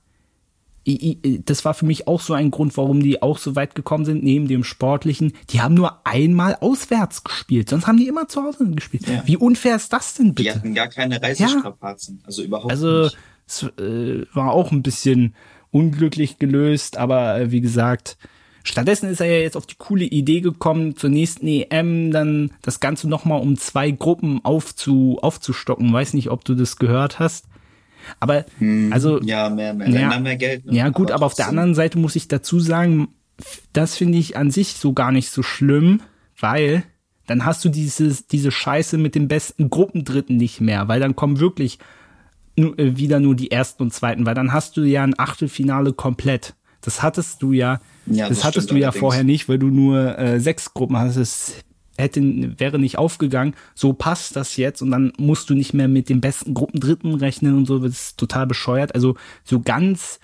das 0.85 1.65
war 1.65 1.73
für 1.73 1.85
mich 1.85 2.07
auch 2.07 2.21
so 2.21 2.33
ein 2.33 2.51
Grund, 2.51 2.77
warum 2.77 3.03
die 3.03 3.21
auch 3.21 3.37
so 3.37 3.57
weit 3.57 3.75
gekommen 3.75 4.05
sind, 4.05 4.23
neben 4.23 4.47
dem 4.47 4.63
Sportlichen. 4.63 5.33
Die 5.49 5.61
haben 5.61 5.75
nur 5.75 6.07
einmal 6.07 6.55
auswärts 6.61 7.25
gespielt, 7.25 7.69
sonst 7.69 7.85
haben 7.85 7.97
die 7.97 8.07
immer 8.07 8.29
zu 8.29 8.43
Hause 8.43 8.71
gespielt. 8.71 9.07
Ja. 9.07 9.23
Wie 9.25 9.35
unfair 9.35 9.75
ist 9.75 9.91
das 9.91 10.13
denn 10.13 10.33
bitte? 10.33 10.43
Die 10.43 10.51
hatten 10.51 10.73
gar 10.73 10.87
keine 10.87 11.21
Reisestrapazen, 11.21 12.19
ja. 12.21 12.27
also 12.27 12.43
überhaupt 12.43 12.71
also, 12.71 13.03
nicht. 13.03 13.17
Also 13.45 13.71
es 13.77 13.83
äh, 13.83 14.25
war 14.33 14.53
auch 14.53 14.71
ein 14.71 14.83
bisschen 14.83 15.35
unglücklich 15.71 16.39
gelöst, 16.39 16.97
aber 16.97 17.39
äh, 17.39 17.51
wie 17.51 17.61
gesagt, 17.61 18.17
stattdessen 18.63 19.09
ist 19.09 19.21
er 19.21 19.27
ja 19.27 19.39
jetzt 19.39 19.57
auf 19.57 19.65
die 19.65 19.77
coole 19.77 20.05
Idee 20.05 20.41
gekommen, 20.41 20.95
zur 20.95 21.09
nächsten 21.09 21.47
EM 21.47 22.11
dann 22.11 22.51
das 22.61 22.79
Ganze 22.79 23.07
nochmal 23.07 23.41
um 23.41 23.57
zwei 23.57 23.91
Gruppen 23.91 24.43
aufzu, 24.43 25.19
aufzustocken. 25.21 25.91
Weiß 25.91 26.13
nicht, 26.13 26.29
ob 26.29 26.45
du 26.45 26.55
das 26.55 26.77
gehört 26.77 27.19
hast. 27.19 27.45
Aber, 28.19 28.45
hm, 28.57 28.91
also. 28.93 29.21
Ja, 29.21 29.49
mehr, 29.49 29.73
mehr, 29.73 29.89
ja, 29.89 30.19
mehr 30.19 30.37
Geld. 30.37 30.65
Ne? 30.65 30.75
Ja, 30.75 30.89
gut, 30.89 31.11
aber, 31.11 31.15
aber 31.15 31.25
auf 31.27 31.33
der 31.35 31.47
anderen 31.47 31.75
Seite 31.75 31.99
muss 31.99 32.15
ich 32.15 32.27
dazu 32.27 32.59
sagen, 32.59 33.09
das 33.73 33.95
finde 33.95 34.17
ich 34.17 34.37
an 34.37 34.51
sich 34.51 34.73
so 34.73 34.93
gar 34.93 35.11
nicht 35.11 35.29
so 35.29 35.43
schlimm, 35.43 36.01
weil 36.39 36.83
dann 37.27 37.45
hast 37.45 37.63
du 37.63 37.69
dieses, 37.69 38.27
diese 38.27 38.51
Scheiße 38.51 38.97
mit 38.97 39.15
dem 39.15 39.27
besten 39.27 39.69
Gruppendritten 39.69 40.37
nicht 40.37 40.61
mehr, 40.61 40.87
weil 40.87 40.99
dann 40.99 41.15
kommen 41.15 41.39
wirklich 41.39 41.77
wieder 42.77 43.19
nur 43.19 43.35
die 43.35 43.51
ersten 43.51 43.83
und 43.83 43.93
zweiten, 43.93 44.25
weil 44.25 44.35
dann 44.35 44.53
hast 44.53 44.77
du 44.77 44.81
ja 44.81 45.03
ein 45.03 45.17
Achtelfinale 45.17 45.93
komplett. 45.93 46.55
Das 46.81 47.01
hattest 47.01 47.41
du 47.41 47.51
ja, 47.51 47.79
ja 48.05 48.29
das, 48.29 48.39
das 48.39 48.45
hattest 48.45 48.71
du 48.71 48.75
ja 48.75 48.91
vorher 48.91 49.23
nicht, 49.23 49.49
weil 49.49 49.59
du 49.59 49.67
nur 49.67 50.17
äh, 50.17 50.39
sechs 50.39 50.73
Gruppen 50.73 50.97
hast. 50.97 51.17
Es 51.17 51.55
hätte, 51.97 52.21
wäre 52.57 52.79
nicht 52.79 52.97
aufgegangen. 52.97 53.53
So 53.75 53.93
passt 53.93 54.35
das 54.35 54.57
jetzt 54.57 54.81
und 54.81 54.91
dann 54.91 55.11
musst 55.17 55.49
du 55.49 55.55
nicht 55.55 55.73
mehr 55.73 55.87
mit 55.87 56.09
den 56.09 56.21
besten 56.21 56.53
Gruppen 56.53 56.79
Dritten 56.79 57.13
rechnen 57.13 57.57
und 57.57 57.65
so. 57.65 57.79
Das 57.79 57.91
ist 57.91 58.17
total 58.17 58.47
bescheuert. 58.47 58.95
Also 58.95 59.15
so 59.43 59.59
ganz 59.59 60.19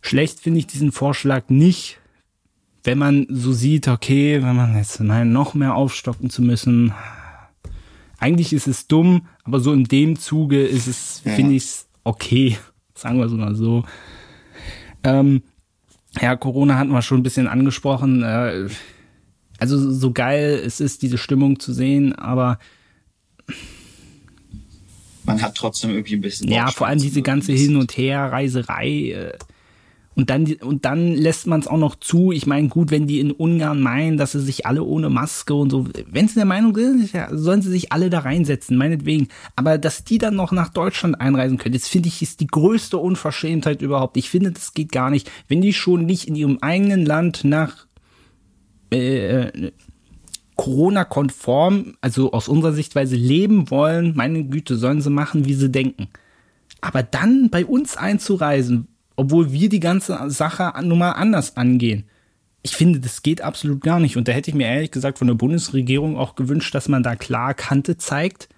schlecht 0.00 0.40
finde 0.40 0.58
ich 0.58 0.66
diesen 0.66 0.92
Vorschlag 0.92 1.44
nicht, 1.48 2.00
wenn 2.82 2.98
man 2.98 3.26
so 3.28 3.52
sieht, 3.52 3.88
okay, 3.88 4.42
wenn 4.42 4.56
man 4.56 4.76
jetzt 4.76 5.00
meint, 5.00 5.32
noch 5.32 5.54
mehr 5.54 5.74
aufstocken 5.74 6.30
zu 6.30 6.42
müssen, 6.42 6.92
eigentlich 8.20 8.52
ist 8.52 8.68
es 8.68 8.86
dumm, 8.86 9.26
aber 9.42 9.60
so 9.60 9.72
in 9.72 9.84
dem 9.84 10.18
Zuge 10.18 10.64
ist 10.64 10.86
es, 10.86 11.22
ja. 11.24 11.32
finde 11.32 11.54
ich 11.54 11.64
es 11.64 11.88
okay. 12.04 12.58
Sagen 12.94 13.18
wir 13.18 13.26
es 13.26 13.32
mal 13.32 13.54
so. 13.54 13.84
Ähm, 15.02 15.42
ja, 16.20 16.36
Corona 16.36 16.76
hatten 16.76 16.90
wir 16.90 17.02
schon 17.02 17.20
ein 17.20 17.22
bisschen 17.22 17.48
angesprochen. 17.48 18.22
Äh, 18.22 18.68
also 19.58 19.90
so 19.90 20.12
geil 20.12 20.60
es 20.64 20.80
ist, 20.80 21.02
diese 21.02 21.18
Stimmung 21.18 21.58
zu 21.58 21.72
sehen, 21.72 22.14
aber 22.14 22.58
man 25.24 25.40
hat 25.40 25.54
trotzdem 25.54 25.90
irgendwie 25.90 26.16
ein 26.16 26.20
bisschen. 26.20 26.50
Ja, 26.50 26.70
vor 26.70 26.86
allem 26.86 27.00
diese 27.00 27.22
ganze 27.22 27.52
Hin- 27.52 27.76
und 27.76 27.96
Her-Reiserei. 27.96 28.88
Äh, 28.88 29.38
und 30.16 30.28
dann, 30.28 30.44
und 30.60 30.84
dann 30.84 31.14
lässt 31.14 31.46
man 31.46 31.60
es 31.60 31.68
auch 31.68 31.78
noch 31.78 31.94
zu. 31.94 32.32
Ich 32.32 32.46
meine, 32.46 32.68
gut, 32.68 32.90
wenn 32.90 33.06
die 33.06 33.20
in 33.20 33.30
Ungarn 33.30 33.80
meinen, 33.80 34.16
dass 34.16 34.32
sie 34.32 34.40
sich 34.40 34.66
alle 34.66 34.82
ohne 34.82 35.08
Maske 35.08 35.54
und 35.54 35.70
so, 35.70 35.86
wenn 36.10 36.26
sie 36.26 36.34
der 36.34 36.44
Meinung 36.46 36.74
sind, 36.74 37.10
sollen 37.30 37.62
sie 37.62 37.70
sich 37.70 37.92
alle 37.92 38.10
da 38.10 38.20
reinsetzen, 38.20 38.76
meinetwegen. 38.76 39.28
Aber 39.54 39.78
dass 39.78 40.04
die 40.04 40.18
dann 40.18 40.34
noch 40.34 40.50
nach 40.50 40.70
Deutschland 40.70 41.20
einreisen 41.20 41.58
können, 41.58 41.74
das 41.74 41.86
finde 41.88 42.08
ich 42.08 42.22
ist 42.22 42.40
die 42.40 42.48
größte 42.48 42.98
Unverschämtheit 42.98 43.82
überhaupt. 43.82 44.16
Ich 44.16 44.30
finde, 44.30 44.50
das 44.50 44.74
geht 44.74 44.90
gar 44.90 45.10
nicht. 45.10 45.30
Wenn 45.46 45.62
die 45.62 45.72
schon 45.72 46.06
nicht 46.06 46.26
in 46.26 46.34
ihrem 46.34 46.58
eigenen 46.60 47.06
Land 47.06 47.44
nach 47.44 47.86
äh, 48.90 49.70
Corona-konform, 50.56 51.94
also 52.00 52.32
aus 52.32 52.48
unserer 52.48 52.72
Sichtweise 52.72 53.14
leben 53.14 53.70
wollen, 53.70 54.14
meine 54.16 54.44
Güte, 54.44 54.76
sollen 54.76 55.00
sie 55.00 55.08
machen, 55.08 55.46
wie 55.46 55.54
sie 55.54 55.70
denken. 55.70 56.08
Aber 56.80 57.02
dann 57.02 57.48
bei 57.48 57.64
uns 57.64 57.96
einzureisen, 57.96 58.88
obwohl 59.20 59.52
wir 59.52 59.68
die 59.68 59.80
ganze 59.80 60.18
Sache 60.30 60.72
nun 60.82 60.98
mal 60.98 61.12
anders 61.12 61.58
angehen. 61.58 62.04
ich 62.62 62.74
finde, 62.74 63.00
das 63.00 63.22
geht 63.22 63.42
absolut 63.42 63.82
gar 63.82 64.00
nicht. 64.00 64.16
Und 64.16 64.28
da 64.28 64.32
hätte 64.32 64.50
ich 64.50 64.54
mir 64.54 64.66
ehrlich 64.66 64.90
gesagt 64.90 65.18
von 65.18 65.28
der 65.28 65.34
Bundesregierung 65.34 66.16
auch 66.16 66.36
gewünscht, 66.36 66.74
dass 66.74 66.88
man 66.88 67.02
da 67.02 67.16
klar 67.16 67.52
Kante 67.52 67.98
zeigt. 67.98 68.48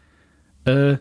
Äh, 0.64 0.98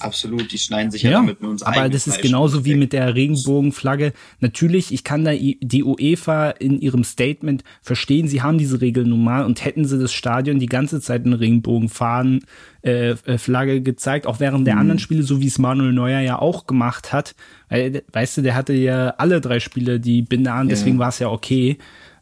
Absolut, 0.00 0.50
die 0.50 0.58
schneiden 0.58 0.90
sich 0.90 1.02
ja, 1.02 1.10
ja 1.10 1.16
damit 1.18 1.40
mit 1.40 1.50
uns 1.50 1.62
Aber 1.62 1.88
das 1.88 2.06
ist 2.06 2.20
genauso 2.20 2.64
wie 2.64 2.74
mit 2.74 2.92
der 2.92 3.14
Regenbogenflagge. 3.14 4.12
Natürlich, 4.40 4.92
ich 4.92 5.04
kann 5.04 5.24
da 5.24 5.32
die 5.32 5.84
UEFA 5.84 6.50
in 6.50 6.80
ihrem 6.80 7.04
Statement 7.04 7.62
verstehen, 7.82 8.28
sie 8.28 8.42
haben 8.42 8.58
diese 8.58 8.80
Regel 8.80 9.04
nun 9.04 9.22
mal 9.22 9.44
und 9.44 9.64
hätten 9.64 9.84
sie 9.84 9.98
das 9.98 10.12
Stadion 10.12 10.58
die 10.58 10.66
ganze 10.66 11.00
Zeit 11.00 11.24
eine 11.24 11.38
Regenbogenfahnen 11.38 12.44
äh, 12.82 13.10
äh, 13.10 13.38
Flagge 13.38 13.80
gezeigt, 13.80 14.26
auch 14.26 14.40
während 14.40 14.66
der 14.66 14.74
mhm. 14.74 14.80
anderen 14.80 14.98
Spiele, 14.98 15.22
so 15.22 15.40
wie 15.40 15.46
es 15.46 15.58
Manuel 15.58 15.92
Neuer 15.92 16.20
ja 16.20 16.38
auch 16.38 16.66
gemacht 16.66 17.12
hat. 17.12 17.34
Weißt 17.70 18.36
du, 18.36 18.42
der 18.42 18.54
hatte 18.54 18.72
ja 18.72 19.10
alle 19.18 19.40
drei 19.40 19.60
Spiele 19.60 20.00
die 20.00 20.22
Binde 20.22 20.52
an, 20.52 20.68
deswegen 20.68 20.96
ja. 20.96 21.00
war 21.00 21.08
es 21.08 21.18
ja 21.18 21.28
okay. 21.28 21.78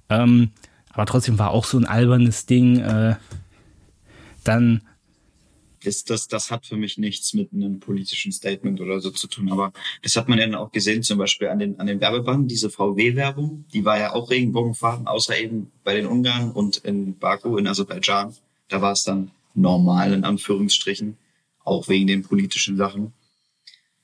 Ähm, 0.08 0.50
aber 0.92 1.06
trotzdem 1.06 1.38
war 1.38 1.50
auch 1.50 1.64
so 1.64 1.78
ein 1.78 1.86
albernes 1.86 2.46
Ding. 2.46 2.78
Äh, 2.80 3.14
dann 4.44 4.82
ist 5.84 6.10
das, 6.10 6.28
das 6.28 6.50
hat 6.50 6.66
für 6.66 6.76
mich 6.76 6.98
nichts 6.98 7.34
mit 7.34 7.52
einem 7.52 7.80
politischen 7.80 8.32
Statement 8.32 8.80
oder 8.80 9.00
so 9.00 9.10
zu 9.10 9.26
tun. 9.26 9.50
Aber 9.50 9.72
das 10.02 10.16
hat 10.16 10.28
man 10.28 10.38
ja 10.38 10.46
dann 10.46 10.54
auch 10.54 10.72
gesehen, 10.72 11.02
zum 11.02 11.18
Beispiel 11.18 11.48
an 11.48 11.58
den, 11.58 11.80
an 11.80 11.86
den 11.86 12.00
Werbebanden, 12.00 12.48
diese 12.48 12.70
VW-Werbung, 12.70 13.64
die 13.72 13.84
war 13.84 13.98
ja 13.98 14.12
auch 14.12 14.30
Regenbogenfarben, 14.30 15.06
außer 15.06 15.38
eben 15.38 15.70
bei 15.84 15.94
den 15.94 16.06
Ungarn 16.06 16.50
und 16.52 16.78
in 16.78 17.18
Baku, 17.18 17.56
in 17.56 17.66
Aserbaidschan. 17.66 18.34
Da 18.68 18.82
war 18.82 18.92
es 18.92 19.04
dann 19.04 19.30
normal, 19.54 20.12
in 20.12 20.24
Anführungsstrichen, 20.24 21.16
auch 21.64 21.88
wegen 21.88 22.06
den 22.06 22.22
politischen 22.22 22.76
Sachen. 22.76 23.12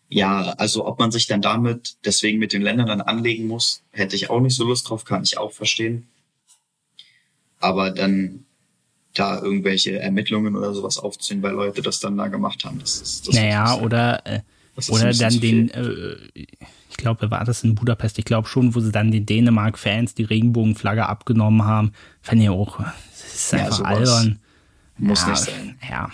Ja, 0.09 0.55
also 0.59 0.87
ob 0.87 0.99
man 0.99 1.11
sich 1.11 1.27
dann 1.27 1.43
damit 1.43 1.97
deswegen 2.05 2.39
mit 2.39 2.53
den 2.53 2.63
Ländern 2.63 2.87
dann 2.87 3.01
anlegen 3.01 3.49
muss, 3.49 3.83
hätte 3.91 4.17
ich 4.17 4.31
auch 4.31 4.41
nicht 4.41 4.57
so 4.57 4.65
Lust 4.65 4.89
drauf, 4.89 5.05
kann 5.05 5.25
ich 5.25 5.37
auch 5.37 5.53
verstehen. 5.53 6.07
Aber 7.59 7.91
dann 7.91 8.46
da 9.19 9.41
irgendwelche 9.43 9.99
Ermittlungen 9.99 10.57
oder 10.57 10.75
sowas 10.75 10.99
aufziehen, 10.99 11.43
weil 11.43 11.55
Leute 11.55 11.83
das 11.83 12.01
dann 12.01 12.17
da 12.17 12.29
gemacht 12.29 12.65
haben. 12.65 12.79
Das 12.79 13.01
ist, 13.01 13.29
das 13.29 13.35
naja, 13.35 13.77
oder, 13.77 14.25
äh, 14.27 14.41
oder 14.89 15.13
dann 15.13 15.41
den, 15.41 15.71
äh, 15.71 16.17
ich 16.35 16.97
glaube, 16.97 17.31
war 17.31 17.45
das 17.45 17.65
in 17.65 17.75
Budapest, 17.75 18.19
ich 18.19 18.25
glaube 18.25 18.49
schon, 18.49 18.75
wo 18.75 18.81
sie 18.81 18.93
dann 18.93 19.11
den 19.11 19.27
Dänemark-Fans 19.27 20.15
die 20.15 20.25
Regenbogenflagge 20.25 21.07
abgenommen 21.07 21.65
haben. 21.65 21.93
Fand 22.23 22.43
ich 22.43 22.49
auch, 22.49 22.79
das 22.79 23.35
ist 23.35 23.55
einfach 23.55 23.81
ja, 23.81 23.85
albern. 23.85 24.39
Muss 24.99 25.23
ja, 25.23 25.31
nicht 25.31 25.39
sein. 25.39 25.79
Ja. 25.89 26.11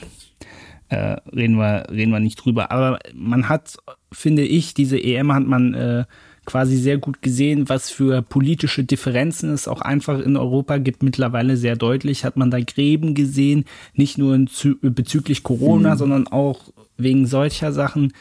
Äh, 0.88 1.20
reden 1.34 1.56
wir, 1.56 1.86
reden 1.90 2.12
wir 2.12 2.20
nicht 2.20 2.36
drüber. 2.36 2.70
Aber 2.70 2.98
man 3.14 3.48
hat, 3.48 3.76
finde 4.12 4.42
ich, 4.42 4.74
diese 4.74 4.98
EM 5.02 5.32
hat 5.32 5.46
man 5.46 5.74
äh, 5.74 6.04
quasi 6.44 6.76
sehr 6.76 6.98
gut 6.98 7.22
gesehen, 7.22 7.68
was 7.68 7.90
für 7.90 8.20
politische 8.22 8.84
Differenzen 8.84 9.50
es 9.50 9.68
auch 9.68 9.80
einfach 9.80 10.18
in 10.18 10.36
Europa 10.36 10.78
gibt. 10.78 11.02
Mittlerweile 11.02 11.56
sehr 11.56 11.76
deutlich 11.76 12.24
hat 12.24 12.36
man 12.36 12.50
da 12.50 12.60
Gräben 12.60 13.14
gesehen, 13.14 13.64
nicht 13.94 14.18
nur 14.18 14.36
bezüglich 14.80 15.42
Corona, 15.42 15.94
mhm. 15.94 15.98
sondern 15.98 16.26
auch 16.26 16.72
wegen 16.96 17.26
solcher 17.26 17.72
Sachen. 17.72 18.12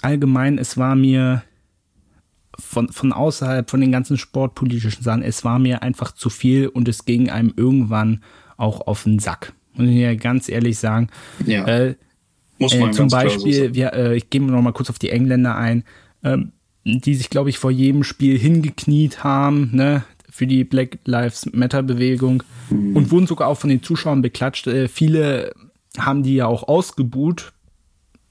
Allgemein, 0.00 0.58
es 0.58 0.76
war 0.78 0.96
mir 0.96 1.42
von, 2.58 2.88
von 2.88 3.12
außerhalb, 3.12 3.68
von 3.68 3.80
den 3.80 3.92
ganzen 3.92 4.16
sportpolitischen 4.16 5.02
Sachen, 5.02 5.22
es 5.22 5.44
war 5.44 5.58
mir 5.58 5.82
einfach 5.82 6.12
zu 6.12 6.30
viel 6.30 6.68
und 6.68 6.88
es 6.88 7.04
ging 7.04 7.30
einem 7.30 7.52
irgendwann 7.56 8.22
auch 8.56 8.86
auf 8.86 9.04
den 9.04 9.18
Sack. 9.18 9.52
Muss 9.74 9.88
ich 9.88 9.96
ja 9.96 10.14
ganz 10.14 10.48
ehrlich 10.48 10.78
sagen. 10.78 11.08
Ja. 11.46 11.66
Äh, 11.66 11.94
Muss 12.58 12.74
man 12.74 12.90
äh, 12.90 12.92
zum 12.92 13.08
Beispiel, 13.08 13.74
wir, 13.74 13.92
äh, 13.92 14.16
ich 14.16 14.30
gehe 14.30 14.42
noch 14.42 14.62
mal 14.62 14.72
kurz 14.72 14.90
auf 14.90 14.98
die 14.98 15.10
Engländer 15.10 15.56
ein 15.56 15.84
ähm, 16.24 16.52
die 16.84 17.14
sich, 17.14 17.30
glaube 17.30 17.50
ich, 17.50 17.58
vor 17.58 17.70
jedem 17.70 18.04
Spiel 18.04 18.38
hingekniet 18.38 19.24
haben, 19.24 19.70
ne, 19.72 20.04
für 20.30 20.46
die 20.46 20.64
Black 20.64 20.98
Lives 21.04 21.46
Matter 21.52 21.82
Bewegung 21.82 22.42
mhm. 22.70 22.96
und 22.96 23.10
wurden 23.10 23.26
sogar 23.26 23.48
auch 23.48 23.58
von 23.58 23.70
den 23.70 23.82
Zuschauern 23.82 24.22
beklatscht. 24.22 24.66
Äh, 24.66 24.88
viele 24.88 25.52
haben 25.98 26.22
die 26.22 26.36
ja 26.36 26.46
auch 26.46 26.68
ausgebuht 26.68 27.52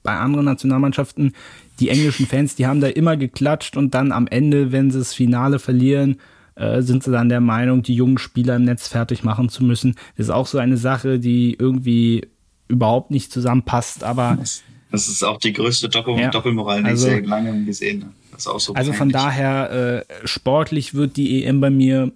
bei 0.02 0.16
anderen 0.16 0.46
Nationalmannschaften. 0.46 1.34
Die 1.80 1.90
englischen 1.90 2.26
Fans, 2.26 2.54
die 2.54 2.66
haben 2.66 2.80
da 2.80 2.88
immer 2.88 3.16
geklatscht 3.16 3.76
und 3.76 3.94
dann 3.94 4.12
am 4.12 4.26
Ende, 4.26 4.72
wenn 4.72 4.90
sie 4.90 4.98
das 4.98 5.14
Finale 5.14 5.58
verlieren, 5.58 6.16
äh, 6.54 6.82
sind 6.82 7.04
sie 7.04 7.12
dann 7.12 7.28
der 7.28 7.40
Meinung, 7.40 7.82
die 7.82 7.94
jungen 7.94 8.18
Spieler 8.18 8.56
im 8.56 8.64
Netz 8.64 8.88
fertig 8.88 9.22
machen 9.22 9.48
zu 9.48 9.62
müssen. 9.62 9.94
Das 10.16 10.26
ist 10.26 10.30
auch 10.30 10.46
so 10.46 10.58
eine 10.58 10.76
Sache, 10.76 11.18
die 11.18 11.54
irgendwie 11.58 12.26
überhaupt 12.68 13.10
nicht 13.10 13.32
zusammenpasst, 13.32 14.02
aber 14.02 14.38
das 14.90 15.08
ist 15.08 15.22
auch 15.22 15.38
die 15.38 15.52
größte 15.52 15.88
Doppel 15.88 16.18
ja. 16.18 16.30
Doppelmoral, 16.30 16.82
die 16.82 16.90
also, 16.90 17.08
ich 17.08 17.14
sehr 17.14 17.22
lange 17.26 17.64
gesehen 17.64 18.02
habe. 18.02 18.12
So 18.38 18.74
also 18.74 18.92
von 18.92 19.10
daher, 19.10 20.04
äh, 20.08 20.26
sportlich 20.26 20.94
wird 20.94 21.16
die 21.16 21.44
EM 21.44 21.60
bei 21.60 21.70
mir 21.70 22.12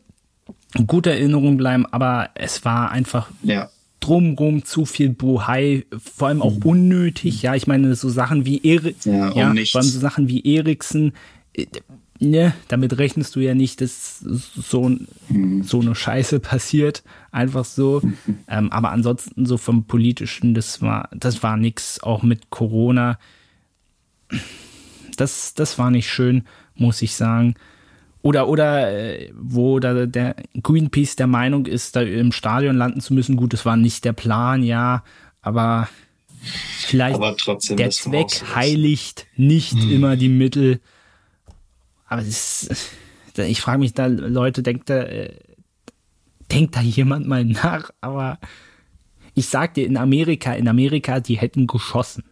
in 0.74 0.86
guter 0.86 1.12
Erinnerung 1.12 1.56
bleiben, 1.56 1.84
aber 1.86 2.30
es 2.34 2.64
war 2.64 2.90
einfach 2.90 3.28
ja. 3.42 3.68
drumrum 4.00 4.64
zu 4.64 4.84
viel 4.84 5.10
Bohai, 5.10 5.84
vor 5.98 6.28
allem 6.28 6.40
auch 6.40 6.56
mhm. 6.56 6.62
unnötig. 6.62 7.42
Ja, 7.42 7.54
ich 7.54 7.66
meine, 7.66 7.94
so 7.94 8.08
Sachen 8.08 8.46
wie 8.46 8.60
Erik, 8.64 8.96
ja, 9.04 9.32
allem 9.32 9.64
so 9.64 9.82
Sachen 9.82 10.28
wie 10.28 10.42
Eriksen, 10.44 11.12
äh, 11.54 11.66
ne, 12.22 12.54
damit 12.68 12.98
rechnest 12.98 13.34
du 13.36 13.40
ja 13.40 13.54
nicht, 13.54 13.80
dass 13.80 14.20
so, 14.20 14.90
mhm. 15.28 15.62
so 15.62 15.80
eine 15.80 15.94
Scheiße 15.94 16.40
passiert. 16.40 17.02
Einfach 17.30 17.64
so. 17.64 18.00
Mhm. 18.02 18.16
Ähm, 18.48 18.70
aber 18.70 18.90
ansonsten 18.90 19.46
so 19.46 19.56
vom 19.56 19.84
Politischen, 19.84 20.52
das 20.52 20.82
war, 20.82 21.08
das 21.14 21.42
war 21.42 21.56
nix, 21.56 22.02
auch 22.02 22.22
mit 22.22 22.50
Corona. 22.50 23.18
Das, 25.16 25.54
das 25.54 25.78
war 25.78 25.90
nicht 25.90 26.10
schön, 26.10 26.44
muss 26.74 27.00
ich 27.00 27.14
sagen. 27.14 27.54
Oder, 28.20 28.48
oder 28.48 28.92
äh, 28.92 29.32
wo 29.34 29.80
da 29.80 30.06
der 30.06 30.36
Greenpeace 30.62 31.16
der 31.16 31.28
Meinung 31.28 31.64
ist, 31.64 31.96
da 31.96 32.02
im 32.02 32.30
Stadion 32.32 32.76
landen 32.76 33.00
zu 33.00 33.14
müssen. 33.14 33.36
Gut, 33.36 33.54
das 33.54 33.64
war 33.64 33.76
nicht 33.76 34.04
der 34.04 34.12
Plan, 34.12 34.62
ja, 34.62 35.02
aber 35.40 35.88
vielleicht 36.86 37.16
aber 37.16 37.36
trotzdem, 37.36 37.78
der 37.78 37.90
Zweck 37.90 38.42
heiligt 38.54 39.26
nicht 39.36 39.74
mhm. 39.74 39.92
immer 39.92 40.16
die 40.16 40.28
Mittel. 40.28 40.80
Aber 42.12 42.20
ist, 42.20 42.68
ich 43.38 43.62
frage 43.62 43.78
mich 43.78 43.94
da, 43.94 44.04
Leute, 44.04 44.62
denkt 44.62 44.90
da, 44.90 45.04
äh, 45.04 45.34
denkt 46.50 46.76
da 46.76 46.82
jemand 46.82 47.26
mal 47.26 47.42
nach? 47.42 47.90
Aber 48.02 48.38
ich 49.32 49.46
sag 49.46 49.72
dir, 49.72 49.86
in 49.86 49.96
Amerika, 49.96 50.52
in 50.52 50.68
Amerika, 50.68 51.20
die 51.20 51.38
hätten 51.38 51.66
geschossen. 51.66 52.24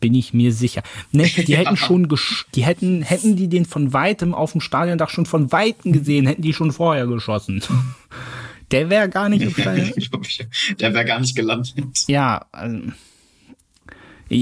Bin 0.00 0.14
ich 0.14 0.32
mir 0.32 0.54
sicher. 0.54 0.82
Ne, 1.12 1.24
die 1.24 1.54
hätten 1.58 1.76
schon, 1.76 2.08
die 2.54 2.64
hätten, 2.64 3.02
hätten 3.02 3.36
die 3.36 3.48
den 3.48 3.66
von 3.66 3.92
weitem 3.92 4.34
auf 4.34 4.52
dem 4.52 4.62
Stadiondach 4.62 5.10
schon 5.10 5.26
von 5.26 5.52
weitem 5.52 5.92
gesehen, 5.92 6.26
hätten 6.26 6.40
die 6.40 6.54
schon 6.54 6.72
vorher 6.72 7.06
geschossen. 7.06 7.62
Der 8.70 8.88
wäre 8.88 9.10
gar 9.10 9.28
nicht 9.28 9.54
Der 10.80 10.94
wäre 10.94 11.04
gar 11.04 11.20
nicht 11.20 11.36
gelandet. 11.36 11.74
Ja, 12.08 12.46
also, 12.52 12.78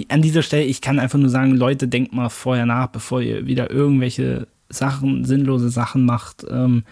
an 0.09 0.23
dieser 0.23 0.43
Stelle, 0.43 0.63
ich 0.63 0.81
kann 0.81 1.01
einfach 1.01 1.19
nur 1.19 1.29
sagen, 1.29 1.57
Leute, 1.57 1.89
denkt 1.89 2.13
mal 2.13 2.29
vorher 2.29 2.65
nach, 2.65 2.87
bevor 2.87 3.21
ihr 3.21 3.47
wieder 3.47 3.71
irgendwelche 3.71 4.47
Sachen, 4.73 5.25
sinnlose 5.25 5.71
Sachen 5.71 6.05
macht. 6.05 6.45
Ähm, 6.49 6.85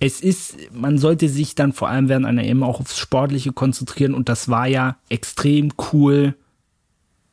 es 0.00 0.20
ist, 0.20 0.56
man 0.74 0.98
sollte 0.98 1.28
sich 1.28 1.54
dann 1.54 1.72
vor 1.72 1.88
allem 1.88 2.08
während 2.08 2.26
einer 2.26 2.44
EM 2.44 2.64
auch 2.64 2.80
aufs 2.80 2.98
Sportliche 2.98 3.52
konzentrieren 3.52 4.14
und 4.14 4.28
das 4.28 4.48
war 4.48 4.66
ja 4.66 4.96
extrem 5.08 5.72
cool. 5.92 6.34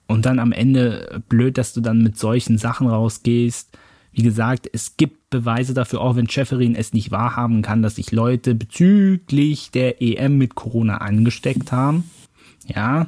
Und 0.08 0.26
dann 0.26 0.40
am 0.40 0.52
Ende 0.52 1.22
blöd, 1.30 1.58
dass 1.58 1.74
du 1.74 1.82
dann 1.82 2.02
mit 2.02 2.18
solchen 2.18 2.58
Sachen 2.58 2.88
rausgehst. 2.88 3.78
Wie 4.12 4.24
gesagt, 4.24 4.68
es 4.72 4.98
gibt 4.98 5.30
Beweise 5.30 5.74
dafür, 5.74 6.02
auch 6.02 6.16
wenn 6.16 6.30
Schäferin 6.30 6.76
es 6.76 6.94
nicht 6.94 7.12
wahrhaben 7.12 7.62
kann, 7.62 7.84
dass 7.84 7.96
sich 7.96 8.12
Leute 8.12 8.56
bezüglich 8.56 9.70
der 9.72 10.02
EM 10.02 10.38
mit 10.38 10.56
Corona 10.56 10.98
angesteckt 10.98 11.72
haben. 11.72 12.10
Ja, 12.68 13.08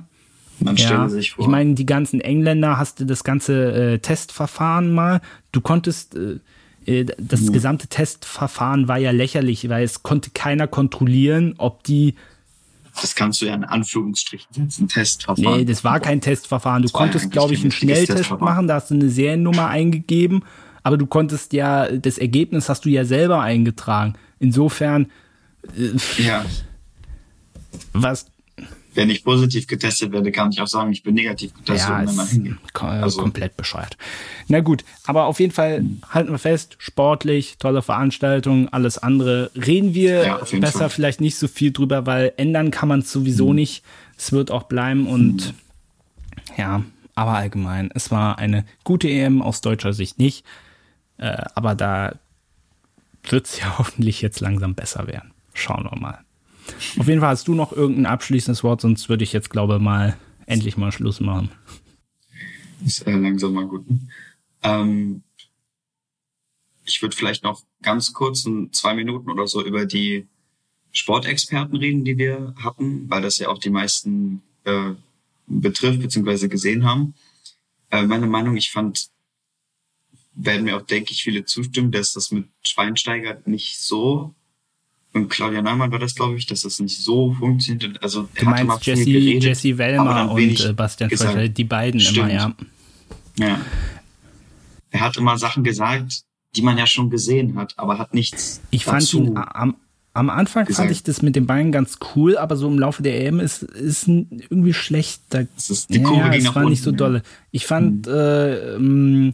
man 0.61 0.75
ja, 0.75 0.85
stelle 0.85 1.09
sich 1.09 1.31
vor. 1.31 1.45
Ich 1.45 1.49
meine, 1.49 1.73
die 1.75 1.85
ganzen 1.85 2.21
Engländer 2.21 2.77
hast 2.77 2.99
du 2.99 3.05
das 3.05 3.23
ganze 3.23 3.93
äh, 3.93 3.99
Testverfahren 3.99 4.93
mal. 4.93 5.21
Du 5.51 5.61
konntest, 5.61 6.15
äh, 6.15 6.39
äh 6.85 7.05
das 7.17 7.41
mhm. 7.41 7.53
gesamte 7.53 7.87
Testverfahren 7.87 8.87
war 8.87 8.97
ja 8.97 9.11
lächerlich, 9.11 9.67
weil 9.69 9.83
es 9.83 10.03
konnte 10.03 10.31
keiner 10.31 10.67
kontrollieren, 10.67 11.55
ob 11.57 11.83
die 11.83 12.15
das 12.99 13.15
kannst 13.15 13.41
du 13.41 13.45
ja 13.45 13.53
in 13.53 13.63
Anführungsstrichen 13.63 14.53
setzen, 14.53 14.87
Testverfahren. 14.87 15.59
Nee, 15.59 15.65
das 15.65 15.83
war 15.83 15.99
kein 15.99 16.19
Testverfahren. 16.19 16.83
Du 16.83 16.89
konntest, 16.89 17.31
glaube 17.31 17.53
ich, 17.53 17.61
einen 17.61 17.71
Schnelltest 17.71 18.31
machen, 18.39 18.67
da 18.67 18.75
hast 18.75 18.91
du 18.91 18.95
eine 18.95 19.09
Seriennummer 19.09 19.67
eingegeben, 19.67 20.43
aber 20.83 20.97
du 20.97 21.05
konntest 21.05 21.53
ja, 21.53 21.89
das 21.89 22.17
Ergebnis 22.17 22.69
hast 22.69 22.85
du 22.85 22.89
ja 22.89 23.05
selber 23.05 23.41
eingetragen. 23.41 24.15
Insofern, 24.39 25.07
äh, 25.77 26.21
ja. 26.21 26.45
was, 27.93 28.30
wenn 28.93 29.09
ich 29.09 29.23
positiv 29.23 29.67
getestet 29.67 30.11
werde, 30.11 30.31
kann 30.31 30.51
ich 30.51 30.61
auch 30.61 30.67
sagen, 30.67 30.91
ich 30.91 31.03
bin 31.03 31.15
negativ 31.15 31.53
getestet 31.53 31.89
ja, 31.89 31.99
und 31.99 32.05
dann 32.07 32.15
mal 32.15 32.27
hingehen. 32.27 32.59
Also 32.73 33.21
komplett 33.21 33.55
bescheuert. 33.55 33.97
Na 34.47 34.59
gut, 34.59 34.83
aber 35.05 35.25
auf 35.25 35.39
jeden 35.39 35.53
Fall 35.53 35.85
halten 36.09 36.31
wir 36.31 36.39
fest, 36.39 36.75
sportlich, 36.79 37.57
tolle 37.57 37.81
Veranstaltung, 37.81 38.69
alles 38.69 38.97
andere. 38.97 39.51
Reden 39.55 39.93
wir 39.93 40.25
ja, 40.25 40.37
besser 40.59 40.79
Fall. 40.79 40.89
vielleicht 40.89 41.21
nicht 41.21 41.37
so 41.37 41.47
viel 41.47 41.71
drüber, 41.71 42.05
weil 42.05 42.33
ändern 42.37 42.71
kann 42.71 42.89
man 42.89 42.99
es 42.99 43.11
sowieso 43.11 43.49
mhm. 43.49 43.55
nicht. 43.55 43.83
Es 44.17 44.31
wird 44.31 44.51
auch 44.51 44.63
bleiben 44.63 45.07
und 45.07 45.47
mhm. 45.47 45.53
ja, 46.57 46.83
aber 47.15 47.33
allgemein, 47.33 47.89
es 47.93 48.11
war 48.11 48.39
eine 48.39 48.65
gute 48.83 49.09
EM 49.09 49.41
aus 49.41 49.61
deutscher 49.61 49.93
Sicht 49.93 50.19
nicht. 50.19 50.45
Äh, 51.17 51.43
aber 51.55 51.75
da 51.75 52.15
wird 53.23 53.45
es 53.45 53.59
ja 53.59 53.77
hoffentlich 53.77 54.21
jetzt 54.21 54.41
langsam 54.41 54.75
besser 54.75 55.07
werden. 55.07 55.31
Schauen 55.53 55.87
wir 55.89 55.97
mal. 55.99 56.19
Auf 56.97 57.07
jeden 57.07 57.19
Fall 57.19 57.29
hast 57.29 57.47
du 57.47 57.55
noch 57.55 57.71
irgendein 57.71 58.05
abschließendes 58.05 58.63
Wort, 58.63 58.81
sonst 58.81 59.09
würde 59.09 59.23
ich 59.23 59.33
jetzt, 59.33 59.49
glaube 59.49 59.79
mal 59.79 60.17
endlich 60.45 60.77
mal 60.77 60.91
Schluss 60.91 61.19
machen. 61.19 61.49
Ist 62.85 63.05
äh, 63.07 63.11
langsam 63.11 63.53
mal 63.53 63.67
gut. 63.67 63.85
Ähm, 64.63 65.23
ich 66.85 67.01
würde 67.01 67.15
vielleicht 67.15 67.43
noch 67.43 67.61
ganz 67.81 68.13
kurz 68.13 68.45
in 68.45 68.71
zwei 68.73 68.93
Minuten 68.93 69.29
oder 69.29 69.47
so 69.47 69.63
über 69.63 69.85
die 69.85 70.27
Sportexperten 70.91 71.77
reden, 71.77 72.03
die 72.03 72.17
wir 72.17 72.53
hatten, 72.57 73.09
weil 73.09 73.21
das 73.21 73.37
ja 73.37 73.47
auch 73.47 73.59
die 73.59 73.69
meisten 73.69 74.41
äh, 74.65 74.91
betrifft 75.47 76.01
bzw. 76.01 76.47
gesehen 76.47 76.85
haben. 76.85 77.13
Äh, 77.91 78.03
meine 78.03 78.27
Meinung, 78.27 78.57
ich 78.57 78.71
fand, 78.71 79.09
werden 80.33 80.63
mir 80.63 80.77
auch, 80.77 80.81
denke 80.81 81.11
ich, 81.11 81.23
viele 81.23 81.45
zustimmen, 81.45 81.91
dass 81.91 82.13
das 82.13 82.31
mit 82.31 82.47
Schweinsteiger 82.61 83.41
nicht 83.45 83.79
so 83.79 84.33
und 85.13 85.29
Claudia 85.29 85.61
Neumann 85.61 85.91
war 85.91 85.99
das, 85.99 86.15
glaube 86.15 86.37
ich, 86.37 86.45
dass 86.45 86.61
das 86.61 86.79
nicht 86.79 86.97
so 86.97 87.33
funktioniert. 87.33 88.01
Also 88.01 88.29
du 88.33 88.45
meinst 88.45 88.85
Jesse, 88.85 89.05
geredet, 89.05 89.43
Jesse 89.43 89.77
Wellmer 89.77 90.31
und 90.31 90.65
äh, 90.65 90.73
Bastian 90.73 91.09
Fröschel, 91.09 91.49
die 91.49 91.63
beiden 91.65 91.99
Stimmt. 91.99 92.29
immer, 92.29 92.33
ja. 92.33 92.55
Ja. 93.37 93.61
Er 94.91 94.99
hat 95.01 95.17
immer 95.17 95.37
Sachen 95.37 95.63
gesagt, 95.63 96.23
die 96.55 96.61
man 96.61 96.77
ja 96.77 96.85
schon 96.85 97.09
gesehen 97.09 97.57
hat, 97.57 97.73
aber 97.77 97.97
hat 97.97 98.13
nichts. 98.13 98.61
Ich 98.71 98.85
fand 98.85 99.13
ihn 99.13 99.37
am, 99.37 99.75
am 100.13 100.29
Anfang 100.29 100.65
gesagt. 100.65 100.87
fand 100.87 100.91
ich 100.91 101.03
das 101.03 101.21
mit 101.21 101.35
den 101.35 101.45
Beinen 101.45 101.71
ganz 101.71 101.97
cool, 102.15 102.37
aber 102.37 102.55
so 102.55 102.67
im 102.67 102.79
Laufe 102.79 103.03
der 103.03 103.25
EM 103.25 103.39
ist, 103.39 103.63
ist 103.63 104.07
irgendwie 104.07 104.73
schlecht. 104.73 105.21
Da, 105.29 105.43
das 105.55 105.69
ist 105.69 105.93
die 105.93 106.01
Kurve 106.01 106.19
ja, 106.19 106.29
ging 106.29 106.43
nach 106.43 106.55
war 106.55 106.63
unten, 106.63 106.71
nicht 106.71 106.83
so 106.83 106.91
dolle. 106.91 107.23
Ich 107.51 107.65
fand, 107.65 108.07
hm. 108.07 108.13
äh, 108.13 108.75
ähm, 108.75 109.33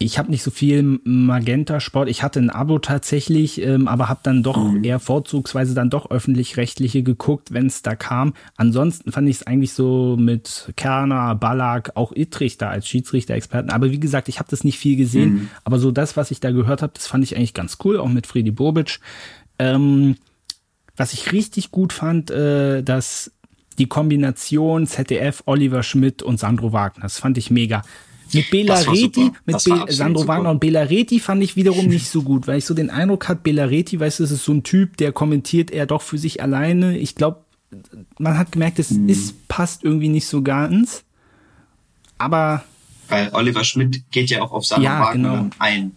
ich 0.00 0.18
habe 0.18 0.30
nicht 0.30 0.44
so 0.44 0.52
viel 0.52 1.00
Magenta-Sport. 1.02 2.08
Ich 2.08 2.22
hatte 2.22 2.38
ein 2.38 2.50
Abo 2.50 2.78
tatsächlich, 2.78 3.60
ähm, 3.60 3.88
aber 3.88 4.08
habe 4.08 4.20
dann 4.22 4.44
doch 4.44 4.56
mhm. 4.56 4.84
eher 4.84 5.00
vorzugsweise 5.00 5.74
dann 5.74 5.90
doch 5.90 6.10
öffentlich-rechtliche 6.10 7.02
geguckt, 7.02 7.52
wenn 7.52 7.66
es 7.66 7.82
da 7.82 7.96
kam. 7.96 8.34
Ansonsten 8.56 9.10
fand 9.10 9.28
ich 9.28 9.36
es 9.36 9.42
eigentlich 9.46 9.72
so 9.72 10.16
mit 10.16 10.72
Kerner, 10.76 11.34
Ballack, 11.34 11.92
auch 11.96 12.12
Ittrich 12.12 12.58
da 12.58 12.68
als 12.68 12.86
Schiedsrichter-Experten. 12.86 13.70
Aber 13.70 13.90
wie 13.90 13.98
gesagt, 13.98 14.28
ich 14.28 14.38
habe 14.38 14.48
das 14.50 14.62
nicht 14.62 14.78
viel 14.78 14.96
gesehen. 14.96 15.32
Mhm. 15.32 15.48
Aber 15.64 15.80
so 15.80 15.90
das, 15.90 16.16
was 16.16 16.30
ich 16.30 16.38
da 16.38 16.52
gehört 16.52 16.80
habe, 16.80 16.92
das 16.94 17.08
fand 17.08 17.24
ich 17.24 17.36
eigentlich 17.36 17.54
ganz 17.54 17.78
cool, 17.84 17.98
auch 17.98 18.08
mit 18.08 18.28
Friedi 18.28 18.52
Bobic. 18.52 19.00
Ähm, 19.58 20.14
was 20.96 21.12
ich 21.12 21.32
richtig 21.32 21.72
gut 21.72 21.92
fand, 21.92 22.30
äh, 22.30 22.84
dass 22.84 23.32
die 23.78 23.86
Kombination 23.86 24.86
ZDF, 24.86 25.42
Oliver 25.46 25.82
Schmidt 25.82 26.22
und 26.22 26.38
Sandro 26.38 26.72
Wagner, 26.72 27.02
das 27.02 27.18
fand 27.18 27.36
ich 27.36 27.50
mega. 27.50 27.82
Mit 28.32 28.50
Bela 28.50 28.74
Reti, 28.74 29.32
mit 29.46 29.64
Be 29.64 29.84
Sandro 29.88 30.20
super. 30.20 30.34
Wagner 30.34 30.50
und 30.50 30.60
Bela 30.60 30.82
Reti 30.82 31.20
fand 31.20 31.42
ich 31.42 31.56
wiederum 31.56 31.86
nicht 31.86 32.08
so 32.08 32.22
gut, 32.22 32.46
weil 32.46 32.58
ich 32.58 32.64
so 32.64 32.74
den 32.74 32.90
Eindruck 32.90 33.28
hatte, 33.28 33.40
Bela 33.42 33.64
Reti, 33.64 33.98
weißt 33.98 34.18
du, 34.18 34.24
das 34.24 34.32
ist 34.32 34.44
so 34.44 34.52
ein 34.52 34.62
Typ, 34.62 34.96
der 34.96 35.12
kommentiert 35.12 35.70
eher 35.70 35.86
doch 35.86 36.02
für 36.02 36.18
sich 36.18 36.42
alleine. 36.42 36.98
Ich 36.98 37.14
glaube, 37.14 37.44
man 38.18 38.38
hat 38.38 38.52
gemerkt, 38.52 38.78
es 38.78 38.90
hm. 38.90 39.08
ist, 39.08 39.48
passt 39.48 39.84
irgendwie 39.84 40.08
nicht 40.08 40.26
so 40.26 40.42
ganz. 40.42 41.04
Aber. 42.18 42.64
Weil 43.08 43.30
Oliver 43.32 43.64
Schmidt 43.64 44.10
geht 44.10 44.30
ja 44.30 44.42
auch 44.42 44.52
auf 44.52 44.66
Sandro 44.66 44.84
ja, 44.84 45.00
Wagner 45.00 45.36
genau. 45.36 45.50
ein. 45.58 45.92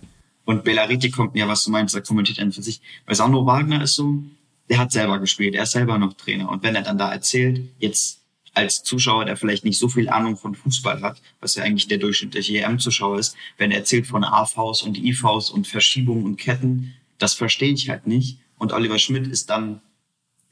Und 0.45 0.63
Bela 0.63 0.83
Reti 0.83 1.11
kommt, 1.11 1.35
ja, 1.35 1.47
was 1.47 1.63
du 1.63 1.71
meinst, 1.71 1.93
er 1.93 2.01
kommentiert 2.01 2.39
einen 2.39 2.51
für 2.51 2.61
sich. 2.61 2.81
Weil 3.05 3.15
Sandro 3.15 3.45
Wagner 3.45 3.83
ist 3.83 3.95
so, 3.95 4.23
der 4.69 4.79
hat 4.79 4.91
selber 4.91 5.19
gespielt, 5.19 5.55
er 5.55 5.63
ist 5.63 5.71
selber 5.71 5.97
noch 5.97 6.13
Trainer. 6.13 6.49
Und 6.49 6.63
wenn 6.63 6.75
er 6.75 6.81
dann 6.81 6.97
da 6.97 7.11
erzählt, 7.11 7.61
jetzt 7.79 8.20
als 8.61 8.83
Zuschauer, 8.83 9.25
der 9.25 9.37
vielleicht 9.37 9.65
nicht 9.65 9.77
so 9.77 9.89
viel 9.89 10.09
Ahnung 10.09 10.37
von 10.37 10.55
Fußball 10.55 11.01
hat, 11.01 11.21
was 11.39 11.55
ja 11.55 11.63
eigentlich 11.63 11.87
der 11.87 11.97
durchschnittliche 11.97 12.59
EM-Zuschauer 12.59 13.19
ist, 13.19 13.35
wenn 13.57 13.71
er 13.71 13.79
erzählt 13.79 14.07
von 14.07 14.23
AVs 14.23 14.83
und 14.83 14.97
IVs 14.97 15.49
und 15.49 15.67
Verschiebungen 15.67 16.25
und 16.25 16.37
Ketten, 16.37 16.93
das 17.17 17.33
verstehe 17.33 17.73
ich 17.73 17.89
halt 17.89 18.07
nicht. 18.07 18.39
Und 18.57 18.73
Oliver 18.73 18.99
Schmidt 18.99 19.27
ist 19.27 19.49
dann 19.49 19.81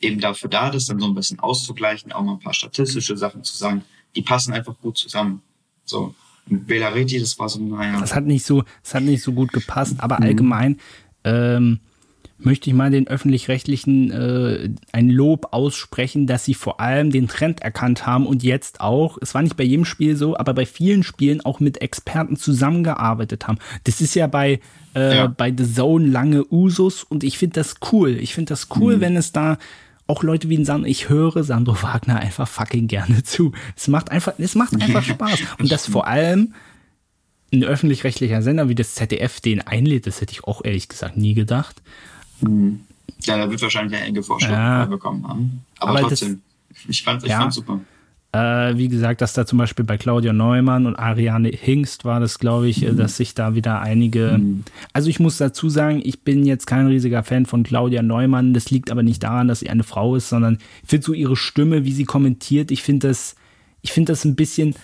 eben 0.02 0.20
dafür 0.20 0.50
da, 0.50 0.70
das 0.70 0.86
dann 0.86 1.00
so 1.00 1.08
ein 1.08 1.16
bisschen 1.16 1.40
auszugleichen, 1.40 2.12
auch 2.12 2.24
mal 2.24 2.34
ein 2.34 2.40
paar 2.40 2.54
statistische 2.54 3.18
Sachen 3.18 3.44
zu 3.44 3.56
sagen. 3.56 3.84
Die 4.16 4.22
passen 4.22 4.54
einfach 4.54 4.76
gut 4.82 4.98
zusammen. 4.98 5.42
So. 5.86 6.16
Und 6.50 6.66
Belareti, 6.66 7.20
das 7.20 7.38
war 7.38 7.50
so, 7.50 7.60
naja. 7.60 8.00
Das 8.00 8.16
hat 8.16 8.26
nicht 8.26 8.46
so, 8.46 8.64
das 8.84 8.96
hat 8.96 9.04
nicht 9.04 9.22
so 9.22 9.34
gut 9.34 9.54
gepasst, 9.54 9.96
aber 10.00 10.18
mhm. 10.18 10.24
allgemein, 10.24 10.80
ähm, 11.24 11.80
möchte 12.40 12.70
ich 12.70 12.76
mal 12.76 12.90
den 12.90 13.08
öffentlich-rechtlichen 13.08 14.12
äh, 14.12 14.70
ein 14.92 15.10
Lob 15.10 15.50
aussprechen, 15.52 16.26
dass 16.26 16.46
sie 16.46 16.54
vor 16.54 16.80
allem 16.80 17.12
den 17.12 17.28
Trend 17.28 17.62
erkannt 17.62 18.06
haben 18.06 18.26
und 18.26 18.44
jetzt 18.44 18.82
auch, 18.82 19.18
es 19.22 19.34
war 19.34 19.42
nicht 19.42 19.58
bei 19.58 19.64
jedem 19.64 19.86
Spiel 19.86 20.16
so, 20.16 20.38
aber 20.38 20.54
bei 20.54 20.66
vielen 20.66 21.04
Spielen 21.04 21.42
auch 21.42 21.60
mit 21.60 21.82
Experten 21.82 22.38
zusammengearbeitet 22.38 23.48
haben. 23.48 23.60
Das 23.84 24.02
ist 24.02 24.16
ja 24.16 24.28
bei 24.28 24.60
äh, 24.96 25.18
ja. 25.18 25.28
bei 25.28 25.54
The 25.56 25.72
Zone 25.72 26.08
lange 26.08 26.46
Usus 26.52 27.04
und 27.04 27.24
ich 27.24 27.38
finde 27.38 27.56
das 27.56 27.76
cool. 27.92 28.12
Ich 28.12 28.34
finde 28.34 28.50
das 28.50 28.70
cool, 28.76 28.98
mhm. 28.98 29.02
wenn 29.02 29.16
es 29.16 29.32
da 29.32 29.58
auch 30.08 30.24
Leute 30.24 30.50
wie 30.50 30.58
ein 30.58 30.66
Sandro, 30.66 30.90
ich 30.90 31.10
höre 31.10 31.44
Sandro 31.44 31.84
Wagner 31.84 32.20
einfach 32.20 32.48
fucking 32.48 32.88
gerne 32.88 33.24
zu. 33.24 33.52
Es 33.76 33.88
macht 33.88 34.12
einfach, 34.12 34.34
es 34.38 34.56
macht 34.56 34.74
einfach 34.74 35.04
Spaß. 35.04 35.40
Und 35.60 35.72
das 35.72 35.86
vor 35.86 36.08
allem 36.08 36.54
ein 37.52 37.64
öffentlich-rechtlicher 37.64 38.42
Sender 38.42 38.70
wie 38.70 38.76
das 38.76 38.96
ZDF 38.96 39.40
den 39.42 39.62
einlädt, 39.62 40.08
das 40.08 40.22
hätte 40.22 40.34
ich 40.34 40.44
auch 40.44 40.64
ehrlich 40.64 40.88
gesagt 40.88 41.18
nie 41.18 41.34
gedacht. 41.34 41.82
Mhm. 42.42 42.82
Ja, 43.24 43.38
da 43.38 43.50
wird 43.50 43.62
wahrscheinlich 43.62 43.98
eine 43.98 44.08
enge 44.08 44.24
Vorstellung 44.24 44.58
ja. 44.58 44.86
bekommen 44.86 45.28
haben. 45.28 45.66
Aber, 45.80 45.92
Aber 45.92 46.02
trotzdem, 46.02 46.42
das, 46.70 46.78
ich 46.88 47.04
fand 47.04 47.24
ich 47.24 47.30
ja. 47.30 47.50
super. 47.52 47.82
Äh, 48.32 48.78
wie 48.78 48.90
gesagt, 48.90 49.22
dass 49.22 49.34
da 49.34 49.48
zum 49.48 49.58
Beispiel 49.58 49.84
bei 49.84 49.98
Claudia 49.98 50.34
Neumann 50.34 50.86
und 50.86 50.96
Ariane 50.96 51.50
Hingst 51.50 52.06
war 52.06 52.20
das, 52.20 52.38
glaube 52.38 52.70
ich, 52.70 52.84
mhm. 52.84 52.96
dass 52.96 53.18
sich 53.18 53.34
da 53.34 53.56
wieder 53.56 53.82
einige. 53.82 54.38
Mhm. 54.38 54.64
Also 54.94 55.10
ich 55.10 55.20
muss 55.20 55.38
dazu 55.38 55.68
sagen, 55.68 56.00
ich 56.04 56.22
bin 56.22 56.46
jetzt 56.46 56.68
kein 56.68 56.86
riesiger 56.86 57.24
Fan 57.24 57.48
von 57.48 57.64
Claudia 57.64 58.04
Neumann. 58.04 58.54
Das 58.54 58.70
liegt 58.70 58.92
aber 58.92 59.02
nicht 59.02 59.24
daran, 59.24 59.48
dass 59.48 59.62
sie 59.62 59.70
eine 59.72 59.84
Frau 59.84 60.16
ist, 60.16 60.30
sondern 60.30 60.60
ich 60.84 60.90
finde 60.90 61.08
so 61.08 61.14
ihre 61.14 61.36
Stimme, 61.36 61.86
wie 61.86 61.92
sie 61.92 62.06
kommentiert, 62.06 62.70
ich 62.70 62.84
finde 62.84 63.08
das, 63.08 63.36
ich 63.82 63.92
finde 63.94 64.12
das 64.12 64.26
ein 64.26 64.36
bisschen 64.36 64.76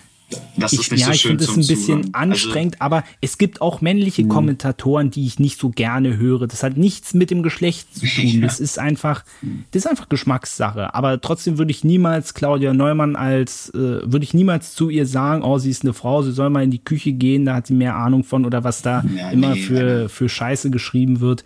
das 0.56 0.72
ich, 0.72 0.80
ist 0.80 0.92
nicht 0.92 1.00
ja, 1.02 1.06
so 1.06 1.12
ich 1.12 1.22
finde 1.22 1.44
es 1.44 1.50
ein 1.50 1.56
bisschen 1.56 2.02
Zuhören. 2.02 2.14
anstrengend, 2.14 2.80
also, 2.80 2.84
aber 2.84 3.04
es 3.20 3.38
gibt 3.38 3.60
auch 3.60 3.80
männliche 3.80 4.24
mh. 4.24 4.34
Kommentatoren, 4.34 5.10
die 5.10 5.26
ich 5.26 5.38
nicht 5.38 5.60
so 5.60 5.70
gerne 5.70 6.16
höre. 6.16 6.48
Das 6.48 6.62
hat 6.62 6.76
nichts 6.76 7.14
mit 7.14 7.30
dem 7.30 7.42
Geschlecht 7.42 7.94
zu 7.94 8.06
tun. 8.20 8.40
Das 8.40 8.58
ist 8.58 8.78
einfach, 8.78 9.24
das 9.70 9.84
ist 9.84 9.86
einfach 9.86 10.08
Geschmackssache. 10.08 10.94
Aber 10.94 11.20
trotzdem 11.20 11.58
würde 11.58 11.70
ich 11.70 11.84
niemals 11.84 12.34
Claudia 12.34 12.74
Neumann 12.74 13.14
als, 13.14 13.70
äh, 13.70 13.78
würde 13.78 14.24
ich 14.24 14.34
niemals 14.34 14.74
zu 14.74 14.90
ihr 14.90 15.06
sagen, 15.06 15.42
oh, 15.42 15.58
sie 15.58 15.70
ist 15.70 15.82
eine 15.82 15.92
Frau, 15.92 16.22
sie 16.22 16.32
soll 16.32 16.50
mal 16.50 16.64
in 16.64 16.72
die 16.72 16.82
Küche 16.82 17.12
gehen, 17.12 17.44
da 17.44 17.54
hat 17.54 17.68
sie 17.68 17.74
mehr 17.74 17.94
Ahnung 17.94 18.24
von 18.24 18.44
oder 18.44 18.64
was 18.64 18.82
da 18.82 19.04
ja, 19.16 19.30
immer 19.30 19.54
nee, 19.54 19.60
für, 19.60 20.08
für 20.08 20.28
Scheiße 20.28 20.70
geschrieben 20.70 21.20
wird, 21.20 21.44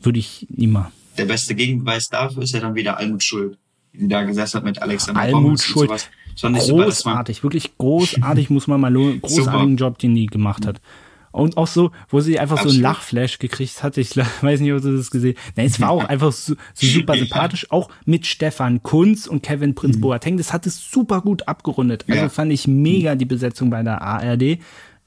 würde 0.00 0.18
ich 0.18 0.46
niemals. 0.48 0.88
Der 1.18 1.26
beste 1.26 1.54
Gegenbeweis 1.54 2.08
dafür 2.08 2.42
ist 2.42 2.54
ja 2.54 2.60
dann 2.60 2.74
wieder 2.74 2.98
Almut 2.98 3.22
Schuld, 3.22 3.58
die 3.92 4.08
da 4.08 4.22
gesessen 4.22 4.58
hat 4.58 4.64
mit 4.64 4.80
Alexander 4.80 5.20
Almut 5.20 5.60
Schuld. 5.60 6.08
Fand 6.36 6.58
großartig, 6.58 7.42
wirklich 7.42 7.76
großartig, 7.78 8.50
muss 8.50 8.66
man 8.66 8.80
mal 8.80 8.92
lohnen. 8.92 9.20
Großartigen 9.22 9.76
Job, 9.76 9.98
den 9.98 10.14
die 10.14 10.26
gemacht 10.26 10.66
hat. 10.66 10.80
Und 11.34 11.56
auch 11.56 11.66
so, 11.66 11.90
wo 12.08 12.20
sie 12.20 12.38
einfach 12.38 12.58
Absolut. 12.58 12.74
so 12.74 12.76
einen 12.76 12.82
Lachflash 12.84 13.38
gekriegt 13.40 13.82
hat. 13.82 13.98
Ich 13.98 14.16
weiß 14.40 14.60
nicht, 14.60 14.72
ob 14.72 14.82
du 14.82 14.96
das 14.96 15.10
gesehen 15.10 15.34
hast. 15.56 15.58
Es 15.58 15.80
war 15.80 15.90
auch 15.90 16.04
einfach 16.04 16.32
so, 16.32 16.54
so 16.74 16.86
super 16.86 17.14
sympathisch. 17.18 17.70
Auch 17.72 17.88
mit 18.04 18.24
Stefan 18.24 18.84
Kunz 18.84 19.26
und 19.26 19.42
Kevin 19.42 19.74
Prinz 19.74 19.96
mhm. 19.96 20.00
Boateng. 20.00 20.36
Das 20.36 20.52
hat 20.52 20.64
es 20.64 20.88
super 20.90 21.22
gut 21.22 21.48
abgerundet. 21.48 22.04
Also 22.08 22.22
ja. 22.22 22.28
fand 22.28 22.52
ich 22.52 22.68
mega 22.68 23.16
die 23.16 23.24
Besetzung 23.24 23.70
bei 23.70 23.82
der 23.82 24.00
ARD. 24.00 24.58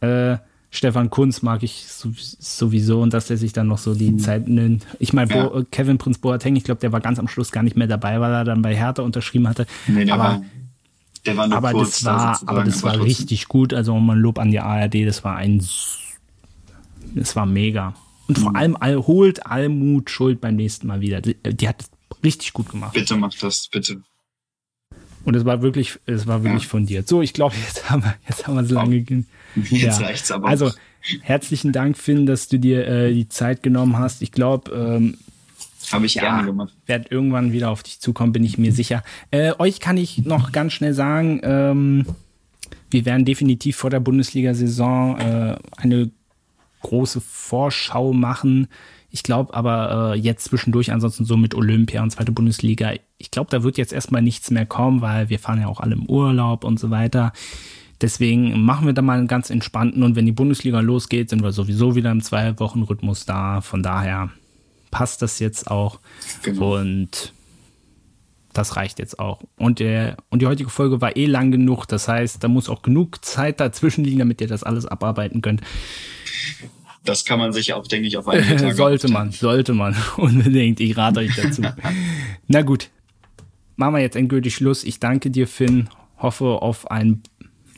Äh, 0.02 0.38
Stefan 0.70 1.10
Kunz 1.10 1.42
mag 1.44 1.64
ich 1.64 1.86
sowieso 1.88 3.02
und 3.02 3.14
dass 3.14 3.30
er 3.30 3.38
sich 3.38 3.54
dann 3.54 3.68
noch 3.68 3.78
so 3.78 3.96
die 3.96 4.12
mhm. 4.12 4.20
Zeit 4.20 4.50
nimmt. 4.50 4.86
Ich 5.00 5.14
meine, 5.14 5.34
ja. 5.34 5.64
Kevin 5.72 5.98
Prinz 5.98 6.18
Boateng, 6.18 6.58
ich 6.58 6.66
glaube, 6.66 6.82
der 6.82 6.92
war 6.92 7.00
ganz 7.00 7.20
am 7.20 7.30
Schluss 7.30 7.54
gar 7.54 7.64
nicht 7.64 7.78
mehr 7.78 7.88
dabei, 7.88 8.20
weil 8.20 8.34
er 8.34 8.44
dann 8.44 8.62
bei 8.62 8.76
Hertha 8.76 9.02
unterschrieben 9.02 9.48
hatte. 9.48 9.66
Nee, 9.88 10.12
aber 10.12 10.24
war, 10.24 10.42
der 11.28 11.38
war 11.38 11.48
nur 11.48 11.58
aber 11.58 11.72
kurz 11.72 12.02
das 12.02 12.06
war, 12.06 12.40
da 12.40 12.52
aber 12.52 12.64
das 12.64 12.84
war 12.84 13.02
richtig 13.02 13.48
gut. 13.48 13.74
Also 13.74 13.96
man 14.00 14.18
Lob 14.18 14.40
an 14.40 14.52
die 14.52 14.60
ARD, 14.60 15.06
das 15.06 15.24
war 15.24 15.36
ein, 15.36 15.66
das 17.16 17.36
war 17.36 17.46
mega. 17.46 17.94
Und 18.28 18.40
vor 18.40 18.52
mhm. 18.52 18.56
allem 18.56 19.08
holt 19.08 19.46
Almut 19.46 20.10
Schuld 20.10 20.42
beim 20.42 20.56
nächsten 20.56 20.88
Mal 20.88 21.02
wieder. 21.02 21.22
Die, 21.22 21.36
die 21.36 21.68
hat 21.68 21.86
richtig 22.24 22.54
gut 22.54 22.70
gemacht. 22.70 22.94
Bitte 22.94 23.16
mach 23.16 23.34
das, 23.36 23.68
bitte. 23.68 24.02
Und 25.24 25.36
es 25.36 25.44
war 25.44 25.62
wirklich, 25.62 26.00
es 26.06 26.26
war 26.26 26.44
wirklich 26.44 26.64
ja. 26.64 26.70
fundiert. 26.70 27.08
So, 27.08 27.22
ich 27.22 27.34
glaube, 27.34 27.56
jetzt 27.66 27.90
haben 27.90 28.04
wir, 28.04 28.16
jetzt 28.28 28.48
haben 28.48 28.56
wir 28.56 28.64
es 28.64 28.70
lange. 28.70 29.06
Jetzt 29.56 30.00
ja. 30.00 30.06
reicht's 30.06 30.32
aber. 30.32 30.48
Also, 30.48 30.72
herzlichen 31.22 31.74
Dank, 31.74 31.98
Finn, 31.98 32.26
dass 32.26 32.48
du 32.48 32.60
dir 32.60 32.88
äh, 32.88 33.14
die 33.14 33.28
Zeit 33.28 33.64
genommen 33.64 33.98
hast. 33.98 34.22
Ich 34.22 34.32
glaube, 34.32 34.72
ähm, 34.72 35.18
habe 35.94 36.06
ich 36.06 36.16
ja, 36.16 36.22
gerne 36.24 36.46
gemacht. 36.46 36.76
Werd 36.86 37.12
irgendwann 37.12 37.52
wieder 37.52 37.70
auf 37.70 37.84
dich 37.84 38.00
zukommen, 38.00 38.34
bin 38.34 38.44
ich 38.44 38.58
mir 38.58 38.72
sicher. 38.72 39.04
Äh, 39.32 39.54
euch 39.58 39.80
kann 39.80 39.98
ich 39.98 40.26
noch 40.26 40.52
ganz 40.52 40.74
schnell 40.74 40.94
sagen, 40.94 41.40
ähm, 41.44 42.06
wir 42.90 43.06
werden 43.06 43.26
definitiv 43.26 43.76
vor 43.78 43.90
der 43.90 44.00
Bundesliga-Saison 44.00 45.20
äh, 45.20 45.56
eine 45.78 46.12
große 46.82 47.22
Vorschau 47.22 48.14
machen. 48.14 48.68
Ich 49.10 49.24
glaube 49.24 49.54
aber 49.54 50.14
äh, 50.14 50.20
jetzt 50.20 50.46
zwischendurch 50.46 50.92
ansonsten 50.92 51.26
so 51.26 51.38
mit 51.38 51.56
Olympia 51.56 52.04
und 52.04 52.12
zweite 52.12 52.32
Bundesliga. 52.32 52.94
Ich 53.18 53.32
glaube, 53.32 53.50
da 53.50 53.64
wird 53.64 53.78
jetzt 53.78 53.94
erstmal 53.94 54.22
nichts 54.22 54.52
mehr 54.52 54.66
kommen, 54.66 55.02
weil 55.02 55.30
wir 55.30 55.40
fahren 55.40 55.62
ja 55.62 55.68
auch 55.68 55.80
alle 55.80 55.96
im 55.96 56.06
Urlaub 56.06 56.64
und 56.64 56.80
so 56.80 56.90
weiter. 56.90 57.34
Deswegen 58.00 58.64
machen 58.64 58.86
wir 58.86 58.94
da 58.94 59.02
mal 59.02 59.18
einen 59.18 59.28
ganz 59.28 59.50
entspannten 59.50 60.04
und 60.04 60.16
wenn 60.16 60.26
die 60.26 60.32
Bundesliga 60.32 60.82
losgeht, 60.82 61.30
sind 61.30 61.42
wir 61.42 61.52
sowieso 61.52 61.96
wieder 61.96 62.12
im 62.12 62.22
Zwei-Wochen-Rhythmus 62.22 63.26
da. 63.26 63.62
Von 63.62 63.82
daher 63.82 64.30
passt 64.98 65.22
das 65.22 65.38
jetzt 65.38 65.70
auch. 65.70 66.00
Genau. 66.42 66.76
Und 66.76 67.32
das 68.52 68.76
reicht 68.76 68.98
jetzt 68.98 69.20
auch. 69.20 69.42
Und, 69.56 69.78
der, 69.78 70.18
und 70.30 70.42
die 70.42 70.48
heutige 70.48 70.72
Folge 70.72 71.02
war 71.02 71.16
eh 71.16 71.28
lang 71.28 71.52
genug. 71.52 71.86
Das 71.86 72.08
heißt, 72.08 72.44
da 72.44 72.48
muss 72.48 72.68
auch 72.68 72.82
genug 72.82 73.24
Zeit 73.24 73.60
dazwischen 73.60 74.04
liegen, 74.04 74.18
damit 74.18 74.42
ihr 74.42 74.48
das 74.48 74.64
alles 74.64 74.88
abarbeiten 74.88 75.44
könnt. 75.44 75.62
Das 77.04 77.26
kann 77.26 77.38
man 77.38 77.54
sich 77.54 77.74
auch, 77.74 77.86
denke 77.86 78.08
ich, 78.08 78.18
auf 78.18 78.28
einen 78.28 78.58
Tag 78.58 78.74
Sollte 78.76 79.08
man, 79.08 79.32
sollte 79.32 79.74
man. 79.74 79.96
Unbedingt. 80.18 80.80
Ich 80.80 80.98
rate 80.98 81.20
euch 81.20 81.36
dazu. 81.36 81.62
Na 82.48 82.64
gut. 82.64 82.90
Machen 83.76 83.94
wir 83.94 84.02
jetzt 84.02 84.16
endgültig 84.16 84.56
Schluss. 84.56 84.84
Ich 84.84 85.00
danke 85.00 85.30
dir, 85.30 85.48
Finn. 85.48 85.90
Hoffe 86.18 86.46
auf 86.46 86.90
ein, 86.90 87.22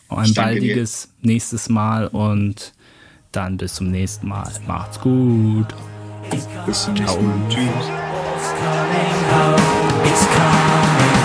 ein 0.07 0.33
baldiges 0.33 1.13
dir. 1.21 1.27
nächstes 1.27 1.67
Mal 1.67 2.07
und 2.07 2.71
dann 3.33 3.57
bis 3.57 3.75
zum 3.75 3.91
nächsten 3.91 4.29
Mal. 4.29 4.49
Macht's 4.65 5.01
gut. 5.01 5.67
Bis 6.65 6.84
zum 6.84 6.93
nächsten 6.93 7.26
Mal. 7.26 7.49
Tschüss. 7.49 7.65
It's 10.06 10.26
coming. 10.35 11.18